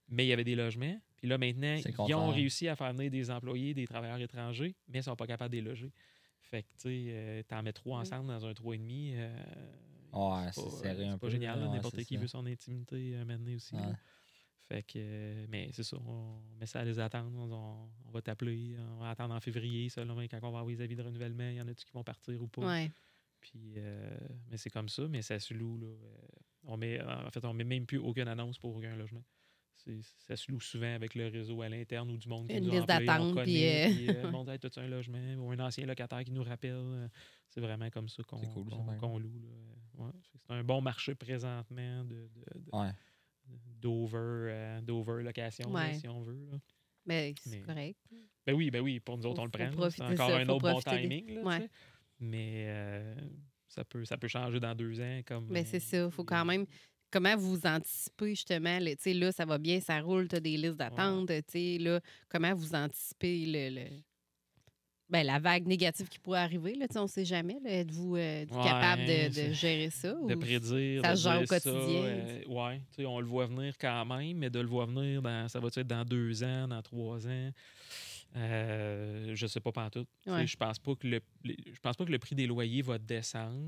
mais 0.08 0.26
il 0.26 0.28
y 0.28 0.32
avait 0.34 0.44
des 0.44 0.54
logements. 0.54 1.00
Puis 1.16 1.28
là, 1.28 1.38
maintenant, 1.38 1.76
ils 2.08 2.14
ont 2.14 2.28
réussi 2.34 2.68
à 2.68 2.76
faire 2.76 2.92
venir 2.92 3.10
des 3.10 3.30
employés, 3.30 3.72
des 3.72 3.86
travailleurs 3.86 4.20
étrangers, 4.20 4.74
mais 4.86 4.96
ils 4.96 4.98
ne 4.98 5.02
sont 5.02 5.16
pas 5.16 5.26
capables 5.26 5.50
de 5.54 5.60
les 5.60 5.62
loger. 5.64 5.90
Fait 6.42 6.62
que, 6.62 6.68
tu 6.76 6.80
sais, 6.82 7.04
euh, 7.08 7.42
t'en 7.48 7.62
mets 7.62 7.72
trois 7.72 8.00
ensemble 8.00 8.28
dans 8.28 8.44
un 8.44 8.52
3,5. 8.52 9.14
Euh, 9.16 9.36
Ouais, 10.12 10.52
c'est 10.52 10.60
c'est 10.60 10.82
pas, 10.82 10.88
euh, 10.88 11.16
pas 11.16 11.28
génial. 11.30 11.58
ouais, 11.58 11.68
N'importe 11.70 12.04
qui 12.04 12.14
ça. 12.14 12.20
veut 12.20 12.26
son 12.28 12.44
intimité 12.46 13.16
moment 13.16 13.38
donné 13.38 13.54
aussi. 13.56 13.74
Ouais. 13.74 13.80
Fait 14.68 14.82
que, 14.82 14.92
euh, 14.96 15.46
mais 15.50 15.68
c'est 15.72 15.82
ça, 15.82 15.98
on 16.06 16.40
met 16.58 16.66
ça 16.66 16.80
à 16.80 16.84
les 16.84 16.98
attendre. 16.98 17.30
On, 17.38 17.88
on 18.08 18.10
va 18.10 18.22
t'appeler, 18.22 18.76
on 18.96 19.00
va 19.00 19.10
attendre 19.10 19.34
en 19.34 19.40
février, 19.40 19.88
selon 19.90 20.16
quand 20.26 20.38
on 20.38 20.50
va 20.52 20.58
avoir 20.60 20.66
les 20.66 20.80
avis 20.80 20.96
de 20.96 21.02
renouvellement. 21.02 21.48
Il 21.50 21.56
y 21.56 21.60
en 21.60 21.68
a-tu 21.68 21.84
qui 21.84 21.92
vont 21.92 22.04
partir 22.04 22.42
ou 22.42 22.48
pas? 22.48 22.66
Ouais. 22.66 22.90
Puis, 23.40 23.74
euh, 23.76 24.16
mais 24.50 24.56
c'est 24.56 24.70
comme 24.70 24.88
ça, 24.88 25.06
mais 25.06 25.20
ça 25.20 25.38
se 25.38 25.52
loue. 25.52 25.76
Là, 25.78 25.86
euh, 25.86 26.18
on 26.62 26.78
met, 26.78 27.02
en 27.02 27.30
fait, 27.30 27.44
on 27.44 27.52
met 27.52 27.64
même 27.64 27.84
plus 27.84 27.98
aucune 27.98 28.26
annonce 28.28 28.58
pour 28.58 28.74
aucun 28.74 28.96
logement. 28.96 29.22
Ça 30.16 30.36
se 30.36 30.50
loue 30.50 30.60
souvent 30.60 30.94
avec 30.94 31.14
le 31.14 31.28
réseau 31.28 31.60
à 31.60 31.68
l'interne 31.68 32.10
ou 32.10 32.16
du 32.16 32.26
monde 32.26 32.46
qui 32.48 32.54
Une 32.56 32.64
nous 32.64 32.70
liste 32.70 32.86
d'attente, 32.86 33.34
puis, 33.34 33.34
connaît, 33.34 33.86
euh, 33.86 33.92
puis, 33.94 34.08
euh, 34.08 34.22
le 34.22 34.30
monde, 34.30 34.48
Hey, 34.48 34.58
un 34.76 34.86
logement? 34.86 35.34
Ou 35.34 35.50
un 35.50 35.58
ancien 35.58 35.84
locataire 35.84 36.24
qui 36.24 36.30
nous 36.30 36.42
rappelle. 36.42 37.10
C'est 37.50 37.60
vraiment 37.60 37.90
comme 37.90 38.08
ça 38.08 38.22
qu'on 38.22 38.38
cool, 38.38 38.64
loue. 39.18 39.42
Ouais, 39.98 40.10
c'est 40.22 40.54
un 40.54 40.64
bon 40.64 40.80
marché 40.80 41.14
présentement 41.14 42.04
de, 42.04 42.28
de- 42.34 42.58
de- 42.60 42.70
Ouais. 42.72 42.90
D'over 43.80 44.18
euh, 44.18 44.80
d'over 44.80 45.22
location, 45.22 45.72
là, 45.72 45.80
Ouais. 45.88 45.94
si 45.94 46.08
on 46.08 46.20
veut. 46.22 46.46
là. 46.50 46.58
Ben, 47.06 47.34
c'est 47.38 47.50
Mais- 47.58 47.62
correct. 47.62 47.98
Ben 48.46 48.54
oui, 48.54 48.70
ben 48.70 48.80
oui, 48.80 48.98
pour 49.00 49.18
nous 49.18 49.26
autres, 49.26 49.40
on 49.40 49.44
le 49.44 49.50
prend. 49.50 49.64
là. 49.70 49.90
C'est 49.90 50.02
encore 50.02 50.30
ça, 50.30 50.36
un 50.38 50.48
autre 50.48 50.70
bon 50.72 50.78
des- 50.78 50.82
timing. 51.02 51.34
Là, 51.34 51.42
Ouais. 51.42 51.68
Mais 52.20 52.64
euh, 52.68 53.14
ça, 53.68 53.84
peut, 53.84 54.04
ça 54.04 54.16
peut 54.16 54.28
changer 54.28 54.60
dans 54.60 54.74
deux 54.74 55.00
ans. 55.00 55.20
Comme, 55.26 55.46
Mais 55.48 55.62
Ben, 55.62 55.66
c'est 55.66 55.76
euh, 55.76 55.80
ça. 56.02 56.06
Il 56.06 56.10
faut 56.10 56.24
quand 56.24 56.44
même. 56.44 56.64
Comment 57.10 57.36
vous 57.36 57.60
anticipez 57.64 58.30
justement, 58.30 58.80
sais, 58.98 59.14
là, 59.14 59.30
ça 59.30 59.44
va 59.44 59.56
bien, 59.58 59.80
ça 59.80 60.00
roule, 60.00 60.26
tu 60.26 60.34
as 60.36 60.40
des 60.40 60.56
listes 60.56 60.76
d'attente, 60.78 61.28
tu 61.28 61.42
sais, 61.48 61.78
là, 61.78 62.00
comment 62.28 62.52
vous 62.54 62.74
anticipez 62.74 63.46
le, 63.46 63.68
le- 63.80 64.02
ben, 65.10 65.24
la 65.24 65.38
vague 65.38 65.66
négative 65.66 66.08
qui 66.08 66.18
pourrait 66.18 66.40
arriver, 66.40 66.74
là, 66.74 66.86
on 66.96 67.02
ne 67.02 67.06
sait 67.06 67.24
jamais, 67.24 67.58
êtes-vous 67.64 68.16
euh, 68.16 68.40
Ouais, 68.46 68.64
capable 68.64 69.02
de, 69.04 69.48
de 69.48 69.52
gérer 69.52 69.90
ça? 69.90 70.12
de 70.12 70.34
ou- 70.34 70.38
prédire. 70.38 71.02
ça 71.02 71.10
de 71.12 71.16
se 71.16 71.22
gère 71.22 71.42
au 71.42 71.44
quotidien, 71.46 71.72
euh, 72.04 72.42
sais, 72.96 73.04
on 73.06 73.20
le 73.20 73.26
voit 73.26 73.46
venir 73.46 73.74
quand 73.78 74.04
même, 74.06 74.38
mais 74.38 74.50
de 74.50 74.60
le 74.60 74.66
voir 74.66 74.86
venir, 74.86 75.22
dans, 75.22 75.48
ça 75.48 75.60
va 75.60 75.68
être 75.68 75.86
dans 75.86 76.04
deux 76.04 76.42
ans, 76.42 76.68
dans 76.68 76.82
trois 76.82 77.26
ans? 77.26 77.50
Euh, 78.36 79.32
je 79.34 79.46
sais 79.46 79.60
pas 79.60 79.70
pantoute. 79.72 80.08
Ouais. 80.26 80.46
Je 80.46 80.56
pense 80.56 80.78
pas 80.78 80.94
que 80.96 81.06
le 81.06 81.20
je 81.44 81.78
pense 81.80 81.96
pas 81.96 82.04
que 82.04 82.10
le 82.10 82.18
prix 82.18 82.34
des 82.34 82.46
loyers 82.46 82.82
va 82.82 82.98
descendre. 82.98 83.62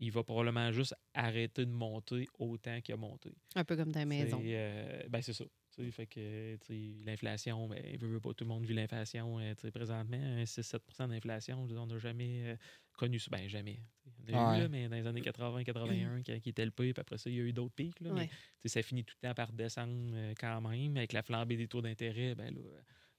Il 0.00 0.10
va 0.10 0.22
probablement 0.22 0.70
juste 0.72 0.94
arrêter 1.14 1.64
de 1.64 1.70
monter 1.70 2.26
autant 2.38 2.80
qu'il 2.80 2.92
a 2.94 2.96
monté. 2.96 3.30
Un 3.54 3.64
peu 3.64 3.76
comme 3.76 3.92
ta 3.92 4.04
maison. 4.04 4.42
Euh, 4.44 5.02
ben, 5.08 5.22
c'est 5.22 5.32
ça. 5.32 5.44
Fait 5.92 6.06
que 6.06 6.58
l'inflation, 7.04 7.68
ben, 7.68 7.82
veut, 7.98 8.08
veut 8.08 8.20
pas 8.20 8.34
tout 8.34 8.44
le 8.44 8.48
monde 8.48 8.64
vit 8.64 8.74
l'inflation 8.74 9.38
euh, 9.38 9.54
présentement. 9.72 10.16
un 10.16 10.44
6-7 10.44 11.08
d'inflation, 11.08 11.56
je 11.58 11.62
veux 11.62 11.74
dire, 11.74 11.82
on 11.82 11.86
n'a 11.86 11.98
jamais 11.98 12.42
euh, 12.52 12.56
connu 12.96 13.18
ça. 13.18 13.30
Ben 13.30 13.48
jamais. 13.48 13.80
On 14.28 14.34
a 14.34 14.56
eu, 14.56 14.60
là, 14.62 14.68
mais 14.68 14.88
dans 14.88 14.96
les 14.96 15.06
années 15.06 15.20
80-81, 15.22 16.22
qui, 16.22 16.40
qui 16.40 16.48
était 16.50 16.64
le 16.64 16.70
pic, 16.70 16.92
puis 16.94 17.00
après 17.00 17.18
ça, 17.18 17.30
il 17.30 17.36
y 17.36 17.40
a 17.40 17.42
eu 17.42 17.52
d'autres 17.52 17.74
pics. 17.74 17.98
Là, 18.00 18.12
Ouais. 18.12 18.28
ça 18.66 18.82
finit 18.82 19.04
tout 19.04 19.14
le 19.22 19.28
temps 19.28 19.34
par 19.34 19.52
descendre 19.52 20.10
euh, 20.14 20.34
quand 20.38 20.60
même. 20.60 20.96
Avec 20.96 21.12
la 21.12 21.22
flambée 21.22 21.56
des 21.56 21.68
taux 21.68 21.80
d'intérêt, 21.82 22.34
ben 22.34 22.54
là, 22.54 22.60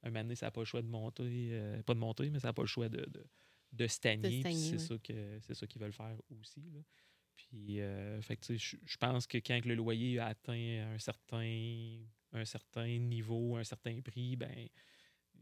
un 0.04 0.10
moment 0.10 0.22
donné, 0.24 0.36
ça 0.36 0.48
n'a 0.48 0.52
pas 0.52 0.62
le 0.62 0.66
choix 0.66 0.82
de 0.82 0.88
monter. 0.88 1.24
euh, 1.54 1.82
pas 1.84 1.94
de 1.96 2.00
monter, 2.00 2.30
mais 2.30 2.40
ça 2.40 2.50
n'a 2.50 2.54
pas 2.54 2.62
le 2.64 2.68
choix 2.68 2.88
de, 2.90 2.98
de, 3.10 3.26
de 3.72 3.88
stagner. 3.88 4.42
c'est 4.44 4.78
ça 5.56 5.68
qu'ils 5.68 5.82
veulent 5.82 5.94
faire 5.94 6.16
aussi. 6.40 6.62
Là. 6.74 6.82
Puis, 7.36 7.80
fait 8.22 8.38
que, 8.38 8.56
je 8.58 8.98
pense 8.98 9.26
que 9.28 9.38
quand 9.40 9.66
le 9.66 9.76
loyer 9.76 10.20
a 10.20 10.28
atteint 10.28 10.92
un 10.94 11.00
certain, 11.00 11.98
un 12.34 12.46
certain 12.46 12.98
niveau, 13.00 13.56
un 13.58 13.64
certain 13.64 14.02
prix, 14.02 14.36
ben, 14.36 14.68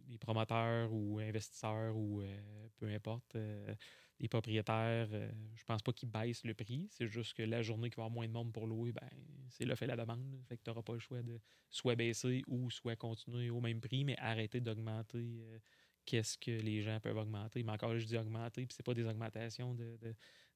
les 0.08 0.18
promoteurs 0.18 0.92
ou 0.92 1.20
investisseurs 1.20 1.96
ou 1.96 2.22
euh, 2.22 2.68
peu 2.78 2.88
importe, 2.88 3.36
euh, 3.36 3.76
les 4.22 4.28
propriétaires, 4.28 5.10
euh, 5.12 5.32
je 5.56 5.64
pense 5.64 5.82
pas 5.82 5.92
qu'ils 5.92 6.10
baissent 6.10 6.44
le 6.46 6.54
prix. 6.54 6.88
C'est 6.92 7.08
juste 7.08 7.34
que 7.34 7.42
la 7.42 7.64
journée 7.64 7.90
qu'il 7.90 7.98
va 7.98 8.04
y 8.04 8.06
avoir 8.06 8.12
moins 8.12 8.28
de 8.28 8.32
monde 8.32 8.54
pour 8.54 8.68
louer, 8.68 8.92
ben, 8.92 9.10
c'est 9.50 9.66
le 9.66 9.74
fait 9.76 9.88
la 9.88 9.96
demande. 9.96 10.40
Fait 10.48 10.58
que 10.58 10.64
tu 10.64 10.70
n'auras 10.70 10.84
pas 10.84 10.94
le 10.94 11.00
choix 11.00 11.24
de 11.24 11.40
soit 11.72 11.96
baisser 11.96 12.44
ou 12.48 12.70
soit 12.70 12.96
continuer 12.96 13.50
au 13.50 13.62
même 13.62 13.82
prix, 13.82 14.04
mais 14.04 14.16
arrêter 14.20 14.62
d'augmenter 14.62 15.40
euh, 15.42 15.60
qu'est-ce 16.06 16.38
que 16.38 16.52
les 16.52 16.84
gens 16.84 17.00
peuvent 17.00 17.18
augmenter. 17.18 17.64
Mais 17.64 17.72
encore 17.72 17.98
je 17.98 18.06
dis 18.06 18.18
augmenter, 18.18 18.68
puis 18.68 18.76
c'est 18.76 18.86
pas 18.86 18.94
des 18.94 19.06
augmentations 19.06 19.74
de, 19.74 19.98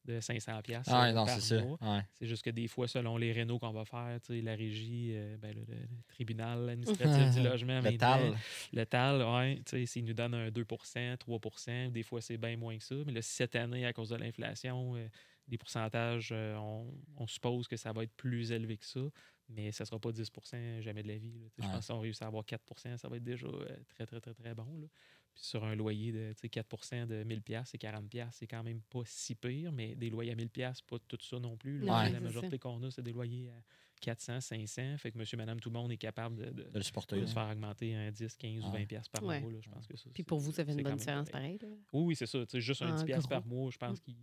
de 0.05 0.19
500 0.19 0.61
pièces 0.61 0.87
Ah, 0.89 1.11
non, 1.11 1.25
c'est 1.25 1.41
ça. 1.41 1.63
Ouais. 1.63 2.01
c'est 2.13 2.27
juste 2.27 2.43
que 2.43 2.49
des 2.51 2.67
fois, 2.67 2.87
selon 2.87 3.17
les 3.17 3.31
rénaux 3.31 3.57
qu'on 3.59 3.71
va 3.71 3.85
faire, 3.85 4.19
la 4.29 4.55
régie, 4.55 5.11
euh, 5.15 5.35
ben, 5.37 5.53
le, 5.53 5.61
le- 5.61 5.73
le 5.81 6.03
tribunal 6.07 6.69
administratif 6.69 7.35
du 7.35 7.41
logement, 7.43 7.81
Le 7.81 7.97
tal. 7.97 8.37
le 8.73 8.85
TAL, 8.85 9.59
s'il 9.87 10.05
nous 10.05 10.13
donne 10.13 10.33
un 10.35 10.49
2% 10.49 11.17
3% 11.17 11.91
des 11.91 12.03
fois, 12.03 12.21
c'est 12.21 12.37
bien 12.37 12.55
moins 12.57 12.77
que 12.77 12.83
ça. 12.83 12.95
Mais 13.05 13.11
là, 13.13 13.21
cette 13.21 13.55
année, 13.55 13.85
à 13.85 13.93
cause 13.93 14.09
de 14.09 14.15
l'inflation, 14.15 14.95
euh, 14.95 15.07
les 15.47 15.57
pourcentages, 15.57 16.29
euh, 16.31 16.55
on, 16.57 16.91
on 17.17 17.27
suppose 17.27 17.67
que 17.67 17.77
ça 17.77 17.91
va 17.91 18.03
être 18.03 18.13
plus 18.15 18.51
élevé 18.51 18.77
que 18.77 18.85
ça. 18.85 19.01
Mais 19.49 19.71
ça 19.71 19.83
ne 19.83 19.87
sera 19.87 19.99
pas 19.99 20.09
10% 20.11 20.81
jamais 20.81 21.03
de 21.03 21.07
la 21.07 21.17
vie. 21.17 21.43
Je 21.59 21.63
pense 21.67 21.77
que 21.79 21.85
si 21.85 21.91
on 21.91 21.99
réussit 21.99 22.23
à 22.23 22.27
avoir 22.27 22.43
4% 22.45 22.97
ça 22.97 23.07
va 23.07 23.17
être 23.17 23.23
déjà 23.23 23.45
euh, 23.45 23.77
très, 23.89 24.05
très, 24.07 24.19
très, 24.19 24.33
très 24.33 24.55
bon. 24.55 24.65
là. 24.81 24.87
Puis 25.35 25.43
sur 25.43 25.63
un 25.65 25.75
loyer 25.75 26.11
de 26.13 26.31
tu 26.33 26.39
sais, 26.41 26.47
4% 26.47 27.05
de 27.07 27.23
1000 27.23 27.41
et 27.73 27.77
40 27.77 28.05
c'est 28.31 28.47
quand 28.47 28.63
même 28.63 28.81
pas 28.81 29.01
si 29.05 29.35
pire. 29.35 29.71
Mais 29.73 29.93
des 29.95 30.09
loyers 30.09 30.31
à 30.31 30.35
1000 30.35 30.49
pas 30.49 30.97
tout 31.07 31.17
ça 31.21 31.39
non 31.39 31.57
plus. 31.57 31.79
là. 31.79 31.85
Non, 31.85 31.93
Ouais. 31.93 32.09
La 32.09 32.17
c'est 32.19 32.23
majorité 32.23 32.57
qu'on 32.57 32.81
a, 32.83 32.89
c'est 32.89 33.01
des 33.03 33.11
loyers 33.11 33.49
à 33.49 33.61
400, 34.01 34.39
500. 34.39 34.97
Fait 34.97 35.11
que 35.11 35.17
monsieur, 35.17 35.35
madame, 35.37 35.59
tout 35.59 35.69
le 35.69 35.73
monde 35.73 35.91
est 35.91 35.97
capable 35.97 36.37
de, 36.37 36.45
de- 36.51 36.69
De 36.69 36.77
le 36.77 36.83
supporter. 36.83 37.17
de 37.17 37.21
là. 37.21 37.27
se 37.27 37.33
faire 37.33 37.49
augmenter 37.49 37.95
un 37.95 38.11
10, 38.11 38.35
15 38.37 38.63
ou 38.63 38.67
Ouais. 38.71 38.79
20 38.79 38.85
pièces 38.85 39.07
par 39.09 39.23
Ouais. 39.23 39.41
mois. 39.41 39.51
là, 39.51 39.59
je 39.61 39.69
pense 39.69 39.85
que 39.87 39.97
ça, 39.97 40.03
Puis 40.13 40.23
c'est- 40.23 40.23
pour 40.23 40.39
vous, 40.39 40.51
ça 40.53 40.63
fait 40.63 40.71
c'est 40.71 40.77
une 40.77 40.83
bonne 40.83 40.95
différence 40.95 41.29
correct. 41.29 41.59
pareil. 41.59 41.71
là. 41.71 41.77
Oui, 41.93 42.03
oui, 42.05 42.15
c'est 42.15 42.25
ça. 42.27 42.39
tu 42.45 42.51
sais, 42.51 42.61
Juste 42.61 42.81
un 42.81 42.93
En 42.93 42.95
10 42.95 43.03
pièces 43.03 43.19
gros. 43.19 43.29
par 43.29 43.45
mois, 43.45 43.69
je 43.71 43.77
pense 43.77 43.99
qu'il 43.99 44.15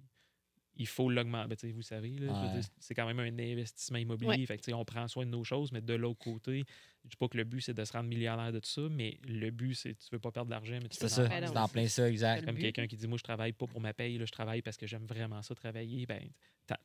il 0.75 0.87
faut 0.87 1.11
l'augmenter. 1.11 1.55
Ben, 1.67 1.73
vous 1.75 1.83
savez, 1.83 2.17
c'est 2.79 2.95
quand 2.95 3.07
même 3.07 3.19
un 3.21 3.39
investissement 3.39 3.99
immobilier. 3.99 4.47
Fait 4.47 4.57
que, 4.57 4.73
on 4.73 4.87
prend 4.87 5.07
soin 5.07 5.27
de 5.27 5.31
nos 5.31 5.45
choses, 5.45 5.71
mais 5.71 5.83
de 5.83 5.93
l'autre 5.93 6.19
côté, 6.21 6.65
je 7.05 7.11
dis 7.11 7.17
pas 7.17 7.29
que 7.29 7.37
le 7.37 7.45
but, 7.45 7.61
c'est 7.61 7.75
de 7.75 7.85
se 7.85 7.93
rendre 7.93 8.09
millionnaire 8.09 8.53
de 8.53 8.61
tout 8.61 8.69
ça, 8.69 8.83
mais 8.91 9.19
le 9.27 9.51
but, 9.51 9.75
c'est 9.75 9.95
tu 9.95 10.07
veux 10.13 10.19
pas 10.19 10.31
perdre 10.31 10.51
d'argent, 10.51 10.79
mais 10.83 10.89
tu 10.89 10.97
C'est 10.97 11.09
ça. 11.09 11.29
C'est 11.29 11.57
en 11.59 11.69
plein 11.69 11.89
ça, 11.89 12.09
exact. 12.09 12.45
Comme 12.45 12.57
quelqu'un 12.57 12.87
qui 12.87 12.97
dit, 12.97 13.07
moi, 13.09 13.19
je 13.19 13.23
travaille 13.25 13.53
pas 13.53 13.67
pour 13.67 13.81
ma 13.81 13.93
paye, 13.93 14.19
là, 14.19 14.25
je 14.25 14.33
travaille 14.33 14.63
parce 14.63 14.77
que 14.77 14.87
j'aime 14.87 15.05
vraiment 15.07 15.43
ça 15.43 15.55
travailler. 15.55 16.07
Ben, 16.07 16.23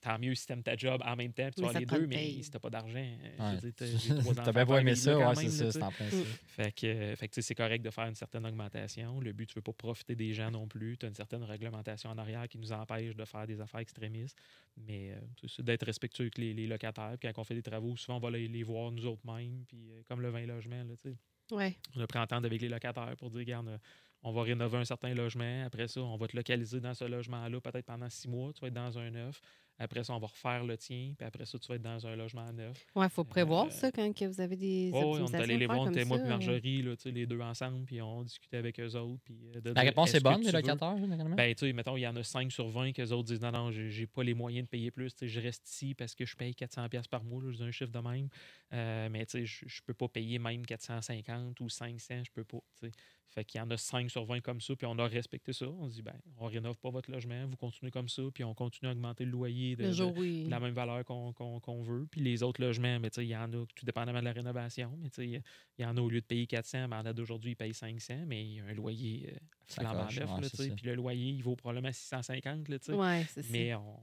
tant- 0.02 0.18
mieux 0.20 0.34
si 0.36 0.46
t'aimes 0.48 0.64
ta 0.64 0.76
job 0.76 1.02
en 1.06 1.16
même 1.16 1.32
temps, 1.34 1.46
puis 1.46 1.56
tu 1.56 1.62
vas 1.62 1.74
ça 1.74 1.80
les 1.80 1.86
deux, 1.86 2.08
mais 2.08 2.16
paye. 2.16 2.44
si 2.44 2.50
t'as 2.50 2.60
pas 2.60 2.70
d'argent, 2.70 2.98
euh, 2.98 3.54
Ouais. 3.62 3.72
t'as 4.44 4.52
bien 4.52 4.66
pas 4.66 4.82
aimé 4.82 4.96
ça, 4.96 5.18
ouais, 5.18 5.26
même, 5.26 5.36
c'est 5.36 5.50
ça, 5.50 5.72
c'est 5.72 5.84
en 5.84 5.92
plein 5.92 6.10
ça. 6.10 6.18
Fait 6.48 6.72
que, 6.76 6.88
euh, 6.88 7.16
fait 7.16 7.28
que, 7.28 7.34
tu 7.36 7.42
sais, 7.42 7.48
c'est 7.48 7.56
correct 7.56 7.84
de 7.84 7.90
faire 7.92 8.06
une 8.08 8.16
certaine 8.16 8.46
augmentation. 8.46 9.20
Le 9.20 9.32
but, 9.34 9.46
tu 9.48 9.56
veux 9.56 9.62
pas 9.62 9.74
profiter 9.74 10.16
des 10.16 10.34
gens 10.34 10.50
non 10.52 10.68
plus. 10.68 10.98
Tu 10.98 11.06
as 11.06 11.10
une 11.10 11.16
certaine 11.16 11.44
réglementation 11.44 12.10
en 12.10 12.18
arrière 12.18 12.48
qui 12.48 12.58
nous 12.58 12.72
empêche 12.72 13.16
de 13.16 13.26
faire 13.26 13.46
des 13.46 13.62
affaires 13.62 13.80
extrémistes. 13.82 14.38
Mais 14.78 15.12
euh, 15.12 15.20
c'est 15.42 15.50
ça, 15.50 15.64
d'être 15.64 15.86
respectueux 15.86 16.24
avec 16.26 16.38
les, 16.38 16.54
les 16.54 16.68
locataires. 16.68 17.16
Puis 17.20 17.32
quand 17.32 17.42
on 17.42 17.44
fait 17.44 17.56
des 17.56 17.64
travaux, 17.64 17.96
souvent, 17.98 18.18
on 18.18 18.20
va 18.22 18.32
les, 18.32 18.48
les 18.48 18.64
voir 18.64 18.92
nous 18.92 19.06
autres 19.06 19.26
mêmes. 19.26 19.64
Puis 19.68 19.92
euh, 19.92 20.02
comme 20.08 20.22
le 20.22 20.30
20 20.30 20.46
logements, 20.46 20.84
là, 20.84 21.12
Ouais. 21.52 21.78
on 21.96 22.02
a 22.02 22.08
pris 22.08 22.20
entente 22.20 22.44
avec 22.46 22.62
les 22.62 22.70
locataires 22.70 23.16
pour 23.18 23.30
dire, 23.30 23.40
regarde, 23.40 23.68
euh, 23.70 23.78
on 24.24 24.32
va 24.34 24.44
rénover 24.44 24.78
un 24.80 24.86
certain 24.86 25.14
logement. 25.14 25.64
Après 25.66 25.88
ça, 25.88 26.02
on 26.02 26.18
va 26.18 26.28
te 26.28 26.36
localiser 26.36 26.80
dans 26.82 26.94
ce 26.94 27.06
logement-là 27.06 27.62
peut-être 27.62 27.86
pendant 27.86 28.10
six 28.10 28.28
mois. 28.28 28.52
Tu 28.54 28.62
vas 28.62 28.68
être 28.68 28.74
dans 28.74 28.98
un 29.00 29.10
neuf. 29.12 29.40
Après 29.80 30.04
ça, 30.04 30.14
on 30.14 30.20
va 30.20 30.28
refaire 30.28 30.64
le 30.64 30.78
tien. 30.78 31.14
Puis 31.18 31.26
après 31.28 31.46
ça, 31.46 31.60
tu 31.60 31.68
vas 31.68 31.76
être 31.76 31.82
dans 31.82 32.08
un 32.08 32.16
logement 32.16 32.52
neuf. 32.52 32.86
Ouais, 32.96 33.06
il 33.06 33.10
faut 33.10 33.24
prévoir 33.24 33.66
Euh, 33.66 33.70
ça 33.70 33.92
quand 33.92 34.12
que 34.14 34.26
vous 34.26 34.42
avez 34.42 34.56
des 34.56 34.92
ouais, 34.92 35.04
on 35.04 35.28
est 35.28 35.36
allé 35.36 35.58
les 35.58 35.66
voir, 35.68 35.80
on 35.82 35.92
était 35.92 36.06
moi 36.06 36.18
et 36.18 36.22
euh. 36.22 36.28
Marjorie, 36.28 36.82
là, 36.82 36.96
tu 36.96 37.04
sais, 37.04 37.12
les 37.12 37.26
deux 37.26 37.40
ensemble, 37.42 37.86
puis 37.86 38.02
on 38.02 38.24
discutait 38.24 38.58
avec 38.58 38.80
eux 38.80 38.96
autres. 38.96 39.22
Puis, 39.24 39.38
euh, 39.56 39.62
de 39.62 39.72
La 39.72 39.82
réponse 39.82 40.14
est 40.16 40.20
bonne, 40.24 40.42
les 40.42 40.52
locataires, 40.52 40.98
généralement? 40.98 41.36
Ben, 41.36 41.54
tu 41.54 41.68
sais, 41.68 41.74
mettons, 41.74 41.96
il 41.98 42.02
y 42.02 42.08
en 42.08 42.16
a 42.16 42.24
5 42.24 42.52
sur 42.52 42.68
20 42.68 42.92
que 42.94 43.02
les 43.02 43.12
autres 43.12 43.28
disent 43.28 43.42
non, 43.42 43.52
non, 43.52 43.72
j'ai 43.72 43.92
j'ai 43.92 44.08
pas 44.08 44.24
les 44.24 44.34
moyens 44.34 44.66
de 44.66 44.70
payer 44.70 44.92
plus. 44.92 45.14
tu 45.14 45.20
sais, 45.20 45.28
Je 45.28 45.40
reste 45.40 45.70
ici 45.70 45.94
parce 45.94 46.16
que 46.16 46.26
je 46.26 46.36
paye 46.36 46.54
400$ 46.54 47.08
par 47.08 47.24
mois. 47.24 47.42
dis 47.52 47.64
un 47.64 47.72
chiffre 47.72 47.92
de 47.92 48.00
même. 48.00 48.30
Euh, 48.74 49.10
mais 49.10 49.26
tu 49.26 49.46
sais, 49.46 49.66
je 49.68 49.82
peux 49.84 49.94
pas 49.94 50.08
payer 50.08 50.40
même 50.40 50.66
450 50.66 51.60
ou 51.62 51.70
500. 51.70 52.24
Je 52.26 52.32
peux 52.32 52.44
pas. 52.44 52.58
tu 52.80 52.88
sais. 52.88 52.92
Fait 53.30 53.44
qu'il 53.46 53.60
y 53.60 53.62
en 53.62 53.70
a 53.70 53.78
5 53.78 54.10
sur 54.10 54.26
20 54.26 54.40
comme 54.42 54.62
ça, 54.62 54.76
puis 54.76 54.88
on 54.88 54.98
a 55.00 55.06
respecté 55.08 55.54
ça. 55.54 55.68
On 55.68 55.90
se 55.90 55.96
dit, 55.96 56.02
ben, 56.02 56.16
on 56.40 56.46
rénove 56.48 56.78
pas 56.80 56.90
votre 56.90 57.12
logement, 57.12 57.46
vous 57.48 57.58
continuez 57.58 57.92
comme 57.92 58.08
ça, 58.10 58.24
puis 58.34 58.44
on 58.44 58.54
continue 58.54 58.90
à 58.90 58.94
augmenter 58.94 59.26
le 59.26 59.32
loyer 59.32 59.76
de, 59.76 59.84
Le 59.84 59.92
jour 59.92 60.14
la 60.50 60.60
même 60.60 60.74
valeur 60.74 61.04
qu'on 61.06 61.34
qu'on- 61.34 61.60
qu'on 61.60 61.82
veut. 61.84 62.08
Puis 62.10 62.22
les 62.22 62.42
autres 62.44 62.62
logements, 62.62 63.00
mais 63.00 63.10
tu 63.10 63.16
sais, 63.22 63.26
il 63.26 63.30
y 63.30 63.36
en 63.36 63.52
a, 63.54 63.66
tout 63.76 63.86
dépendamment 63.86 64.20
de 64.20 64.26
la 64.26 64.32
rénovation, 64.32 64.92
mais 65.02 65.10
tu 65.10 65.16
sais, 65.16 65.42
il 65.78 65.84
y 65.84 65.86
en 65.86 65.96
a 65.98 66.02
au 66.02 66.10
lieu 66.10 66.22
de 66.22 66.26
payer 66.26 66.48
400, 66.48 66.88
ben, 66.88 67.00
en 67.00 67.04
date 67.04 67.18
d'aujourd'hui, 67.18 67.52
ils 67.52 67.56
payent 67.56 67.74
500, 67.74 68.24
mais 68.26 68.44
il 68.44 68.54
y 68.54 68.60
a 68.60 68.66
un 68.66 68.74
loyer 68.74 69.30
euh, 69.34 69.38
flambant 69.68 70.10
neuf. 70.22 70.30
Puis 70.76 70.86
le 70.88 70.96
loyer, 70.96 71.32
il 71.32 71.44
vaut 71.44 71.56
probablement 71.56 71.92
650, 71.92 72.70
là. 72.70 72.78
Ouais, 72.96 73.26
c'est 73.30 73.44
ça. 73.44 73.50
Mais 73.52 73.76
on, 73.76 74.00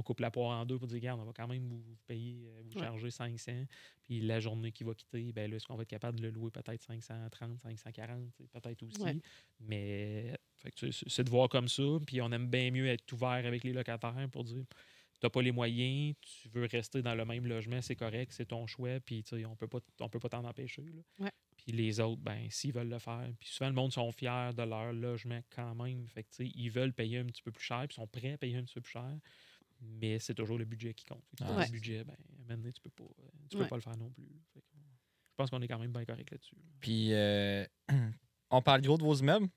on 0.00 0.02
coupe 0.02 0.20
la 0.20 0.30
poire 0.30 0.58
en 0.58 0.64
deux 0.64 0.78
pour 0.78 0.88
dire, 0.88 0.96
regarde, 0.96 1.20
on 1.20 1.24
va 1.24 1.32
quand 1.34 1.46
même 1.46 1.66
vous, 1.68 1.78
vous 1.80 1.96
payer, 2.06 2.48
euh, 2.48 2.62
vous 2.64 2.78
Ouais. 2.78 2.86
charger 2.86 3.10
500. 3.10 3.64
Puis 4.02 4.20
la 4.22 4.40
journée 4.40 4.72
qui 4.72 4.82
va 4.82 4.94
quitter, 4.94 5.30
ben 5.32 5.50
là, 5.50 5.56
est-ce 5.56 5.66
qu'on 5.66 5.76
va 5.76 5.82
être 5.82 5.88
capable 5.90 6.18
de 6.18 6.24
le 6.24 6.30
louer 6.30 6.50
peut-être 6.50 6.82
530, 6.82 7.58
540, 7.60 8.32
tu 8.32 8.42
sais, 8.42 8.48
peut-être 8.48 8.82
aussi. 8.82 9.02
Ouais. 9.02 9.16
Mais 9.60 10.36
c'est 11.08 11.24
de 11.24 11.30
voir 11.30 11.48
comme 11.48 11.68
ça. 11.68 11.82
Puis 12.06 12.20
on 12.22 12.32
aime 12.32 12.48
bien 12.48 12.70
mieux 12.70 12.86
être 12.86 13.10
ouvert 13.12 13.28
avec 13.46 13.62
les 13.62 13.72
locataires 13.72 14.28
pour 14.32 14.44
dire, 14.44 14.64
tu 15.20 15.26
n'as 15.26 15.30
pas 15.30 15.42
les 15.42 15.52
moyens, 15.52 16.14
tu 16.22 16.48
veux 16.48 16.64
rester 16.66 17.02
dans 17.02 17.14
le 17.14 17.24
même 17.26 17.46
logement, 17.46 17.82
c'est 17.82 17.96
correct, 17.96 18.32
c'est 18.32 18.46
ton 18.46 18.66
choix. 18.66 18.98
Puis 19.00 19.22
on 19.46 19.54
peut 19.54 19.68
pas, 19.68 19.80
on 20.00 20.08
peut 20.08 20.18
pas 20.20 20.30
t'en 20.30 20.44
empêcher. 20.44 20.82
là. 20.82 21.24
Ouais. 21.26 21.30
Puis 21.58 21.72
les 21.72 22.00
autres, 22.00 22.22
ben, 22.22 22.46
s'ils 22.48 22.72
veulent 22.72 22.88
le 22.88 22.98
faire. 22.98 23.28
Puis 23.38 23.50
souvent, 23.50 23.68
le 23.68 23.74
monde 23.76 23.92
sont 23.92 24.10
fiers 24.12 24.50
de 24.56 24.62
leur 24.62 24.94
logement 24.94 25.40
quand 25.54 25.74
même. 25.74 26.06
Fait 26.08 26.22
que, 26.24 26.28
ils 26.42 26.70
veulent 26.70 26.94
payer 26.94 27.18
un 27.18 27.26
petit 27.26 27.42
peu 27.42 27.52
plus 27.52 27.62
cher, 27.64 27.84
puis 27.86 27.96
sont 27.96 28.06
prêts 28.06 28.32
à 28.32 28.38
payer 28.38 28.56
un 28.56 28.62
petit 28.62 28.72
peu 28.74 28.80
plus 28.80 28.92
cher. 28.92 29.14
Mais 29.80 30.18
c'est 30.18 30.34
toujours 30.34 30.58
le 30.58 30.64
budget 30.64 30.92
qui 30.94 31.04
compte. 31.06 31.24
Si 31.38 31.44
t'as 31.44 31.54
Ouais. 31.56 31.64
le 31.66 31.70
budget, 31.72 32.04
ben, 32.04 32.12
à 32.12 32.14
un 32.14 32.38
moment 32.42 32.56
donné, 32.62 32.72
tu 32.72 32.80
peux 32.80 32.90
pas, 32.90 33.04
euh, 33.04 33.28
tu 33.48 33.56
peux 33.56 33.62
Ouais. 33.64 33.68
pas 33.68 33.76
le 33.76 33.82
faire 33.82 33.96
non 33.96 34.10
plus. 34.10 34.28
Fait 34.52 34.60
que, 34.60 34.66
je 34.76 35.34
pense 35.36 35.50
qu'on 35.50 35.62
est 35.62 35.68
quand 35.68 35.78
même 35.78 35.92
bien 35.92 36.04
correct 36.04 36.30
là-dessus. 36.30 36.56
Puis, 36.80 37.12
euh, 37.12 37.64
on 38.50 38.62
parle 38.62 38.82
gros 38.82 38.98
de 38.98 39.02
vos 39.02 39.14
immeubles. 39.14 39.48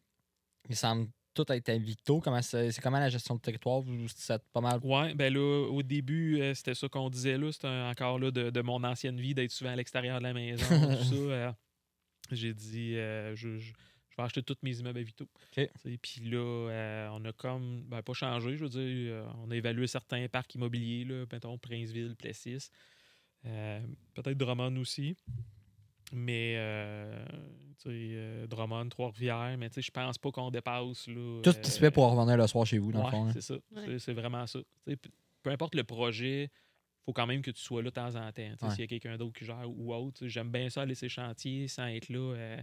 Ils 0.69 0.75
semblent 0.75 1.09
tout 1.33 1.51
être 1.51 1.67
à 1.69 1.77
Victo. 1.77 2.21
Comment 2.21 2.41
c'est 2.41 2.71
c'est 2.71 2.79
comment 2.81 2.99
la 2.99 3.09
gestion 3.09 3.35
de 3.35 3.41
territoire? 3.41 3.81
Vous, 3.81 4.07
c'est 4.07 4.41
pas 4.53 4.61
mal? 4.61 4.79
Ouais, 4.83 5.13
ben 5.15 5.33
là, 5.33 5.67
au 5.69 5.81
début, 5.83 6.39
euh, 6.39 6.53
c'était 6.53 6.75
ça 6.75 6.87
qu'on 6.87 7.09
disait 7.09 7.37
là. 7.37 7.51
C'était 7.51 7.67
un- 7.67 7.89
encore 7.89 8.19
là 8.19 8.31
de, 8.31 8.49
de 8.49 8.61
mon 8.61 8.83
ancienne 8.83 9.19
vie 9.19 9.33
d'être 9.33 9.51
souvent 9.51 9.71
à 9.71 9.75
l'extérieur 9.75 10.19
de 10.19 10.23
la 10.23 10.33
maison, 10.33 10.63
tout 10.65 10.67
ça. 11.03 11.15
euh, 11.15 11.51
J'ai 12.31 12.53
dit, 12.53 12.95
euh, 12.95 13.35
je, 13.35 13.57
je- 13.57 13.73
je 14.13 14.17
vais 14.21 14.23
acheter 14.23 14.43
tous 14.43 14.57
mes 14.61 14.77
immeubles 14.79 14.99
à 14.99 15.03
Vito. 15.03 15.27
Puis 16.01 16.21
là, 16.29 16.37
euh, 16.37 17.09
on 17.13 17.25
a 17.25 17.33
comme, 17.33 17.81
ben, 17.87 18.01
pas 18.03 18.13
changé, 18.13 18.55
je 18.57 18.63
veux 18.63 18.69
dire, 18.69 18.79
euh, 19.13 19.25
on 19.43 19.49
a 19.49 19.55
évalué 19.55 19.87
certains 19.87 20.27
parcs 20.27 20.53
immobiliers, 20.53 21.03
là, 21.03 21.25
mettons 21.31 21.57
Princeville, 21.57 22.15
Plessis, 22.15 22.69
euh, 23.45 23.79
peut-être 24.13 24.37
Drummond 24.37 24.75
aussi. 24.77 25.15
Mais, 26.11 26.53
euh, 26.57 27.25
tu 27.79 27.83
sais, 27.85 27.89
euh, 27.89 28.45
Drummond, 28.47 28.89
Trois-Rivières, 28.89 29.57
mais 29.57 29.69
tu 29.69 29.75
sais, 29.75 29.81
je 29.81 29.89
pense 29.89 30.19
pas 30.19 30.31
qu'on 30.31 30.51
dépasse. 30.51 31.07
Là, 31.07 31.41
Tout 31.43 31.51
ce 31.51 31.57
qui 31.59 31.71
se 31.71 31.79
fait 31.79 31.89
pour 31.89 32.11
revenir 32.11 32.37
le 32.37 32.45
soir 32.45 32.67
chez 32.67 32.77
vous, 32.77 32.91
dans 32.91 32.99
Ouais, 32.99 33.05
le 33.05 33.11
fond. 33.11 33.25
hein. 33.27 33.31
c'est 33.33 33.41
ça. 33.41 33.55
Ouais. 33.71 33.97
C'est- 33.97 34.13
vraiment 34.13 34.45
ça. 34.45 34.59
Peu 35.41 35.49
importe 35.49 35.73
le 35.73 35.83
projet, 35.83 36.51
faut 37.03 37.13
quand 37.13 37.25
même 37.25 37.41
que 37.41 37.49
tu 37.49 37.61
sois 37.61 37.81
là 37.81 37.89
de 37.89 37.95
temps 37.95 38.15
en 38.15 38.31
temps. 38.31 38.43
Ouais. 38.43 38.69
S'il 38.69 38.81
y 38.81 38.83
a 38.83 38.87
quelqu'un 38.87 39.17
d'autre 39.17 39.33
qui 39.37 39.43
gère 39.45 39.67
ou 39.67 39.91
autre, 39.93 40.27
j'aime 40.27 40.51
bien 40.51 40.69
ça 40.69 40.83
aller 40.83 40.93
ces 40.95 41.09
chantiers 41.09 41.67
sans 41.67 41.87
être 41.87 42.09
là 42.09 42.57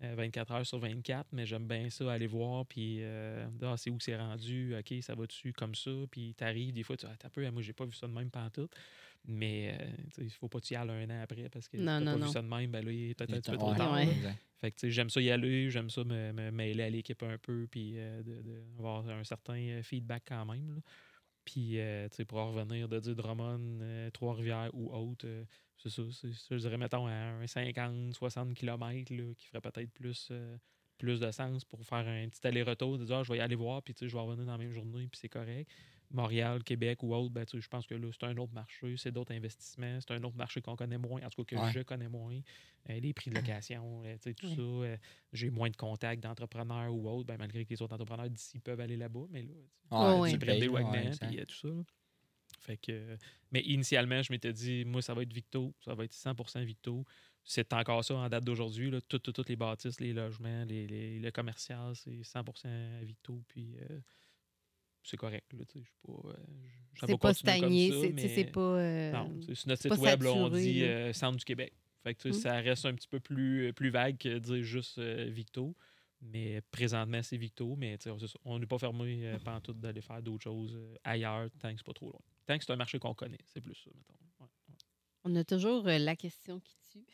24 0.00 0.52
heures 0.52 0.66
sur 0.66 0.78
24, 0.78 1.28
mais 1.32 1.46
j'aime 1.46 1.66
bien 1.66 1.88
ça 1.90 2.12
aller 2.12 2.26
voir, 2.26 2.66
puis 2.66 2.98
euh, 3.00 3.46
ah, 3.62 3.76
c'est 3.76 3.90
où 3.90 3.98
c'est 3.98 4.16
rendu, 4.16 4.76
ok, 4.78 4.94
ça 5.02 5.14
va 5.14 5.26
dessus 5.26 5.52
comme 5.52 5.74
ça, 5.74 5.90
puis 6.10 6.34
t'arrives, 6.34 6.72
des 6.74 6.82
fois, 6.82 6.96
tu 6.96 7.06
ah, 7.06 7.14
t'as 7.18 7.30
peu, 7.30 7.48
moi, 7.50 7.62
j'ai 7.62 7.72
pas 7.72 7.84
vu 7.84 7.92
ça 7.92 8.06
de 8.06 8.12
même 8.12 8.30
pantoute. 8.30 8.72
Mais 9.28 9.76
euh, 9.80 10.22
il 10.22 10.30
faut 10.30 10.48
pas 10.48 10.60
que 10.60 10.66
tu 10.66 10.74
y 10.74 10.76
ailles 10.76 10.88
un 10.88 11.10
an 11.10 11.20
après 11.20 11.48
parce 11.48 11.66
que 11.66 11.78
t'as 11.78 11.84
pas 11.84 12.00
non. 12.00 12.26
vu 12.26 12.32
ça 12.32 12.42
de 12.42 12.46
même, 12.46 12.70
ben 12.70 12.84
là, 12.84 12.92
il 12.92 13.10
est 13.10 13.14
peut-être 13.14 13.34
un 13.34 13.40
petit 13.40 13.50
peu 13.50 13.56
trop 13.56 13.74
tard. 13.74 13.92
Ouais. 13.92 14.06
Fait 14.60 14.70
que 14.70 14.88
j'aime 14.88 15.10
ça 15.10 15.20
y 15.20 15.32
aller, 15.32 15.68
j'aime 15.68 15.90
ça 15.90 16.04
me, 16.04 16.32
me 16.32 16.50
mêler 16.52 16.84
à 16.84 16.90
l'équipe 16.90 17.20
un 17.24 17.36
peu, 17.36 17.66
puis 17.68 17.94
euh, 17.96 18.22
de, 18.22 18.40
de 18.42 18.62
avoir 18.78 19.08
un 19.08 19.24
certain 19.24 19.58
euh, 19.58 19.82
feedback 19.82 20.22
quand 20.28 20.46
même. 20.46 20.76
là. 20.76 20.80
Puis, 21.46 21.78
euh, 21.78 22.08
tu 22.08 22.16
sais, 22.16 22.24
pour 22.24 22.38
en 22.38 22.50
revenir 22.52 22.88
de 22.88 22.98
dire 22.98 23.14
Drummond, 23.14 23.78
euh, 23.80 24.10
Trois-Rivières 24.10 24.70
ou 24.74 24.92
autre, 24.92 25.26
euh, 25.26 25.44
c'est 25.76 25.90
ça, 25.90 26.02
c'est 26.12 26.32
ça, 26.32 26.56
je 26.56 26.56
dirais, 26.56 26.78
mettons, 26.78 27.06
à 27.06 27.12
un 27.12 27.46
50, 27.46 28.14
60 28.14 28.54
km, 28.54 29.12
là, 29.14 29.34
qui 29.34 29.46
ferait 29.46 29.60
peut-être 29.60 29.92
plus, 29.92 30.28
euh, 30.30 30.56
plus 30.98 31.20
de 31.20 31.30
sens 31.30 31.64
pour 31.64 31.84
faire 31.84 32.06
un 32.08 32.28
petit 32.28 32.46
aller-retour, 32.46 32.98
de 32.98 33.04
dire, 33.04 33.16
Ah, 33.18 33.22
je 33.22 33.32
vais 33.32 33.38
y 33.38 33.40
aller 33.40 33.54
voir, 33.56 33.82
puis 33.82 33.94
je 34.00 34.06
vais 34.06 34.18
revenir 34.20 34.46
dans 34.46 34.52
la 34.52 34.58
même 34.58 34.70
journée, 34.72 35.06
puis 35.08 35.18
c'est 35.20 35.28
correct. 35.28 35.70
Montréal, 36.10 36.62
Québec 36.62 37.02
ou 37.02 37.14
autre, 37.14 37.30
ben, 37.34 37.44
je 37.52 37.68
pense 37.68 37.86
que 37.86 37.94
là, 37.94 38.08
c'est 38.12 38.24
un 38.26 38.36
autre 38.36 38.52
marché, 38.52 38.96
c'est 38.96 39.10
d'autres 39.10 39.34
investissements, 39.34 39.98
c'est 40.00 40.12
un 40.14 40.22
autre 40.22 40.36
marché 40.36 40.62
qu'on 40.62 40.76
connaît 40.76 40.98
moins, 40.98 41.20
en 41.22 41.28
tout 41.30 41.44
cas 41.44 41.56
que 41.56 41.62
Ouais. 41.62 41.70
je 41.72 41.80
connais 41.80 42.08
moins. 42.08 42.40
Euh, 42.90 43.00
les 43.00 43.12
prix 43.12 43.30
de 43.30 43.34
location, 43.34 44.02
euh, 44.04 44.14
tu 44.14 44.30
sais, 44.30 44.34
tout 44.34 44.46
Ouais. 44.46 44.54
ça. 44.54 44.60
euh, 44.62 44.96
j'ai 45.32 45.50
moins 45.50 45.68
de 45.70 45.76
contacts 45.76 46.22
d'entrepreneurs 46.22 46.94
ou 46.94 47.08
autres, 47.08 47.26
ben, 47.26 47.36
malgré 47.38 47.64
que 47.64 47.70
les 47.70 47.82
autres 47.82 47.94
entrepreneurs 47.94 48.30
d'ici 48.30 48.60
peuvent 48.60 48.80
aller 48.80 48.96
là-bas, 48.96 49.26
mais 49.30 49.42
là, 49.42 49.54
tu 49.90 49.98
sais, 49.98 50.04
Ouais, 50.04 50.20
wagons, 50.68 51.16
exact. 51.16 51.18
puis 51.18 51.36
tout 51.46 51.54
ça. 51.56 51.68
là. 51.68 51.82
Fait 52.66 52.76
que, 52.76 53.16
mais 53.52 53.60
initialement, 53.62 54.22
je 54.22 54.32
m'étais 54.32 54.52
dit, 54.52 54.84
moi, 54.84 55.00
ça 55.02 55.14
va 55.14 55.22
être 55.22 55.32
Victo, 55.32 55.72
ça 55.84 55.94
va 55.94 56.04
être 56.04 56.12
100% 56.14 56.64
Victo. 56.64 57.04
C'est 57.44 57.72
encore 57.72 58.04
ça 58.04 58.14
en 58.16 58.28
date 58.28 58.42
d'aujourd'hui. 58.44 58.90
Toutes, 59.08 59.48
les 59.48 59.54
bâtisses, 59.54 60.00
les 60.00 60.12
logements, 60.12 60.64
les, 60.64 60.86
les- 60.88 61.20
le 61.20 61.30
commercial, 61.30 61.94
c'est 61.94 62.22
100% 62.24 62.66
à 63.00 63.04
Victo. 63.04 63.40
Puis 63.46 63.76
euh, 63.78 64.00
c'est 65.04 65.16
correct. 65.16 65.46
Là, 65.52 65.60
je 65.74 65.78
suis 65.80 65.88
pas, 66.04 66.12
euh, 66.30 66.32
C'est 67.06 67.18
pas 67.18 67.28
stagné, 67.34 67.90
c'est 68.18 68.44
pas. 68.50 68.60
euh, 68.60 69.12
non, 69.12 69.40
sur 69.54 69.68
notre 69.68 69.82
site 69.82 69.88
pas 69.90 69.96
web, 70.00 70.22
là, 70.22 70.32
on 70.32 70.48
dit 70.48 70.82
euh, 70.82 71.12
Centre 71.12 71.36
du 71.38 71.44
Québec. 71.44 71.72
Fait 72.02 72.14
que, 72.14 72.28
Mm. 72.28 72.32
ça 72.32 72.54
reste 72.56 72.84
un 72.86 72.94
petit 72.94 73.08
peu 73.08 73.20
plus, 73.20 73.72
plus 73.74 73.90
vague 73.90 74.18
que 74.18 74.38
dire 74.38 74.62
juste 74.64 74.98
Victo. 74.98 75.76
Mais 76.22 76.60
présentement, 76.72 77.22
c'est 77.22 77.36
Victo. 77.36 77.76
Mais 77.76 77.96
on 78.44 78.58
n'est 78.58 78.66
pas 78.66 78.78
fermé 78.78 79.20
euh, 79.26 79.38
pantoute 79.38 79.78
d'aller 79.78 80.00
faire 80.00 80.20
d'autres 80.22 80.42
choses 80.44 80.76
ailleurs 81.04 81.48
tant 81.60 81.70
que 81.70 81.76
c'est 81.76 81.86
pas 81.86 81.92
trop 81.92 82.10
loin. 82.10 82.20
Tant 82.46 82.58
que 82.58 82.64
c'est 82.64 82.72
un 82.72 82.76
marché 82.76 82.98
qu'on 82.98 83.14
connaît, 83.14 83.40
c'est 83.46 83.60
plus 83.60 83.74
ça, 83.74 83.90
mettons. 83.94 84.14
Ouais. 84.40 84.46
On 85.24 85.34
a 85.36 85.44
toujours 85.44 85.86
euh, 85.88 85.98
la 85.98 86.14
question 86.16 86.60
qui 86.60 86.76
tue. 86.92 87.04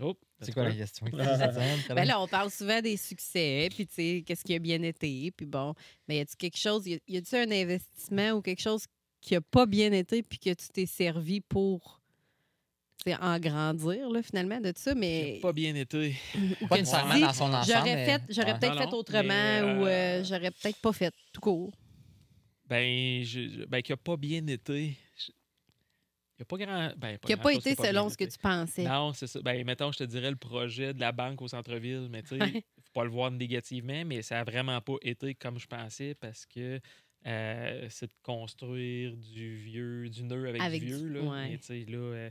Oh, 0.00 0.16
C'est 0.40 0.52
quoi 0.52 0.64
la 0.64 0.74
question? 0.74 1.06
Ben 1.90 2.04
là, 2.04 2.20
on 2.20 2.26
parle 2.26 2.50
souvent 2.50 2.80
des 2.80 2.96
succès, 2.96 3.68
puis 3.70 3.86
tu 3.86 3.94
sais, 3.94 4.24
qu'est-ce 4.26 4.42
qui 4.42 4.54
a 4.54 4.58
bien 4.58 4.82
été, 4.82 5.30
puis 5.32 5.44
bon. 5.46 5.74
Mais 6.08 6.16
y 6.16 6.20
a-tu 6.20 6.34
quelque 6.36 6.56
chose, 6.56 6.86
y 6.86 7.16
a-tu 7.16 7.36
un 7.36 7.50
investissement 7.50 8.30
ou 8.32 8.40
quelque 8.42 8.62
chose 8.62 8.86
qui 9.20 9.36
a 9.36 9.40
pas 9.40 9.66
bien 9.66 9.92
été, 9.92 10.22
puis 10.22 10.38
que 10.38 10.50
tu 10.50 10.68
t'es 10.72 10.86
servi 10.86 11.40
pour 11.40 12.00
en 13.20 13.38
grandir, 13.38 14.08
là, 14.10 14.22
finalement, 14.22 14.60
de 14.60 14.72
ça, 14.76 14.94
mais. 14.94 15.38
pas 15.42 15.52
bien 15.52 15.74
été. 15.74 16.16
ou 16.62 16.66
Pas 16.68 16.78
nécessairement 16.78 17.18
dans 17.18 17.32
son 17.32 17.52
ensemble. 17.52 17.66
J'aurais 17.66 17.94
mais- 17.96 18.06
fait, 18.06 18.22
j'aurais 18.28 18.52
ouais. 18.52 18.58
peut-être 18.58 18.78
fait 18.78 18.94
autrement 18.94 19.32
ou 19.80 19.86
euh, 19.86 20.20
euh, 20.20 20.24
j'aurais 20.24 20.50
peut-être 20.50 20.78
pas 20.80 20.92
fait 20.92 21.12
tout 21.32 21.40
court. 21.40 21.72
Ben, 22.72 23.22
je, 23.24 23.64
ben 23.66 23.82
qui 23.82 23.92
a 23.92 23.96
pas 23.96 24.16
bien 24.16 24.46
été. 24.46 24.96
Je- 25.18 25.32
Il 26.38 26.42
a 26.42 26.44
pas 26.46 26.56
grand. 26.56 26.92
Ben, 26.96 27.18
Qui 27.18 27.32
a 27.34 27.36
pas 27.36 27.52
été 27.52 27.74
selon 27.74 28.08
ce 28.08 28.16
que 28.16 28.24
tu 28.24 28.38
pensais. 28.38 28.82
Non, 28.84 29.12
c'est 29.12 29.26
ça. 29.26 29.40
Ben, 29.42 29.64
mettons, 29.64 29.92
je 29.92 29.98
te 29.98 30.04
dirais 30.04 30.30
le 30.30 30.36
projet 30.36 30.92
de 30.94 31.00
la 31.00 31.12
banque 31.12 31.40
au 31.42 31.48
centre-ville, 31.48 32.08
mais 32.10 32.22
tu 32.22 32.30
sais, 32.30 32.40
Ouais. 32.42 32.64
faut 32.76 32.92
pas 32.94 33.04
le 33.04 33.10
voir 33.10 33.30
négativement, 33.30 34.02
mais 34.06 34.22
ça 34.22 34.40
a 34.40 34.44
vraiment 34.44 34.80
pas 34.80 34.96
été 35.02 35.34
comme 35.34 35.58
je 35.58 35.66
pensais 35.66 36.14
parce 36.14 36.46
que 36.46 36.80
euh, 37.26 37.86
c'est 37.90 38.06
de 38.06 38.12
construire 38.22 39.16
du 39.16 39.54
vieux, 39.56 40.08
du 40.08 40.24
nœud 40.24 40.48
avec, 40.48 40.60
Avec 40.62 40.80
du 40.80 40.86
vieux. 40.86 40.98
du- 40.98 41.12
Là. 41.12 41.20
ouais. 41.20 41.48
Mais 41.50 41.58
tu 41.58 41.64
sais, 41.66 41.84
là, 41.88 41.98
euh, 41.98 42.30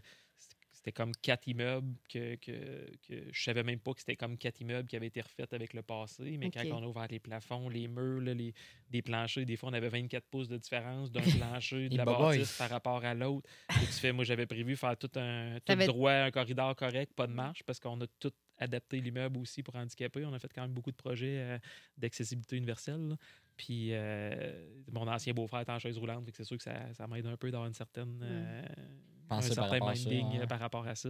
c'était 0.81 0.93
comme 0.93 1.11
quatre 1.21 1.47
immeubles 1.47 1.93
que, 2.09 2.35
que, 2.37 2.89
que 3.07 3.13
je 3.31 3.43
savais 3.43 3.61
même 3.61 3.79
pas 3.79 3.93
que 3.93 3.99
c'était 3.99 4.15
comme 4.15 4.35
quatre 4.35 4.61
immeubles 4.61 4.87
qui 4.87 4.95
avaient 4.95 5.07
été 5.07 5.21
refaits 5.21 5.53
avec 5.53 5.73
le 5.73 5.83
passé. 5.83 6.37
Mais 6.39 6.49
quand 6.49 6.65
on 6.71 6.83
a 6.83 6.87
ouvert 6.87 7.07
les 7.07 7.19
plafonds, 7.19 7.69
les 7.69 7.87
murs, 7.87 8.19
là, 8.19 8.33
les, 8.33 8.51
des 8.89 9.03
planchers, 9.03 9.45
des 9.45 9.57
fois, 9.57 9.69
on 9.69 9.73
avait 9.73 9.89
24 9.89 10.25
pouces 10.25 10.47
de 10.47 10.57
différence 10.57 11.11
d'un 11.11 11.21
plancher 11.37 11.87
de 11.87 11.97
la 11.97 12.05
bâtisse 12.05 12.57
par 12.57 12.71
rapport 12.71 13.05
à 13.05 13.13
l'autre. 13.13 13.47
Tu 13.69 13.85
fais, 13.85 14.11
moi, 14.11 14.23
j'avais 14.23 14.47
prévu 14.47 14.75
faire 14.75 14.97
tout 14.97 15.11
un 15.17 15.59
tout 15.63 15.75
droit, 15.75 16.13
un 16.13 16.31
corridor 16.31 16.75
correct, 16.75 17.13
pas 17.13 17.27
de 17.27 17.33
marche, 17.33 17.61
parce 17.61 17.79
qu'on 17.79 18.01
a 18.01 18.07
tout 18.19 18.33
adapté 18.57 19.01
l'immeuble 19.01 19.37
aussi 19.37 19.61
pour 19.61 19.75
handicapés. 19.75 20.25
On 20.25 20.33
a 20.33 20.39
fait 20.39 20.51
quand 20.53 20.63
même 20.63 20.73
beaucoup 20.73 20.91
de 20.91 20.95
projets 20.95 21.37
euh, 21.37 21.59
d'accessibilité 21.95 22.57
universelle. 22.57 23.07
là. 23.07 23.15
Puis 23.57 23.89
euh, 23.91 24.69
mon 24.91 25.07
ancien 25.07 25.33
beau-frère 25.33 25.61
est 25.61 25.69
en 25.69 25.79
chaise 25.79 25.97
roulante, 25.97 26.25
que 26.25 26.35
c'est 26.35 26.43
sûr 26.43 26.57
que 26.57 26.63
ça, 26.63 26.93
ça 26.93 27.07
m'aide 27.07 27.25
un 27.27 27.37
peu 27.37 27.51
d'avoir 27.51 27.67
une 27.67 27.73
certaine, 27.73 28.19
euh, 28.23 28.61
un 28.61 29.27
par 29.27 29.43
certain 29.43 29.79
ça, 29.79 29.85
minding 29.85 30.37
ouais. 30.37 30.43
euh, 30.43 30.47
par 30.47 30.59
rapport 30.59 30.87
à 30.87 30.95
ça. 30.95 31.09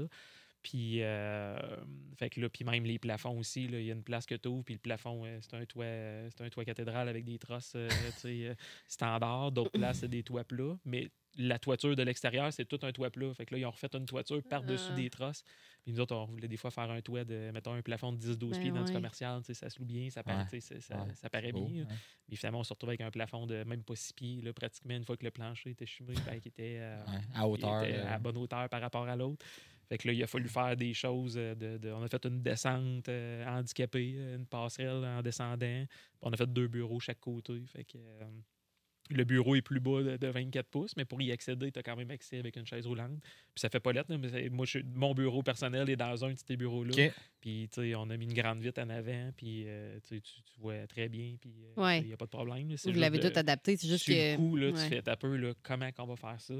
Puis, 0.61 1.01
euh, 1.01 1.57
fait 2.17 2.29
que 2.29 2.39
là, 2.39 2.47
puis 2.49 2.63
même 2.63 2.83
les 2.83 2.99
plafonds 2.99 3.39
aussi, 3.39 3.67
là, 3.67 3.79
il 3.79 3.85
y 3.85 3.89
a 3.89 3.95
une 3.95 4.03
place 4.03 4.25
que 4.25 4.35
tu 4.35 4.47
ouvres, 4.47 4.63
puis 4.63 4.75
le 4.75 4.79
plafond, 4.79 5.25
euh, 5.25 5.39
c'est 5.41 5.55
un 5.55 5.65
toit 5.65 5.85
euh, 5.85 6.29
c'est 6.29 6.43
un 6.43 6.49
toit 6.49 6.65
cathédrale 6.65 7.09
avec 7.09 7.25
des 7.25 7.39
trosses 7.39 7.73
euh, 7.75 7.89
euh, 8.25 8.55
standards. 8.87 9.51
D'autres 9.51 9.71
places, 9.71 9.99
c'est 9.99 10.07
des 10.07 10.23
toits 10.23 10.43
plats. 10.43 10.77
Mais 10.85 11.09
la 11.37 11.57
toiture 11.59 11.95
de 11.95 12.03
l'extérieur, 12.03 12.51
c'est 12.51 12.65
tout 12.65 12.79
un 12.83 12.91
toit 12.91 13.09
plat. 13.09 13.33
Fait 13.33 13.45
que 13.45 13.53
là, 13.55 13.59
ils 13.59 13.65
ont 13.65 13.71
refait 13.71 13.87
une 13.93 14.05
toiture 14.05 14.41
par-dessus 14.43 14.89
Ah. 14.91 14.95
des 14.95 15.09
trosses. 15.09 15.43
Puis 15.83 15.93
nous 15.93 15.99
autres, 15.99 16.15
on 16.15 16.25
voulait 16.25 16.47
des 16.47 16.57
fois 16.57 16.71
faire 16.71 16.89
un 16.91 17.01
toit 17.01 17.23
de, 17.23 17.51
mettons, 17.53 17.73
un 17.73 17.81
plafond 17.81 18.11
de 18.11 18.17
10-12 18.17 18.51
Ben 18.51 18.61
pieds 18.61 18.71
dans 18.71 18.81
du 18.83 18.87
ouais. 18.89 18.93
commercial. 18.93 19.39
tu 19.41 19.47
sais, 19.47 19.53
Ça 19.53 19.69
se 19.69 19.79
loue 19.79 19.85
bien, 19.85 20.09
ça 20.09 20.23
paraît, 20.23 20.43
Ouais. 20.43 20.49
tu 20.49 20.61
sais, 20.61 20.79
ça, 20.81 20.95
ça- 20.95 21.03
Ouais, 21.03 21.13
ça 21.15 21.29
paraît 21.29 21.51
Beau, 21.51 21.65
bien. 21.67 21.83
hein. 21.83 21.95
Puis 22.27 22.35
finalement, 22.37 22.59
on 22.59 22.63
se 22.63 22.73
retrouve 22.73 22.89
avec 22.89 23.01
un 23.01 23.11
plafond 23.11 23.45
de 23.47 23.63
même 23.63 23.83
pas 23.83 23.95
6 23.95 24.13
pieds, 24.13 24.41
là, 24.41 24.51
pratiquement, 24.53 24.95
une 24.95 25.05
fois 25.05 25.15
que 25.17 25.23
le 25.25 25.31
plancher 25.31 25.71
était 25.71 25.85
chumé, 25.85 26.13
ben, 26.25 26.39
qui 26.39 26.49
était, 26.49 26.77
euh, 26.79 27.03
Ouais, 27.05 27.11
à 27.33 27.39
il 27.41 27.45
hauteur. 27.45 27.83
était 27.83 27.97
à 27.99 28.19
bonne 28.19 28.37
hauteur 28.37 28.67
par 28.69 28.81
rapport 28.81 29.07
à 29.07 29.15
l'autre. 29.15 29.45
Fait 29.89 29.97
que 29.97 30.07
là, 30.07 30.13
il 30.13 30.23
a 30.23 30.27
fallu 30.27 30.47
faire 30.47 30.75
des 30.77 30.93
choses. 30.93 31.35
euh, 31.37 31.53
De, 31.55 31.77
de- 31.77 31.91
on 31.91 32.01
a 32.03 32.07
fait 32.07 32.25
une 32.25 32.41
descente 32.41 33.09
euh, 33.09 33.45
handicapée, 33.45 34.11
une 34.35 34.45
passerelle 34.45 35.03
en 35.03 35.21
descendant. 35.21 35.57
Puis 35.85 36.19
On 36.21 36.31
a 36.31 36.37
fait 36.37 36.47
deux 36.51 36.67
bureaux 36.69 36.99
chaque 37.01 37.19
côté. 37.19 37.59
Fait 37.65 37.83
que 37.83 37.97
euh, 37.97 38.23
le 39.13 39.23
bureau 39.23 39.55
est 39.55 39.61
plus 39.61 39.79
bas 39.79 40.01
de, 40.03 40.17
de 40.17 40.27
24 40.27 40.67
pouces, 40.69 40.95
mais 40.97 41.05
pour 41.05 41.21
y 41.21 41.31
accéder, 41.31 41.71
tu 41.71 41.79
as 41.79 41.83
quand 41.83 41.95
même 41.95 42.11
accès 42.11 42.39
avec 42.39 42.55
une 42.55 42.65
chaise 42.65 42.85
roulante. 42.87 43.19
Puis 43.21 43.59
ça 43.61 43.69
fait 43.69 43.79
pas 43.79 43.91
lettre, 43.93 44.13
mais 44.15 44.49
moi, 44.49 44.65
je 44.65 44.79
mon 44.93 45.13
bureau 45.13 45.43
personnel 45.43 45.89
est 45.89 45.95
dans 45.95 46.23
un 46.25 46.33
de 46.33 46.37
ces 46.47 46.57
bureaux-là. 46.57 47.09
Puis, 47.39 47.69
tu 47.71 47.81
sais, 47.81 47.95
on 47.95 48.09
a 48.09 48.17
mis 48.17 48.25
une 48.25 48.33
grande 48.33 48.61
vitre 48.61 48.81
en 48.81 48.89
avant, 48.89 49.31
puis 49.35 49.63
euh, 49.67 49.99
tu, 50.07 50.15
sais, 50.15 50.21
tu- 50.21 50.41
tu 50.43 50.59
vois 50.59 50.85
très 50.87 51.09
bien, 51.09 51.35
puis 51.39 51.51
il 51.75 51.81
Ouais. 51.81 52.01
n'y 52.01 52.13
a 52.13 52.17
pas 52.17 52.25
de 52.25 52.29
problème. 52.31 52.73
Vous 52.83 52.91
l'avez 52.91 53.19
tout 53.19 53.31
adapté, 53.37 53.77
c'est 53.77 53.87
juste 53.87 54.03
sur 54.05 54.13
que. 54.13 54.31
le 54.31 54.37
coup, 54.37 54.55
là, 54.55 54.67
ouais. 54.67 54.73
tu 54.73 54.79
fais 54.89 55.09
un 55.09 55.15
peu 55.15 55.35
là, 55.35 55.53
comment 55.63 55.91
qu'on 55.91 56.05
va 56.05 56.15
faire 56.15 56.39
ça. 56.39 56.53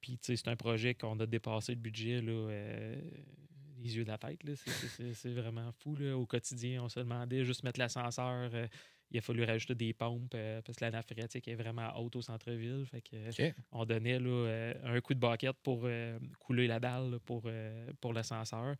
Puis, 0.00 0.18
tu 0.18 0.26
sais, 0.26 0.36
c'est 0.36 0.48
un 0.48 0.56
projet 0.56 0.94
qu'on 0.94 1.18
a 1.20 1.26
dépassé 1.26 1.72
le 1.72 1.80
budget, 1.80 2.20
là, 2.20 2.32
euh, 2.32 3.00
les 3.78 3.96
yeux 3.96 4.04
de 4.04 4.08
la 4.08 4.18
tête. 4.18 4.40
C'est- 5.14 5.32
vraiment 5.32 5.70
fou. 5.72 5.96
Là. 5.96 6.16
Au 6.16 6.26
quotidien, 6.26 6.82
on 6.82 6.88
se 6.88 7.00
demandait 7.00 7.44
juste 7.44 7.64
mettre 7.64 7.78
l'ascenseur. 7.80 8.50
euh, 8.54 8.66
il 9.14 9.18
a 9.18 9.20
fallu 9.20 9.44
rajouter 9.44 9.76
des 9.76 9.92
pompes 9.94 10.32
euh, 10.34 10.60
parce 10.62 10.76
que 10.76 10.84
la 10.84 10.90
nappe 10.90 11.08
phréatique 11.08 11.46
est 11.46 11.54
vraiment 11.54 11.88
haute 11.96 12.16
au 12.16 12.22
centre-ville. 12.22 12.84
Fait 12.84 13.00
que, 13.00 13.16
on 13.70 13.84
donnait 13.84 14.18
là, 14.18 14.28
euh, 14.28 14.74
un 14.96 15.00
coup 15.00 15.14
de 15.14 15.20
baquette 15.20 15.56
pour 15.62 15.82
euh, 15.84 16.18
couler 16.40 16.66
la 16.66 16.80
dalle 16.80 17.12
là, 17.12 17.18
pour, 17.24 17.48
pour 18.00 18.12
l'ascenseur. 18.12 18.74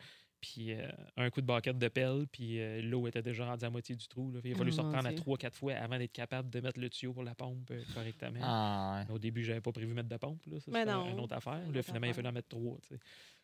Puis 0.45 0.73
euh, 0.75 0.87
un 1.17 1.31
coup 1.31 1.41
de 1.41 1.47
baquette 1.47 1.79
de 1.79 1.89
pelle, 1.89 2.27
puis 2.31 2.61
euh, 2.61 2.83
l'eau 2.83 3.07
était 3.09 3.23
déjà 3.23 3.47
rendue 3.47 3.65
à 3.65 3.71
moitié 3.71 3.97
du 3.97 4.07
trou. 4.07 4.31
là. 4.31 4.41
Il 4.45 4.53
a 4.53 4.57
fallu 4.57 4.71
Oh, 4.73 4.77
se 4.77 4.81
reprendre 4.83 5.09
à 5.09 5.13
trois, 5.15 5.39
quatre 5.39 5.57
fois 5.57 5.73
avant 5.73 5.97
d'être 5.99 6.13
capable 6.13 6.51
de 6.51 6.61
mettre 6.61 6.79
le 6.79 6.91
tuyau 6.91 7.15
pour 7.15 7.23
la 7.25 7.35
pompe 7.35 7.71
euh, 7.71 7.83
correctement. 7.95 8.41
Ah, 8.43 9.05
ouais. 9.09 9.15
Au 9.15 9.19
début, 9.19 9.43
j'avais 9.43 9.61
pas 9.63 9.73
prévu 9.73 9.95
mettre 9.95 10.09
de 10.11 10.17
pompe. 10.19 10.45
Là. 10.47 10.61
Ça, 10.61 10.71
Mais 10.71 10.81
c'était 10.81 10.93
non. 10.93 11.11
une 11.11 11.21
autre 11.21 11.35
affaire. 11.35 11.61
Là, 11.73 11.83
finalement, 11.83 12.07
il 12.07 12.11
affaire. 12.11 12.15
fallait 12.17 12.29
en 12.29 12.33
mettre 12.33 12.49
trois. 12.49 12.79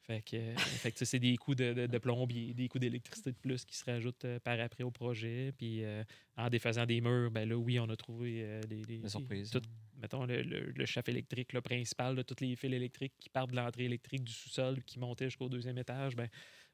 Fait 0.03 0.22
que, 0.22 0.36
euh, 0.36 0.55
fait 0.57 0.92
que, 0.92 1.05
c'est 1.05 1.18
des 1.18 1.36
coûts 1.36 1.55
de, 1.55 1.72
de- 1.72 1.86
de 1.86 1.98
plombier, 1.98 2.53
des 2.55 2.68
coûts 2.68 2.78
d'électricité 2.78 3.32
de 3.32 3.36
plus 3.36 3.64
qui 3.64 3.76
se 3.76 3.84
rajoutent 3.84 4.24
euh, 4.24 4.38
par 4.40 4.59
après 4.61 4.82
au 4.84 4.90
projet. 4.90 5.53
Puis 5.57 5.84
euh, 5.84 6.03
en 6.36 6.48
défaisant 6.48 6.84
des 6.86 7.01
murs, 7.01 7.30
ben 7.30 7.48
là, 7.48 7.57
oui, 7.57 7.78
on 7.80 7.88
a 7.88 7.96
trouvé 7.96 8.42
euh, 8.42 8.61
des, 8.62 8.82
des- 8.82 8.98
La 8.98 9.09
surprise. 9.09 9.51
tout- 9.51 9.61
mettons, 10.01 10.24
le, 10.24 10.42
le- 10.42 10.72
le 10.74 10.86
chef 10.86 11.09
électrique 11.09 11.53
le 11.53 11.61
principal, 11.61 12.16
là, 12.16 12.24
tous 12.24 12.40
les 12.40 12.57
fils 12.57 12.72
électriques 12.72 13.12
qui 13.20 13.28
partent 13.28 13.51
de 13.51 13.57
l'entrée 13.57 13.84
électrique 13.84 14.24
du 14.24 14.32
sous-sol, 14.32 14.82
qui 14.84 14.98
montaient 14.98 15.26
jusqu'au 15.26 15.48
deuxième 15.51 15.76
étage, 15.78 16.16
ben, 16.16 16.28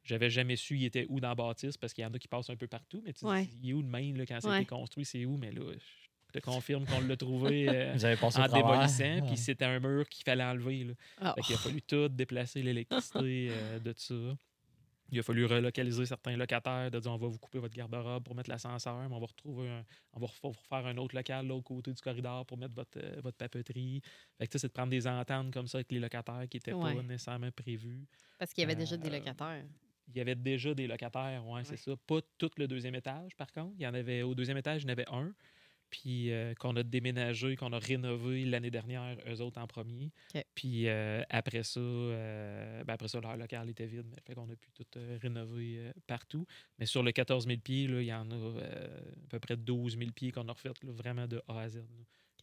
j'avais 0.06 0.30
jamais 0.30 0.56
su 0.56 0.76
il 0.76 0.84
était 0.84 1.06
où 1.08 1.20
dans 1.20 1.28
la 1.28 1.34
bâtisse 1.34 1.76
parce 1.76 1.92
qu'il 1.92 2.02
y 2.02 2.06
en 2.06 2.12
a 2.14 2.18
qui 2.18 2.28
passent 2.28 2.50
un 2.50 2.56
peu 2.56 2.66
partout, 2.66 3.02
mais 3.04 3.12
tu 3.12 3.24
Ouais. 3.26 3.44
dis, 3.44 3.58
il 3.62 3.70
est 3.70 3.72
où 3.74 3.82
le 3.82 3.88
main 3.88 4.12
là, 4.16 4.24
quand 4.26 4.40
ça 4.40 4.48
a 4.48 4.50
Ouais. 4.52 4.56
été 4.62 4.66
construit, 4.66 5.04
c'est 5.04 5.24
où? 5.24 5.36
Mais 5.36 5.52
là, 5.52 5.62
je 5.72 6.32
te 6.40 6.44
confirme 6.44 6.84
qu'on 6.86 7.00
l'a 7.00 7.16
trouvé 7.16 7.66
euh, 7.68 7.94
en 7.94 8.48
démolissant, 8.48 9.04
Ouais. 9.04 9.22
puis 9.26 9.36
c'était 9.36 9.64
un 9.64 9.80
mur 9.80 10.08
qu'il 10.08 10.24
fallait 10.24 10.44
enlever. 10.44 10.84
Là. 10.84 10.92
Ah. 11.20 11.34
Fait 11.34 11.40
qu'il 11.42 11.54
a 11.54 11.58
fallu 11.58 11.82
tout 11.82 12.08
déplacer 12.08 12.62
l'électricité 12.62 13.48
euh, 13.50 13.78
de 13.78 13.92
tout 13.92 14.00
ça. 14.00 14.36
Il 15.12 15.20
a 15.20 15.22
fallu 15.22 15.44
relocaliser 15.46 16.04
certains 16.04 16.36
locataires, 16.36 16.90
de 16.90 16.98
dire 16.98 17.12
on 17.12 17.16
va 17.16 17.28
vous 17.28 17.38
couper 17.38 17.60
votre 17.60 17.76
garde-robe 17.76 18.24
pour 18.24 18.34
mettre 18.34 18.50
l'ascenseur, 18.50 19.08
mais 19.08 19.14
on 19.14 19.20
va 19.20 19.26
retrouver 19.26 19.68
un, 19.68 19.84
on 20.14 20.18
va 20.18 20.26
ref- 20.26 20.40
refaire 20.42 20.84
un 20.84 20.96
autre 20.96 21.14
local 21.14 21.44
de 21.44 21.48
l'autre 21.50 21.62
côté 21.62 21.92
du 21.92 22.02
corridor 22.02 22.44
pour 22.44 22.58
mettre 22.58 22.74
votre, 22.74 22.98
euh, 22.98 23.20
votre 23.22 23.36
papeterie. 23.36 24.02
Fait 24.36 24.48
que 24.48 24.52
ça, 24.54 24.58
c'est 24.58 24.66
de 24.66 24.72
prendre 24.72 24.90
des 24.90 25.06
ententes 25.06 25.52
comme 25.54 25.68
ça 25.68 25.78
avec 25.78 25.92
les 25.92 26.00
locataires 26.00 26.46
qui 26.50 26.56
n'étaient 26.56 26.72
Ouais. 26.72 26.92
pas 26.96 27.02
nécessairement 27.04 27.52
prévus. 27.52 28.04
Parce 28.36 28.52
qu'il 28.52 28.62
y 28.62 28.64
avait 28.64 28.74
déjà 28.74 28.96
des 28.96 29.08
locataires. 29.08 29.64
Il 30.08 30.16
y 30.16 30.20
avait 30.20 30.34
déjà 30.36 30.72
des 30.74 30.86
locataires, 30.86 31.44
ouais, 31.46 31.52
Ouais. 31.54 31.64
c'est 31.64 31.76
ça. 31.76 31.92
Pas 32.06 32.20
tout 32.38 32.50
le 32.56 32.68
deuxième 32.68 32.94
étage, 32.94 33.34
par 33.36 33.50
contre. 33.52 33.74
Il 33.78 33.82
y 33.82 33.86
en 33.86 33.94
avait 33.94 34.22
au 34.22 34.34
deuxième 34.34 34.56
étage, 34.58 34.82
il 34.82 34.86
y 34.86 34.90
en 34.90 34.92
avait 34.92 35.08
un. 35.10 35.32
Puis 35.88 36.32
euh, 36.32 36.52
qu'on 36.54 36.74
a 36.74 36.82
déménagé, 36.82 37.54
qu'on 37.54 37.72
a 37.72 37.78
rénové 37.78 38.44
l'année 38.44 38.72
dernière, 38.72 39.16
eux 39.28 39.40
autres 39.40 39.60
en 39.60 39.68
premier. 39.68 40.10
Puis 40.54 40.88
euh, 40.88 41.22
après 41.30 41.62
ça, 41.62 41.78
euh, 41.78 42.82
ben 42.82 42.94
après 42.94 43.06
ça, 43.06 43.20
leur 43.20 43.36
local 43.36 43.70
était 43.70 43.86
vide. 43.86 44.06
Mais 44.10 44.16
fait 44.26 44.34
qu'on 44.34 44.50
a 44.50 44.56
pu 44.56 44.68
tout 44.74 44.84
rénover 45.22 45.92
partout. 46.08 46.44
Mais 46.80 46.86
sur 46.86 47.04
le 47.04 47.12
14 47.12 47.46
000 47.46 47.60
pieds, 47.60 47.86
là, 47.86 48.00
il 48.02 48.06
y 48.06 48.12
en 48.12 48.28
a 48.32 48.34
à 48.34 49.28
peu 49.28 49.38
près 49.38 49.56
12 49.56 49.96
000 49.96 50.10
pieds 50.10 50.32
qu'on 50.32 50.48
a 50.48 50.52
refait 50.52 50.70
là, 50.82 50.90
vraiment 50.92 51.28
de 51.28 51.40
A 51.46 51.60
à 51.60 51.68
Z. 51.68 51.76
là. 51.76 51.82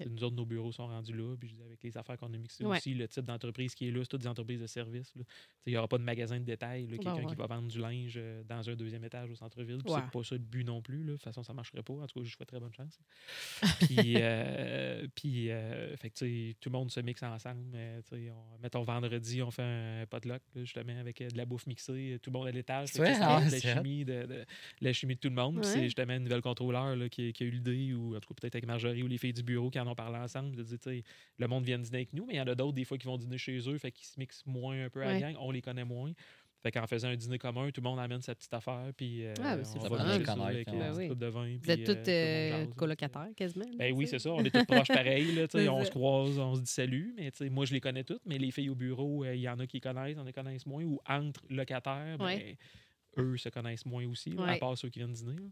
Nous 0.06 0.24
autres, 0.24 0.36
nos 0.36 0.46
bureaux 0.46 0.72
sont 0.72 0.88
rendus 0.88 1.14
là. 1.14 1.36
Puis 1.40 1.50
je 1.50 1.54
dis, 1.56 1.62
avec 1.64 1.82
les 1.84 1.98
affaires 1.98 2.18
qu'on 2.18 2.34
a 2.34 2.38
mixées 2.38 2.66
Ouais. 2.66 2.78
aussi, 2.78 2.94
le 2.94 3.08
type 3.08 3.26
d'entreprise 3.26 3.76
qui 3.76 3.88
est 3.88 3.92
là, 3.92 4.00
c'est 4.04 4.08
toutes 4.10 4.22
des 4.22 4.28
entreprises 4.28 4.62
de 4.62 4.68
services. 4.68 5.14
Il 5.66 5.72
n'y 5.74 5.78
aura 5.78 5.88
pas 5.88 5.98
de 5.98 6.04
magasin 6.04 6.40
de 6.40 6.46
détail, 6.46 6.84
là, 6.88 6.98
quelqu'un 6.98 7.16
Ben 7.16 7.24
ouais. 7.24 7.30
qui 7.30 7.36
va 7.36 7.46
vendre 7.48 7.68
du 7.68 7.80
linge 7.80 8.14
euh, 8.18 8.44
dans 8.44 8.70
un 8.70 8.76
deuxième 8.76 9.04
étage 9.04 9.30
au 9.32 9.36
centre-ville. 9.36 9.80
C'est 9.86 9.94
pas 10.12 10.24
ça 10.24 10.36
le 10.36 10.40
but 10.40 10.64
non 10.64 10.82
plus. 10.82 11.00
Là. 11.04 11.06
De 11.08 11.12
toute 11.14 11.24
façon, 11.24 11.44
ça 11.44 11.54
ne 11.54 11.58
marcherait 11.58 11.84
pas. 11.84 11.94
En 11.94 12.08
tout 12.08 12.20
cas, 12.20 12.24
je 12.26 12.30
vous 12.30 12.36
souhaite 12.36 12.48
très 12.50 12.60
bonne 12.60 12.74
chance. 12.74 13.00
puis, 13.82 14.14
euh, 14.18 15.08
puis 15.16 15.52
euh, 15.52 15.96
fait 15.98 16.10
que, 16.10 16.16
tu 16.16 16.26
sais, 16.50 16.56
tout 16.60 16.70
le 16.70 16.74
monde 16.78 16.92
se 16.92 17.00
mixe 17.00 17.24
ensemble. 17.24 17.62
on, 18.12 18.60
mettons, 18.62 18.84
vendredi, 18.84 19.42
on 19.42 19.52
fait 19.52 19.64
un 19.64 20.06
potluck, 20.10 20.42
là, 20.56 20.64
justement, 20.64 20.98
avec 21.00 21.22
euh, 21.22 21.30
de 21.30 21.38
la 21.38 21.46
bouffe 21.46 21.68
mixée. 21.68 22.20
Tout 22.22 22.30
le 22.32 22.38
monde 22.40 22.48
à 22.48 22.52
l'étage. 22.52 22.90
C'est 22.90 23.00
Ah 23.02 23.38
ouais, 23.40 23.46
de, 23.46 23.50
c'est 23.50 23.64
la 23.68 23.74
hot. 23.74 23.78
chimie 23.84 24.06
de, 24.06 24.26
de- 24.26 24.46
la 24.82 24.94
chimie 24.94 25.16
de 25.16 25.20
tout 25.20 25.30
le 25.30 25.36
monde. 25.36 25.64
C'est 25.64 25.84
justement 25.84 26.14
une 26.14 26.24
nouvelle 26.24 26.42
contrôleur 26.42 26.96
là, 26.96 27.10
qui, 27.10 27.32
qui 27.34 27.44
a 27.44 27.48
eu 27.48 27.52
l'idée, 27.52 27.94
ou 27.94 28.16
en 28.16 28.20
tout 28.20 28.30
cas 28.34 28.36
peut-être 28.42 28.56
avec 28.56 28.66
Marjorie 28.66 29.04
ou 29.04 29.08
les 29.08 29.18
filles 29.18 29.34
du 29.34 29.44
bureau 29.44 29.70
qui 29.70 29.80
en 29.84 29.92
ont 29.92 29.96
parlé 29.96 30.18
ensemble, 30.18 30.56
de 30.56 30.64
dire, 30.64 30.80
tu 30.80 30.90
sais, 30.90 31.04
le 31.38 31.48
monde 31.48 31.64
vient 31.66 31.78
dîner 31.80 31.98
avec 31.98 32.14
nous, 32.14 32.26
mais 32.26 32.34
il 32.34 32.38
y 32.38 32.42
en 32.42 32.48
a 32.48 32.56
d'autres, 32.56 32.74
des 32.74 32.86
fois, 32.86 32.98
qui 32.98 33.06
vont 33.08 33.18
dîner 33.18 33.38
chez 33.38 33.58
eux, 33.70 33.78
fait 33.78 33.92
qu'ils 33.92 34.08
se 34.08 34.20
mixent 34.20 34.46
moins 34.46 34.86
un 34.86 34.90
peu 34.90 35.02
à 35.04 35.14
la 35.14 35.20
gang. 35.20 35.36
On 35.40 35.52
les 35.52 35.62
connaît 35.62 35.86
moins. 35.86 36.12
Fait 36.62 36.72
qu'en 36.72 36.88
faisant 36.88 37.10
un 37.10 37.16
dîner 37.18 37.38
commun, 37.38 37.72
tout 37.72 37.82
le 37.82 37.90
monde 37.90 38.00
amène 38.00 38.22
sa 38.22 38.34
petite 38.36 38.54
affaire, 38.54 38.90
puis 38.96 39.26
euh, 39.26 39.34
Ah, 39.44 39.58
ben, 39.58 39.64
on 39.76 39.80
va 39.90 39.98
Bien 39.98 40.24
connaître, 40.24 40.42
avec 40.44 40.68
une 40.70 40.80
Ben 40.80 40.86
petite 40.92 40.98
oui. 40.98 41.08
coupe 41.10 41.20
de 41.20 41.26
vin. 41.28 41.52
Vous 41.56 41.60
puis, 41.60 41.72
êtes 41.72 41.80
euh, 41.90 41.94
tous 41.94 42.00
tout 42.04 42.08
le 42.08 42.52
monde 42.52 42.62
euh, 42.62 42.66
là. 42.70 42.76
colocataires 42.78 43.28
quasiment. 43.36 43.66
là, 43.66 43.72
Ben 43.80 43.94
oui, 43.94 44.08
c'est 44.08 44.20
ça. 44.20 44.32
On 44.32 44.42
est 44.46 44.50
tous 44.50 44.64
proches 44.64 44.88
pareils. 44.88 45.36
Là, 45.36 45.42
on 45.74 45.80
ça. 45.80 45.86
se 45.86 45.90
croise, 45.92 46.40
on 46.40 46.56
se 46.56 46.62
dit 46.62 46.72
salut. 46.72 47.14
Mais 47.18 47.32
moi, 47.50 47.66
je 47.66 47.74
les 47.74 47.82
connais 47.82 48.06
toutes. 48.06 48.22
Mais 48.26 48.38
les 48.38 48.50
filles 48.52 48.70
au 48.70 48.76
bureau, 48.76 49.26
euh, 49.26 49.36
il 49.36 49.42
y 49.42 49.50
en 49.50 49.60
a 49.60 49.68
qui 49.68 49.82
connaissent, 49.82 50.18
on 50.18 50.24
les 50.24 50.32
connaissent 50.32 50.66
moins. 50.66 50.84
Ou 50.86 51.02
entre 51.06 51.44
locataires, 51.50 52.18
ben, 52.18 52.26
Ouais. 52.28 52.58
eux 53.18 53.36
se 53.36 53.50
connaissent 53.50 53.86
moins 53.86 54.08
aussi, 54.08 54.30
là, 54.30 54.46
à 54.48 54.58
part 54.58 54.78
ceux 54.78 54.88
qui 54.88 55.00
viennent 55.00 55.12
dîner. 55.12 55.36
là. 55.36 55.48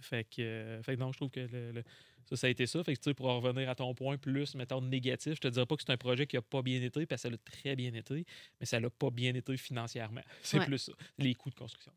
Fait 0.00 0.22
que, 0.22 0.40
euh, 0.42 0.82
fait 0.84 0.94
que 0.94 1.00
non, 1.00 1.10
je 1.10 1.18
trouve 1.18 1.30
que 1.30 1.40
le- 1.40 1.72
le- 1.72 1.84
ça, 2.28 2.36
ça 2.36 2.46
a 2.46 2.50
été 2.50 2.66
ça. 2.66 2.82
Fait 2.84 2.94
que, 2.94 3.00
tu 3.00 3.10
sais, 3.10 3.14
pour 3.14 3.28
en 3.28 3.40
revenir 3.40 3.68
à 3.68 3.74
ton 3.74 3.94
point 3.94 4.16
plus, 4.18 4.54
mettons, 4.54 4.80
négatif, 4.80 5.34
je 5.34 5.40
te 5.40 5.48
dirais 5.48 5.66
pas 5.66 5.76
que 5.76 5.82
c'est 5.84 5.92
un 5.92 5.96
projet 5.96 6.26
qui 6.26 6.36
a 6.36 6.42
pas 6.42 6.62
bien 6.62 6.80
été, 6.82 7.06
parce 7.06 7.22
que 7.22 7.28
ça 7.28 7.30
l'a 7.30 7.38
très 7.38 7.76
bien 7.76 7.92
été, 7.94 8.24
mais 8.60 8.66
ça 8.66 8.78
l'a 8.80 8.90
pas 8.90 9.10
bien 9.10 9.34
été 9.34 9.56
financièrement. 9.56 10.22
C'est 10.42 10.58
Ouais. 10.58 10.66
plus 10.66 10.78
ça. 10.78 10.92
Les 11.18 11.34
coûts 11.34 11.50
de 11.50 11.54
construction. 11.54 11.92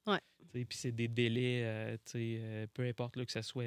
Puis 0.52 0.66
c'est 0.72 0.92
des 0.92 1.08
délais, 1.08 1.62
euh, 1.64 1.94
tu 2.06 2.12
sais, 2.12 2.38
euh, 2.40 2.68
peu 2.74 2.84
importe 2.88 3.16
là, 3.16 3.26
que 3.26 3.32
ça 3.32 3.42
soit. 3.42 3.64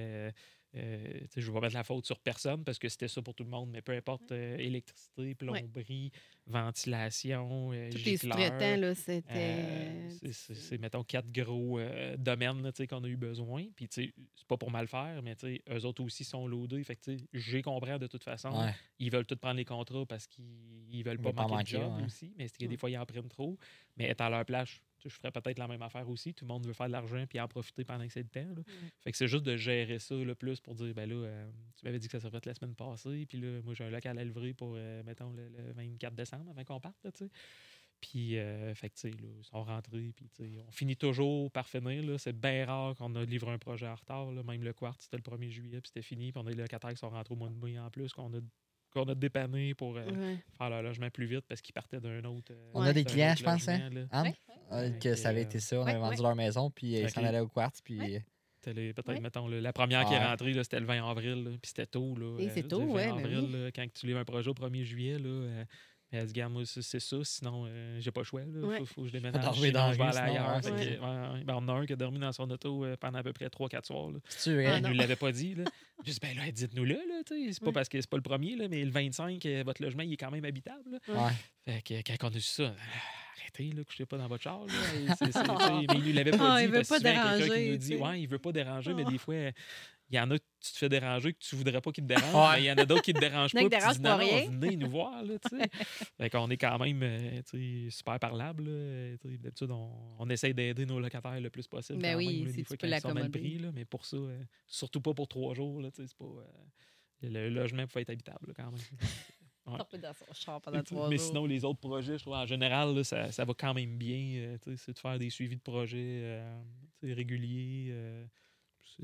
Euh, 0.77 1.21
je 1.37 1.41
ne 1.41 1.47
vais 1.47 1.53
pas 1.53 1.61
mettre 1.61 1.75
la 1.75 1.85
faute 1.85 2.07
sur 2.07 2.19
personne 2.21 2.63
parce 2.65 2.79
que 2.79 2.89
c'était 2.89 3.09
ça 3.09 3.23
pour 3.23 3.35
tout 3.35 3.45
le 3.45 3.51
monde, 3.51 3.71
mais 3.71 3.83
peu 3.83 3.93
importe, 3.93 4.31
euh, 4.33 4.57
électricité, 4.59 5.35
plomberie, 5.35 6.13
ventilation, 6.47 7.73
euh, 7.73 7.91
Tous 7.91 7.99
les 7.99 8.17
gicleur, 8.17 8.33
sous-traitants, 8.39 8.81
là, 8.81 8.95
c'était. 8.95 9.23
euh, 9.31 10.09
c'est- 10.33 10.79
mettons, 10.79 11.03
quatre 11.05 11.31
gros 11.31 11.79
euh, 11.79 12.17
domaines 12.17 12.71
qu'on 12.89 13.05
a 13.05 13.09
eu 13.09 13.17
besoin. 13.17 13.65
Puis, 13.75 13.89
c'est 13.91 14.13
pas 14.49 14.57
pour 14.57 14.71
mal 14.71 14.87
faire, 14.89 15.23
mais 15.23 15.35
eux 15.71 15.85
autres 15.85 16.03
aussi 16.05 16.25
sont 16.25 16.47
loadés. 16.47 16.83
Fait 16.85 16.97
que, 16.97 17.17
j'ai 17.33 17.63
compris 17.63 17.99
de 17.99 18.07
toute 18.07 18.25
façon. 18.25 18.51
Ouais. 18.51 18.75
Ils 18.99 19.11
veulent 19.11 19.27
tous 19.27 19.37
prendre 19.37 19.57
les 19.57 19.65
contrats 19.65 20.07
parce 20.07 20.27
qu'ils 20.27 20.45
ils 20.91 21.03
veulent 21.05 21.19
Ils 21.19 21.33
pas 21.33 21.47
manquer 21.47 21.63
de 21.63 21.69
job 21.69 21.93
ouais. 21.99 22.05
aussi. 22.05 22.33
Mais 22.37 22.49
c'est 22.49 22.57
que 22.59 22.65
des 22.65 22.71
Ouais. 22.71 22.77
fois, 22.77 22.91
ils 22.91 22.99
en 22.99 23.07
prennent 23.07 23.29
trop. 23.29 23.59
Mais 23.97 24.05
être 24.07 24.21
à 24.21 24.31
leur 24.31 24.45
place, 24.45 24.81
je 25.03 25.09
ferais 25.09 25.31
peut-être 25.31 25.59
la 25.59 25.69
même 25.69 25.83
affaire 25.83 26.09
aussi. 26.09 26.35
Tout 26.35 26.45
le 26.45 26.49
monde 26.49 26.67
veut 26.67 26.73
faire 26.73 26.87
de 26.87 26.93
l'argent 26.93 27.25
puis 27.29 27.41
en 27.41 27.49
profiter 27.49 27.85
pendant 27.85 28.07
que 28.07 28.13
c'est 28.13 28.23
le 28.23 28.29
temps. 28.29 28.63
Fait 29.01 29.13
que 29.13 29.17
c'est 29.17 29.29
juste 29.29 29.45
de 29.45 29.57
gérer 29.57 29.99
ça 29.99 30.15
le 30.15 30.35
plus 30.35 30.61
pour 30.61 30.75
dire, 30.75 30.95
ben 30.95 31.09
là, 31.09 31.15
euh, 31.15 31.51
tu 31.77 31.85
m'avais 31.85 31.99
dit 31.99 32.09
que 32.09 32.13
ça 32.13 32.21
serait 32.21 32.31
fait 32.31 32.47
la 32.47 32.55
semaine 32.55 32.75
passée, 32.75 33.27
puis 33.27 33.39
là, 33.39 33.61
moi, 33.63 33.75
j'ai 33.75 33.85
un 33.85 33.91
local 33.91 34.19
à 34.19 34.25
livrer 34.25 34.55
pour, 34.55 34.75
euh, 34.77 35.03
mettons, 35.05 35.33
le, 35.33 35.73
24 35.75 36.15
décembre 36.15 36.51
avant 36.51 36.65
qu'on 36.65 36.81
parte, 36.81 36.97
tu 37.03 37.11
sais. 37.15 37.31
Puis, 38.01 38.39
euh, 38.39 38.75
fait 38.75 38.91
que, 38.91 39.09
là, 39.09 39.15
ils 39.39 39.45
sont 39.45 39.65
rentrés, 39.65 40.13
puis, 40.15 40.29
on 40.69 40.71
finit 40.71 40.97
toujours 40.97 41.51
par 41.51 41.67
finir. 41.67 42.21
C'est 42.21 42.39
bien 42.39 42.67
rare 42.67 42.95
qu'on 42.95 43.15
a 43.15 43.25
livré 43.25 43.51
un 43.51 43.59
projet 43.59 43.89
en 43.89 43.95
retard. 43.95 44.31
Même 44.31 44.63
le 44.63 44.73
quart, 44.75 44.97
c'était 45.01 45.17
le 45.17 45.23
1er 45.23 45.51
juillet, 45.51 45.81
puis 45.81 45.89
c'était 45.89 46.03
fini. 46.03 46.31
Puis 46.31 46.43
on 46.43 46.47
a 46.47 46.51
les 46.51 46.57
locataires 46.57 46.91
qui 46.91 46.99
sont 46.99 47.09
rentrés 47.09 47.33
au 47.33 47.39
mois 47.39 47.49
de 47.49 47.55
mai 47.55 47.79
en 47.79 47.91
plus, 47.91 48.13
qu'on 48.13 48.33
a 48.35 48.41
qu'on 48.93 49.05
a 49.05 49.15
dépanné 49.15 49.75
pour 49.75 49.97
euh, 49.97 50.37
faire 50.57 50.71
leur 50.71 50.83
logement 50.83 51.11
plus 51.11 51.27
vite 51.27 51.45
parce 51.49 51.61
qu'ils 51.61 51.75
partaient 51.75 52.01
d'un 52.01 52.25
autre. 52.25 52.53
Euh, 52.53 52.71
on 52.75 52.83
a 52.83 52.93
des 52.93 53.05
clients, 53.05 53.35
je 53.37 53.45
pense, 53.45 53.69
hein? 53.69 53.91
que 55.01 55.15
ça 55.15 55.31
avait 55.31 55.43
été 55.43 55.61
ça. 55.61 55.81
On 55.81 55.87
avait 55.87 55.99
vendu 55.99 56.23
leur 56.23 56.35
maison, 56.35 56.71
puis 56.71 56.99
ils 56.99 57.11
s'en 57.11 57.25
allaient 57.25 57.41
au 57.41 57.49
quartz. 57.49 57.81
Puis... 57.83 58.21
Peut-être, 58.63 59.21
mettons, 59.21 59.47
la 59.47 59.73
première 59.73 60.05
qui 60.07 60.15
est 60.15 60.25
rentrée, 60.25 60.53
c'était 60.65 60.81
le 60.81 60.87
20 60.87 61.09
avril, 61.09 61.57
puis 61.63 61.69
c'était 61.69 61.87
tôt. 61.87 62.17
Là, 62.17 62.37
Et 62.41 62.49
c'est 62.49 62.67
tôt, 62.67 62.83
oui. 62.83 63.03
avril, 63.03 63.71
quand 63.73 63.87
tu 63.95 64.07
livres 64.07 64.19
un 64.19 64.25
projet 64.25 64.51
au 64.51 64.55
1er 64.55 64.83
juillet, 64.83 65.19
là, 65.21 65.65
elle 66.13 66.29
se 66.29 66.33
dit, 66.33 66.43
moi, 66.43 66.63
c'est 66.65 67.01
ça, 67.01 67.17
sinon, 67.23 67.65
euh, 67.67 67.99
j'ai 68.01 68.11
pas 68.13 68.21
le 68.21 68.25
choix. 68.25 68.43
Il 68.43 68.87
faut, 68.87 69.03
que 69.03 69.09
je 69.09 69.13
déménage. 69.19 69.43
Dormir 69.43 69.73
dans 69.73 69.93
je 69.93 69.99
vais 69.99 70.05
aller 70.05 70.19
ailleurs. 70.19 70.61
ben, 71.45 71.55
on 71.57 71.69
a 71.69 71.73
un 71.73 71.87
qui 71.87 71.93
a 71.93 71.97
dormi 71.97 72.19
dans 72.19 72.33
son 72.33 72.49
auto 72.49 72.85
euh, 72.85 72.97
pendant 72.97 73.19
à 73.19 73.23
peu 73.23 73.33
près 73.33 73.47
3-4 73.47 73.85
soirs. 73.87 74.11
Tu 74.43 74.55
vrai? 74.55 74.67
Ah, 74.67 74.81
ne 74.81 74.89
lui 74.89 74.97
l'avait 74.97 75.17
pas 75.17 75.33
dit. 75.33 75.55
Là. 75.55 75.65
Je 76.05 76.13
dis, 76.13 76.19
ben 76.21 76.37
là, 76.37 76.51
dites-nous-le. 76.53 76.95
Là, 76.95 77.23
c'est 77.27 77.65
pas 77.65 77.73
parce 77.73 77.89
que 77.89 78.01
c'est 78.01 78.11
pas 78.11 78.19
le 78.19 78.23
premier, 78.23 78.55
là, 78.55 78.69
mais 78.69 78.85
le 78.85 78.91
25, 78.91 79.45
euh, 79.47 79.63
votre 79.65 79.83
logement, 79.83 80.03
il 80.03 80.13
est 80.13 80.17
quand 80.17 80.31
même 80.31 80.45
habitable. 80.45 81.01
Ouais. 81.09 81.33
Fait 81.65 81.83
que 81.83 82.13
quand 82.13 82.29
on 82.31 82.37
a 82.37 82.39
su 82.39 82.41
ça, 82.41 82.75
arrêtez, 83.41 83.75
là, 83.75 83.83
couchez 83.83 84.07
pas 84.07 84.19
dans 84.19 84.29
votre 84.29 84.43
char. 84.43 84.61
Là. 84.67 84.73
mais 85.89 85.99
il 85.99 86.09
ne 86.09 86.13
l'avait 86.13 86.31
pas 86.33 86.59
dit. 86.59 86.65
Il 86.65 86.71
veut 86.71 86.83
pas 86.83 87.01
déranger. 87.01 87.49
Qui 87.49 87.71
nous 87.71 87.77
dit, 87.79 87.97
ouais, 87.97 88.21
il 88.21 88.29
veut 88.29 88.39
pas 88.39 88.53
déranger, 88.53 88.95
mais 88.95 89.05
des 89.05 89.19
fois, 89.19 89.35
il 90.11 90.17
y 90.17 90.21
en 90.21 90.31
a 90.31 90.39
que 90.39 90.45
tu 90.61 90.73
te 90.73 90.79
fais 90.79 90.89
déranger 90.89 91.33
que 91.33 91.39
tu 91.39 91.57
voudrais 91.57 91.81
pas 91.81 91.91
qu'ils 91.91 92.05
te 92.05 92.09
dérangent, 92.09 92.57
mais 92.57 92.63
il 92.63 92.67
y 92.67 92.73
en 92.73 92.77
a 92.77 92.85
d'autres 92.85 93.03
qui 93.03 93.13
te 93.13 93.19
dérangent 93.19 93.53
pas. 93.55 93.61
Qui 93.61 93.69
dérange 93.69 94.01
pas 94.01 94.17
rien. 94.17 94.51
venez 94.51 94.77
nous 94.77 94.91
voir. 94.91 95.23
Là, 95.25 95.35
fait 96.19 96.31
qu'on 96.31 96.49
est 96.51 96.57
quand 96.57 96.79
même 96.79 97.03
euh, 97.03 97.91
super 97.91 98.19
parlable. 98.19 98.65
D'habitude, 99.25 99.71
on, 99.71 100.17
on 100.19 100.29
essaye 100.31 100.55
d'aider 100.55 100.87
nos 100.87 101.01
locataires 101.01 101.41
le 101.41 101.51
plus 101.51 101.67
possible. 101.67 102.01
Ben 102.01 102.17
oui, 102.17 102.45
même, 102.45 102.53
si 102.53 102.65
tu 102.65 102.77
peux 102.77 102.87
l'accommoder. 102.87 103.29
Prix, 103.29 103.59
là, 103.59 103.71
mais 103.75 103.85
pour 103.85 104.07
ça, 104.07 104.17
euh, 104.17 104.43
surtout 104.67 105.01
pas 105.01 105.13
pour 105.13 105.27
trois 105.27 105.55
jours. 105.55 105.81
Là, 105.81 105.89
c'est 105.93 106.15
pas, 106.15 106.25
euh, 106.25 107.29
le 107.29 107.49
logement 107.49 107.87
peut 107.87 108.01
être 108.01 108.11
habitable 108.11 108.53
quand 108.55 108.71
même. 108.71 108.81
Ouais. 109.69 109.99
dans 109.99 110.13
son 110.13 110.33
char 110.33 110.61
pendant 110.61 110.81
trois 110.85 111.09
mais 111.09 111.19
sinon, 111.19 111.45
les 111.45 111.65
autres 111.65 111.81
projets, 111.81 112.19
je 112.19 112.23
trouve, 112.23 112.35
en 112.35 112.47
général, 112.47 113.05
ça, 113.05 113.33
ça, 113.33 113.45
va 113.45 113.53
quand 113.53 113.75
même 113.75 113.99
bien. 113.99 114.57
c'est 114.77 114.93
de 114.93 114.99
faire 115.01 115.19
des 115.19 115.29
suivis 115.29 115.57
de 115.57 115.61
projets 115.61 116.41
réguliers 117.03 117.93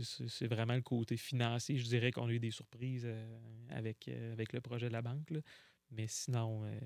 c'est 0.01 0.47
vraiment 0.47 0.75
le 0.75 0.83
côté 0.83 1.17
financier. 1.17 1.77
Je 1.77 1.85
dirais 1.85 2.13
qu'on 2.13 2.27
a 2.27 2.33
eu 2.33 2.39
des 2.39 2.51
surprises 2.51 3.05
euh, 3.07 3.39
avec, 3.71 4.09
euh, 4.09 4.33
avec 4.33 4.53
le 4.53 4.61
projet 4.61 4.89
de 4.89 4.93
la 4.93 5.03
banque. 5.03 5.33
Mais 5.91 6.07
sinon, 6.07 6.65
euh, 6.65 6.79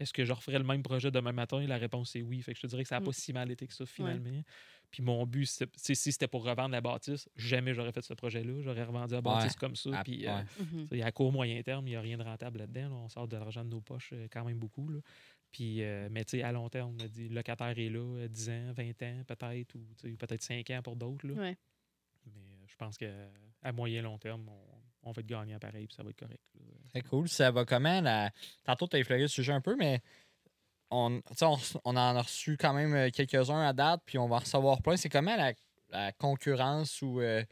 est-ce 0.00 0.12
que 0.12 0.24
je 0.24 0.32
referais 0.32 0.58
le 0.58 0.64
même 0.64 0.82
projet 0.82 1.10
demain 1.10 1.32
matin? 1.32 1.64
La 1.66 1.76
réponse 1.76 2.16
est 2.16 2.22
oui. 2.22 2.42
Fait 2.42 2.52
que 2.52 2.58
je 2.58 2.62
te 2.62 2.66
dirais 2.66 2.82
que 2.82 2.88
ça 2.88 2.98
n'a 2.98 3.04
pas 3.04 3.10
mm. 3.10 3.14
si 3.14 3.32
mal 3.32 3.50
été 3.50 3.66
que 3.66 3.74
ça 3.74 3.86
finalement. 3.86 4.42
Puis 4.90 5.02
mon 5.02 5.26
but, 5.26 5.46
si 5.76 5.94
c'était 5.94 6.28
pour 6.28 6.44
revendre 6.44 6.70
la 6.70 6.80
bâtisse, 6.80 7.28
jamais 7.36 7.74
j'aurais 7.74 7.92
fait 7.92 8.02
ce 8.02 8.14
projet-là. 8.14 8.62
J'aurais 8.62 8.84
revendu 8.84 9.14
la 9.14 9.20
bâtisse 9.20 9.54
comme 9.54 9.76
ça. 9.76 9.98
À, 9.98 10.02
puis 10.02 10.24
mm-hmm. 10.24 11.02
à 11.02 11.12
court, 11.12 11.30
moyen 11.30 11.62
terme, 11.62 11.86
il 11.86 11.90
n'y 11.90 11.96
a 11.96 12.00
rien 12.00 12.16
de 12.16 12.22
rentable 12.22 12.58
là-dedans. 12.58 13.04
On 13.04 13.08
sort 13.08 13.28
de 13.28 13.36
l'argent 13.36 13.64
de 13.64 13.70
nos 13.70 13.82
poches 13.82 14.14
quand 14.32 14.44
même 14.44 14.58
beaucoup. 14.58 14.88
Là. 14.88 15.00
Puis, 15.52 15.82
mais 16.10 16.24
tu 16.24 16.38
sais, 16.38 16.42
à 16.42 16.52
long 16.52 16.68
terme, 16.70 16.96
on 16.98 17.04
a 17.04 17.08
dit, 17.08 17.28
le 17.28 17.34
locataire 17.34 17.78
est 17.78 17.90
là, 17.90 18.26
10 18.28 18.48
ans, 18.48 18.72
20 18.72 19.02
ans 19.02 19.22
peut-être, 19.26 19.74
ou 19.74 20.16
peut-être 20.16 20.42
5 20.42 20.70
ans 20.70 20.80
pour 20.82 20.96
d'autres. 20.96 21.28
Ouais. 21.28 21.56
Mais 22.34 22.42
euh, 22.42 22.66
je 22.66 22.76
pense 22.76 22.96
qu'à 22.96 23.72
moyen 23.72 24.02
long 24.02 24.18
terme, 24.18 24.50
on, 25.02 25.12
va 25.12 25.20
être 25.20 25.26
gagnant 25.26 25.58
pareil, 25.58 25.86
puis 25.86 25.94
ça 25.94 26.02
va 26.02 26.10
être 26.10 26.18
correct. 26.18 26.42
Très 26.90 27.02
cool. 27.02 27.28
Ça 27.28 27.50
va 27.50 27.64
comment? 27.64 28.00
La... 28.00 28.30
Tantôt, 28.64 28.86
tu 28.86 28.96
as 28.96 28.98
effleuré 29.00 29.22
le 29.22 29.28
sujet 29.28 29.52
un 29.52 29.60
peu, 29.60 29.76
mais 29.76 30.02
on, 30.90 31.20
on, 31.40 31.58
on, 31.84 31.90
en 31.90 32.16
a 32.16 32.22
reçu 32.22 32.56
quand 32.56 32.72
même 32.72 32.94
euh, 32.94 33.10
quelques-uns 33.10 33.66
à 33.66 33.72
date, 33.72 34.02
puis 34.04 34.18
on 34.18 34.28
va 34.28 34.38
recevoir 34.38 34.82
plein. 34.82 34.96
C'est 34.96 35.08
comment 35.08 35.36
la, 35.36 36.12
concurrence 36.12 37.02
ou. 37.02 37.20
Euh, 37.20 37.42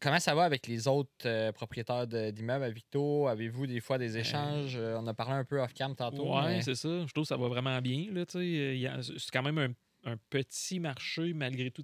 comment 0.00 0.20
ça 0.20 0.36
va 0.36 0.44
avec 0.44 0.68
les 0.68 0.86
autres 0.86 1.50
propriétaires 1.50 2.06
d'immeubles 2.06 2.62
à 2.62 2.70
Victo? 2.70 3.26
Avez-vous 3.26 3.66
des 3.66 3.80
fois 3.80 3.98
des 3.98 4.16
échanges? 4.16 4.76
on 4.76 5.04
a 5.08 5.14
parlé 5.14 5.34
un 5.34 5.44
peu 5.44 5.60
off-cam 5.60 5.96
tantôt. 5.96 6.32
Oui, 6.32 6.62
c'est 6.62 6.76
ça. 6.76 6.88
Je 6.88 7.12
trouve 7.12 7.24
que 7.24 7.28
ça 7.28 7.36
va 7.36 7.48
vraiment 7.48 7.80
bien. 7.80 8.06
C'est 8.28 9.30
quand 9.32 9.42
même 9.42 9.74
un, 10.04 10.16
petit 10.30 10.78
marché 10.78 11.32
malgré 11.32 11.72
tout. 11.72 11.82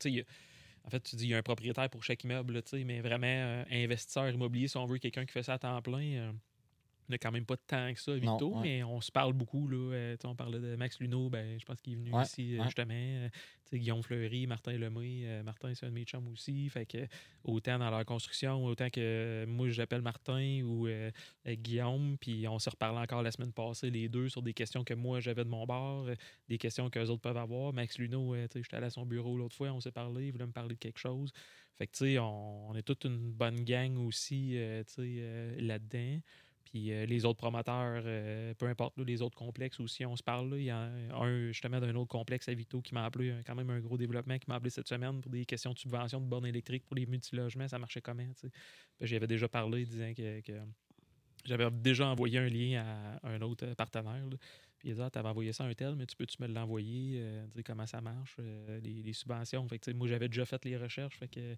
En 0.85 0.91
fait, 0.91 1.01
tu 1.01 1.17
dis 1.17 1.25
il 1.25 1.31
y 1.31 1.35
a 1.35 1.39
un 1.39 1.43
propriétaire 1.43 1.89
pour 1.91 2.05
chaque 2.05 2.25
immeuble, 2.25 2.63
mais 2.85 3.01
vraiment 3.01 3.27
euh, 3.27 3.65
investisseur 3.71 4.29
immobilier, 4.29 4.69
si 4.69 4.77
on 4.77 4.87
veut 4.87 4.99
quelqu'un 4.99 5.25
qui 5.27 5.33
fait 5.33 5.43
ça 5.43 5.55
à 5.55 5.59
temps 5.59 5.81
plein. 5.83 6.35
Euh, 7.05 7.09
il 7.09 7.13
n'y 7.13 7.15
a 7.15 7.19
quand 7.19 7.33
même 7.33 7.45
pas 7.45 7.57
de 7.57 7.63
temps 7.67 7.93
que 7.93 8.01
ça, 8.01 8.15
Vito, 8.15 8.55
mais 8.63 8.83
on 8.83 9.01
se 9.01 9.13
parle 9.13 9.33
beaucoup. 9.33 9.69
Là. 9.69 9.95
Euh, 9.95 10.17
on 10.25 10.35
parlait 10.35 10.61
de 10.61 10.77
Max 10.77 10.99
Luneau, 11.01 11.29
ben, 11.29 11.59
je 11.59 11.65
pense 11.65 11.81
qu'il 11.81 11.95
est 11.95 11.97
venu 11.97 12.11
ici 12.23 12.59
justement. 12.65 13.29
Guillaume 13.73 14.03
Fleury, 14.05 14.47
Martin 14.47 14.73
Lemay. 14.79 15.43
Martin, 15.43 15.75
c'est 15.75 15.87
un 15.87 15.89
de 15.89 15.95
mes 15.95 16.05
chums 16.05 16.29
aussi. 16.29 16.69
Fait 16.69 16.87
que, 16.87 17.09
autant 17.43 17.79
dans 17.79 17.91
leur 17.91 18.05
construction, 18.05 18.65
autant 18.65 18.89
que 18.89 19.45
moi, 19.47 19.69
j'appelle 19.71 20.03
Martin 20.03 20.63
ou 20.63 20.87
Guillaume. 21.47 22.17
Puis 22.21 22.47
on 22.47 22.59
se 22.61 22.71
reparlé 22.71 23.01
encore 23.01 23.23
la 23.23 23.33
semaine 23.33 23.53
passée, 23.53 23.91
les 23.91 24.09
deux, 24.09 24.29
sur 24.29 24.43
des 24.43 24.55
questions 24.55 24.85
que 24.85 24.95
moi, 24.95 25.19
j'avais 25.19 25.45
de 25.45 25.49
mon 25.49 25.67
bord, 25.67 26.07
des 26.49 26.59
questions 26.59 26.89
qu'eux 26.89 27.09
autres 27.09 27.23
peuvent 27.23 27.37
avoir. 27.37 27.73
Max 27.73 27.99
Luneau, 27.99 28.37
j'étais 28.37 28.77
allé 28.77 28.87
à 28.87 28.91
son 28.91 29.07
bureau 29.07 29.37
l'autre 29.37 29.57
fois, 29.57 29.73
on 29.73 29.81
s'est 29.81 29.91
parlé, 29.91 30.27
il 30.27 30.33
voulait 30.33 30.47
me 30.47 30.53
parler 30.53 30.75
de 30.75 30.81
quelque 30.81 31.01
chose. 31.01 31.33
Fait 31.77 31.89
que, 31.89 31.93
tu 31.93 32.05
sais, 32.05 32.19
on, 32.21 32.71
on, 32.71 32.75
est 32.77 32.83
toute 32.83 33.05
une 33.05 33.33
bonne 33.33 33.65
gang 33.65 33.99
aussi, 33.99 34.57
là-dedans. 35.59 36.21
Puis 36.75 36.91
euh, 36.91 37.07
les 37.07 37.25
autres 37.25 37.39
promoteurs, 37.39 38.03
euh, 38.05 38.53
peu 38.55 38.67
importe 38.67 38.99
les 38.99 39.23
autres 39.23 39.37
complexes 39.37 39.79
aussi, 39.79 40.05
on 40.05 40.17
se 40.17 40.25
parle. 40.25 40.53
il 40.57 40.65
y 40.65 40.71
a 40.71 40.91
un 41.13 41.47
justement 41.53 41.79
d'un 41.79 41.95
autre 41.95 42.09
complexe 42.09 42.49
à 42.49 42.55
Vito 42.55 42.81
qui 42.81 42.95
m'a 42.95 43.05
appelé, 43.05 43.33
quand 43.47 43.55
même 43.55 43.71
un 43.71 43.79
gros 43.79 43.97
développement, 43.97 44.37
qui 44.41 44.47
m'a 44.49 44.57
appelé 44.57 44.71
cette 44.71 44.89
semaine 44.89 45.21
pour 45.21 45.31
des 45.31 45.45
questions 45.45 45.73
de 45.73 45.79
subvention 45.79 46.21
de 46.21 46.27
bornes 46.27 46.47
électriques 46.47 46.85
pour 46.85 46.97
les 46.97 47.07
multilogements. 47.07 47.69
Ça 47.69 47.79
marchait 47.79 48.01
comment? 48.01 48.27
J'y 49.01 49.15
avais 49.15 49.29
déjà 49.29 49.47
parlé 49.47 49.85
disant 49.85 50.13
que, 50.15 50.43
j'avais 51.45 51.71
déjà 51.71 52.09
envoyé 52.09 52.41
un 52.41 52.49
lien 52.49 52.85
à 53.23 53.29
un 53.29 53.41
autre 53.43 53.73
partenaire. 53.75 54.25
Puis 54.77 54.89
il 54.89 54.95
dit 54.97 55.01
ah, 55.01 55.11
Tu 55.11 55.19
avais 55.21 55.29
envoyé 55.29 55.53
ça 55.53 55.63
à 55.63 55.69
un 55.69 55.75
tel, 55.75 55.95
mais 55.95 56.07
tu 56.07 56.17
peux-tu 56.17 56.43
me 56.43 56.49
l'envoyer, 56.49 57.21
euh, 57.21 57.47
comment 57.65 57.87
ça 57.87 58.01
marche, 58.01 58.37
les, 58.83 59.13
subventions. 59.13 59.69
Fait 59.69 59.95
moi, 59.95 60.09
j'avais 60.09 60.27
déjà 60.27 60.45
fait 60.45 60.65
les 60.65 60.77
recherches. 60.77 61.19
Fait 61.19 61.29
que 61.29 61.55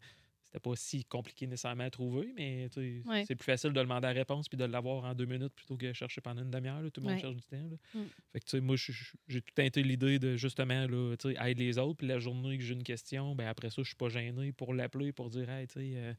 c'était 0.56 0.70
pas 0.70 0.76
si 0.76 1.04
compliqué 1.04 1.46
nécessairement 1.46 1.84
à 1.84 1.90
trouver, 1.90 2.32
mais 2.34 2.68
c'est 2.70 3.34
plus 3.34 3.44
facile 3.44 3.72
de 3.72 3.80
demander 3.80 4.06
la 4.06 4.12
réponse 4.12 4.48
puis 4.48 4.56
de 4.56 4.64
l'avoir 4.64 5.04
en 5.04 5.14
deux 5.14 5.26
minutes 5.26 5.52
plutôt 5.54 5.76
que 5.76 5.92
chercher 5.92 6.20
pendant 6.20 6.42
une 6.42 6.50
demi-heure. 6.50 6.80
Tout 6.92 7.00
le 7.02 7.08
monde 7.08 7.20
cherche 7.20 7.36
du 7.36 7.42
temps. 7.42 7.68
Mm. 7.94 8.00
Fait 8.32 8.40
que, 8.40 8.56
moi, 8.58 8.76
j'ai 8.76 9.40
tout 9.42 9.54
teinté 9.54 9.82
l'idée 9.82 10.18
de 10.18 10.36
justement 10.36 10.86
là, 10.86 11.14
aider 11.46 11.64
les 11.64 11.78
autres. 11.78 11.98
Puis 11.98 12.06
la 12.06 12.18
journée 12.18 12.56
que 12.56 12.64
j'ai 12.64 12.74
une 12.74 12.82
question, 12.82 13.34
ben 13.34 13.46
après 13.48 13.70
ça, 13.70 13.82
je 13.82 13.88
suis 13.88 13.96
pas 13.96 14.08
gêné 14.08 14.52
pour 14.52 14.72
l'appeler 14.72 15.12
pour 15.12 15.28
dire 15.28 15.48
Hey, 15.50 15.66
tu 15.66 15.74
sais, 15.74 15.92
euh, 15.96 16.14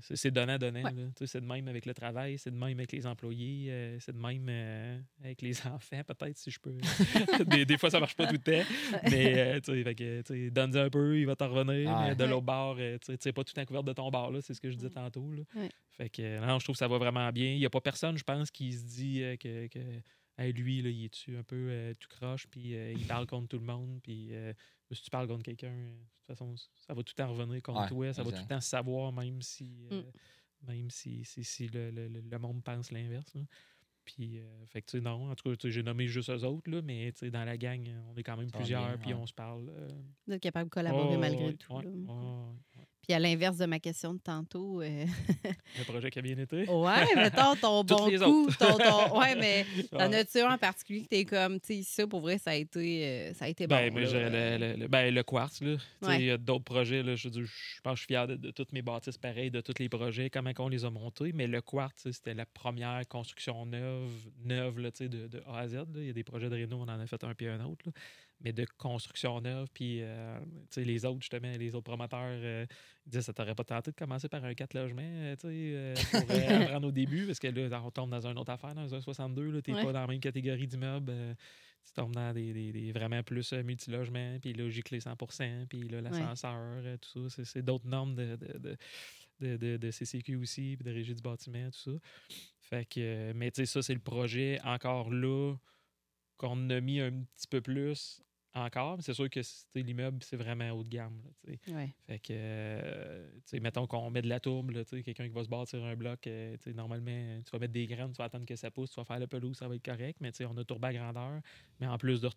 c'est 0.00 0.30
donnant-donnant. 0.30 0.82
C'est 1.24 1.40
de 1.40 1.46
même 1.46 1.68
avec 1.68 1.86
le 1.86 1.94
travail, 1.94 2.38
c'est 2.38 2.50
de 2.50 2.56
même 2.56 2.78
avec 2.78 2.92
les 2.92 3.06
employés, 3.06 3.70
euh, 3.70 3.98
c'est 4.00 4.12
de 4.12 4.20
même 4.20 4.46
euh, 4.48 4.98
avec 5.22 5.42
les 5.42 5.54
enfants, 5.66 6.02
peut-être, 6.06 6.36
si 6.36 6.50
je 6.50 6.60
peux. 6.60 6.76
des, 7.64 7.78
fois, 7.78 7.90
ça 7.90 8.00
marche 8.00 8.16
pas 8.16 8.26
tout 8.26 8.34
le 8.34 8.38
temps. 8.38 8.68
Mais 9.10 9.60
tu 9.60 10.50
donne 10.50 10.76
un 10.76 10.90
peu, 10.90 11.18
il 11.18 11.26
va 11.26 11.36
t'en 11.36 11.48
revenir. 11.48 11.90
Ah 11.90 12.14
de 12.14 12.24
l'autre 12.24 12.46
bord, 12.46 12.76
tu 12.76 13.16
sais 13.18 13.32
pas 13.32 13.44
tout 13.44 13.58
en 13.58 13.64
couvert 13.64 13.82
de 13.82 13.92
ton 13.92 14.10
bord, 14.10 14.32
c'est 14.42 14.54
ce 14.54 14.60
que 14.60 14.70
je 14.70 14.76
disais 14.76 14.90
tantôt. 14.90 15.32
Là. 15.32 15.42
Fait 15.90 16.08
que 16.08 16.44
non, 16.44 16.58
je 16.58 16.64
trouve 16.64 16.74
que 16.74 16.78
ça 16.78 16.88
va 16.88 16.98
vraiment 16.98 17.30
bien. 17.30 17.52
Il 17.52 17.58
n'y 17.58 17.66
a 17.66 17.70
pas 17.70 17.80
personne, 17.80 18.16
je 18.16 18.24
pense, 18.24 18.50
qui 18.50 18.72
se 18.72 18.84
dit 18.84 19.22
que, 19.38 19.66
que 19.68 19.80
lui, 20.38 20.82
là, 20.82 20.90
il 20.90 21.04
est-tu 21.04 21.36
un 21.36 21.42
peu 21.42 21.94
tout 21.98 22.08
croche, 22.08 22.46
puis 22.48 22.74
il 22.74 23.06
parle 23.06 23.26
contre 23.26 23.48
tout 23.48 23.58
le 23.58 23.64
monde, 23.66 24.00
puis 24.02 24.32
si 24.94 25.02
tu 25.02 25.10
parles 25.10 25.28
contre 25.28 25.42
quelqu'un, 25.42 25.74
de 25.74 25.94
toute 26.14 26.26
façon, 26.26 26.54
ça 26.76 26.94
va 26.94 27.02
tout 27.02 27.12
le 27.16 27.22
temps 27.22 27.30
revenir 27.30 27.62
contre 27.62 27.88
toi. 27.88 28.12
Ça 28.12 28.22
va 28.22 28.30
tout 28.30 28.42
le 28.42 28.48
temps 28.48 28.60
savoir, 28.60 29.12
même 29.12 29.42
si, 29.42 29.86
euh, 29.90 30.02
mm. 30.02 30.66
même 30.68 30.90
si, 30.90 31.24
si, 31.24 31.68
le, 31.68 31.90
le, 31.90 32.08
le, 32.08 32.38
monde 32.38 32.62
pense 32.62 32.90
l'inverse. 32.90 33.36
Puis, 34.04 34.40
euh, 34.40 34.66
fait 34.66 34.82
que, 34.82 34.90
tu 34.90 34.98
sais, 34.98 35.02
non, 35.02 35.30
en 35.30 35.34
tout 35.34 35.54
cas, 35.54 35.68
j'ai 35.68 35.82
nommé 35.82 36.08
juste 36.08 36.30
eux 36.30 36.44
autres, 36.44 36.70
là, 36.70 36.82
mais 36.82 37.12
dans 37.30 37.44
la 37.44 37.56
gang, 37.56 37.88
on 38.10 38.16
est 38.16 38.22
quand 38.22 38.36
même 38.36 38.50
plusieurs, 38.50 38.98
puis 38.98 39.14
on 39.14 39.26
se 39.26 39.32
parle. 39.32 39.68
Euh... 39.68 39.88
Vous 40.26 40.32
êtes 40.32 40.42
capable 40.42 40.68
de 40.68 40.74
collaborer 40.74 41.18
malgré 41.18 41.54
tout. 41.54 41.72
Puis 43.02 43.12
à 43.14 43.18
l'inverse 43.18 43.56
de 43.56 43.66
ma 43.66 43.80
question 43.80 44.14
de 44.14 44.20
tantôt. 44.20 44.80
Euh, 44.80 45.04
le 45.78 45.84
projet 45.84 46.08
qui 46.08 46.20
a 46.20 46.22
bien 46.22 46.38
été. 46.38 46.68
Ouais, 46.68 47.14
mettons 47.16 47.56
ton 47.56 47.82
bon 47.84 47.96
coup. 47.96 48.48
Ton, 48.56 48.78
ton... 48.78 49.18
Ouais, 49.18 49.34
mais 49.34 49.66
t'en 49.90 50.12
as-tu 50.12 50.38
un 50.38 50.54
en 50.54 50.58
particulier 50.58 51.02
que 51.02 51.08
t'es 51.08 51.24
comme, 51.24 51.58
tu 51.58 51.74
sais, 51.74 51.82
ça, 51.82 52.06
pour 52.06 52.20
vrai, 52.20 52.38
ça 52.38 52.50
a 52.50 52.54
été, 52.54 53.04
euh, 53.04 53.34
ça 53.34 53.46
a 53.46 53.48
été 53.48 53.66
ben, 53.66 53.92
bon. 53.92 53.98
le, 53.98 54.76
le, 54.76 54.86
ben, 54.86 55.12
le 55.12 55.22
quartz, 55.24 55.60
là. 55.62 55.76
Il 56.16 56.26
y 56.26 56.30
a 56.30 56.38
d'autres 56.38 56.64
projets, 56.64 57.02
là. 57.02 57.16
Je, 57.16 57.28
je, 57.28 57.80
pense 57.82 57.94
que 57.94 57.96
je 57.96 58.00
suis 58.02 58.06
fier 58.06 58.28
de, 58.28 58.50
toutes 58.52 58.72
mes 58.72 58.82
bâtisses 58.82 59.18
pareilles, 59.18 59.50
de 59.50 59.60
tous 59.60 59.80
les 59.80 59.88
projets, 59.88 60.30
comment 60.30 60.52
on 60.60 60.68
les 60.68 60.84
a 60.84 60.90
montés. 60.90 61.32
Mais 61.32 61.48
le 61.48 61.60
quartz, 61.60 62.08
c'était 62.12 62.34
la 62.34 62.46
première 62.46 63.02
construction 63.08 63.66
neuve, 63.66 64.12
neuve 64.44 64.78
là, 64.78 64.90
de, 64.90 65.26
de 65.26 65.42
A 65.48 65.58
à 65.58 65.68
Z. 65.68 65.78
Il 65.96 66.06
y 66.06 66.10
a 66.10 66.12
des 66.12 66.24
projets 66.24 66.48
de 66.48 66.54
Renault, 66.54 66.84
on 66.86 66.88
en 66.88 67.00
a 67.00 67.06
fait 67.06 67.24
un 67.24 67.34
puis 67.34 67.48
un 67.48 67.64
autre. 67.64 67.90
Mais 68.44 68.52
de 68.52 68.64
construction 68.78 69.40
neuve. 69.40 69.68
Puis, 69.72 69.98
euh, 70.02 70.38
tu 70.40 70.46
sais, 70.70 70.84
les 70.84 71.04
autres, 71.04 71.20
justement, 71.20 71.50
les 71.58 71.74
autres 71.74 71.84
promoteurs 71.84 72.20
euh, 72.42 72.66
disaient 73.06 73.22
ça 73.22 73.32
t'aurait 73.32 73.54
pas 73.54 73.64
tenté 73.64 73.90
de 73.90 73.96
commencer 73.96 74.28
par 74.28 74.44
un 74.44 74.54
4 74.54 74.74
logements, 74.74 75.02
euh, 75.02 75.34
tu 75.36 75.42
sais, 75.42 75.48
euh, 75.50 75.94
pour 76.10 76.30
apprendre 76.80 76.88
au 76.88 76.92
début, 76.92 77.26
parce 77.26 77.38
que 77.38 77.48
là, 77.48 77.82
on 77.84 77.90
tombe 77.90 78.10
dans 78.10 78.26
une 78.26 78.38
autre 78.38 78.50
affaire, 78.52 78.74
dans 78.74 78.94
un 78.94 79.00
62, 79.00 79.62
tu 79.62 79.70
n'es 79.70 79.76
Ouais. 79.78 79.84
pas 79.84 79.92
dans 79.92 80.00
la 80.02 80.06
même 80.06 80.20
catégorie 80.20 80.66
d'immeubles. 80.66 81.10
euh, 81.10 81.34
tu 81.84 81.92
tombes 81.94 82.14
dans 82.14 82.32
des, 82.32 82.52
des- 82.52 82.70
des 82.72 82.92
vraiment 82.92 83.24
plus 83.24 83.52
multilogements, 83.52 84.38
puis 84.40 84.52
là, 84.52 84.68
giclé 84.68 85.00
100 85.00 85.16
puis 85.68 85.88
là, 85.88 86.00
l'ascenseur, 86.00 86.84
tout 87.00 87.28
ça. 87.28 87.42
C'est- 87.44 87.62
d'autres 87.62 87.88
normes 87.88 88.14
de, 88.14 88.36
de, 88.36 89.56
de, 89.56 89.76
de, 89.76 89.90
CCQ 89.90 90.36
aussi, 90.36 90.76
puis 90.76 90.84
de 90.84 90.92
régie 90.92 91.12
du 91.14 91.22
bâtiment, 91.22 91.68
tout 91.72 91.92
ça. 91.92 92.36
Fait 92.60 92.84
que, 92.84 93.32
mais 93.32 93.50
tu 93.50 93.62
sais, 93.62 93.66
ça, 93.66 93.82
c'est 93.82 93.94
le 93.94 94.00
projet 94.00 94.60
encore 94.62 95.10
là 95.10 95.56
qu'on 96.36 96.70
a 96.70 96.80
mis 96.80 97.00
un 97.00 97.10
petit 97.10 97.48
peu 97.50 97.60
plus 97.60 98.22
encore. 98.54 98.96
Mais 98.96 99.02
c'est 99.02 99.14
sûr 99.14 99.28
que 99.30 99.40
l'immeuble, 99.74 100.22
c'est 100.22 100.36
vraiment 100.36 100.70
haut 100.70 100.82
de 100.82 100.88
gamme. 100.88 101.20
là. 101.24 101.54
Ouais. 101.74 101.94
Fait 102.06 102.18
que, 102.18 102.32
euh, 102.32 103.30
mettons 103.60 103.86
qu'on 103.86 104.10
met 104.10 104.22
de 104.22 104.28
la 104.28 104.40
tourbe, 104.40 104.72
quelqu'un 105.02 105.28
qui 105.28 105.34
va 105.34 105.44
se 105.44 105.48
bâtir 105.48 105.82
un 105.84 105.96
bloc, 105.96 106.26
euh, 106.26 106.56
normalement, 106.74 107.40
tu 107.44 107.50
vas 107.50 107.58
mettre 107.58 107.72
des 107.72 107.86
graines, 107.86 108.12
tu 108.12 108.18
vas 108.18 108.24
attendre 108.24 108.46
que 108.46 108.56
ça 108.56 108.70
pousse, 108.70 108.90
tu 108.90 109.00
vas 109.00 109.04
faire 109.04 109.18
la 109.18 109.26
pelouse, 109.26 109.56
ça 109.56 109.68
va 109.68 109.74
être 109.74 109.84
correct, 109.84 110.18
mais 110.20 110.30
on 110.44 110.56
a 110.56 110.64
tourbé 110.64 110.88
à 110.88 110.92
grandeur. 110.94 111.40
Mais 111.80 111.86
en 111.86 111.98
plus 111.98 112.20
de 112.20 112.28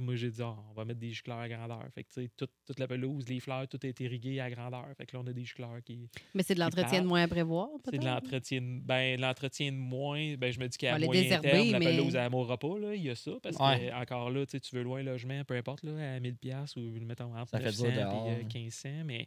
moi, 0.00 0.14
j'ai 0.16 0.30
dit, 0.30 0.42
Ah, 0.42 0.56
on 0.70 0.72
va 0.74 0.84
mettre 0.84 1.00
des 1.00 1.10
gicleurs 1.10 1.38
à 1.38 1.48
grandeur. 1.48 1.82
Fait 1.94 2.04
que, 2.04 2.08
tu 2.12 2.22
sais, 2.22 2.30
toute, 2.36 2.50
toute 2.66 2.78
la 2.78 2.86
pelouse, 2.86 3.24
les 3.28 3.40
fleurs, 3.40 3.66
tout 3.68 3.84
est 3.86 3.98
irrigué 4.00 4.40
à 4.40 4.50
grandeur. 4.50 4.86
Fait 4.96 5.06
que 5.06 5.16
là, 5.16 5.22
on 5.24 5.26
a 5.26 5.32
des 5.32 5.44
gicleurs 5.44 5.82
qui. 5.84 6.08
Mais 6.34 6.42
c'est 6.42 6.54
de 6.54 6.60
l'entretien 6.60 7.02
de 7.02 7.06
moins 7.06 7.22
à 7.22 7.28
prévoir, 7.28 7.68
C'est 7.84 7.98
de 7.98 8.04
l'entretien 8.04 8.60
de- 8.60 8.80
ben, 8.80 9.20
l'entretien 9.20 9.72
de 9.72 9.76
moins. 9.76 10.34
Ben, 10.36 10.52
je 10.52 10.60
me 10.60 10.68
dis 10.68 10.78
qu'à 10.78 10.98
moyen 10.98 11.22
désherber, 11.22 11.50
terme, 11.50 11.70
la 11.70 11.80
pelouse, 11.80 12.14
elle 12.14 12.30
mourra 12.30 12.58
pas. 12.58 12.78
Là. 12.78 12.94
Il 12.94 13.02
y 13.02 13.10
a 13.10 13.14
ça. 13.14 13.32
Parce 13.42 13.56
Ouais. 13.56 13.88
que, 13.88 13.94
encore 13.94 14.30
là, 14.30 14.46
tu 14.46 14.58
veux 14.76 14.82
loin 14.82 15.02
logement, 15.02 15.44
peu 15.44 15.54
importe, 15.56 15.82
là, 15.84 16.14
à 16.14 16.20
1000$ 16.20 16.36
piastres 16.36 16.78
ou 16.78 16.90
mettons 17.04 17.34
entre 17.36 17.50
Ça 17.50 17.58
fait 17.58 17.64
900 17.66 17.84
dur 17.88 17.92
et 17.98 18.02
euh, 18.02 18.36
ouais. 18.38 18.44
1500. 18.44 18.88
Mais 19.04 19.26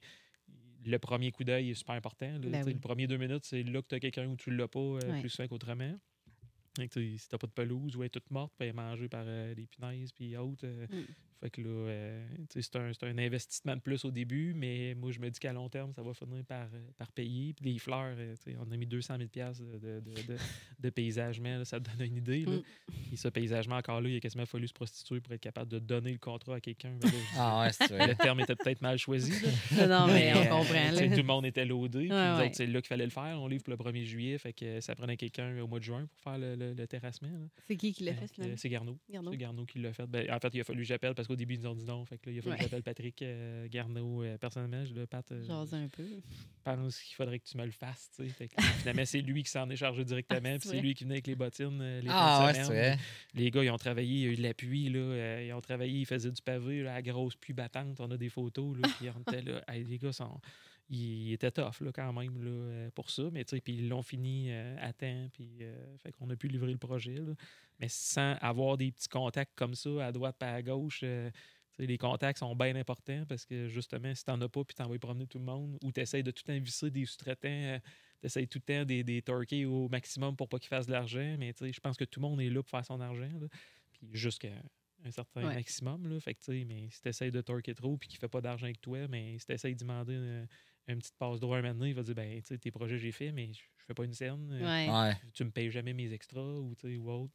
le 0.86 1.00
premier 1.00 1.32
coup 1.32 1.44
d'œil 1.44 1.72
est 1.72 1.74
super 1.74 1.96
important. 1.96 2.28
là. 2.32 2.40
Ben 2.50 2.64
oui. 2.66 2.74
Le 2.74 2.80
premier 2.80 3.08
deux 3.08 3.18
minutes, 3.18 3.44
c'est 3.46 3.64
là 3.64 3.82
que 3.82 3.88
tu 3.88 3.96
as 3.96 4.00
quelqu'un 4.00 4.28
où 4.28 4.36
tu 4.36 4.52
l'as 4.56 4.68
pas 4.68 4.80
euh, 4.80 5.00
Ouais. 5.12 5.20
plus 5.20 5.30
souvent 5.30 5.48
qu'autrement. 5.48 5.94
Fait 5.94 6.32
que, 6.42 6.46
tu 6.46 6.62
sais, 6.64 6.65
si 7.18 7.30
t'as 7.30 7.38
pas 7.38 7.48
de 7.48 7.52
pelouse 7.52 7.96
ou 7.96 8.04
elle 8.04 8.08
est 8.08 8.10
toute 8.10 8.30
morte, 8.32 8.54
puis 8.58 8.72
mangée 8.74 9.08
par 9.10 9.24
euh, 9.28 9.54
des 9.56 9.68
punaises 9.68 10.12
puis 10.12 10.36
autres. 10.38 10.66
euh, 10.66 10.88
Mm. 10.90 11.06
Fait 11.42 11.50
que 11.50 11.62
là, 11.62 11.68
euh, 11.70 12.26
c'est 12.50 12.76
un, 12.78 12.92
un 13.04 13.18
investissement 13.18 13.76
de 13.76 13.82
plus 13.82 14.04
au 14.06 14.12
début, 14.12 14.54
mais 14.56 14.96
moi, 14.96 15.12
je 15.12 15.20
me 15.20 15.30
dis 15.30 15.40
qu'à 15.40 15.54
long 15.54 15.70
terme, 15.70 15.92
ça 15.94 16.02
va 16.02 16.14
finir 16.14 16.44
par, 16.46 16.68
euh, 16.74 16.80
par 16.98 17.12
payer. 17.12 17.54
Puis 17.54 17.74
les 17.74 17.80
fleurs, 17.80 18.16
euh, 18.18 18.36
tu 18.44 18.52
sais, 18.52 18.58
on 18.60 18.72
a 18.72 18.78
mis 18.78 18.86
200 18.88 19.18
000 19.18 19.30
piastres 19.30 19.64
de, 19.64 19.78
de, 19.78 20.00
de, 20.00 20.38
de- 20.80 20.90
paysagement, 20.90 21.58
là, 21.60 21.66
ça 21.66 21.80
te 21.80 21.90
donne 21.90 22.08
une 22.08 22.18
idée. 22.18 22.46
Là. 22.46 22.54
Mm. 22.58 22.64
Et 23.14 23.16
ce 23.18 23.28
paysagement, 23.28 23.76
encore 23.76 24.00
là, 24.02 24.10
il 24.10 24.16
a 24.16 24.20
quasiment 24.20 24.46
fallu 24.46 24.68
se 24.68 24.74
prostituer 24.74 25.20
pour 25.20 25.34
être 25.34 25.42
capable 25.42 25.70
de 25.70 25.80
donner 25.80 26.12
le 26.12 26.18
contrat 26.18 26.56
à 26.56 26.60
quelqu'un. 26.62 26.98
Ah 27.38 27.62
ouais, 27.62 27.72
c'est 27.74 27.88
vrai. 27.88 28.08
Le 28.08 28.16
terme 28.16 28.40
était 28.40 28.56
peut-être 28.56 28.82
mal 28.82 28.98
choisi. 28.98 29.32
là. 29.78 29.88
Non, 29.88 30.08
mais 30.08 30.34
on 30.34 30.38
euh, 30.40 30.46
comprend. 30.46 30.92
là. 30.92 31.08
Tout 31.10 31.16
le 31.18 31.24
monde 31.24 31.46
était 31.46 31.66
loadé. 31.66 32.08
Puis 32.08 32.12
Ouais, 32.12 32.46
autres, 32.46 32.56
c'est 32.56 32.68
là 32.68 32.80
qu'il 32.82 32.88
fallait 32.88 33.04
le 33.06 33.10
faire. 33.12 33.38
On 33.42 33.48
livre 33.48 33.64
pour 33.64 33.72
le 33.74 33.78
1er 33.78 34.04
juillet. 34.06 34.38
Fait 34.38 34.54
que 34.54 34.80
ça 34.80 34.96
prenait 34.96 35.18
quelqu'un 35.18 35.60
au 35.62 35.68
mois 35.68 35.80
de 35.80 35.84
juin 35.84 36.06
pour 36.08 36.20
faire 36.22 36.38
le, 36.38 36.56
le- 36.56 36.74
le 36.74 36.88
terrassement. 36.88 37.30
C'est 37.68 37.76
qui 37.76 37.92
qui 37.94 38.04
l'a 38.06 38.14
fait? 38.14 38.28
C'est 38.56 38.70
Garneau. 38.70 38.98
Garneau. 39.10 39.32
C'est 39.32 39.38
Garneau 39.38 39.66
qui 39.66 39.80
l'a 39.80 39.92
fait. 39.94 40.06
Ben, 40.08 40.32
en 40.32 40.40
fait, 40.40 40.54
il 40.54 40.62
a 40.62 40.64
fallu 40.64 40.82
que 40.84 40.88
j'appelle 40.88 41.14
parce 41.14 41.25
qu'au 41.28 41.36
début, 41.36 41.56
ils 41.56 41.62
nous 41.62 41.68
ont 41.70 41.76
dit 41.76 41.86
non. 41.86 42.04
Fait 42.06 42.18
que 42.18 42.30
là, 42.30 42.34
il 42.36 42.40
a 42.40 42.42
fallu 42.42 42.52
Ouais. 42.54 42.58
que 42.58 42.64
j'appelle 42.64 42.84
Patrick 42.84 43.22
euh, 43.22 43.68
Garneau. 43.70 44.24
euh, 44.24 44.38
personnellement, 44.38 44.84
je 44.86 44.94
le 44.94 45.06
Pat, 45.08 45.30
euh, 45.32 45.44
Jaser 45.46 45.76
un 45.78 45.88
peu. 45.88 46.06
pense 46.64 47.00
qu'il 47.00 47.16
faudrait 47.16 47.40
que 47.40 47.46
tu 47.46 47.58
me 47.58 47.66
le 47.66 47.72
fasses. 47.72 48.10
tu 48.16 48.24
sais. 48.24 48.30
Fait 48.30 48.48
que, 48.48 48.62
finalement, 48.62 49.06
c'est 49.06 49.22
lui 49.22 49.44
qui 49.44 49.50
s'en 49.50 49.70
est 49.70 49.76
chargé 49.76 50.04
directement. 50.06 50.40
Ah, 50.44 50.52
c'est 50.54 50.60
puis 50.60 50.70
c'est 50.70 50.76
vrai. 50.76 50.82
lui 50.82 50.94
qui 50.94 51.04
venait 51.04 51.16
avec 51.16 51.28
les 51.28 51.36
bottines. 51.36 51.80
euh, 51.82 52.02
les 52.02 52.08
Ah 52.12 52.46
ouais, 52.48 52.64
semaine. 52.64 53.00
Les 53.34 53.52
gars, 53.52 53.64
ils 53.64 53.70
ont 53.72 53.78
travaillé, 53.78 54.16
il 54.16 54.22
y 54.22 54.28
a 54.28 54.32
eu 54.32 54.36
de 54.36 54.44
l'appui, 54.44 54.90
là. 54.90 55.00
euh, 55.00 55.46
ils 55.48 55.54
ont 55.54 55.62
travaillé, 55.62 56.00
ils 56.02 56.06
faisaient 56.06 56.32
du 56.32 56.42
pavé, 56.42 56.84
là, 56.84 56.96
à 56.96 57.02
grosse 57.02 57.36
pluie 57.36 57.54
battante. 57.54 58.00
On 58.00 58.10
a 58.12 58.18
des 58.18 58.30
photos, 58.30 58.78
là. 58.78 58.88
Puis 59.00 59.10
on 59.10 59.22
était 59.32 59.42
là. 59.42 59.64
Hey, 59.68 59.84
les 59.84 59.98
gars 59.98 60.12
sont. 60.14 60.40
Ils 60.90 61.34
étaient 61.34 61.52
tough, 61.52 61.82
là, 61.82 61.92
quand 61.92 62.14
même, 62.14 62.44
là, 62.44 62.50
euh, 62.52 62.92
pour 62.92 63.10
ça. 63.10 63.24
Mais, 63.32 63.44
puis 63.44 63.62
ils 63.74 63.90
l'ont 63.90 64.04
fini 64.04 64.52
euh, 64.52 64.76
à 64.80 64.94
temps. 64.94 65.28
Puis, 65.34 65.58
euh, 65.62 65.98
fait 65.98 66.12
qu'on 66.12 66.30
a 66.30 66.36
pu 66.36 66.48
livrer 66.48 66.72
le 66.72 66.78
projet, 66.78 67.16
là. 67.16 67.34
Mais 67.80 67.88
sans 67.90 68.34
avoir 68.40 68.78
des 68.78 68.92
petits 68.92 69.10
contacts 69.10 69.54
comme 69.56 69.74
ça, 69.76 70.06
à 70.06 70.12
droite 70.12 70.38
pas 70.38 70.52
à 70.54 70.62
gauche. 70.62 71.02
euh, 71.04 71.30
les 71.78 71.98
contacts 71.98 72.40
sont 72.40 72.56
bien 72.56 72.74
importants 72.78 73.26
parce 73.28 73.46
que 73.46 73.68
justement, 73.68 74.16
si 74.16 74.24
t'en 74.24 74.40
as 74.40 74.48
pas 74.48 74.64
puis 74.64 74.76
t'en 74.76 74.88
vas 74.88 74.96
y 74.96 75.00
promener 75.00 75.28
tout 75.28 75.40
le 75.40 75.44
monde 75.44 75.78
ou 75.84 75.92
tu 75.92 76.00
essaies 76.00 76.24
de 76.24 76.32
tout 76.32 76.50
invisser 76.50 76.90
des 76.90 77.06
sous-traitants, 77.06 77.80
tu 78.22 78.26
essaies 78.28 78.48
tout 78.48 78.60
le 78.66 78.74
temps 78.74 78.86
des, 78.86 79.04
des 79.04 79.22
torquer 79.22 79.66
au 79.66 79.90
maximum 79.90 80.38
pour 80.38 80.48
pas 80.48 80.58
qu'ils 80.58 80.70
fassent 80.70 80.88
de 80.88 80.94
l'argent. 80.94 81.36
Mais 81.38 81.54
je 81.60 81.80
pense 81.82 81.98
que 81.98 82.06
tout 82.06 82.22
le 82.22 82.28
monde 82.30 82.40
est 82.40 82.50
là 82.50 82.62
pour 82.64 82.70
faire 82.70 82.86
son 82.86 83.02
argent. 83.02 83.30
Puis 83.92 84.08
jusqu'à 84.14 84.54
un 85.04 85.12
certain 85.12 85.46
Ouais. 85.48 85.56
maximum. 85.56 86.08
Là. 86.08 86.18
Fait 86.22 86.34
que, 86.34 86.64
mais 86.64 86.88
si 86.92 87.02
tu 87.02 87.10
essaies 87.10 87.32
de 87.32 87.42
torquer 87.42 87.76
trop 87.76 87.98
puis 87.98 88.08
qu'il 88.08 88.20
fait 88.20 88.30
pas 88.30 88.40
d'argent 88.40 88.66
avec 88.68 88.80
toi, 88.80 89.08
mais 89.10 89.38
si 89.40 89.46
tu 89.46 89.52
essaies 89.52 89.74
de 89.74 89.80
demander 89.80 90.14
une, 90.14 90.48
une 90.94 91.00
petite 91.00 91.18
passe 91.18 91.40
droit 91.40 91.58
un 91.58 91.62
moment 91.62 91.74
donné, 91.76 91.90
il 91.90 91.96
va 91.96 92.04
dire 92.04 92.16
ben, 92.16 92.42
tu 92.42 92.48
sais, 92.48 92.58
tes 92.58 92.72
projets 92.72 92.98
j'ai 92.98 93.12
fait, 93.12 93.32
mais 93.32 93.52
je 93.54 93.60
fais 93.88 93.94
pas 93.94 94.04
une 94.06 94.14
scène. 94.14 94.50
Euh, 94.52 94.64
Ouais. 94.66 94.90
Ouais. 94.92 95.18
tu 95.34 95.44
me 95.44 95.52
payes 95.52 95.72
jamais 95.72 95.94
mes 95.94 96.12
extras 96.14 96.42
ou, 96.42 96.76
tu 96.76 96.88
sais, 96.90 96.98
ou 96.98 97.10
autre. 97.12 97.34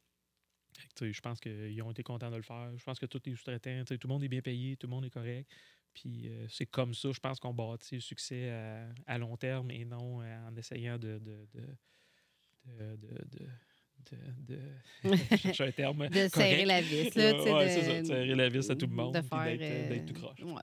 Je 1.01 1.19
pense 1.19 1.39
qu'ils 1.41 1.81
ont 1.83 1.91
été 1.91 2.01
contents 2.01 2.31
de 2.31 2.37
le 2.37 2.43
faire. 2.43 2.71
Je 2.77 2.83
pense 2.83 2.97
que 2.97 3.05
tous 3.05 3.21
les 3.25 3.35
sous-traitants, 3.35 3.83
tout 3.85 3.97
le 4.03 4.07
monde 4.07 4.23
est 4.23 4.29
bien 4.29 4.41
payé, 4.41 4.77
tout 4.77 4.87
le 4.87 4.91
monde 4.91 5.03
est 5.05 5.09
correct. 5.09 5.49
Puis 5.93 6.29
euh, 6.29 6.47
c'est 6.47 6.65
comme 6.65 6.93
ça, 6.93 7.11
je 7.11 7.19
pense 7.19 7.39
qu'on 7.41 7.53
bâtit 7.53 7.95
le 7.95 8.01
succès 8.01 8.49
à, 8.51 8.87
à 9.05 9.17
long 9.17 9.35
terme 9.35 9.69
et 9.71 9.83
non 9.83 10.21
euh, 10.21 10.47
en 10.47 10.55
essayant 10.55 10.97
de. 10.97 11.19
de, 11.19 11.45
de, 11.53 12.95
de, 12.95 12.95
de, 12.95 14.57
de- 15.03 15.15
je 15.53 15.63
un 15.67 15.71
terme. 15.71 16.07
De 16.07 16.27
serrer 16.29 16.63
la 16.65 16.79
vis, 16.81 17.13
là, 17.15 17.33
tu 17.33 17.43
sais. 17.43 17.53
Ouais, 17.53 17.65
de- 17.65 17.69
c'est 17.71 17.81
ça, 17.83 18.01
de 18.01 18.07
serrer 18.07 18.35
la 18.35 18.47
vis 18.49 18.69
à 18.71 18.75
tout 18.75 18.87
le 18.87 18.93
monde. 18.93 19.13
De 19.13 19.21
faire. 19.21 19.43
d'être, 19.43 19.61
euh, 19.61 19.89
d'être 19.89 20.05
tout 20.05 20.13
croche. 20.13 20.39
ouais, 20.39 20.61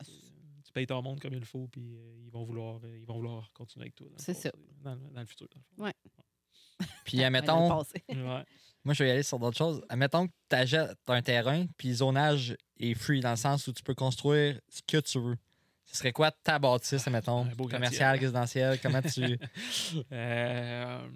Tu 0.69 0.73
payes 0.75 0.87
ton 0.87 1.01
monde 1.01 1.19
comme 1.19 1.33
il 1.33 1.47
faut, 1.47 1.67
puis 1.67 1.97
euh, 1.97 2.15
ils, 2.27 2.31
vont 2.31 2.45
vouloir, 2.45 2.79
euh, 2.85 2.99
ils 3.01 3.07
vont 3.07 3.15
vouloir 3.15 3.51
continuer 3.55 3.85
avec 3.85 3.95
toi. 3.95 4.07
dans 4.07 4.13
le 4.19 4.23
C'est 4.23 4.35
ça. 4.35 4.51
Dans, 4.83 4.95
le- 4.95 5.01
dans 5.15 5.21
le 5.21 5.27
futur. 5.27 5.49
dans 5.79 5.87
le 5.87 5.93
fond. 6.15 6.87
Puis, 7.07 7.17
Ouais, 7.19 7.25
admettons. 7.25 7.79
Ouais. 7.81 8.45
moi, 8.85 8.93
je 8.95 9.03
vais 9.03 9.09
y 9.09 9.13
aller 9.13 9.23
sur 9.23 9.39
d'autres 9.39 9.57
choses. 9.57 9.83
Admettons 9.89 10.27
que 10.29 10.33
tu 10.51 10.57
achètes 10.57 10.99
un 11.07 11.23
terrain, 11.23 11.65
puis 11.79 11.89
le 11.89 11.95
zonage 11.95 12.55
est 12.79 12.93
free 12.93 13.21
dans 13.21 13.31
le 13.31 13.37
sens 13.37 13.67
où 13.67 13.73
tu 13.73 13.83
peux 13.83 13.95
construire 13.95 14.61
ce 14.69 14.83
que 14.87 14.99
tu 14.99 15.19
veux. 15.19 15.39
Ce 15.87 15.97
serait 15.97 16.13
quoi 16.13 16.31
ta 16.31 16.59
bâtisse, 16.59 17.07
admettons? 17.07 17.47
Un 17.47 17.55
beau 17.55 17.67
Commercial, 17.67 18.19
résidentiel, 18.19 18.79
comment 18.83 19.01
tu. 19.01 19.39
Euh, 20.13 21.09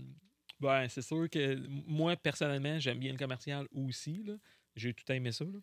ben, 0.59 0.89
c'est 0.89 1.03
sûr 1.03 1.29
que 1.29 1.57
moi, 1.87 2.17
personnellement, 2.17 2.79
j'aime 2.81 2.99
bien 2.99 3.13
le 3.13 3.19
commercial 3.19 3.67
aussi. 3.73 4.23
là. 4.25 4.35
J'ai 4.75 4.95
tout 4.95 5.13
aimé 5.13 5.31
ça. 5.31 5.45
là. 5.45 5.59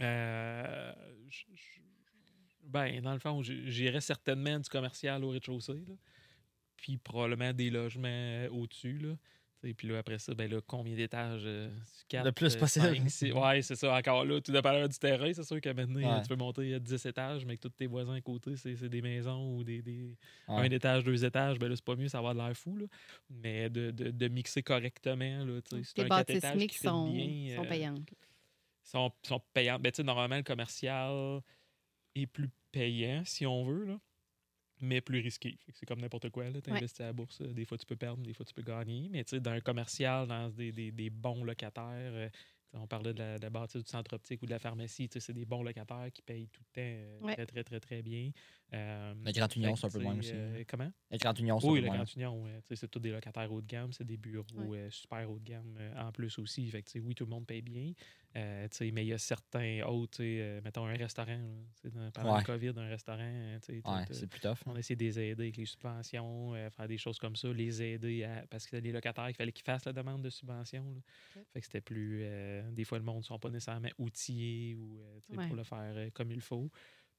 Euh, 0.00 0.92
je- 1.28 1.44
je- 1.54 1.80
ben, 2.68 3.00
dans 3.00 3.12
le 3.14 3.18
fond, 3.18 3.42
j'irais 3.42 4.00
certainement 4.00 4.58
du 4.58 4.68
commercial 4.68 5.24
au 5.24 5.30
rez-de-chaussée. 5.30 5.84
Puis 6.76 6.96
probablement 6.96 7.52
des 7.52 7.70
logements 7.70 8.06
euh, 8.08 8.48
au-dessus. 8.50 8.98
Là. 8.98 9.14
Sais, 9.60 9.74
Puis 9.74 9.88
là, 9.88 9.98
après 9.98 10.20
ça, 10.20 10.32
ben 10.34 10.48
là, 10.48 10.60
combien 10.64 10.94
d'étages? 10.94 11.42
euh, 11.44 11.68
quatre, 12.06 12.24
Le 12.26 12.30
plus 12.30 12.54
euh, 12.54 12.58
possible. 12.60 12.86
cinq, 12.96 13.10
six? 13.10 13.32
ouais, 13.32 13.62
c'est 13.62 13.74
ça. 13.74 13.96
Encore 13.96 14.24
là, 14.24 14.40
tout 14.40 14.52
dépend 14.52 14.86
du 14.86 14.96
terrain. 14.96 15.32
C'est 15.32 15.42
sûr 15.42 15.60
que 15.60 15.70
maintenant, 15.70 16.14
Ouais. 16.16 16.22
tu 16.22 16.28
peux 16.28 16.36
monter 16.36 16.72
à 16.74 16.78
10 16.78 17.06
étages, 17.06 17.44
mais 17.44 17.56
que 17.56 17.62
tous 17.62 17.70
tes 17.70 17.88
voisins 17.88 18.14
à 18.14 18.20
côté, 18.20 18.54
c'est 18.54 18.76
c'est 18.76 18.88
des 18.88 19.02
maisons 19.02 19.56
ou 19.56 19.64
des, 19.64 19.82
des, 19.82 20.16
Ouais. 20.46 20.58
un 20.58 20.70
étage, 20.70 21.02
deux 21.02 21.24
étages, 21.24 21.58
ben 21.58 21.66
là, 21.68 21.74
c'est 21.74 21.84
pas 21.84 21.96
mieux, 21.96 22.06
ça 22.06 22.22
va 22.22 22.32
de 22.34 22.38
l'air 22.38 22.56
fou. 22.56 22.76
Là. 22.76 22.86
Mais 23.30 23.68
de, 23.68 23.90
de, 23.90 24.12
de 24.12 24.28
mixer 24.28 24.62
correctement, 24.62 25.44
là, 25.44 25.60
tu 25.62 25.78
sais, 25.78 25.82
c'est 25.82 25.98
Les 25.98 26.04
un 26.04 26.08
quatre 26.08 26.18
bâtisses 26.28 26.36
étages 26.36 26.66
qui 26.68 26.78
sont, 26.78 27.10
bien, 27.10 27.56
sont 27.56 27.64
euh, 27.64 27.68
payantes. 27.68 28.10
sont, 28.84 29.12
sont 29.24 29.42
payantes. 29.52 29.82
Ben, 29.82 29.90
tu 29.90 29.96
sais, 29.96 30.02
normalement, 30.04 30.36
le 30.36 30.44
commercial 30.44 31.40
est 32.14 32.26
plus 32.28 32.48
payant, 32.72 33.22
si 33.24 33.46
on 33.46 33.64
veut, 33.64 33.84
là, 33.84 34.00
mais 34.80 35.00
plus 35.00 35.20
risqué. 35.20 35.58
C'est 35.74 35.86
comme 35.86 36.00
n'importe 36.00 36.30
quoi. 36.30 36.44
Tu 36.52 36.70
Ouais. 36.70 36.76
investis 36.76 37.00
à 37.00 37.06
la 37.06 37.12
bourse. 37.12 37.40
euh, 37.40 37.52
Des 37.52 37.64
fois, 37.64 37.78
tu 37.78 37.86
peux 37.86 37.96
perdre, 37.96 38.22
des 38.22 38.32
fois, 38.34 38.46
tu 38.46 38.54
peux 38.54 38.62
gagner. 38.62 39.08
Mais 39.10 39.24
tu 39.24 39.30
sais, 39.30 39.40
dans 39.40 39.50
un 39.52 39.60
commercial, 39.60 40.26
dans 40.28 40.48
des, 40.50 40.72
des- 40.72 40.92
des 40.92 41.10
bons 41.10 41.44
locataires, 41.44 42.12
euh, 42.14 42.28
on 42.74 42.86
parlait 42.86 43.12
de 43.14 43.18
la, 43.18 43.38
de 43.38 43.42
la 43.42 43.50
bâtisse 43.50 43.82
du 43.82 43.90
centre 43.90 44.14
optique 44.14 44.42
ou 44.42 44.46
de 44.46 44.50
la 44.50 44.58
pharmacie, 44.58 45.08
c'est 45.12 45.32
des 45.32 45.46
bons 45.46 45.62
locataires 45.62 46.08
qui 46.12 46.22
payent 46.22 46.48
tout 46.48 46.62
le 46.62 46.74
temps 46.74 46.80
euh, 46.82 47.20
Ouais. 47.22 47.34
très, 47.34 47.46
très, 47.46 47.64
très, 47.64 47.80
très 47.80 48.02
bien. 48.02 48.30
Euh, 48.74 49.14
Le 49.24 49.32
Grand 49.32 49.48
Union, 49.56 49.76
c'est 49.76 49.86
un 49.86 49.90
peu 49.90 49.98
le 49.98 50.04
sais, 50.04 50.18
aussi. 50.18 50.30
euh, 50.34 50.64
comment? 50.68 50.92
Le 51.10 51.16
Grand 51.18 51.32
Union, 51.38 51.58
c'est 51.58 51.66
Oui, 51.68 51.78
un 51.78 51.82
le 51.82 51.82
peu 51.82 51.86
moins. 51.88 51.96
Grand 52.04 52.14
Union, 52.16 52.60
c'est 52.74 52.90
tous 52.90 52.98
des 53.00 53.10
locataires 53.10 53.50
haut 53.50 53.62
de 53.62 53.66
gamme, 53.66 53.92
c'est 53.92 54.04
des 54.04 54.16
bureaux 54.18 54.44
Ouais. 54.56 54.78
euh, 54.78 54.90
super 54.90 55.30
haut 55.30 55.38
de 55.38 55.44
gamme 55.44 55.76
euh, 55.80 56.00
en 56.06 56.12
plus 56.12 56.38
aussi. 56.38 56.68
Fait 56.70 56.82
que, 56.82 56.98
oui, 56.98 57.14
tout 57.14 57.24
le 57.24 57.30
monde 57.30 57.46
paye 57.46 57.62
bien. 57.62 57.92
Euh, 58.36 58.68
mais 58.92 59.04
il 59.04 59.08
y 59.08 59.12
a 59.14 59.18
certains 59.18 59.82
autres, 59.86 60.18
euh, 60.20 60.60
mettons 60.62 60.84
un 60.84 60.94
restaurant, 60.96 61.38
là, 61.82 62.10
pendant 62.12 62.34
Ouais. 62.34 62.40
le 62.40 62.44
COVID, 62.44 62.72
un 62.76 62.88
restaurant, 62.88 63.18
euh, 63.22 63.58
Ouais, 63.86 64.04
c'est 64.10 64.26
plus 64.26 64.38
tough. 64.40 64.58
on 64.66 64.76
a 64.76 64.78
essayé 64.80 64.96
de 64.96 65.02
les 65.04 65.18
aider 65.18 65.42
avec 65.44 65.56
les 65.56 65.64
subventions, 65.64 66.54
euh, 66.54 66.68
faire 66.68 66.86
des 66.86 66.98
choses 66.98 67.18
comme 67.18 67.36
ça, 67.36 67.50
les 67.50 67.82
aider 67.82 68.24
à- 68.24 68.44
parce 68.50 68.66
que 68.66 68.76
les 68.76 68.92
locataires, 68.92 69.30
il 69.30 69.34
fallait 69.34 69.50
qu'ils 69.50 69.64
fassent 69.64 69.86
la 69.86 69.94
demande 69.94 70.20
de 70.22 70.28
subvention. 70.30 71.02
Fait 71.54 71.60
que 71.60 71.64
c'était 71.66 71.80
plus. 71.80 72.20
euh, 72.22 72.70
des 72.70 72.84
fois, 72.84 72.98
le 72.98 73.04
monde 73.04 73.18
ne 73.18 73.22
sont 73.22 73.38
pas 73.38 73.48
nécessairement 73.48 73.88
outillés 73.96 74.74
ou, 74.74 75.00
euh, 75.00 75.20
Ouais. 75.30 75.46
pour 75.46 75.56
le 75.56 75.64
faire 75.64 75.78
euh, 75.96 76.10
comme 76.12 76.30
il 76.30 76.42
faut. 76.42 76.70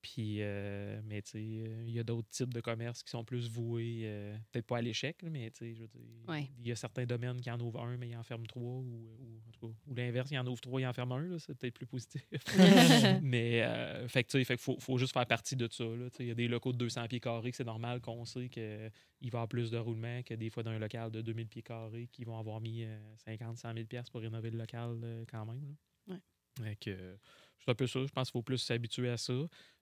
Puis, 0.02 0.38
euh, 0.40 1.02
mais 1.04 1.22
tu 1.22 1.32
sais, 1.32 1.38
euh, 1.40 1.84
il 1.86 1.92
y 1.94 2.00
a 2.00 2.04
d'autres 2.04 2.30
types 2.30 2.54
de 2.54 2.62
commerces 2.62 3.04
qui 3.04 3.10
sont 3.10 3.26
plus 3.26 3.50
voués, 3.50 4.04
euh, 4.04 4.34
peut-être 4.52 4.66
pas 4.66 4.78
à 4.78 4.82
l'échec, 4.82 5.18
mais 5.24 5.52
tu 5.52 5.58
sais, 5.58 5.76
je 5.76 5.82
veux 5.82 5.88
dire, 5.90 6.02
Ouais. 6.30 6.50
il 6.58 6.68
y 6.68 6.72
a 6.72 6.76
certains 6.78 7.06
domaines 7.06 7.42
qui 7.42 7.52
en 7.52 7.60
ouvrent 7.60 7.82
un, 7.84 7.98
mais 7.98 8.08
ils 8.08 8.16
en 8.16 8.24
ferment 8.24 8.46
trois, 8.46 8.64
ou, 8.64 9.10
ou, 9.20 9.42
en 9.46 9.52
tout 9.52 9.68
cas, 9.68 9.74
ou 9.88 9.94
l'inverse, 9.96 10.32
ils 10.32 10.38
en 10.40 10.48
ouvrent 10.48 10.62
trois, 10.62 10.80
ils 10.80 10.86
en 10.88 10.94
ferment 10.94 11.16
un, 11.16 11.28
là, 11.28 11.38
c'est 11.40 11.54
peut-être 11.54 11.74
plus 11.74 11.86
positif. 11.86 12.24
mais, 13.22 13.62
euh, 13.64 14.08
fait 14.08 14.24
que 14.24 14.30
tu 14.30 14.38
sais, 14.38 14.44
fait 14.46 14.56
que 14.56 14.62
faut, 14.62 14.80
faut 14.80 14.98
juste 14.98 15.12
faire 15.14 15.26
partie 15.26 15.56
de 15.58 15.68
ça, 15.70 15.84
il 16.20 16.28
y 16.28 16.32
a 16.32 16.36
des 16.36 16.48
locaux 16.48 16.72
de 16.72 16.78
200 16.78 17.08
pieds 17.08 17.20
carrés, 17.20 17.52
c'est 17.54 17.66
normal 17.66 18.00
qu'on 18.00 18.24
sait 18.24 18.48
qu'il 18.48 18.64
va 18.64 18.90
y 19.22 19.28
avoir 19.28 19.48
plus 19.50 19.70
de 19.70 19.78
roulement 19.78 20.24
que 20.24 20.34
des 20.34 20.50
fois 20.50 20.64
d'un 20.64 20.80
local 20.80 21.12
de 21.12 21.22
2000 21.22 21.48
pieds 21.50 21.62
carrés 21.64 22.08
qui 22.12 22.24
vont 22.24 22.38
avoir 22.40 22.62
mis 22.62 22.84
euh, 22.86 22.98
50, 23.18 23.58
100 23.58 23.74
000 23.74 23.86
pièces 23.86 24.10
pour 24.10 24.22
rénover 24.22 24.50
le 24.52 24.58
local 24.60 25.26
quand 25.30 25.46
même. 25.46 25.62
là. 26.08 26.14
Ouais. 26.14 26.22
Fait 26.64 26.76
que, 26.78 27.18
c'est 27.60 27.72
un 27.72 27.76
peu 27.76 27.88
ça. 27.88 28.00
Je 28.06 28.12
pense 28.12 28.30
qu'il 28.30 28.40
faut 28.40 28.42
plus 28.44 28.58
s'habituer 28.58 29.10
à 29.10 29.18
ça. 29.18 29.34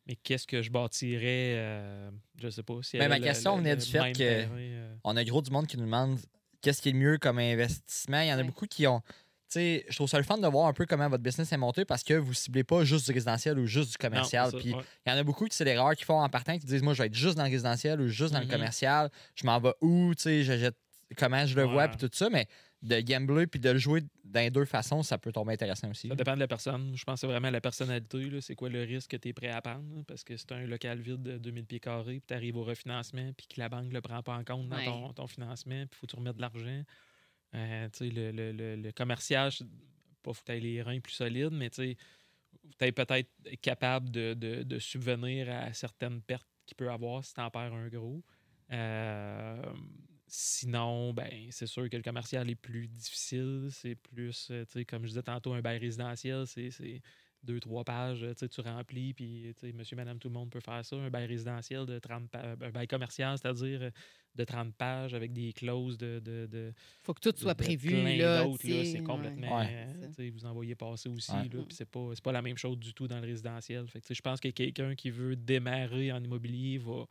Mais 0.08 0.16
qu'est-ce 0.16 0.48
que 0.48 0.62
je 0.62 0.70
bâtirais 0.72 1.54
euh, 1.58 2.10
Je 2.42 2.50
sais 2.50 2.64
pas. 2.64 2.76
Si 2.82 2.98
Ben, 2.98 3.10
ma 3.10 3.20
question 3.20 3.54
le- 3.56 3.62
venait 3.62 3.76
le 3.76 3.82
du 3.82 3.88
fait 3.92 4.12
que- 4.14 4.18
terrain, 4.18 4.50
euh, 4.58 4.96
On 5.04 5.18
a 5.18 5.24
gros 5.24 5.42
du 5.42 5.52
monde 5.52 5.68
qui 5.68 5.78
nous 5.78 5.86
demande 5.86 6.18
qu'est-ce 6.62 6.82
qui 6.82 6.90
est 6.90 6.94
le 6.94 6.98
mieux 6.98 7.18
comme 7.18 7.40
investissement. 7.40 8.22
Il 8.22 8.28
y 8.28 8.34
en 8.34 8.40
a 8.40 8.44
beaucoup 8.44 8.66
qui 8.68 8.88
ont. 8.88 9.02
Tu 9.50 9.54
sais, 9.60 9.86
je 9.88 9.96
trouve 9.96 10.10
ça 10.10 10.18
le 10.18 10.26
fun 10.26 10.38
de 10.38 10.48
voir 10.48 10.68
un 10.68 10.74
peu 10.74 10.86
comment 10.86 11.08
votre 11.08 11.24
business 11.24 11.52
est 11.54 11.58
monté 11.58 11.86
parce 11.86 12.04
que 12.04 12.14
vous 12.16 12.34
ciblez 12.34 12.66
pas 12.66 12.84
juste 12.84 13.06
du 13.06 13.14
résidentiel 13.14 13.58
ou 13.60 13.66
juste 13.66 13.92
du 13.92 13.98
commercial. 13.98 14.52
Puis 14.52 14.74
ouais. 14.74 14.82
il 15.06 15.10
y 15.10 15.16
en 15.16 15.18
a 15.18 15.24
beaucoup 15.24 15.46
qui 15.46 15.56
c'est 15.56 15.64
l'erreur 15.64 15.96
qu'ils 15.96 16.06
font 16.06 16.20
en 16.22 16.28
partant 16.28 16.58
qui 16.58 16.66
disent 16.66 16.82
moi 16.84 16.94
je 16.94 17.02
vais 17.02 17.08
être 17.08 17.14
juste 17.16 17.36
dans 17.38 17.46
le 17.46 17.50
résidentiel 17.50 18.02
ou 18.02 18.08
juste 18.10 18.34
dans 18.34 18.40
Mhm. 18.42 18.48
le 18.48 18.52
commercial. 18.52 19.10
Je 19.36 19.46
m'en 19.46 19.60
vais 19.60 19.72
où, 19.82 20.14
tu 20.16 20.24
sais, 20.24 20.44
je 20.44 20.58
jette 20.58 20.76
comment 21.18 21.46
je 21.46 21.56
le 21.56 21.64
vois 21.64 21.88
puis 21.88 21.98
tout 21.98 22.10
ça, 22.12 22.30
mais 22.30 22.48
de 22.88 23.00
gambler 23.02 23.46
puis 23.48 23.60
de 23.60 23.70
le 23.70 23.78
jouer 23.78 24.02
dans 24.24 24.40
les 24.40 24.50
deux 24.50 24.66
façons, 24.66 25.04
ça 25.04 25.18
peut 25.18 25.32
tomber 25.32 25.54
intéressant 25.54 25.90
aussi. 25.90 26.08
Ça 26.08 26.16
dépend 26.16 26.34
de 26.36 26.40
la 26.40 26.48
personne. 26.48 26.96
Je 26.96 27.04
pense 27.04 27.16
que 27.16 27.20
c'est 27.22 27.28
vraiment 27.28 27.50
la 27.50 27.62
personnalité. 27.62 28.30
là. 28.30 28.42
C'est 28.42 28.56
quoi 28.56 28.70
le 28.70 28.82
risque 28.84 29.12
que 29.12 29.18
tu 29.18 29.30
es 29.30 29.34
prêt 29.34 29.50
à 29.50 29.62
prendre? 29.62 29.96
là? 29.96 30.04
Parce 30.08 30.24
que 30.24 30.36
c'est 30.38 30.52
un 30.52 30.66
local 30.66 31.00
vide 31.00 31.22
de 31.24 31.38
2000 31.38 31.66
pieds 31.66 31.80
carrés, 31.80 32.20
puis 32.20 32.24
tu 32.28 32.34
arrives 32.34 32.58
au 32.58 32.64
refinancement, 32.64 33.32
puis 33.38 33.48
que 33.48 33.60
la 33.60 33.70
banque 33.70 33.86
ne 33.88 33.94
le 33.94 34.02
prend 34.02 34.22
pas 34.24 34.36
en 34.36 34.44
compte 34.44 34.68
dans 34.70 34.78
Ouais. 34.78 34.86
ton, 34.86 35.14
ton 35.14 35.28
financement, 35.28 35.86
puis 35.86 35.90
il 35.92 35.96
faut 35.98 36.08
que 36.08 36.12
tu 36.12 36.16
remettes 36.18 36.36
de 36.38 36.42
l'argent. 36.42 36.84
Euh, 37.56 37.90
tu 37.94 37.98
sais, 38.00 38.10
le, 38.10 38.32
le- 38.32 38.52
le- 38.52 38.76
le 38.76 38.92
commercial, 38.92 39.52
pas 40.24 40.34
faut 40.34 40.44
que 40.44 40.52
tu 40.54 40.60
les 40.60 40.82
reins 40.82 41.00
plus 41.00 41.14
solides, 41.14 41.54
mais 41.54 41.70
tu 41.70 41.96
es 42.82 42.92
peut-être 42.92 43.30
capable 43.62 44.12
de, 44.12 44.34
de- 44.34 44.64
de 44.64 44.80
subvenir 44.80 45.50
à 45.50 45.72
certaines 45.74 46.22
pertes 46.22 46.48
qu'il 46.66 46.76
peut 46.76 46.92
avoir 46.92 47.24
si 47.24 47.34
tu 47.34 47.40
en 47.42 47.50
perds 47.50 47.74
un 47.74 47.88
gros. 47.88 48.22
Euh, 48.74 49.62
sinon, 50.28 51.14
ben, 51.14 51.32
c'est 51.52 51.68
sûr 51.68 51.90
que 51.90 51.98
le 51.98 52.04
commercial 52.04 52.50
est 52.50 52.56
plus 52.56 52.88
difficile. 52.88 53.70
C'est 53.72 53.96
plus, 53.96 54.50
euh, 54.52 54.66
tu 54.66 54.72
sais, 54.74 54.86
comme 54.86 55.04
je 55.04 55.10
disais 55.10 55.24
tantôt, 55.24 55.54
un 55.54 55.62
bail 55.62 55.78
résidentiel, 55.80 56.46
c'est 56.48 56.70
c'est 56.72 57.02
deux, 57.44 57.60
trois 57.60 57.84
pages, 57.84 58.20
tu 58.20 58.34
sais, 58.36 58.50
tu 58.50 58.62
remplis, 58.62 59.14
puis 59.14 59.54
monsieur, 59.74 59.96
madame, 59.96 60.18
tout 60.20 60.28
le 60.28 60.34
monde 60.34 60.50
peut 60.50 60.60
faire 60.60 60.84
ça. 60.84 60.96
Un 60.98 61.10
bail 61.10 61.28
résidentiel 61.28 61.86
de 61.86 61.98
30 62.00 62.30
pages, 62.30 62.58
un 62.62 62.72
bail 62.72 62.88
commercial, 62.88 63.38
c'est-à-dire 63.38 63.84
euh, 63.84 63.92
de 64.36 64.44
30 64.44 64.76
pages 64.76 65.14
avec 65.14 65.32
des 65.34 65.54
clauses 65.54 65.98
de. 65.98 66.20
de, 66.20 66.48
de 66.48 66.74
faut 67.04 67.14
que 67.14 67.22
tout 67.22 67.32
de- 67.32 67.38
soit 67.38 67.54
de 67.54 67.64
prévu. 67.64 67.90
c'est 68.86 69.04
complètement. 69.04 69.60
Ouais. 69.60 69.88
euh, 70.20 70.32
vous 70.34 70.46
envoyez 70.46 70.76
passer 70.76 71.10
aussi. 71.10 71.32
Ouais. 71.32 71.44
là, 71.44 71.64
puis 71.64 71.76
c'est 71.76 71.90
pas, 71.90 72.10
c'est 72.16 72.24
pas 72.24 72.32
la 72.34 72.42
même 72.42 72.58
chose 72.58 72.78
du 72.78 72.94
tout 72.94 73.08
dans 73.08 73.20
le 73.20 73.26
résidentiel. 73.28 73.88
Fait 73.88 74.02
je 74.14 74.22
pense 74.22 74.40
que 74.40 74.50
quelqu'un 74.50 74.96
qui 74.96 75.12
veut 75.12 75.36
démarrer 75.36 76.12
en 76.12 76.22
immobilier 76.22 76.80
va 76.80 77.06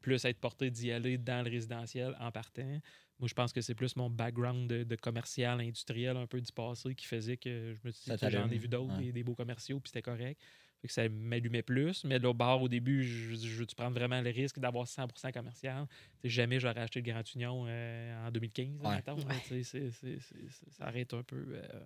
plus 0.00 0.24
être 0.24 0.38
porté 0.38 0.70
d'y 0.70 0.90
aller 0.92 1.18
dans 1.18 1.44
le 1.44 1.50
résidentiel 1.50 2.16
en 2.20 2.30
partant. 2.32 2.80
Moi, 3.18 3.28
je 3.28 3.34
pense 3.34 3.52
que 3.52 3.60
c'est 3.60 3.74
plus 3.74 3.96
mon 3.96 4.08
background 4.08 4.68
de, 4.68 4.82
de 4.82 4.96
commercial, 4.96 5.60
industriel, 5.60 6.16
un 6.16 6.26
peu 6.26 6.40
du 6.40 6.50
passé, 6.52 6.94
qui 6.94 7.06
faisait 7.06 7.36
que 7.36 7.74
je 7.74 7.86
me 7.86 7.92
suis 7.92 8.10
dit 8.10 8.18
que 8.18 8.30
j'en 8.30 8.50
ai 8.50 8.56
vu 8.58 8.68
d'autres, 8.68 8.96
ouais. 8.96 9.04
des, 9.04 9.12
des 9.12 9.22
beaux 9.22 9.34
commerciaux, 9.34 9.78
puis 9.78 9.90
c'était 9.90 10.02
correct. 10.02 10.40
Fait 10.80 10.88
que 10.88 10.94
ça 10.94 11.06
m'allumait 11.10 11.62
plus. 11.62 12.04
Mais 12.04 12.18
là, 12.18 12.30
au 12.30 12.62
au 12.62 12.68
début, 12.68 13.04
je, 13.04 13.34
je 13.34 13.56
veux-tu 13.58 13.74
prendre 13.74 13.94
vraiment 13.94 14.22
le 14.22 14.30
risque 14.30 14.58
d'avoir 14.58 14.86
100% 14.86 15.30
commercial? 15.32 15.86
Tu 15.86 15.96
sais, 16.22 16.28
jamais 16.30 16.58
j'aurais 16.58 16.80
acheté 16.80 17.02
le 17.02 17.12
Grand 17.12 17.34
Union 17.34 17.66
euh, 17.68 18.26
en 18.26 18.30
2015, 18.30 18.82
là, 18.82 18.88
Ouais. 18.88 18.96
mettons, 18.96 19.16
là, 19.16 19.34
tu 19.42 19.48
sais, 19.48 19.62
c'est- 19.62 19.90
c'est- 19.90 20.18
c'est- 20.20 20.50
c'est- 20.50 20.70
ça 20.70 20.86
arrête 20.86 21.12
un 21.12 21.22
peu, 21.22 21.44
euh, 21.50 21.84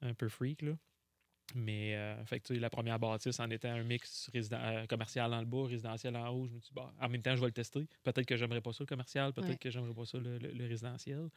un 0.00 0.14
peu 0.14 0.30
freak. 0.30 0.62
Là. 0.62 0.72
Mais 1.54 1.94
euh, 1.96 2.24
fait 2.24 2.40
que, 2.40 2.54
la 2.54 2.70
première 2.70 2.98
bâtisse 2.98 3.38
en 3.40 3.50
était 3.50 3.68
un 3.68 3.82
mix 3.82 4.30
résident- 4.32 4.60
euh, 4.62 4.86
commercial 4.86 5.32
en 5.34 5.40
le 5.40 5.46
bas, 5.46 5.64
résidentiel 5.66 6.16
en 6.16 6.28
haut. 6.30 6.46
Je 6.46 6.54
me 6.54 6.60
suis 6.60 6.68
dit, 6.70 6.74
bah, 6.74 6.94
en 7.00 7.08
même 7.08 7.20
temps, 7.22 7.34
je 7.36 7.40
vais 7.40 7.46
le 7.46 7.52
tester. 7.52 7.86
Peut-être 8.02 8.24
que 8.26 8.36
j'aimerais 8.36 8.60
pas 8.62 8.72
ça 8.72 8.78
le 8.80 8.86
commercial, 8.86 9.32
peut-être 9.32 9.48
Ouais. 9.50 9.56
que 9.56 9.70
j'aimerais 9.70 9.92
pas 9.94 10.06
ça 10.06 10.18
le, 10.18 10.38
le- 10.38 10.52
le 10.52 10.66
résidentiel. 10.66 11.28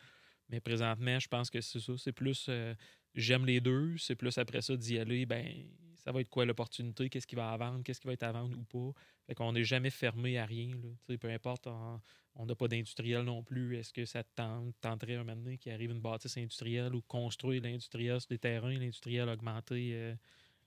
Mais 0.49 0.59
présentement, 0.59 1.19
je 1.19 1.27
pense 1.27 1.49
que 1.49 1.61
c'est 1.61 1.79
ça. 1.79 1.93
C'est 1.97 2.11
plus 2.11 2.45
euh, 2.49 2.75
j'aime 3.15 3.45
les 3.45 3.61
deux. 3.61 3.97
C'est 3.97 4.15
plus 4.15 4.37
après 4.37 4.61
ça 4.61 4.75
d'y 4.77 4.97
aller, 4.99 5.25
ben 5.25 5.65
ça 5.95 6.11
va 6.11 6.21
être 6.21 6.29
quoi 6.29 6.45
l'opportunité, 6.45 7.09
qu'est-ce 7.09 7.25
qui 7.25 7.35
va 7.35 7.51
à 7.51 7.57
vendre, 7.57 7.83
qu'est-ce 7.83 7.99
qui 7.99 8.05
va 8.05 8.13
être 8.13 8.21
à 8.23 8.31
vendre 8.31 8.55
ou 8.59 8.63
pas? 8.63 8.99
Fait 9.25 9.33
qu'on 9.33 9.51
n'est 9.53 9.63
jamais 9.63 9.89
fermé 9.89 10.37
à 10.37 10.45
rien. 10.45 10.69
Là. 10.75 11.17
Peu 11.17 11.29
importe, 11.29 11.65
on- 11.65 11.99
on 12.35 12.45
n'a 12.45 12.53
pas 12.55 12.67
d'industriel 12.67 13.23
non 13.23 13.43
plus. 13.43 13.75
Est-ce 13.77 13.91
que 13.91 14.05
ça 14.05 14.23
te 14.23 14.29
tente, 14.35 14.75
tenterait 14.81 15.15
un 15.15 15.23
moment 15.23 15.35
donné 15.35 15.57
qu'il 15.57 15.71
arrive 15.71 15.89
une 15.91 16.01
bâtisse 16.01 16.37
industrielle 16.37 16.93
ou 16.93 17.01
construire 17.01 17.63
l'industriel 17.63 18.19
sur 18.21 18.27
des 18.29 18.37
terrains, 18.37 18.73
l'industriel 18.77 19.29
augmenté 19.29 19.91
euh, 19.95 20.15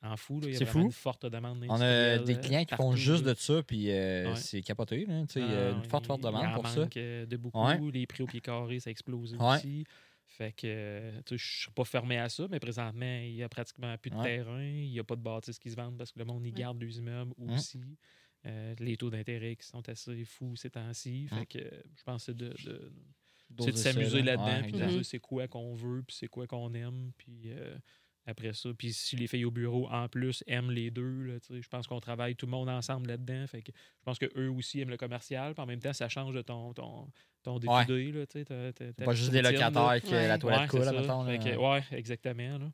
en 0.02 0.16
fou. 0.16 0.40
là. 0.40 0.46
Il 0.48 0.52
y 0.52 0.56
a 0.56 0.58
C'est 0.58 0.64
vraiment 0.64 0.80
fou. 0.82 0.86
une 0.86 0.92
forte 0.92 1.26
demande 1.26 1.64
On 1.68 1.80
a 1.80 2.18
des 2.18 2.34
euh, 2.36 2.40
clients 2.40 2.64
qui 2.64 2.74
font 2.74 2.94
juste 2.94 3.24
de 3.24 3.34
ça, 3.34 3.62
puis 3.62 3.90
euh, 3.90 4.30
Ouais. 4.30 4.36
c'est 4.36 4.62
capoté. 4.62 5.04
Là, 5.06 5.22
tu 5.26 5.34
sais, 5.34 5.40
il 5.40 5.46
y 5.46 5.54
Ah, 5.54 5.68
a 5.68 5.70
une 5.72 5.84
forte, 5.84 6.06
forte 6.06 6.22
demande 6.22 6.54
pour 6.54 6.66
ça. 6.68 6.80
manque, 6.80 6.96
euh, 6.96 7.26
de 7.26 7.36
beaucoup. 7.36 7.64
Ouais. 7.64 7.78
Les 7.92 8.06
prix 8.06 8.22
au 8.22 8.26
pied 8.26 8.40
carré, 8.40 8.78
ça 8.80 8.88
a 8.88 8.92
explosé 8.92 9.36
Ouais. 9.36 9.56
aussi. 9.56 9.84
Fait 10.26 10.52
que 10.52 11.10
je 11.30 11.36
suis 11.62 11.70
pas 11.72 11.84
fermé 11.84 12.18
à 12.18 12.28
ça, 12.28 12.46
mais 12.50 12.60
présentement, 12.60 13.18
il 13.24 13.34
y 13.34 13.42
a 13.42 13.48
pratiquement 13.48 13.96
plus 13.98 14.10
de 14.10 14.16
Ouais. 14.16 14.24
terrain. 14.36 14.62
Il 14.62 14.90
n'y 14.90 14.98
a 15.00 15.04
pas 15.04 15.16
de 15.16 15.22
bâtisses 15.22 15.58
qui 15.58 15.70
se 15.70 15.76
vendent 15.76 15.96
parce 15.96 16.12
que 16.12 16.18
le 16.18 16.26
monde 16.26 16.44
y 16.46 16.50
Ouais. 16.50 16.52
garde 16.54 16.80
les 16.80 16.98
immeubles 16.98 17.32
Mm. 17.38 17.50
aussi. 17.54 17.80
Euh, 18.46 18.74
les 18.78 18.96
taux 18.96 19.10
d'intérêt 19.10 19.56
qui 19.56 19.66
sont 19.66 19.86
assez 19.88 20.24
fous 20.24 20.54
ces 20.54 20.70
temps-ci. 20.70 21.26
Fait 21.28 21.40
Mm. 21.40 21.46
que 21.46 21.58
je 21.96 22.02
pense 22.04 22.26
que 22.26 22.32
c'est 22.32 22.36
de, 22.36 22.48
de- 22.66 22.92
c'est 23.60 23.72
de 23.72 23.76
s'amuser 23.76 24.22
là. 24.22 24.36
là-dedans, 24.36 24.46
Ouais, 24.78 24.86
puis 24.86 24.96
de 24.98 25.02
c'est 25.02 25.18
quoi 25.18 25.48
qu'on 25.48 25.74
veut, 25.74 26.02
puis 26.06 26.14
c'est 26.14 26.28
quoi 26.28 26.46
qu'on 26.46 26.72
aime, 26.74 27.10
puis 27.16 27.44
euh, 27.46 27.76
après 28.28 28.52
ça, 28.52 28.68
puis 28.76 28.92
si 28.92 29.16
les 29.16 29.26
filles 29.26 29.44
au 29.44 29.50
bureau 29.50 29.88
en 29.88 30.08
plus 30.08 30.44
aiment 30.46 30.70
les 30.70 30.90
deux, 30.90 31.22
là, 31.24 31.40
tu 31.40 31.54
sais, 31.54 31.62
je 31.62 31.68
pense 31.68 31.86
qu'on 31.86 32.00
travaille 32.00 32.36
tout 32.36 32.46
le 32.46 32.50
monde 32.52 32.68
ensemble 32.68 33.08
là-dedans, 33.08 33.46
fait 33.46 33.62
que 33.62 33.72
je 33.72 34.04
pense 34.04 34.18
qu'eux 34.18 34.48
aussi 34.48 34.80
aiment 34.80 34.90
le 34.90 34.96
commercial, 34.96 35.54
puis 35.54 35.62
en 35.62 35.66
même 35.66 35.80
temps 35.80 35.92
ça 35.92 36.08
change 36.08 36.34
de 36.34 36.42
ton 36.42 36.72
ton 36.74 37.08
ton 37.42 37.54
Ouais. 37.58 37.86
là, 37.86 38.26
Pas 39.04 39.14
juste 39.14 39.30
des 39.30 39.42
là. 39.42 39.50
locataires 39.52 39.86
Ouais. 39.86 40.28
la 40.28 40.38
toilette 40.38 40.60
Ouais, 40.62 40.68
coule, 40.68 40.84
ça. 40.84 40.92
mettons. 40.92 41.22
Là. 41.24 41.38
que, 41.38 41.56
ouais, 41.56 41.82
exactement. 41.98 42.58
là. 42.58 42.70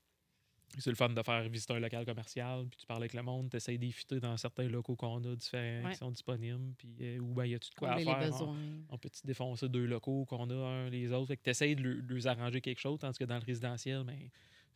C'est 0.78 0.90
le 0.90 0.96
fun 0.96 1.08
de 1.10 1.22
faire 1.22 1.48
visiter 1.48 1.72
un 1.74 1.78
local 1.78 2.04
commercial, 2.04 2.66
puis 2.68 2.78
tu 2.80 2.86
parles 2.86 3.02
avec 3.02 3.14
le 3.14 3.22
monde, 3.22 3.48
tu 3.48 3.58
essaies 3.58 3.78
d'éviter 3.78 4.18
dans 4.18 4.36
certains 4.36 4.66
locaux 4.66 4.96
qu'on 4.96 5.22
a 5.22 5.36
différents 5.36 5.84
Ouais. 5.86 5.92
qui 5.92 5.98
sont 5.98 6.10
disponibles, 6.10 6.74
puis 6.76 6.96
euh, 7.00 7.18
où 7.20 7.32
ben, 7.32 7.44
y 7.44 7.54
a-tu 7.54 7.70
de 7.70 7.74
quoi 7.76 7.92
à 7.92 7.98
faire? 8.00 8.08
on- 8.18 8.24
besoins. 8.24 8.56
on 8.88 8.98
peut 8.98 9.08
te 9.10 9.24
défoncer 9.24 9.68
deux 9.68 9.86
locaux 9.86 10.24
qu'on 10.24 10.50
a 10.50 10.54
un 10.54 10.90
les 10.90 11.12
autres? 11.12 11.28
Fait 11.28 11.36
que 11.36 11.42
tu 11.44 11.50
essaies 11.50 11.76
de 11.76 12.00
de 12.00 12.14
les 12.14 12.26
arranger 12.26 12.60
quelque 12.60 12.80
chose, 12.80 12.98
tandis 12.98 13.16
que 13.18 13.24
dans 13.24 13.36
le 13.38 13.44
résidentiel, 13.44 14.02
ben, 14.02 14.18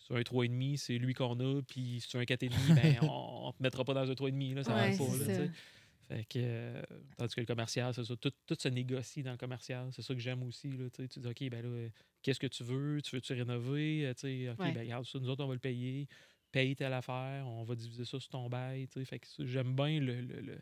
sur 0.08 0.16
un 0.16 0.22
3,5, 0.22 0.76
c'est 0.78 0.96
lui 0.98 1.12
qu'on 1.14 1.38
a, 1.38 1.60
puis 1.62 2.00
sur 2.00 2.18
un 2.18 2.24
4,5, 2.24 2.74
ben, 2.74 2.98
on, 3.02 3.48
on 3.48 3.52
te 3.52 3.62
mettra 3.62 3.84
pas 3.84 3.92
dans 3.94 4.10
un 4.10 4.14
3,5, 4.14 4.54
là, 4.54 4.64
ça 4.64 4.74
Ouais, 4.74 4.90
va 4.92 4.96
pas. 4.96 5.16
Là, 5.42 5.48
fait 6.08 6.24
que, 6.24 6.38
euh, 6.38 6.82
tandis 7.18 7.34
que 7.34 7.40
le 7.40 7.46
commercial, 7.46 7.92
c'est 7.92 8.02
ça. 8.02 8.16
Tout, 8.16 8.32
tout 8.46 8.56
se 8.58 8.68
négocie 8.68 9.22
dans 9.22 9.32
le 9.32 9.36
commercial. 9.36 9.90
C'est 9.92 10.00
ça 10.00 10.14
que 10.14 10.20
j'aime 10.20 10.42
aussi. 10.42 10.70
Là, 10.70 10.86
tu 10.88 11.06
dis, 11.20 11.28
OK, 11.28 11.50
ben 11.50 11.60
là, 11.62 11.68
euh, 11.68 11.88
qu'est-ce 12.22 12.40
que 12.40 12.46
tu 12.46 12.64
veux? 12.64 13.02
Tu 13.02 13.14
veux-tu 13.14 13.34
rénover? 13.34 14.06
Euh, 14.06 14.12
OK, 14.12 14.58
Ouais. 14.58 14.72
ben 14.72 14.78
regarde 14.80 15.04
ça, 15.04 15.18
nous 15.18 15.28
autres, 15.28 15.44
on 15.44 15.48
va 15.48 15.52
le 15.52 15.60
payer. 15.60 16.08
Paye 16.50 16.74
telle 16.74 16.94
affaire, 16.94 17.46
on 17.46 17.62
va 17.64 17.74
diviser 17.74 18.06
ça 18.06 18.18
sur 18.18 18.30
ton 18.30 18.48
bail. 18.48 18.86
Fait 19.04 19.18
que 19.18 19.26
j'aime 19.40 19.76
bien 19.76 20.00
le, 20.00 20.22
le- 20.22 20.40
le- 20.40 20.60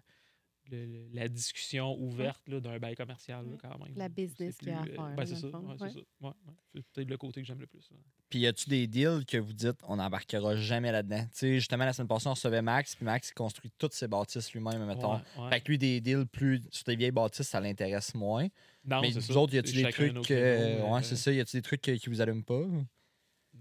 le- 0.71 1.09
la 1.13 1.29
discussion 1.29 1.95
ouverte 1.99 2.49
là, 2.49 2.61
d'un 2.61 2.79
bail 2.79 2.95
commercial 2.95 3.45
Ouais. 3.47 3.57
quand 3.61 3.79
même. 3.79 3.95
La 3.97 4.09
business 4.09 4.57
qu'il 4.59 4.69
y 4.69 4.71
a 4.73 4.79
à 4.81 4.83
euh, 4.83 4.87
faire, 4.87 5.05
ben, 5.05 5.17
là, 5.17 5.27
c'est 5.27 5.35
ça. 5.37 5.47
ouais, 5.47 5.75
c'est 5.79 5.85
Ouais. 5.85 5.91
ça. 5.91 5.99
Ouais, 6.21 6.29
ouais. 6.47 6.53
C'est 6.75 6.83
peut-être 6.93 7.09
le 7.11 7.17
côté 7.17 7.41
que 7.43 7.47
j'aime 7.47 7.61
le 7.61 7.67
plus. 7.67 7.89
Puis 8.29 8.41
y 8.41 8.47
a-tu 8.47 8.69
des 8.69 8.87
deals 8.87 9.25
que 9.27 9.37
vous 9.37 9.53
dites 9.53 9.77
on 9.85 9.97
n'embarquera 9.97 10.57
jamais 10.57 10.91
là-dedans? 10.91 11.23
Tu 11.27 11.31
sais, 11.33 11.55
justement, 11.55 11.85
la 11.85 11.93
semaine 11.93 12.09
passée, 12.09 12.27
on 12.29 12.33
recevait 12.35 12.63
Max, 12.63 12.97
puis 12.97 13.05
Max 13.05 13.31
il 13.31 13.35
construit 13.35 13.71
toutes 13.79 13.93
ses 13.95 14.09
bâtisses 14.09 14.53
lui-même, 14.53 14.85
mettons. 14.87 15.15
Ouais, 15.15 15.21
ouais. 15.39 15.51
Fait 15.51 15.61
que 15.61 15.69
lui, 15.69 15.79
des 15.79 16.01
deals 16.01 16.27
plus 16.27 16.61
sur 16.71 16.85
des 16.85 16.97
vieilles 16.97 17.13
bâtisses, 17.13 17.49
ça 17.49 17.61
l'intéresse 17.61 18.15
moins. 18.15 18.49
Non, 18.85 19.01
Mais 19.01 19.11
vous 19.11 19.21
ça. 19.21 19.35
autres, 19.39 19.55
y 19.55 19.59
a-tu 19.59 19.73
des 19.73 19.83
trucs. 19.91 19.95
euh, 20.01 20.23
créneaux, 20.23 20.93
ouais, 20.93 20.99
euh, 20.99 21.03
c'est 21.03 21.17
ça. 21.17 21.33
Y 21.33 21.41
a-tu 21.41 21.57
des 21.57 21.63
trucs 21.63 21.81
qui 21.81 21.99
qui 21.99 22.09
vous 22.09 22.21
allument 22.21 22.43
pas? 22.43 22.63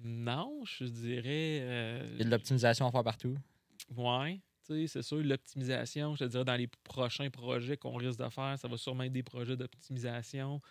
Non, 0.03 0.61
je 0.65 0.83
dirais. 0.85 1.59
euh, 1.61 2.09
Il 2.13 2.17
y 2.19 2.21
a 2.21 2.25
de 2.25 2.29
l'optimisation 2.29 2.87
à 2.87 2.91
faire 2.91 3.03
partout. 3.03 3.37
Ouais, 3.95 4.39
c'est 4.67 5.01
sûr, 5.01 5.17
l'optimisation, 5.17 6.15
je 6.15 6.25
te 6.25 6.29
dirais, 6.29 6.45
dans 6.45 6.55
les 6.55 6.67
prochains 6.83 7.29
projets 7.29 7.77
qu'on 7.77 7.95
risque 7.95 8.19
de 8.19 8.29
faire, 8.29 8.57
ça 8.57 8.67
va 8.67 8.77
sûrement 8.77 9.03
être 9.03 9.13
des 9.13 9.23
projets 9.23 9.57
d'optimisation 9.57 10.61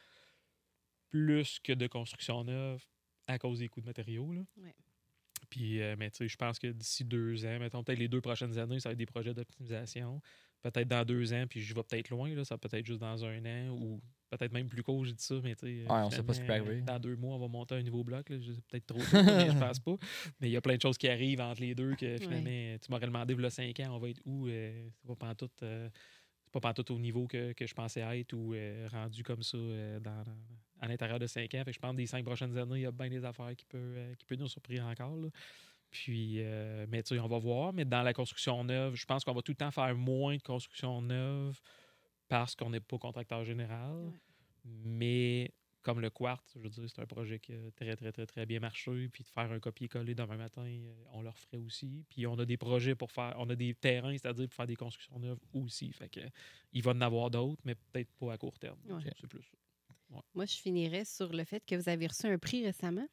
plus 1.09 1.61
que 1.61 1.73
de 1.73 1.87
construction 1.87 2.43
neuve 2.45 2.85
à 3.27 3.39
cause 3.39 3.61
des 3.61 3.69
coûts 3.69 3.81
de 3.81 3.87
matériaux. 3.87 4.33
Là. 4.33 4.43
Ouais. 4.57 4.75
Puis, 5.49 5.81
euh, 5.81 5.95
mais 5.99 6.11
tu 6.11 6.19
sais, 6.19 6.29
je 6.29 6.37
pense 6.37 6.59
que 6.59 6.67
d'ici 6.67 7.05
deux 7.05 7.45
ans, 7.47 7.59
mettons 7.59 7.85
peut-être 7.85 7.99
les 7.99 8.09
deux 8.09 8.21
prochaines 8.21 8.59
années, 8.59 8.81
ça 8.81 8.89
va 8.89 8.93
être 8.93 8.99
des 8.99 9.07
projets 9.07 9.35
d'optimisation. 9.35 10.21
Peut-être 10.73 10.89
dans 10.89 11.05
deux 11.05 11.33
ans, 11.33 11.45
puis 11.49 11.61
je 11.61 11.75
vais 11.75 11.83
peut-être 11.83 12.09
loin, 12.11 12.35
là, 12.35 12.45
ça 12.45 12.57
peut 12.59 12.69
être 12.73 12.85
juste 12.87 13.01
dans 13.01 13.25
un 13.25 13.45
an 13.45 13.69
ou 13.79 14.01
peut-être 14.31 14.53
même 14.53 14.67
plus 14.69 14.83
court, 14.83 15.05
j'ai 15.05 15.13
dit 15.13 15.23
ça, 15.23 15.37
mais 15.45 15.55
tu 15.55 15.67
sais. 15.67 15.83
Ouais, 15.85 15.91
on 15.91 16.11
sait 16.11 16.23
pas 16.25 16.33
ce 16.33 16.41
qui 16.41 16.47
peut 16.47 16.53
arriver. 16.55 16.81
Dans 16.83 16.99
deux 16.99 17.15
mois, 17.17 17.37
on 17.37 17.39
va 17.39 17.49
monter 17.49 17.75
un 17.77 17.83
nouveau 17.83 18.03
bloc. 18.03 18.29
là. 18.31 18.37
Peut-être 18.69 18.87
trop 18.87 18.99
tôt, 18.99 19.23
mais 19.23 19.51
je 19.51 19.59
pense 19.59 19.79
pas. 19.79 19.97
Mais 20.41 20.49
il 20.49 20.53
y 20.53 20.57
a 20.57 20.61
plein 20.63 20.75
de 20.77 20.81
choses 20.83 20.97
qui 20.99 21.07
arrivent 21.09 21.41
entre 21.43 21.61
les 21.61 21.75
deux 21.75 21.95
que 21.95 22.17
finalement, 22.19 22.79
tu 22.81 22.91
m'aurais 22.91 23.07
demandé, 23.07 23.35
il 23.35 23.41
y 23.41 23.45
a 23.47 23.51
cinq 23.51 23.79
ans, 23.81 23.95
on 23.95 23.99
va 23.99 24.09
être 24.09 24.21
où 24.25 24.49
euh, 24.49 24.89
C'est 24.97 25.07
pas 25.07 25.15
pantoute, 25.29 25.63
euh, 25.63 25.89
c'est 26.47 26.53
pas 26.53 26.61
pantoute 26.61 26.91
au 26.91 26.99
niveau 26.99 27.27
que, 27.27 27.53
que 27.53 27.67
je 27.67 27.75
pensais 27.75 28.01
être 28.01 28.33
ou 28.33 28.55
euh, 28.55 28.89
rendu 28.91 29.23
comme 29.23 29.43
ça 29.43 29.57
euh, 29.59 30.01
dans, 30.01 30.23
dans- 30.25 30.37
à 30.81 30.89
l'intérieur 30.89 31.19
de 31.19 31.27
cinq 31.27 31.55
ans. 31.55 31.59
Fait 31.65 31.71
que 31.71 31.73
je 31.75 31.79
pense 31.79 31.93
que 31.93 31.97
des 31.99 32.07
cinq 32.07 32.25
prochaines 32.25 32.57
années, 32.59 32.81
il 32.81 32.83
y 32.83 32.87
a 32.87 32.91
bien 32.93 33.09
des 33.11 33.25
affaires 33.25 33.55
qui 33.55 33.65
peuvent, 33.67 33.95
euh, 33.97 34.15
qui 34.15 34.25
peuvent 34.25 34.39
nous 34.39 34.49
surprendre 34.49 34.87
encore. 34.87 35.17
là. 35.17 35.29
Puis, 35.95 36.39
euh, 36.41 36.87
mais 36.89 37.05
tu 37.05 37.15
sais, 37.15 37.21
on 37.21 37.29
va 37.29 37.39
voir. 37.39 37.73
Mais 37.73 37.85
dans 37.85 38.03
la 38.03 38.13
construction 38.13 38.65
neuve, 38.65 38.97
je 38.97 39.07
pense 39.07 39.25
qu'on 39.25 39.33
va 39.33 39.43
tout 39.43 39.53
le 39.53 39.57
temps 39.57 39.71
faire 39.71 39.95
moins 39.95 40.37
de 40.37 40.43
construction 40.43 41.01
neuve 41.01 41.61
parce 42.27 42.57
qu'on 42.57 42.71
n'est 42.71 42.81
pas 42.81 42.99
contracteur 42.99 43.45
général. 43.45 43.95
Ouais. 44.07 44.19
Mais 44.65 45.55
comme 45.83 46.01
le 46.01 46.11
Quartz, 46.11 46.53
je 46.57 46.63
veux 46.63 46.69
dire, 46.69 46.83
c'est 46.89 47.01
un 47.01 47.07
projet 47.07 47.39
qui 47.39 47.53
a 47.53 47.71
très, 47.77 47.95
très, 47.95 48.11
très, 48.11 48.27
très 48.27 48.45
bien 48.45 48.59
marché. 48.59 49.09
Puis 49.09 49.23
de 49.23 49.29
faire 49.29 49.53
un 49.53 49.61
copier-coller 49.61 50.17
demain 50.17 50.37
matin, 50.37 50.67
euh, 50.67 50.93
on 51.13 51.23
le 51.23 51.29
referait 51.29 51.59
aussi. 51.59 52.05
Puis 52.09 52.27
on 52.27 52.37
a 52.41 52.45
des 52.45 52.57
projets 52.57 52.97
pour 52.97 53.13
faire, 53.13 53.37
on 53.39 53.49
a 53.49 53.55
des 53.55 53.73
terrains, 53.75 54.19
c'est-à-dire 54.19 54.49
pour 54.49 54.55
faire 54.57 54.67
des 54.67 54.75
constructions 54.75 55.17
neuves 55.21 55.39
aussi. 55.53 55.93
Fait 55.93 56.09
que 56.09 56.21
il 56.73 56.83
va 56.83 56.91
en 56.91 57.01
avoir 57.03 57.31
d'autres, 57.31 57.63
mais 57.65 57.77
peut-être 57.77 58.11
pas 58.19 58.33
à 58.33 58.37
court 58.37 58.59
terme. 58.59 58.81
Ouais. 58.89 59.01
C'est 59.21 59.29
plus 59.29 59.45
ça. 59.45 60.21
Moi, 60.35 60.45
je 60.45 60.57
finirais 60.57 61.05
sur 61.05 61.33
le 61.33 61.45
fait 61.45 61.65
que 61.65 61.77
vous 61.77 61.89
avez 61.89 62.09
reçu 62.09 62.27
un 62.27 62.39
prix 62.39 62.65
récemment. 62.65 63.07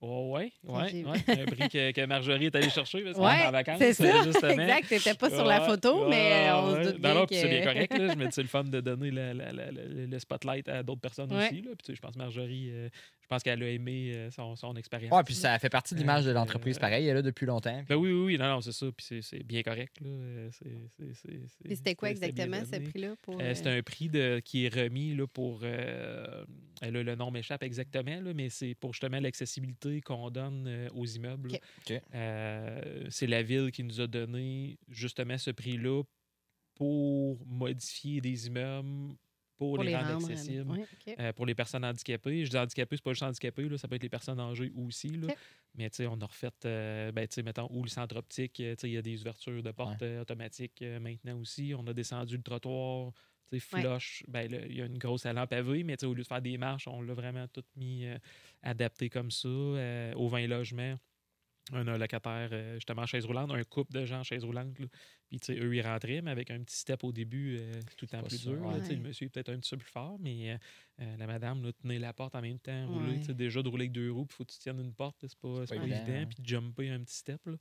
Oh, 0.00 0.30
ouais, 0.32 0.52
ouais, 0.62 1.04
ouais. 1.04 1.40
Un 1.40 1.44
prix 1.46 1.68
que, 1.68 1.90
que 1.90 2.06
Marjorie 2.06 2.46
est 2.46 2.54
allée 2.54 2.70
chercher 2.70 3.02
parce 3.02 3.16
qu'elle 3.16 3.24
Ouais, 3.26 3.46
en 3.48 3.50
vacances. 3.50 3.78
c'est 3.78 3.94
ça. 3.94 4.22
Justement. 4.24 4.50
Exact. 4.52 4.84
C'était 4.88 5.14
pas 5.14 5.28
sur 5.28 5.44
la 5.44 5.60
photo, 5.62 6.06
mais 6.08 6.16
ouais, 6.44 6.50
on 6.52 6.70
se 6.84 6.88
doute 6.90 7.02
Non, 7.02 7.08
non, 7.08 7.14
bien 7.14 7.26
puis 7.26 7.36
c'est 7.36 7.48
bien 7.48 7.60
que- 7.60 7.64
correct. 7.64 7.98
Là. 7.98 8.08
Je 8.12 8.16
me 8.16 8.24
dis, 8.26 8.32
c'est 8.32 8.42
le 8.42 8.48
fun 8.48 8.62
de 8.64 8.80
donner 8.80 9.10
la- 9.10 9.34
la- 9.34 9.52
la- 9.52 9.70
le 9.72 10.18
spotlight 10.20 10.68
à 10.68 10.84
d'autres 10.84 11.00
personnes 11.00 11.32
aussi. 11.32 11.62
Là. 11.62 11.70
Puis, 11.70 11.76
tu 11.78 11.86
sais, 11.86 11.94
je 11.96 12.00
pense 12.00 12.14
que 12.14 12.18
Marjorie, 12.18 12.68
euh, 12.70 12.88
je 13.28 13.34
pense 13.34 13.42
qu'elle 13.42 13.62
a 13.62 13.68
aimé 13.70 14.12
euh, 14.14 14.30
son, 14.30 14.56
son 14.56 14.74
expérience. 14.76 15.14
Ouais, 15.14 15.22
puis 15.22 15.34
ça 15.34 15.58
fait 15.58 15.68
partie 15.68 15.92
de 15.94 16.00
l'image 16.00 16.24
de 16.24 16.30
Euh, 16.30 16.32
l'entreprise. 16.32 16.78
Pareil, 16.78 17.04
elle 17.04 17.10
est 17.10 17.14
là 17.14 17.20
depuis 17.20 17.44
longtemps. 17.44 17.84
Ben 17.86 17.94
oui, 17.96 18.10
oui, 18.10 18.24
oui, 18.24 18.38
non, 18.38 18.48
non, 18.48 18.60
c'est 18.62 18.72
ça. 18.72 18.86
Puis 18.96 19.04
c'est- 19.04 19.20
c'est 19.20 19.42
bien 19.42 19.62
correct. 19.62 20.00
Là. 20.00 20.08
Euh, 20.08 20.50
Puis 21.62 21.76
c'était 21.76 21.94
quoi 21.94 22.08
exactement 22.10 22.62
ce 22.64 22.78
prix-là 22.80 23.16
pour. 23.20 23.34
Euh, 23.38 23.42
euh, 23.42 23.54
c'est 23.54 23.66
un 23.66 23.82
prix 23.82 24.08
de, 24.08 24.40
qui 24.42 24.64
est 24.64 24.74
remis 24.74 25.14
là, 25.14 25.26
pour. 25.26 25.60
euh, 25.62 26.42
elle 26.80 26.96
a 26.96 27.02
le 27.02 27.14
nom 27.16 27.30
m'échappe 27.30 27.62
exactement, 27.64 28.18
là, 28.18 28.32
mais 28.32 28.48
c'est 28.48 28.74
pour 28.74 28.94
justement 28.94 29.20
l'accessibilité 29.20 30.00
qu'on 30.00 30.30
donne 30.30 30.64
euh, 30.66 30.88
aux 30.94 31.04
immeubles. 31.04 31.50
Euh, 32.14 33.04
c'est 33.10 33.26
la 33.26 33.42
ville 33.42 33.70
qui 33.72 33.84
nous 33.84 34.00
a 34.00 34.06
donné 34.06 34.78
justement 34.88 35.36
ce 35.36 35.50
prix-là 35.50 36.02
pour 36.76 37.44
modifier 37.46 38.20
des 38.22 38.46
immeubles, 38.46 39.14
pour, 39.58 39.74
pour 39.74 39.84
les, 39.84 39.90
les 39.90 39.96
rendre 39.96 40.24
accessibles. 40.24 40.70
ouais. 40.70 41.16
Euh, 41.18 41.32
pour 41.34 41.44
les 41.44 41.54
personnes 41.54 41.84
handicapées. 41.84 42.44
Je 42.46 42.50
dis 42.50 42.56
handicapées, 42.56 42.96
c'est 42.96 43.02
pas 43.04 43.10
juste 43.12 43.22
handicapés, 43.24 43.68
là, 43.68 43.76
ça 43.76 43.88
peut 43.88 43.96
être 43.96 44.02
les 44.02 44.08
personnes 44.08 44.40
âgées 44.40 44.72
aussi. 44.76 45.08
Là. 45.08 45.34
Mais 45.74 45.90
tu 45.90 45.96
sais, 45.96 46.06
on 46.06 46.18
a 46.20 46.24
refait, 46.26 46.48
euh, 46.64 47.12
ben, 47.12 47.26
tu 47.28 47.34
sais, 47.34 47.42
mettons, 47.42 47.68
ou 47.70 47.82
le 47.82 47.88
centre 47.88 48.16
optique, 48.16 48.58
euh, 48.60 48.74
tu 48.74 48.80
sais, 48.82 48.88
il 48.88 48.94
y 48.94 48.96
a 48.96 49.02
des 49.02 49.20
ouvertures 49.20 49.62
de 49.62 49.70
portes 49.72 50.02
automatiques 50.02 50.80
euh, 50.82 50.98
maintenant 51.00 51.38
aussi. 51.38 51.74
On 51.76 51.86
a 51.86 51.92
descendu 51.92 52.36
le 52.36 52.42
trottoir, 52.42 53.12
tu 53.50 53.58
sais, 53.60 53.76
Ouais. 53.76 53.80
flush. 53.82 54.24
Ben, 54.28 54.50
là, 54.50 54.58
il 54.68 54.76
y 54.76 54.82
a 54.82 54.86
une 54.86 54.98
grosse 54.98 55.26
allée 55.26 55.44
pavée, 55.48 55.82
mais 55.82 55.96
tu 55.96 56.00
sais, 56.00 56.06
au 56.06 56.14
lieu 56.14 56.22
de 56.22 56.26
faire 56.28 56.40
des 56.42 56.56
marches, 56.58 56.86
on 56.88 57.00
l'a 57.02 57.14
vraiment 57.14 57.46
tout 57.48 57.64
mis 57.76 58.06
euh, 58.06 58.16
adapté 58.62 59.08
comme 59.10 59.30
ça, 59.30 59.48
euh, 59.48 60.14
aux 60.14 60.28
20 60.28 60.46
logements. 60.46 60.98
Un, 61.72 61.84
locataire, 61.84 62.48
euh, 62.52 62.74
justement, 62.74 63.02
en 63.02 63.06
chaise 63.06 63.24
roulante, 63.24 63.50
un 63.50 63.62
couple 63.64 63.92
de 63.92 64.04
gens 64.04 64.20
en 64.20 64.22
chaise 64.22 64.44
roulante. 64.44 64.78
là. 64.78 64.86
Puis, 65.28 65.38
tu 65.40 65.46
sais, 65.54 65.60
eux, 65.60 65.74
ils 65.74 65.82
rentraient, 65.82 66.22
mais 66.22 66.30
avec 66.30 66.50
un 66.50 66.62
petit 66.62 66.76
step 66.76 67.04
au 67.04 67.12
début, 67.12 67.58
euh, 67.58 67.80
tout 67.96 68.06
le 68.06 68.08
temps 68.08 68.22
plus 68.22 68.42
dur. 68.42 68.60
ouais. 68.64 68.80
Le 68.88 69.00
monsieur 69.00 69.26
est 69.26 69.28
peut-être 69.30 69.50
un 69.50 69.58
petit 69.58 69.70
peu 69.70 69.78
plus 69.78 69.90
fort, 69.90 70.18
mais 70.18 70.58
euh, 71.00 71.16
la 71.16 71.26
madame, 71.26 71.62
là, 71.62 71.72
tenait 71.72 71.98
la 71.98 72.12
porte 72.12 72.34
en 72.34 72.40
même 72.40 72.58
temps, 72.58 72.86
rouler. 72.86 73.12
Ouais. 73.12 73.18
Tu 73.18 73.26
sais, 73.26 73.34
Déjà, 73.34 73.62
de 73.62 73.68
rouler 73.68 73.84
avec 73.84 73.92
deux 73.92 74.10
roues, 74.10 74.24
puis 74.26 74.34
il 74.34 74.36
faut 74.38 74.44
que 74.44 74.52
tu 74.52 74.58
tiennes 74.58 74.80
une 74.80 74.94
porte, 74.94 75.16
c'est 75.20 75.38
pas, 75.38 75.66
c'est 75.66 75.74
pas 75.74 75.80
pas 75.80 75.86
évident. 75.86 76.26
Puis 76.26 76.42
de 76.42 76.48
jumper 76.48 76.90
un 76.90 77.00
petit 77.00 77.16
step. 77.16 77.40
là. 77.46 77.54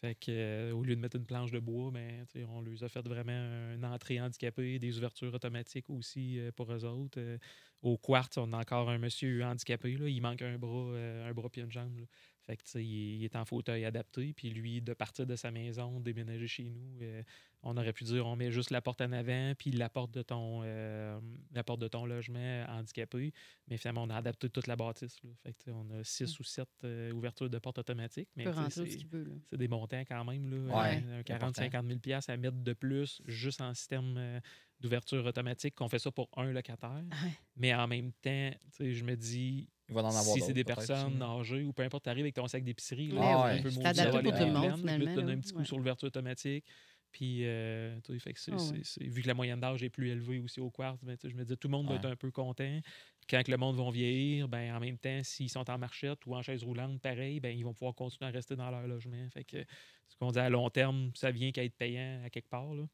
Fait 0.00 0.14
que, 0.14 0.30
euh, 0.30 0.72
au 0.72 0.82
lieu 0.82 0.96
de 0.96 1.00
mettre 1.00 1.16
une 1.16 1.26
planche 1.26 1.50
de 1.50 1.58
bois, 1.58 1.90
ben, 1.90 2.24
on 2.48 2.62
leur 2.62 2.82
a 2.82 2.88
fait 2.88 3.06
vraiment 3.06 3.74
une 3.74 3.84
entrée 3.84 4.18
handicapée, 4.18 4.78
des 4.78 4.96
ouvertures 4.96 5.34
automatiques 5.34 5.90
aussi 5.90 6.38
euh, 6.38 6.50
pour 6.52 6.72
eux 6.72 6.86
autres. 6.86 7.20
Euh, 7.20 7.36
au 7.82 7.98
quartz, 7.98 8.38
on 8.38 8.50
a 8.54 8.58
encore 8.58 8.88
un 8.88 8.96
monsieur 8.96 9.44
handicapé. 9.44 9.98
Là, 9.98 10.08
il 10.08 10.22
manque 10.22 10.40
un 10.40 10.58
bras, 10.58 10.96
un 10.96 11.32
bras 11.34 11.50
puis 11.50 11.60
une 11.60 11.70
jambe. 11.70 11.98
là. 11.98 12.06
Fait 12.46 12.56
que, 12.56 12.62
il, 12.78 12.80
est- 12.80 13.16
il 13.18 13.24
est 13.24 13.36
en 13.36 13.44
fauteuil 13.44 13.84
adapté. 13.84 14.32
Puis 14.32 14.50
lui, 14.50 14.80
de 14.82 14.92
partir 14.94 15.26
de 15.26 15.36
sa 15.36 15.50
maison, 15.50 16.00
déménager 16.00 16.46
chez 16.48 16.70
nous, 16.70 16.98
euh, 17.02 17.22
on 17.62 17.76
aurait 17.76 17.92
pu 17.92 18.04
dire 18.04 18.26
on 18.26 18.36
met 18.36 18.50
juste 18.50 18.70
la 18.70 18.80
porte 18.80 19.02
en 19.02 19.12
avant, 19.12 19.52
puis 19.58 19.70
la 19.70 19.90
porte 19.90 20.10
de 20.12 20.22
ton, 20.22 20.62
euh, 20.64 21.20
la 21.52 21.62
porte 21.62 21.80
de 21.80 21.88
ton 21.88 22.06
logement 22.06 22.64
handicapé. 22.68 23.32
Mais 23.68 23.76
finalement, 23.76 24.04
on 24.04 24.10
a 24.10 24.16
adapté 24.16 24.48
toute 24.48 24.66
la 24.66 24.76
bâtisse. 24.76 25.22
là. 25.22 25.30
Fait 25.42 25.52
que, 25.52 25.70
on 25.70 25.88
a 25.90 26.02
six 26.02 26.40
ou 26.40 26.42
sept 26.44 26.68
euh, 26.84 27.12
ouvertures 27.12 27.50
de 27.50 27.58
portes 27.58 27.78
automatiques. 27.78 28.30
Mais 28.36 28.44
ce 28.52 28.70
c'est- 28.70 28.88
qu'il 28.88 29.06
veut. 29.08 29.24
là. 29.24 29.34
c'est 29.50 29.58
des 29.58 29.68
montants 29.68 30.00
quand 30.08 30.24
même. 30.24 30.48
Là, 30.50 30.74
Ouais, 30.80 31.02
Euh, 31.04 31.18
un 31.20 31.22
c'est 31.52 31.68
40-50 31.68 31.86
000 31.86 31.98
piastres 32.00 32.30
à 32.30 32.36
mettre 32.36 32.56
de 32.56 32.72
plus 32.72 33.20
juste 33.26 33.60
en 33.60 33.74
système 33.74 34.14
euh, 34.16 34.40
d'ouverture 34.80 35.24
automatique, 35.26 35.74
qu'on 35.74 35.88
fait 35.88 35.98
ça 35.98 36.10
pour 36.10 36.30
un 36.38 36.50
locataire. 36.52 36.90
Ouais. 37.04 37.30
Mais 37.56 37.74
en 37.74 37.86
même 37.86 38.12
temps, 38.22 38.50
je 38.80 39.04
me 39.04 39.14
dis, 39.14 39.68
Il 39.90 39.94
va 39.94 40.02
en 40.02 40.14
avoir 40.16 40.38
si 40.38 40.40
c'est 40.42 40.54
des 40.54 40.64
personnes 40.64 41.20
âgées 41.22 41.64
ou 41.64 41.72
peu 41.72 41.82
importe, 41.82 42.04
tu 42.04 42.10
arrives 42.10 42.24
avec 42.24 42.34
ton 42.36 42.46
sac 42.48 42.62
d'épicerie, 42.64 43.10
c'est 43.12 43.16
oui, 43.16 43.32
un 43.54 43.58
peu 43.58 43.70
adapté 43.70 43.92
d'avoir 44.04 44.22
pour 44.22 44.22
les 44.22 44.32
tout 44.32 44.44
le 44.44 44.52
monde, 44.52 44.74
finalement, 44.76 45.10
tu 45.10 45.14
donnes 45.14 45.30
un 45.30 45.40
petit 45.40 45.52
coup 45.52 45.64
Ouais. 45.64 45.66
sur 45.66 45.78
l'ouverture 45.78 46.06
automatique. 46.08 46.66
Puis, 47.12 47.44
euh, 47.44 48.00
fait 48.20 48.32
que 48.34 48.38
Ah 48.50 48.62
ouais. 48.64 48.80
vu 49.00 49.22
que 49.22 49.26
la 49.26 49.34
moyenne 49.34 49.58
d'âge 49.60 49.82
est 49.82 49.90
plus 49.90 50.10
élevée 50.10 50.38
aussi 50.38 50.60
au 50.60 50.70
quartz, 50.70 51.02
ben, 51.02 51.16
je 51.22 51.34
me 51.34 51.44
dis, 51.44 51.56
tout 51.56 51.66
le 51.66 51.72
monde 51.72 51.88
va 51.88 51.94
Ouais. 51.94 51.96
être 51.96 52.04
un 52.06 52.14
peu 52.14 52.30
content. 52.30 52.80
Quand 53.28 53.42
que 53.42 53.50
le 53.50 53.56
monde 53.56 53.76
va 53.76 53.90
vieillir, 53.90 54.48
ben, 54.48 54.74
en 54.76 54.80
même 54.80 54.96
temps, 54.98 55.20
s'ils 55.24 55.50
sont 55.50 55.68
en 55.68 55.78
marchette 55.78 56.24
ou 56.26 56.36
en 56.36 56.42
chaise 56.42 56.62
roulante, 56.62 57.00
pareil, 57.02 57.40
ben, 57.40 57.56
ils 57.56 57.64
vont 57.64 57.74
pouvoir 57.74 57.96
continuer 57.96 58.28
à 58.28 58.32
rester 58.32 58.54
dans 58.54 58.70
leur 58.70 58.86
logement. 58.86 59.28
Fait 59.30 59.44
que 59.44 59.64
ce 60.08 60.16
qu'on 60.16 60.30
dit 60.30 60.38
à 60.38 60.48
long 60.50 60.70
terme, 60.70 61.10
ça 61.16 61.32
vient 61.32 61.50
qu'à 61.50 61.64
être 61.64 61.76
payant 61.76 62.22
à 62.24 62.30
quelque 62.30 62.48
part. 62.48 62.74
Là. 62.74 62.84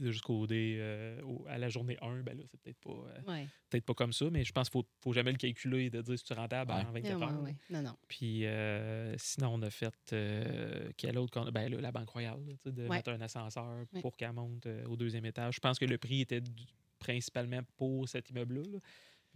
Jusqu'au 0.00 0.46
dé, 0.46 0.76
euh, 0.78 1.22
au- 1.22 1.44
à 1.48 1.56
la 1.58 1.68
journée 1.68 1.96
1, 2.02 2.22
ben 2.22 2.36
là, 2.36 2.44
c'est 2.50 2.60
peut-être 2.60 2.78
pas, 2.80 2.90
euh, 2.90 3.20
Ouais. 3.32 3.46
peut-être 3.70 3.84
pas 3.86 3.94
comme 3.94 4.12
ça, 4.12 4.28
mais 4.30 4.44
je 4.44 4.52
pense 4.52 4.68
qu'il 4.68 4.80
faut, 4.82 4.86
faut 5.02 5.12
jamais 5.12 5.32
le 5.32 5.38
calculer 5.38 5.88
de 5.88 6.02
dire 6.02 6.18
si 6.18 6.24
tu 6.24 6.32
es 6.32 6.36
rentable 6.36 6.70
Ouais. 6.72 6.78
en 6.86 6.92
24 6.92 7.22
Ah, 7.22 7.26
ouais, 7.26 7.32
heures. 7.32 7.42
ouais. 7.42 7.56
Non, 7.70 7.82
non. 7.82 7.96
Puis 8.08 8.44
euh, 8.46 9.14
sinon, 9.16 9.54
on 9.54 9.62
a 9.62 9.70
fait 9.70 9.94
euh, 10.12 10.90
quel 10.96 11.16
autre 11.18 11.32
qu'on 11.32 11.46
a? 11.46 11.50
Ben 11.50 11.70
là, 11.70 11.80
la 11.80 11.92
Banque 11.92 12.10
Royale, 12.10 12.40
là, 12.64 12.70
de 12.72 12.82
Ouais. 12.82 12.88
mettre 12.96 13.10
un 13.10 13.20
ascenseur 13.20 13.86
Ouais. 13.92 14.00
pour 14.02 14.16
qu'elle 14.16 14.32
monte 14.32 14.66
euh, 14.66 14.84
au 14.86 14.96
deuxième 14.96 15.24
étage. 15.24 15.54
Je 15.54 15.60
pense 15.60 15.78
que 15.78 15.84
le 15.86 15.96
prix 15.98 16.20
était 16.20 16.40
du- 16.40 16.52
principalement 16.98 17.60
pour 17.76 18.08
cet 18.08 18.30
immeuble-là. 18.30 18.62
là. 18.72 18.78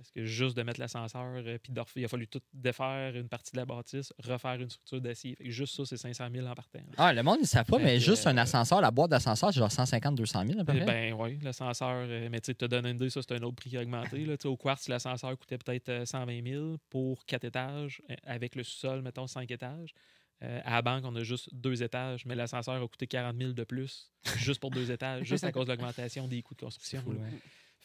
Parce 0.00 0.12
que 0.12 0.24
juste 0.24 0.56
de 0.56 0.62
mettre 0.62 0.80
l'ascenseur, 0.80 1.22
euh, 1.36 1.58
puis 1.62 1.74
il 1.96 2.04
a 2.06 2.08
fallu 2.08 2.26
tout 2.26 2.40
défaire 2.54 3.14
une 3.14 3.28
partie 3.28 3.52
de 3.52 3.58
la 3.58 3.66
bâtisse, 3.66 4.14
refaire 4.24 4.54
une 4.54 4.70
structure 4.70 4.98
d'acier. 5.00 5.36
Juste 5.40 5.76
ça, 5.76 5.84
c'est 5.84 5.98
500 5.98 6.28
000 6.32 6.46
en 6.46 6.54
partant. 6.54 6.78
là. 6.78 6.84
Ah, 6.96 7.12
le 7.12 7.22
monde, 7.22 7.40
ne 7.40 7.44
savent 7.44 7.66
pas, 7.66 7.76
Fait 7.78 7.84
mais 7.84 8.00
juste 8.00 8.26
un 8.26 8.34
euh, 8.36 8.40
ascenseur, 8.40 8.80
la 8.80 8.90
boîte 8.90 9.10
d'ascenseur, 9.10 9.52
c'est 9.52 9.58
genre 9.60 9.68
150-200 9.68 10.46
000 10.48 10.60
à 10.60 10.64
peu 10.64 10.72
Eh 10.74 10.84
près. 10.84 10.86
Ben 10.86 11.12
oui, 11.12 11.38
l'ascenseur, 11.42 12.06
euh, 12.08 12.28
mais 12.32 12.40
tu 12.40 12.54
te 12.54 12.64
donnes 12.64 12.86
une 12.86 12.96
idée, 12.96 13.10
ça, 13.10 13.20
c'est 13.20 13.34
un 13.34 13.42
autre 13.42 13.56
prix 13.56 13.68
qui 13.68 13.76
a 13.76 13.82
augmenté. 13.82 14.24
Là. 14.24 14.36
Au 14.46 14.56
quartz, 14.56 14.88
l'ascenseur 14.88 15.36
coûtait 15.38 15.58
peut-être 15.58 15.88
euh, 15.90 16.06
120 16.06 16.42
000 16.48 16.76
pour 16.88 17.26
quatre 17.26 17.44
étages, 17.44 18.00
euh, 18.10 18.14
avec 18.24 18.54
le 18.56 18.62
sous-sol, 18.62 19.02
mettons, 19.02 19.26
cinq 19.26 19.50
étages. 19.50 19.92
Euh, 20.42 20.58
à 20.64 20.70
la 20.76 20.80
banque, 20.82 21.04
on 21.04 21.14
a 21.16 21.22
juste 21.22 21.50
deux 21.52 21.82
étages, 21.82 22.24
mais 22.24 22.34
l'ascenseur 22.34 22.82
a 22.82 22.88
coûté 22.88 23.06
40 23.06 23.36
000 23.36 23.52
de 23.52 23.62
plus, 23.64 24.10
juste 24.38 24.58
pour 24.58 24.70
deux 24.70 24.90
étages, 24.90 25.26
juste 25.26 25.44
à 25.44 25.52
cause 25.52 25.66
de 25.66 25.72
l'augmentation 25.72 26.26
des 26.28 26.40
coûts 26.40 26.54
de 26.54 26.60
construction. 26.62 27.02
fou, 27.02 27.12
là. 27.12 27.18
ouais. 27.18 27.26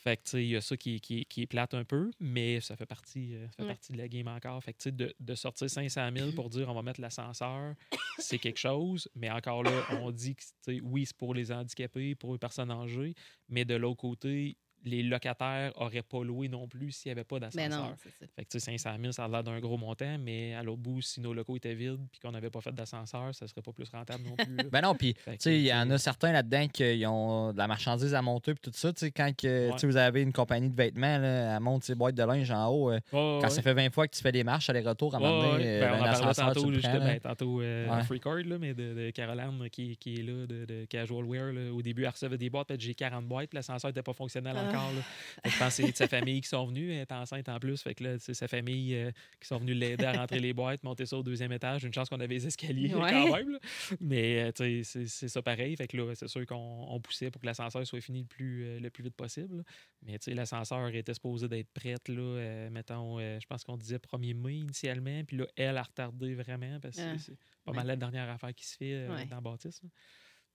Fait 0.05 0.17
que, 0.17 0.21
tu 0.21 0.29
sais, 0.29 0.43
il 0.45 0.49
y 0.51 0.55
a 0.55 0.61
ça 0.61 0.77
qui, 0.77 0.97
est- 0.97 0.99
qui, 0.99 1.21
est- 1.21 1.25
qui 1.25 1.41
est 1.41 1.47
plate 1.47 1.73
un 1.73 1.83
peu, 1.83 2.11
mais 2.19 2.61
ça 2.61 2.75
fait 2.75 2.85
partie, 2.85 3.33
euh, 3.33 3.47
ça 3.47 3.53
fait 3.57 3.61
Ouais. 3.63 3.67
partie 3.69 3.91
de 3.91 3.97
la 3.97 4.07
game 4.07 4.27
encore. 4.27 4.63
Fait 4.63 4.71
que, 4.73 4.77
tu 4.77 4.83
sais, 4.83 4.91
de, 4.91 5.15
de 5.19 5.33
sortir 5.33 5.67
500 5.67 6.09
000 6.15 6.31
pour 6.33 6.47
dire 6.51 6.69
on 6.69 6.75
va 6.75 6.83
mettre 6.83 7.01
l'ascenseur, 7.01 7.73
c'est 8.19 8.37
quelque 8.37 8.59
chose, 8.59 9.09
mais 9.15 9.31
encore 9.31 9.63
là, 9.63 9.71
on 10.01 10.11
dit 10.11 10.35
que, 10.35 10.79
oui, 10.83 11.07
c'est 11.07 11.17
pour 11.17 11.33
les 11.33 11.51
handicapés, 11.51 12.13
pour 12.13 12.33
les 12.33 12.37
personnes 12.37 12.69
âgées, 12.69 13.15
mais 13.49 13.65
de 13.65 13.73
l'autre 13.73 13.97
côté, 14.01 14.57
les 14.85 15.03
locataires 15.03 15.71
n'auraient 15.79 16.01
pas 16.01 16.23
loué 16.23 16.47
non 16.47 16.67
plus 16.67 16.91
s'il 16.91 17.09
n'y 17.09 17.13
avait 17.13 17.23
pas 17.23 17.39
d'ascenseur. 17.39 17.69
Ben 17.69 17.75
non, 17.75 17.93
c'est 17.97 18.09
ça. 18.09 18.25
Fait 18.35 18.45
que, 18.45 18.49
tu 18.51 18.59
sais, 18.59 18.77
500 18.77 18.89
000, 19.01 19.11
ça 19.11 19.25
a 19.25 19.27
l'air 19.27 19.43
d'un 19.43 19.59
gros 19.59 19.77
montant, 19.77 20.17
mais 20.19 20.53
à 20.53 20.63
l'autre 20.63 20.81
bout, 20.81 21.01
si 21.01 21.19
nos 21.21 21.33
locaux 21.33 21.57
étaient 21.57 21.73
vides 21.73 21.99
puis 22.11 22.19
qu'on 22.19 22.31
n'avait 22.31 22.49
pas 22.49 22.61
fait 22.61 22.71
d'ascenseur, 22.71 23.33
ça 23.33 23.47
serait 23.47 23.61
pas 23.61 23.71
plus 23.73 23.89
rentable 23.89 24.23
non 24.23 24.35
plus. 24.35 24.45
Ben 24.71 24.81
non, 24.81 24.95
puis 24.95 25.13
tu 25.13 25.21
sais, 25.39 25.55
il 25.57 25.65
y 25.65 25.73
en 25.73 25.89
a 25.91 25.97
certains 25.97 26.31
là-dedans 26.31 26.67
qui 26.67 27.03
ont 27.07 27.51
de 27.53 27.57
la 27.57 27.67
marchandise 27.67 28.13
à 28.13 28.21
monter 28.21 28.53
puis 28.53 28.71
tout 28.71 28.77
ça. 28.77 28.93
Tu 28.93 28.99
sais, 28.99 29.11
quand 29.11 29.31
que, 29.35 29.71
tu 29.73 29.79
sais, 29.79 29.87
vous 29.87 29.97
avez 29.97 30.21
une 30.21 30.33
compagnie 30.33 30.69
de 30.69 30.75
vêtements, 30.75 31.17
là, 31.17 31.55
elle 31.55 31.59
monte 31.61 31.83
ses 31.83 31.95
boîtes 31.95 32.15
de 32.15 32.23
linge 32.23 32.51
en 32.51 32.67
haut. 32.67 32.91
euh, 32.91 32.99
Quand 33.11 33.41
ouais. 33.41 33.49
ça 33.49 33.61
fait 33.61 33.73
20 33.73 33.91
fois 33.93 34.07
que 34.07 34.15
tu 34.15 34.21
fais 34.21 34.31
des 34.31 34.43
marches 34.43 34.69
aller-retour, 34.69 35.15
à 35.15 35.17
un 35.17 35.21
Ouais, 35.21 35.27
moment 35.29 35.51
donné, 35.53 35.65
euh, 35.67 35.79
Ben, 35.81 35.91
on 35.93 35.95
un 35.95 36.01
en 36.01 36.11
ascenseur, 36.11 36.53
tantôt, 36.53 36.71
tu 36.71 36.79
prends, 36.79 36.99
ben, 36.99 37.19
tantôt 37.19 37.61
euh, 37.61 37.87
Ouais. 37.89 37.99
off 38.01 38.09
record, 38.09 38.35
là, 38.45 38.57
mais 38.59 38.73
de, 38.73 38.93
de 38.93 39.09
Caroline 39.11 39.69
qui, 39.71 39.97
qui 39.97 40.15
est 40.19 40.23
là, 40.23 40.45
de, 40.47 40.65
de 40.65 40.85
Casual 40.85 41.23
Wear. 41.25 41.53
là. 41.53 41.71
Au 41.73 41.81
début, 41.81 42.03
elle 42.03 42.09
recevait 42.09 42.37
des 42.37 42.49
boîtes, 42.49 42.71
j'ai 42.79 42.93
40 42.93 43.25
boîtes, 43.25 43.49
puis 43.49 43.55
l'ascenseur 43.57 43.89
n'était 43.89 44.03
pas 44.03 44.13
fonctionnel 44.13 44.55
Ah. 44.57 44.71
Encore. 44.75 44.93
là. 44.93 45.01
Je 45.45 45.59
pense 45.59 45.77
que 45.77 45.83
c'est 45.83 45.95
sa 45.97 46.07
famille 46.07 46.41
qui 46.41 46.47
sont 46.49 46.65
venus. 46.65 46.91
Elle 46.91 46.99
est 47.01 47.11
enceinte 47.11 47.47
en 47.49 47.59
plus. 47.59 47.81
Fait 47.81 47.93
que 47.95 48.03
là, 48.03 48.19
c'est 48.19 48.33
sa 48.33 48.47
famille 48.47 48.95
euh, 48.95 49.11
qui 49.39 49.47
sont 49.47 49.57
venus 49.57 49.75
l'aider 49.75 50.05
à 50.05 50.13
rentrer 50.13 50.39
les 50.39 50.53
boîtes, 50.53 50.83
monter 50.83 51.05
ça 51.05 51.17
au 51.17 51.23
deuxième 51.23 51.51
étage. 51.51 51.83
Une 51.83 51.93
chance 51.93 52.09
qu'on 52.09 52.19
avait 52.19 52.35
les 52.35 52.47
escaliers 52.47 52.93
Ouais. 52.95 53.11
quand 53.11 53.35
même. 53.35 53.51
là. 53.51 53.59
Mais 54.01 54.51
euh, 54.59 54.81
c'est 54.83 55.27
ça 55.29 55.41
pareil. 55.41 55.75
Fait 55.75 55.87
que 55.87 55.97
là, 55.97 56.13
c'est 56.15 56.27
sûr 56.27 56.45
qu'on 56.45 56.55
on 56.89 56.99
poussait 56.99 57.29
pour 57.31 57.41
que 57.41 57.45
l'ascenseur 57.45 57.85
soit 57.85 58.01
fini 58.01 58.21
le 58.21 58.27
plus, 58.27 58.63
euh, 58.65 58.79
le 58.79 58.89
plus 58.89 59.03
vite 59.03 59.15
possible. 59.15 59.57
là. 59.57 59.63
Mais 60.03 60.17
l'ascenseur 60.33 60.87
était 60.93 61.13
supposé 61.13 61.47
d'être 61.47 61.71
prête, 61.73 62.07
là, 62.09 62.69
mettons, 62.69 63.19
je 63.19 63.45
pense 63.47 63.63
qu'on 63.63 63.77
disait 63.77 63.97
1er 63.97 64.33
mai 64.35 64.55
initialement. 64.57 65.23
Puis 65.25 65.37
là, 65.37 65.45
elle 65.55 65.77
a 65.77 65.83
retardé 65.83 66.35
vraiment 66.35 66.79
parce 66.79 66.97
que 66.97 67.01
Ah. 67.01 67.17
c'est- 67.17 67.33
pas 67.63 67.71
mal 67.73 67.87
la 67.87 67.95
dernière 67.95 68.29
affaire 68.29 68.53
qui 68.53 68.65
se 68.65 68.77
fait 68.77 69.07
Ouais. 69.07 69.25
dans 69.25 69.41
là. 69.83 69.89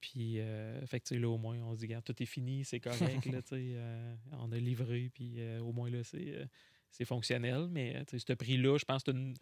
Puis, 0.00 0.40
euh, 0.40 0.84
fait 0.86 1.00
que, 1.00 1.14
là, 1.14 1.28
au 1.28 1.36
moins, 1.38 1.58
on 1.58 1.74
se 1.74 1.80
dit, 1.80 1.86
regarde, 1.86 2.04
tout 2.04 2.22
est 2.22 2.26
fini, 2.26 2.64
c'est 2.64 2.80
correct, 2.80 3.26
là, 3.26 3.40
euh, 3.52 4.14
on 4.32 4.50
a 4.52 4.56
livré, 4.58 5.10
puis 5.12 5.34
euh, 5.38 5.60
au 5.60 5.72
moins, 5.72 5.90
là, 5.90 6.02
c'est 6.04 6.34
euh, 6.36 6.44
c'est 6.92 7.04
fonctionnel. 7.04 7.68
Mais, 7.70 8.02
ce 8.10 8.32
prix-là, 8.32 8.76
je 8.78 8.84
pense 8.84 9.02
une- 9.06 9.36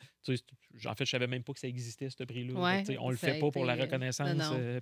en 0.84 0.94
fait, 0.94 1.04
je 1.06 1.10
savais 1.10 1.26
même 1.26 1.42
pas 1.42 1.54
que 1.54 1.60
ça 1.60 1.68
existait, 1.68 2.10
ce 2.10 2.22
prix-là. 2.24 2.52
là. 2.52 2.60
Ouais, 2.92 2.98
on 2.98 3.08
le 3.08 3.16
fait 3.16 3.38
pas 3.40 3.50
pour 3.50 3.64
la 3.64 3.74
reconnaissance 3.84 4.28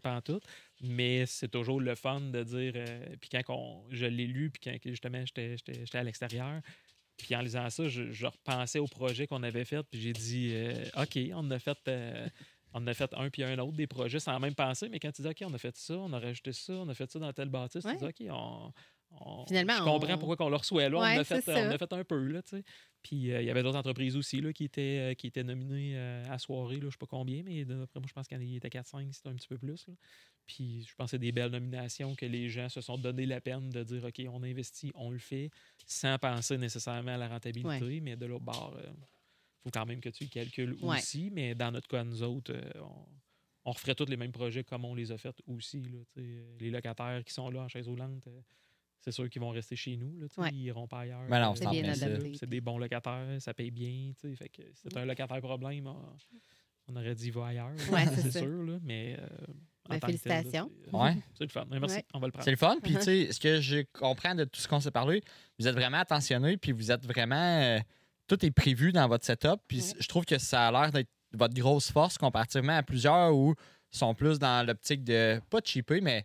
pantoute, 0.03 0.43
mais 0.83 1.27
c'est 1.27 1.49
toujours 1.49 1.81
le 1.81 1.95
fun 1.95 2.21
de 2.21 2.43
dire, 2.43 2.73
puis 3.21 3.29
quand 3.31 3.43
on- 3.55 3.85
je 3.93 4.07
l'ai 4.07 4.27
lu, 4.27 4.51
puis 4.51 4.61
quand 4.65 4.77
justement, 4.91 5.25
j'étais 5.25 5.57
j'étais- 5.59 5.85
j'étais 5.85 5.99
à 5.99 6.03
l'extérieur, 6.03 6.61
puis 7.17 7.37
en 7.37 7.41
lisant 7.41 7.71
ça, 7.71 7.89
je, 7.89 8.11
je 8.11 8.27
repensais 8.27 8.79
au 8.81 8.87
projet 8.89 9.27
qu'on 9.29 9.43
avait 9.45 9.65
fait, 9.65 9.83
puis 9.85 10.01
j'ai 10.01 10.13
dit, 10.13 10.53
OK, 11.01 11.19
on 11.35 11.49
a 11.53 11.59
fait... 11.61 11.79
on 12.73 12.79
en 12.83 12.87
a 12.87 12.95
fait 12.95 13.13
un 13.15 13.31
puis 13.31 13.43
un 13.43 13.59
autre 13.59 13.77
des 13.77 13.87
projets 13.87 14.21
sans 14.21 14.39
même 14.41 14.55
penser, 14.55 14.89
mais 14.89 14.99
quand 14.99 15.13
tu 15.13 15.23
dis 15.23 15.29
OK, 15.29 15.43
on 15.45 15.55
a 15.55 15.59
fait 15.59 15.77
ça, 15.77 15.95
on 15.99 16.13
a 16.13 16.19
rajouté 16.19 16.53
ça, 16.53 16.73
on 16.75 16.89
a 16.89 16.95
fait 16.95 17.11
ça 17.11 17.19
dans 17.19 17.33
telle 17.33 17.49
bâtisse, 17.49 17.85
Ouais. 17.85 17.93
tu 17.97 18.05
dis 18.05 18.29
OK, 18.29 18.33
on, 18.35 18.73
on- 19.21 19.47
Finalement, 19.47 19.75
je 19.79 19.83
comprends 19.85 20.15
on- 20.15 20.19
pourquoi 20.19 20.47
on 20.47 20.51
le 20.51 20.57
reçoit 20.57 20.89
là. 20.89 20.99
on, 20.99 21.01
a 21.03 21.25
fait, 21.25 21.43
on 21.49 21.71
a 21.71 21.79
fait 21.79 21.93
un 21.93 22.05
peu, 22.05 22.23
là. 22.27 22.43
Puis 23.03 23.33
euh, 23.33 23.41
il 23.41 23.47
y 23.47 23.51
avait 23.51 23.63
d'autres 23.63 23.79
entreprises 23.79 24.17
aussi 24.17 24.41
là, 24.41 24.53
qui, 24.53 24.65
étaient, 24.65 25.13
euh, 25.13 25.15
qui 25.15 25.29
étaient 25.29 25.45
nominées 25.45 25.93
euh, 25.97 26.25
à 26.29 26.39
soirée, 26.39 26.77
là, 26.77 26.87
je 26.87 26.91
sais 26.91 26.97
pas 26.99 27.07
combien, 27.07 27.43
mais 27.45 27.65
d'après 27.65 28.01
moi, 28.01 28.07
je 28.09 28.13
pense 28.13 28.27
qu'il 28.27 28.43
y 28.43 28.53
en 28.55 28.57
était 28.57 28.69
4-5, 28.69 29.13
c'était 29.13 29.29
un 29.29 29.35
petit 29.35 29.47
peu 29.49 29.57
plus. 29.59 29.87
là. 29.87 29.95
Puis 30.45 30.85
je 30.89 30.95
pense 30.97 31.07
que 31.07 31.11
c'est 31.13 31.19
des 31.19 31.33
belles 31.33 31.51
nominations 31.53 32.15
que 32.17 32.27
les 32.27 32.49
gens 32.49 32.69
se 32.69 32.81
sont 32.81 32.99
donné 32.99 33.27
la 33.27 33.41
peine 33.41 33.71
de 33.71 33.83
dire 33.85 34.05
OK, 34.05 34.21
on 34.29 34.43
investit, 34.43 34.91
on 34.97 35.11
le 35.11 35.19
fait, 35.19 35.51
sans 35.87 36.19
penser 36.19 36.59
nécessairement 36.59 37.15
à 37.15 37.17
la 37.17 37.29
rentabilité, 37.29 38.01
mais 38.01 38.17
de 38.17 38.27
l'autre 38.27 38.45
bord, 38.45 38.77
faut 39.67 39.71
quand 39.73 39.85
même 39.87 40.01
que 40.01 40.09
tu 40.11 40.23
le 40.25 40.31
calcules 40.31 40.77
Ouais. 40.81 40.99
aussi. 40.99 41.31
Mais 41.33 41.55
dans 41.57 41.73
notre 41.73 41.89
cas, 41.89 42.05
nous 42.05 42.23
autres, 42.23 42.53
euh, 42.55 42.71
on, 42.81 43.07
on 43.65 43.73
referait 43.73 43.97
tous 43.97 44.07
les 44.07 44.17
mêmes 44.17 44.31
projets 44.31 44.63
comme 44.63 44.85
on 44.85 44.95
les 44.95 45.11
a 45.11 45.19
fait 45.19 45.35
aussi. 45.49 45.83
Là, 45.83 45.99
les 46.61 46.71
locataires 46.71 47.23
qui 47.25 47.33
sont 47.35 47.51
là 47.51 47.63
en 47.63 47.69
chaise 47.69 47.89
roulante, 47.89 48.25
euh, 48.29 48.41
c'est 49.01 49.11
sûr 49.11 49.29
qu'ils 49.29 49.41
vont 49.43 49.51
rester 49.51 49.75
chez 49.75 49.97
nous. 49.97 50.17
Là, 50.21 50.27
Ouais. 50.39 50.51
Ils 50.53 50.63
iront 50.67 50.87
pas 50.87 51.01
ailleurs. 51.01 51.27
Ben 51.29 51.41
non, 51.41 51.55
Euh, 51.61 52.35
c'est 52.39 52.49
des 52.49 52.61
bons 52.61 52.79
locataires, 52.79 53.41
ça 53.43 53.53
paye 53.55 53.73
bien. 53.73 54.13
tu 54.21 54.29
sais, 54.31 54.37
Fait 54.37 54.49
que 54.49 54.63
si 54.73 54.83
c'est 54.85 54.97
un 54.97 55.05
locataire 55.05 55.41
problème, 55.41 55.89
on, 55.89 55.97
on 56.89 56.97
aurait 56.97 57.15
dit 57.17 57.31
va 57.31 57.47
ailleurs. 57.49 57.73
Ouais, 57.91 58.07
c'est 58.15 58.31
sûr. 58.31 58.47
Là, 58.63 58.79
mais 58.85 59.17
euh, 59.19 59.27
en 59.89 59.95
Ben, 59.95 60.01
félicitations. 60.01 60.71
c'est- 60.85 60.95
Ouais. 60.97 61.17
C'est 61.35 61.45
le 61.45 61.51
fun. 61.51 61.67
Mais 61.69 61.81
Merci, 61.81 61.97
Ouais. 61.97 62.05
on 62.15 62.19
va 62.21 62.27
le 62.29 62.33
prendre. 62.33 62.45
C'est 62.45 62.51
le 62.53 62.57
fun. 62.57 62.77
Puis, 62.81 62.95
tu 62.95 63.03
sais, 63.03 63.33
ce 63.33 63.41
que 63.41 63.61
je 63.61 63.83
comprends 63.93 64.35
de 64.37 64.45
tout 64.45 64.61
ce 64.61 64.69
qu'on 64.69 64.79
s'est 64.81 64.91
parlé, 64.93 65.23
vous 65.59 65.67
êtes 65.67 65.75
vraiment 65.75 65.99
attentionné, 65.99 66.57
puis 66.57 66.71
vous 66.71 66.93
êtes 66.93 67.05
vraiment. 67.05 67.35
euh, 67.63 67.81
tout 68.27 68.45
est 68.45 68.51
prévu 68.51 68.93
dans 68.93 69.07
votre 69.09 69.25
setup. 69.25 69.61
Puis, 69.69 69.83
je 69.99 70.09
trouve 70.09 70.25
que 70.25 70.39
ça 70.39 70.69
a 70.69 70.73
l'air 70.73 70.91
d'être 70.93 71.09
votre 71.33 71.55
grosse 71.55 71.91
force 71.91 72.17
comparativement 72.19 72.77
à 72.77 72.83
plusieurs 72.83 73.35
où 73.35 73.55
sont 73.91 74.15
plus 74.15 74.39
dans 74.39 74.67
l'optique 74.67 75.05
de, 75.05 75.41
pas 75.51 75.61
de 75.61 75.67
cheaper, 75.67 76.01
mais 76.01 76.25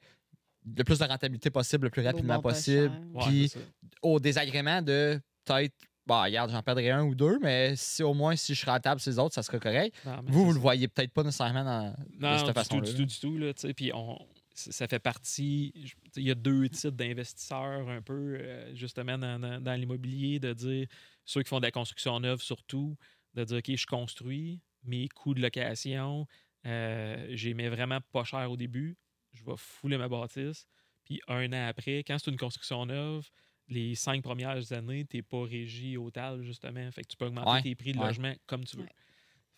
le 0.77 0.83
plus 0.83 0.99
de 0.99 1.05
rentabilité 1.05 1.49
possible, 1.49 1.85
le 1.85 1.89
plus 1.89 2.05
rapidement 2.05 2.35
bon, 2.35 2.41
possible. 2.43 2.91
Ouais, 3.13 3.23
Puis, 3.25 3.53
au 4.01 4.19
désagrément 4.19 4.81
de 4.81 5.19
peut-être. 5.45 5.73
Bon, 6.07 6.21
regarde, 6.21 6.49
j'en 6.51 6.63
perdrais 6.63 6.89
un 6.89 7.03
ou 7.03 7.13
deux, 7.13 7.37
mais 7.41 7.75
si 7.75 8.01
au 8.03 8.13
moins 8.15 8.35
si 8.35 8.55
je 8.55 8.61
serais 8.61 8.71
à 8.71 8.79
table 8.79 8.99
sur 8.99 9.11
les 9.11 9.19
autres, 9.19 9.35
ça 9.35 9.43
serait 9.43 9.59
correct. 9.59 9.95
Non, 10.05 10.19
Vous, 10.27 10.45
vous 10.45 10.49
ça. 10.51 10.55
le 10.55 10.59
voyez 10.59 10.87
peut-être 10.87 11.13
pas 11.13 11.23
nécessairement 11.23 11.63
dans, 11.63 11.95
Non, 12.19 12.33
de 12.33 12.37
cette 12.39 12.47
du 12.47 12.53
façon-là. 12.53 12.81
tout, 12.87 12.93
du 12.93 12.97
tout, 12.97 13.05
du 13.05 13.19
tout. 13.19 13.37
Là, 13.37 13.53
tu 13.53 13.61
sais, 13.61 13.73
puis 13.75 13.91
on, 13.93 14.17
ça 14.53 14.87
fait 14.87 14.99
partie. 14.99 15.71
Il 16.15 16.23
y 16.23 16.31
a 16.31 16.35
deux 16.35 16.67
types 16.69 16.95
d'investisseurs 16.95 17.87
un 17.87 18.01
peu, 18.01 18.35
euh, 18.39 18.73
justement, 18.75 19.17
dans, 19.17 19.39
dans- 19.39 19.61
dans 19.61 19.73
l'immobilier, 19.79 20.39
de 20.39 20.53
dire 20.53 20.87
ceux 21.25 21.43
qui 21.43 21.49
font 21.49 21.59
de 21.59 21.65
la 21.65 21.71
construction 21.71 22.19
neuve 22.19 22.41
surtout, 22.41 22.97
de 23.33 23.43
dire 23.43 23.57
OK, 23.57 23.75
je 23.75 23.85
construis, 23.85 24.61
mes 24.83 25.07
coûts 25.09 25.33
de 25.33 25.41
location, 25.41 26.27
euh, 26.65 27.27
j'ai 27.31 27.53
mis 27.53 27.67
vraiment 27.67 27.99
pas 28.11 28.23
cher 28.23 28.49
au 28.51 28.57
début, 28.57 28.97
je 29.33 29.43
vais 29.43 29.53
fouler 29.57 29.97
ma 29.97 30.07
bâtisse. 30.09 30.65
Puis 31.05 31.21
un 31.27 31.51
an 31.53 31.67
après, 31.67 31.99
quand 31.99 32.17
c'est 32.19 32.31
une 32.31 32.37
construction 32.37 32.85
neuve, 32.85 33.29
les 33.67 33.95
cinq 33.95 34.21
premières 34.23 34.71
années, 34.73 35.05
tu 35.05 35.17
n'es 35.17 35.21
pas 35.23 35.43
régi 35.43 35.97
au 35.97 36.11
TAL, 36.11 36.43
justement. 36.43 36.91
Fait 36.91 37.03
que 37.03 37.07
tu 37.07 37.17
peux 37.17 37.25
augmenter 37.25 37.57
Ouais, 37.57 37.59
tes 37.59 37.75
prix 37.75 37.93
de 37.93 37.99
ouais. 37.99 38.05
logement 38.05 38.33
comme 38.47 38.65
tu 38.65 38.77
veux. 38.77 38.83
Ouais. 38.83 38.89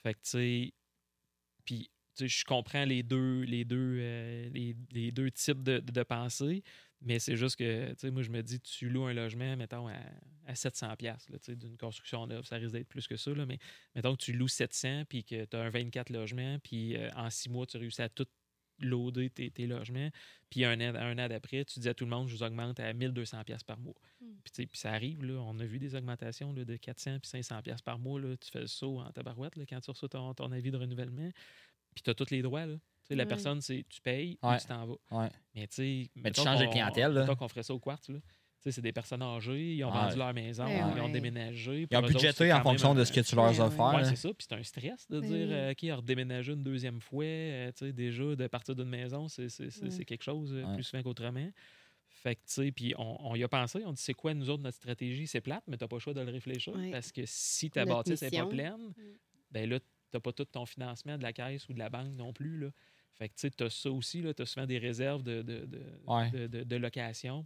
Fait 0.03 0.13
que, 0.13 0.19
tu 0.21 0.29
sais, 0.31 0.73
puis, 1.65 1.85
tu 1.85 1.89
sais, 1.89 1.91
je 2.19 2.43
comprends 2.45 2.85
les 2.85 3.03
deux, 3.03 3.41
les 3.41 3.65
deux, 3.65 3.97
euh, 3.99 4.49
les, 4.53 4.75
les 4.91 5.11
deux 5.11 5.31
types 5.31 5.63
de, 5.63 5.79
de, 5.79 5.91
de 5.91 6.03
pensée, 6.03 6.63
mais 7.01 7.19
c'est 7.19 7.35
juste 7.35 7.57
que, 7.57 8.09
moi, 8.09 8.21
je 8.21 8.29
me 8.29 8.41
dis, 8.41 8.59
tu 8.59 8.89
loues 8.89 9.05
un 9.05 9.13
logement, 9.13 9.57
mettons, 9.57 9.87
à, 9.87 9.97
à 10.47 10.53
700$, 10.53 10.95
piastres, 10.95 11.31
là, 11.31 11.39
tu 11.39 11.45
sais, 11.45 11.55
d'une 11.55 11.77
construction 11.77 12.25
neuve, 12.27 12.45
ça 12.45 12.55
risque 12.55 12.73
d'être 12.73 12.87
plus 12.87 13.07
que 13.07 13.17
ça, 13.17 13.31
là, 13.31 13.45
mais 13.45 13.59
mettons 13.95 14.15
que 14.15 14.23
tu 14.23 14.33
loues 14.33 14.47
700$, 14.47 15.05
puis 15.05 15.23
que 15.23 15.45
tu 15.45 15.55
as 15.55 15.61
un 15.61 15.69
24 15.69 16.09
logements, 16.11 16.59
puis 16.59 16.95
euh, 16.95 17.09
en 17.15 17.29
six 17.29 17.49
mois, 17.49 17.65
tu 17.65 17.77
réussis 17.77 18.01
à 18.01 18.09
tout 18.09 18.27
loader 18.79 19.29
tes, 19.29 19.51
tes 19.51 19.67
logements, 19.67 20.09
puis 20.49 20.65
un 20.65 20.79
an, 20.79 20.95
un 20.95 21.17
an 21.19 21.27
d'après, 21.27 21.65
tu 21.65 21.79
dis 21.79 21.89
à 21.89 21.93
tout 21.93 22.05
le 22.05 22.09
monde, 22.09 22.27
je 22.27 22.35
vous 22.35 22.43
augmente 22.43 22.79
à 22.79 22.93
1200$ 22.93 23.43
piastres 23.43 23.65
par 23.65 23.79
mois. 23.79 23.95
Mm. 24.21 24.25
Puis, 24.43 24.67
puis 24.67 24.79
ça 24.79 24.91
arrive, 24.91 25.23
là, 25.23 25.41
on 25.41 25.59
a 25.59 25.65
vu 25.65 25.79
des 25.79 25.95
augmentations 25.95 26.53
là, 26.53 26.63
de 26.63 26.75
400 26.75 27.19
puis 27.19 27.41
500$ 27.41 27.61
piastres 27.61 27.83
par 27.83 27.99
mois, 27.99 28.19
là, 28.19 28.35
tu 28.37 28.49
fais 28.49 28.61
le 28.61 28.67
saut 28.67 28.99
en 28.99 29.11
tabarouette 29.11 29.55
là, 29.55 29.65
quand 29.67 29.79
tu 29.81 29.91
reçois 29.91 30.09
ton, 30.09 30.33
ton 30.33 30.51
avis 30.51 30.71
de 30.71 30.77
renouvellement, 30.77 31.31
puis 31.93 32.01
tu 32.03 32.09
as 32.09 32.13
tous 32.13 32.29
les 32.31 32.41
droits. 32.41 32.65
Là. 32.65 32.75
Tu 32.75 32.79
sais, 33.09 33.15
La 33.15 33.23
Ouais. 33.23 33.27
personne, 33.29 33.61
c'est 33.61 33.85
tu 33.89 34.01
payes 34.01 34.37
Ouais. 34.43 34.55
ou 34.55 34.59
tu 34.59 34.65
t'en 34.67 34.85
vas. 34.85 34.95
Ouais. 35.11 35.29
Mais 35.55 35.67
tu 35.67 36.09
Mais 36.15 36.33
changes 36.33 36.59
de 36.61 36.67
clientèle, 36.67 37.11
là. 37.11 37.21
mettons 37.21 37.35
qu'on 37.35 37.47
ferait 37.47 37.63
ça 37.63 37.73
au 37.73 37.79
quartz, 37.79 38.09
là. 38.09 38.17
Tu 38.19 38.69
sais, 38.69 38.75
c'est 38.75 38.81
des 38.81 38.93
personnes 38.93 39.21
âgées, 39.21 39.75
ils 39.75 39.83
ont 39.83 39.91
Ouais. 39.91 39.97
vendu 40.03 40.15
leur 40.17 40.33
maison, 40.33 40.63
Ouais, 40.65 40.79
ils 40.95 41.01
ont 41.01 41.09
déménagé. 41.09 41.85
Ils 41.91 41.97
ont 41.97 42.01
budgété 42.01 42.53
en 42.53 42.61
fonction 42.63 42.95
de 42.95 43.03
ce 43.03 43.11
que 43.11 43.19
tu 43.19 43.35
leur. 43.35 43.49
Ouais, 43.51 43.57
là. 43.57 44.03
c'est 44.05 44.15
ça. 44.15 44.29
Puis 44.29 44.47
c'est 44.49 44.55
un 44.55 44.63
stress 44.63 45.05
de 45.09 45.19
Oui. 45.19 45.27
dire, 45.27 45.47
euh, 45.51 45.71
OK, 45.71 45.97
redéménager 45.97 46.53
une 46.53 46.63
deuxième 46.63 47.01
fois, 47.01 47.25
euh, 47.25 47.71
tu 47.73 47.85
sais, 47.87 47.91
déjà, 47.91 48.35
de 48.37 48.47
partir 48.47 48.73
d'une 48.73 48.87
maison, 48.87 49.27
c'est 49.27 50.05
quelque 50.05 50.23
chose 50.23 50.53
euh, 50.53 50.63
Ouais. 50.63 50.75
plus 50.75 50.83
souvent 50.83 51.03
qu'autrement. 51.03 51.49
Fait 52.07 52.35
que, 52.35 52.39
tu 52.41 52.53
sais, 52.53 52.71
puis 52.71 52.93
on, 52.97 53.31
on 53.31 53.35
y 53.35 53.43
a 53.43 53.49
pensé, 53.49 53.81
on 53.85 53.91
dit, 53.91 54.01
c'est 54.01 54.13
quoi, 54.13 54.33
nous 54.33 54.49
autres, 54.49 54.63
notre 54.63 54.77
stratégie? 54.77 55.27
C'est 55.27 55.41
plate, 55.41 55.63
mais 55.67 55.75
t'as 55.75 55.87
pas 55.89 55.97
le 55.97 55.99
choix 55.99 56.13
de 56.13 56.21
le 56.21 56.31
réfléchir 56.31 56.73
Ouais. 56.73 56.89
parce 56.91 57.11
que 57.11 57.23
si 57.25 57.69
ta 57.69 57.83
Notre 57.83 57.97
bâtisse 58.09 58.21
n'est 58.21 58.29
pas 58.31 58.45
pleine, 58.45 58.93
ben 59.51 59.69
là, 59.69 59.79
t'as 60.13 60.19
pas 60.19 60.31
tout 60.33 60.45
ton 60.45 60.65
financement 60.65 61.17
de 61.17 61.23
la 61.23 61.33
caisse 61.33 61.67
ou 61.69 61.73
de 61.73 61.79
la 61.79 61.89
banque 61.89 62.13
non 62.15 62.31
plus, 62.33 62.57
là. 62.59 62.69
Fait 63.15 63.29
que, 63.29 63.33
tu 63.35 63.41
sais, 63.41 63.51
t'as 63.51 63.69
ça 63.69 63.91
aussi, 63.91 64.21
là, 64.21 64.33
t'as 64.33 64.45
souvent 64.45 64.65
des 64.65 64.77
réserves 64.79 65.21
de, 65.23 65.41
de, 65.41 65.65
de, 65.65 65.81
Ouais. 66.07 66.31
de- 66.31 66.47
de- 66.47 66.63
de 66.63 66.75
location 66.77 67.45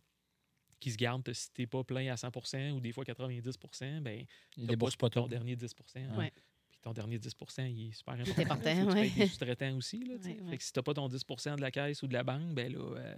qui 0.80 0.92
se 0.92 0.98
gardent 0.98 1.32
si 1.34 1.52
t'es 1.52 1.66
pas 1.68 1.84
plein 1.84 2.12
à 2.12 2.16
100% 2.16 2.72
ou 2.72 2.80
des 2.80 2.92
fois 2.92 3.04
90 3.04 3.58
ben 4.02 4.26
Ils 4.56 4.64
t'as 4.66 4.68
déboursent 4.68 4.96
pas 4.96 5.10
ton 5.10 5.24
tout. 5.24 5.30
dernier 5.30 5.56
10 5.56 5.74
Ouais. 6.16 6.32
Puis 6.70 6.80
ton 6.82 6.94
dernier 6.94 7.18
10 7.18 7.36
il 7.70 7.90
est 7.90 7.92
super 7.94 8.14
important. 8.14 8.42
est 8.42 8.46
important, 8.46 8.76
que 8.86 8.92
tu 8.92 8.96
ouais. 8.98 9.02
payes 9.10 9.12
des 9.16 9.28
sous-traitants 9.28 9.76
aussi. 9.76 10.04
Là, 10.06 10.16
tu 10.18 10.24
sais. 10.24 10.30
Ouais, 10.36 10.42
ouais. 10.42 10.50
Fait 10.52 10.58
que 10.58 10.64
si 10.64 10.72
tu 10.72 10.80
n'as 10.80 10.84
pas 10.84 10.94
ton 10.94 11.08
10% 11.10 11.56
de 11.56 11.62
la 11.62 11.72
caisse 11.72 12.04
ou 12.04 12.08
de 12.08 12.14
la 12.14 12.24
banque, 12.24 12.54
ben 12.54 12.72
là, 12.72 12.80
euh, 12.80 13.16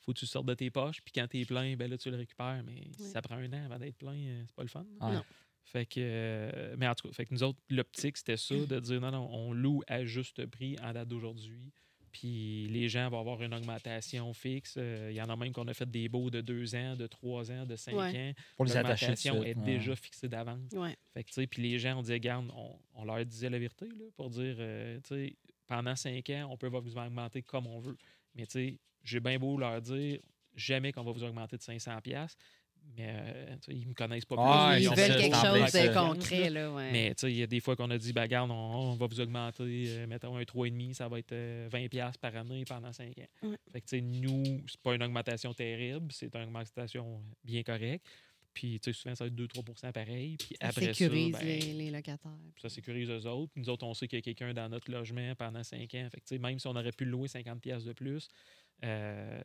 faut 0.00 0.12
que 0.12 0.18
tu 0.18 0.26
sortes 0.26 0.46
de 0.46 0.54
tes 0.54 0.70
poches. 0.70 1.00
Puis 1.02 1.12
quand 1.12 1.26
tu 1.26 1.40
es 1.40 1.44
plein, 1.44 1.74
ben 1.76 1.90
là, 1.90 1.96
tu 1.98 2.10
le 2.10 2.16
récupères. 2.18 2.62
Mais 2.64 2.82
ça 2.98 3.20
prend 3.22 3.36
un 3.36 3.52
an 3.52 3.64
avant 3.64 3.78
d'être 3.78 3.96
plein, 3.96 4.14
euh, 4.16 4.42
c'est 4.46 4.54
pas 4.54 4.62
le 4.62 4.68
fun. 4.68 4.84
Non. 5.00 5.24
Fait 5.64 5.86
que, 5.86 6.00
euh, 6.00 6.74
mais 6.78 6.88
en 6.88 6.94
tout 6.94 7.08
cas, 7.08 7.14
fait 7.14 7.26
que 7.26 7.34
nous 7.34 7.42
autres, 7.42 7.58
l'optique, 7.68 8.16
c'était 8.16 8.36
ça, 8.36 8.54
de 8.56 8.80
dire 8.80 9.00
non, 9.00 9.10
non, 9.12 9.28
on 9.32 9.52
loue 9.52 9.82
à 9.86 10.04
juste 10.04 10.44
prix 10.46 10.76
en 10.82 10.92
date 10.92 11.08
d'aujourd'hui. 11.08 11.72
Puis 12.12 12.66
les 12.70 12.88
gens 12.88 13.08
vont 13.08 13.20
avoir 13.20 13.40
une 13.40 13.54
augmentation 13.54 14.32
fixe. 14.34 14.74
Euh, 14.78 15.10
Il 15.12 15.16
y 15.16 15.22
en 15.22 15.28
a 15.28 15.36
même 15.36 15.52
qu'on 15.52 15.68
a 15.68 15.74
fait 15.74 15.88
des 15.88 16.08
baux 16.08 16.28
de 16.28 16.40
deux 16.40 16.74
ans, 16.74 16.96
de 16.96 17.06
trois 17.06 17.52
ans, 17.52 17.64
de 17.64 17.76
cinq 17.76 17.94
Ouais. 17.94 18.30
ans. 18.30 18.32
Pour 18.56 18.64
les 18.64 18.76
attacher 18.76 19.06
L'augmentation 19.06 19.44
est 19.44 19.56
ouais. 19.56 19.64
déjà 19.64 19.94
fixée 19.94 20.28
d'avance. 20.28 20.72
Ouais. 20.72 20.96
Fait 21.14 21.22
que, 21.22 21.28
tu 21.28 21.34
sais, 21.34 21.46
puis 21.46 21.62
les 21.62 21.78
gens, 21.78 21.96
on 21.98 22.02
disait, 22.02 22.18
garde, 22.18 22.50
on, 22.56 22.76
on 22.94 23.04
leur 23.04 23.24
disait 23.24 23.48
la 23.48 23.60
vérité, 23.60 23.86
là, 23.86 24.04
pour 24.16 24.28
dire, 24.28 24.56
euh, 24.58 24.98
tu 25.04 25.08
sais, 25.14 25.36
pendant 25.68 25.94
cinq 25.94 26.28
ans, 26.30 26.48
on 26.50 26.56
peut 26.56 26.66
vous 26.66 26.98
augmenter 26.98 27.42
comme 27.42 27.68
on 27.68 27.78
veut. 27.78 27.96
Mais, 28.34 28.44
tu 28.46 28.52
sais, 28.54 28.78
j'ai 29.04 29.20
bien 29.20 29.38
beau 29.38 29.56
leur 29.56 29.80
dire, 29.80 30.18
jamais 30.56 30.90
qu'on 30.90 31.04
va 31.04 31.12
vous 31.12 31.22
augmenter 31.22 31.56
de 31.58 31.62
500$, 31.62 32.00
piastres, 32.02 32.42
mais, 32.96 33.06
euh, 33.08 33.56
ils 33.68 33.88
me 33.88 33.94
connaissent 33.94 34.24
pas 34.24 34.36
Ah, 34.38 34.72
plus. 34.74 34.82
Ils 34.82 34.88
ont 34.88 34.94
veulent 34.94 35.12
fait 35.12 35.20
quelque 35.20 35.36
chose 35.36 35.72
de 35.72 35.94
concret, 35.94 36.50
là, 36.50 36.72
ouais. 36.72 36.92
Mais, 36.92 37.14
tu 37.14 37.20
sais, 37.20 37.32
il 37.32 37.38
y 37.38 37.42
a 37.42 37.46
des 37.46 37.60
fois 37.60 37.76
qu'on 37.76 37.90
a 37.90 37.98
dit, 37.98 38.12
ben, 38.12 38.26
garde, 38.26 38.50
on, 38.50 38.54
on 38.54 38.94
va 38.94 39.06
vous 39.06 39.20
augmenter, 39.20 39.86
euh, 39.88 40.06
mettons, 40.06 40.36
un 40.36 40.42
3,5$, 40.42 40.94
ça 40.94 41.08
va 41.08 41.18
être 41.18 41.32
euh, 41.32 41.68
20$ 41.68 41.88
piastres 41.88 42.20
par 42.20 42.34
année 42.36 42.64
pendant 42.64 42.92
5 42.92 43.06
ans. 43.18 43.48
Ouais. 43.48 43.56
Fait 43.72 43.80
que, 43.80 43.86
tu 43.86 43.98
sais, 43.98 44.00
nous, 44.00 44.62
c'est 44.66 44.80
pas 44.80 44.94
une 44.94 45.02
augmentation 45.02 45.54
terrible, 45.54 46.12
c'est 46.12 46.34
une 46.34 46.42
augmentation 46.42 47.22
bien 47.44 47.62
correcte. 47.62 48.06
Puis, 48.52 48.80
tu 48.80 48.92
sais, 48.92 48.98
souvent, 49.00 49.14
ça 49.14 49.24
va 49.24 49.28
être 49.28 49.36
2-3 49.36 49.92
pareil. 49.92 50.36
Puis 50.36 50.56
Ça 50.60 50.68
après 50.68 50.92
sécurise 50.92 51.34
ça, 51.36 51.40
ben, 51.44 51.60
les, 51.60 51.90
locataires. 51.90 52.32
ça 52.60 52.68
sécurise 52.68 53.08
eux 53.08 53.26
autres. 53.26 53.52
Nous 53.56 53.68
autres, 53.68 53.86
on 53.86 53.94
sait 53.94 54.08
qu'il 54.08 54.18
y 54.18 54.20
a 54.20 54.22
quelqu'un 54.22 54.52
dans 54.52 54.68
notre 54.68 54.90
logement 54.90 55.34
pendant 55.36 55.62
5 55.62 55.82
ans. 55.94 56.08
Fait 56.10 56.20
que, 56.20 56.26
tu 56.26 56.34
sais, 56.34 56.38
même 56.38 56.58
si 56.58 56.66
on 56.66 56.74
aurait 56.74 56.92
pu 56.92 57.04
louer 57.04 57.28
50$ 57.28 57.60
piastres 57.60 57.86
de 57.86 57.92
plus, 57.92 58.28
euh, 58.84 59.40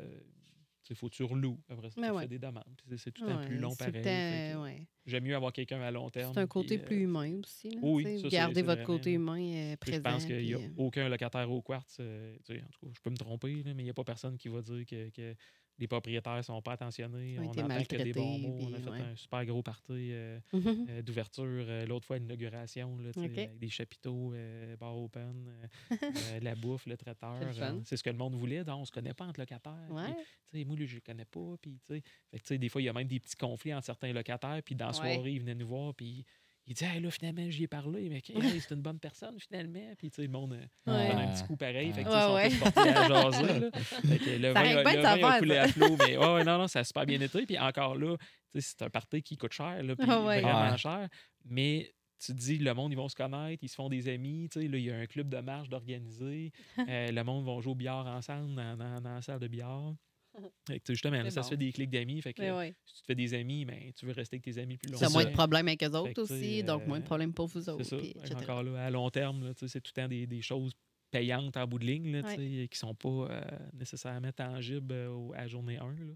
Il 0.89 0.95
faut 0.95 1.09
que 1.09 1.15
tu 1.15 1.23
reloues. 1.23 1.59
Après 1.69 1.89
ça, 1.89 2.01
tu 2.01 2.09
ouais. 2.11 2.21
fais 2.23 2.27
des 2.27 2.39
demandes. 2.39 2.63
C'est- 2.97 3.11
tout 3.11 3.23
le 3.23 3.29
temps 3.31 3.39
Ouais, 3.39 3.45
plus 3.47 3.57
long 3.57 3.75
pareil. 3.75 4.55
ouais. 4.55 4.87
J'aime 5.05 5.23
mieux 5.23 5.35
avoir 5.35 5.51
quelqu'un 5.53 5.81
à 5.81 5.91
long 5.91 6.09
terme. 6.09 6.33
C'est 6.33 6.39
un 6.39 6.47
côté 6.47 6.77
puis, 6.77 6.83
euh, 6.83 6.87
plus 6.87 7.01
humain 7.03 7.39
aussi. 7.43 7.69
Là, 7.69 7.79
oui, 7.83 8.19
ça, 8.21 8.27
Gardez 8.29 8.61
votre 8.61 8.81
vraiment- 8.81 8.85
côté 8.97 9.11
humain 9.13 9.39
euh, 9.39 9.75
Puis 9.79 9.93
Je 9.93 9.99
présent. 9.99 10.15
pense 10.15 10.25
qu'il 10.25 10.43
n'y 10.45 10.53
a 10.53 10.57
euh, 10.57 10.69
aucun 10.77 11.07
locataire 11.09 11.49
au 11.51 11.61
quartz. 11.61 11.97
euh, 11.99 12.35
en 12.35 12.43
tout 12.43 12.53
cas, 12.53 12.87
je 12.93 13.01
peux 13.01 13.09
me 13.09 13.17
tromper, 13.17 13.53
là, 13.63 13.73
mais 13.73 13.81
il 13.83 13.85
n'y 13.85 13.89
a 13.89 13.93
pas 13.93 14.03
personne 14.03 14.37
qui 14.37 14.47
va 14.47 14.61
dire 14.61 14.85
que, 14.85 15.09
que 15.09 15.35
les 15.77 15.88
propriétaires 15.88 16.38
ne 16.38 16.41
sont 16.41 16.61
pas 16.61 16.73
attentionnés. 16.73 17.38
On 17.39 17.49
entend 17.49 17.84
que 17.84 17.95
des 17.97 18.14
bons 18.14 18.38
mots. 18.39 18.57
On 18.61 18.73
a 18.73 18.80
fait 18.80 18.89
ouais. 18.89 19.02
un 19.02 19.15
super 19.15 19.45
gros 19.45 19.61
party 19.61 20.11
euh, 20.11 20.39
mhm. 20.53 20.85
euh, 20.89 21.02
d'ouverture. 21.02 21.43
euh, 21.45 21.85
L'autre 21.85 22.06
fois, 22.06 22.18
l'inauguration, 22.18 22.97
là, 22.97 23.11
tu 23.11 23.19
sais, 23.19 23.26
OK. 23.26 23.38
avec 23.38 23.57
des 23.57 23.69
chapiteaux, 23.69 24.34
bar 24.80 24.97
open, 24.97 25.52
la 26.41 26.56
bouffe, 26.56 26.85
le 26.85 26.95
traiteur. 26.97 27.38
C'est 27.53 27.61
euh, 27.61 27.80
C'est 27.84 27.97
ce 27.97 28.03
que 28.03 28.10
le 28.10 28.18
monde 28.18 28.35
voulait. 28.35 28.64
Donc, 28.64 28.77
on 28.77 28.81
ne 28.81 28.85
se 28.85 28.91
connaît 28.91 29.14
pas 29.14 29.26
entre 29.26 29.39
locataires. 29.39 29.88
Ouais. 29.89 30.64
moi, 30.65 30.76
je 30.85 30.95
ne 30.95 30.99
connais 31.02 31.26
pas. 31.26 31.56
Puis, 31.61 31.77
fait 31.88 32.02
que, 32.39 32.53
des 32.56 32.69
fois, 32.69 32.81
il 32.81 32.85
y 32.85 32.89
a 32.89 32.93
même 32.93 33.07
des 33.07 33.19
petits 33.19 33.35
conflits 33.35 33.73
entre 33.73 33.85
certains 33.85 34.14
locataires. 34.14 34.61
Puis, 34.64 34.76
dans 34.76 34.85
la 34.88 34.91
Ouais. 34.99 35.14
soirée, 35.15 35.31
il 35.31 35.39
venait 35.39 35.56
nous 35.56 35.68
voir. 35.68 35.93
Puis, 35.93 36.26
il 36.67 36.73
dit, 36.73 36.83
hey, 36.83 36.99
là, 36.99 37.11
finalement, 37.11 37.49
j'y 37.49 37.63
ai 37.63 37.67
parlé. 37.67 38.09
Mais 38.09 38.21
hey, 38.27 38.59
c'est 38.61 38.73
une 38.73 38.81
bonne 38.81 38.99
personne, 38.99 39.39
finalement. 39.39 39.93
Puis, 39.97 40.09
tu 40.09 40.15
sais, 40.15 40.21
le 40.23 40.29
monde 40.29 40.53
euh, 40.53 40.91
Ouais. 40.91 41.09
prend 41.09 41.19
un 41.19 41.27
petit 41.33 41.43
coup 41.43 41.55
pareil. 41.57 41.91
Fait 41.93 42.03
que, 42.03 42.09
tu 42.09 42.13
sais, 42.15 42.33
Ouais, 42.33 42.47
ils 42.49 42.51
sont 42.57 42.65
ouais. 42.65 42.71
tous 42.71 42.73
portés 42.73 42.89
à 42.89 43.07
jaser. 43.07 43.59
là. 43.59 43.69
Fait 43.81 44.17
que 44.19 44.29
le 44.31 44.53
Ça 44.53 44.63
vin, 44.63 44.73
le 44.75 44.83
vin 44.83 45.27
a 45.29 45.39
coulé 45.39 45.57
à 45.57 45.67
flot. 45.67 45.95
Mais, 45.99 46.17
ouais, 46.17 46.33
ouais, 46.33 46.43
non, 46.43 46.57
non, 46.57 46.67
ça 46.67 46.79
a 46.79 46.83
super 46.83 47.05
bien 47.05 47.21
été. 47.21 47.45
Puis, 47.45 47.59
encore 47.59 47.95
là, 47.95 48.17
tu 48.53 48.61
sais, 48.61 48.73
c'est 48.77 48.85
un 48.85 48.89
party 48.89 49.21
qui 49.21 49.37
coûte 49.37 49.53
cher. 49.53 49.83
Là, 49.83 49.95
puis 49.95 50.07
Ah 50.09 50.21
ouais. 50.23 50.41
vraiment 50.41 50.71
Ouais. 50.71 50.77
cher. 50.77 51.07
Mais 51.45 51.91
tu 52.19 52.33
te 52.33 52.37
dis, 52.39 52.57
le 52.57 52.73
monde, 52.73 52.91
ils 52.91 52.95
vont 52.95 53.09
se 53.09 53.15
connaître, 53.15 53.61
ils 53.63 53.69
se 53.69 53.75
font 53.75 53.89
des 53.89 54.07
amis. 54.07 54.47
Tu 54.51 54.61
sais, 54.61 54.67
là, 54.67 54.77
il 54.77 54.83
y 54.85 54.89
a 54.91 54.95
un 54.97 55.05
club 55.05 55.29
de 55.29 55.37
marche 55.39 55.69
d'organiser. 55.69 56.51
Euh, 56.89 57.11
le 57.11 57.23
monde 57.23 57.45
va 57.45 57.59
jouer 57.61 57.71
au 57.71 57.75
billard 57.75 58.05
ensemble 58.07 58.55
dans, 58.55 58.75
dans- 58.77 59.01
dans 59.01 59.15
la 59.15 59.21
salle 59.21 59.39
de 59.39 59.47
billard. 59.47 59.93
Justement, 60.89 61.21
là, 61.21 61.29
ça 61.29 61.41
bon. 61.41 61.43
se 61.45 61.49
fait 61.51 61.57
des 61.57 61.71
clics 61.71 61.89
d'amis. 61.89 62.21
Fait 62.21 62.33
que 62.33 62.41
ouais. 62.57 62.75
si 62.85 62.95
tu 62.95 63.01
te 63.01 63.05
fais 63.07 63.15
des 63.15 63.33
amis, 63.33 63.65
ben, 63.65 63.91
tu 63.95 64.05
veux 64.05 64.11
rester 64.13 64.35
avec 64.35 64.43
tes 64.43 64.57
amis 64.61 64.77
plus 64.77 64.91
longtemps. 64.91 65.05
as 65.05 65.09
moins 65.09 65.23
ça. 65.23 65.29
de 65.29 65.33
problèmes 65.33 65.67
avec 65.67 65.83
eux 65.83 65.91
autres 65.95 66.21
aussi, 66.21 66.63
donc 66.63 66.85
moins 66.87 66.99
de 66.99 67.03
euh, 67.03 67.05
problèmes 67.05 67.33
pour 67.33 67.47
vous 67.47 67.61
C'est 67.61 67.71
autres. 67.71 67.83
ça. 67.83 67.97
puis. 67.97 68.13
Encore 68.35 68.63
là, 68.63 68.85
à 68.85 68.89
long 68.89 69.09
terme, 69.09 69.53
c'est 69.55 69.81
tout 69.81 69.91
le 69.95 70.01
temps 70.01 70.07
des, 70.07 70.27
des 70.27 70.41
choses 70.41 70.73
payantes 71.11 71.55
en 71.57 71.65
bout 71.67 71.79
de 71.79 71.85
ligne, 71.85 72.11
là, 72.11 72.21
Ouais. 72.35 72.67
qui 72.69 72.77
sont 72.77 72.95
pas 72.95 73.09
euh, 73.09 73.41
nécessairement 73.73 74.31
tangibles 74.31 74.93
euh, 74.93 75.29
à 75.35 75.47
journée 75.47 75.77
1, 75.77 75.85
là, 75.93 76.13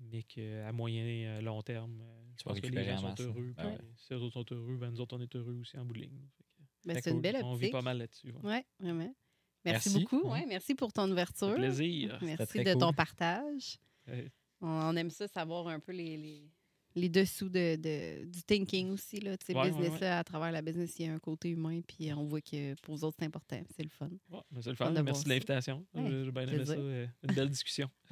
mais 0.00 0.22
qu'à 0.22 0.70
moyen 0.72 1.40
long 1.40 1.60
terme, 1.62 2.00
je 2.38 2.44
vas 2.44 2.50
pense 2.52 2.60
que 2.60 2.66
les 2.68 2.78
récupérer 2.78 2.96
gens 3.00 3.08
en 3.08 3.16
sont 3.16 3.22
là. 3.24 3.28
heureux. 3.30 3.54
Ben 3.56 3.66
ouais. 3.66 3.78
Si 3.96 4.12
eux 4.14 4.18
autres 4.18 4.34
sont 4.34 4.54
heureux, 4.54 4.76
ben, 4.76 4.90
nous 4.90 5.00
autres, 5.00 5.16
on 5.16 5.20
est 5.20 5.34
heureux 5.34 5.54
aussi 5.60 5.76
en 5.76 5.84
bout 5.84 5.94
de 5.94 6.00
ligne. 6.02 6.20
Ben, 6.86 6.96
c'est 7.02 7.10
une 7.10 7.20
belle 7.20 7.40
On 7.42 7.54
vit 7.54 7.66
optique. 7.66 7.72
pas 7.72 7.82
mal 7.82 7.98
là-dessus. 7.98 8.30
ouais. 8.30 8.40
Oui, 8.44 8.60
vraiment. 8.86 9.12
Merci, 9.72 9.90
Merci. 9.90 10.04
beaucoup. 10.04 10.28
Ouais. 10.28 10.40
Ouais, 10.40 10.46
merci 10.48 10.74
pour 10.74 10.92
ton 10.92 11.10
ouverture. 11.10 11.54
plaisir. 11.54 12.18
Merci 12.22 12.62
de 12.64 12.74
ton 12.74 12.92
partage. 12.92 13.76
Ouais. 14.08 14.30
On, 14.62 14.96
aime 14.96 15.10
ça, 15.10 15.28
savoir 15.28 15.68
un 15.68 15.78
peu 15.80 15.92
les, 15.92 16.16
les, 16.16 16.50
les 16.94 17.08
dessous 17.10 17.50
de, 17.50 17.76
de- 17.76 18.24
du 18.24 18.42
thinking 18.42 18.90
aussi. 18.92 19.20
Là, 19.20 19.32
Ouais, 19.50 19.68
business, 19.70 19.92
ouais. 19.92 20.00
là, 20.00 20.18
à 20.20 20.24
travers 20.24 20.50
la 20.50 20.62
business, 20.62 20.98
il 20.98 21.04
y 21.06 21.08
a 21.10 21.12
un 21.12 21.18
côté 21.18 21.50
humain, 21.50 21.80
puis 21.86 22.10
on 22.14 22.24
voit 22.24 22.40
que 22.40 22.74
pour 22.80 22.96
vous 22.96 23.04
autres, 23.04 23.16
c'est 23.20 23.26
important. 23.26 23.60
C'est 23.76 23.82
le 23.82 23.90
fun. 23.90 24.08
C'est 24.60 24.70
le 24.70 24.76
Fun 24.76 24.90
de 24.92 25.02
Merci 25.02 25.24
de 25.24 25.28
l'invitation. 25.28 25.84
Ouais, 25.94 26.10
J'ai 26.24 26.30
bien 26.32 26.46
aimé 26.48 26.64
ça. 26.64 26.72
euh, 26.72 27.06
Une 27.28 27.34
belle 27.34 27.50
discussion. 27.50 27.90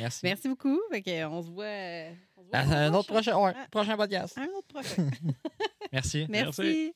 Merci. 0.00 0.20
Merci 0.24 0.48
beaucoup. 0.48 0.78
Fait 0.90 1.02
que, 1.02 1.24
on 1.26 1.40
se 1.40 1.50
voit. 1.50 1.64
euh, 1.66 2.12
on 2.36 2.42
se 2.42 2.48
voit 2.48 2.58
À 2.58 2.64
la 2.66 2.86
un 2.86 2.94
autre 2.94 3.12
prochain, 3.12 3.38
ouais, 3.38 3.52
Ah. 3.54 3.66
prochain 3.70 3.96
podcast. 3.96 4.36
Un 4.38 4.48
autre 4.58 4.66
prochain. 4.68 5.08
Merci. 5.92 6.26
Merci. 6.28 6.92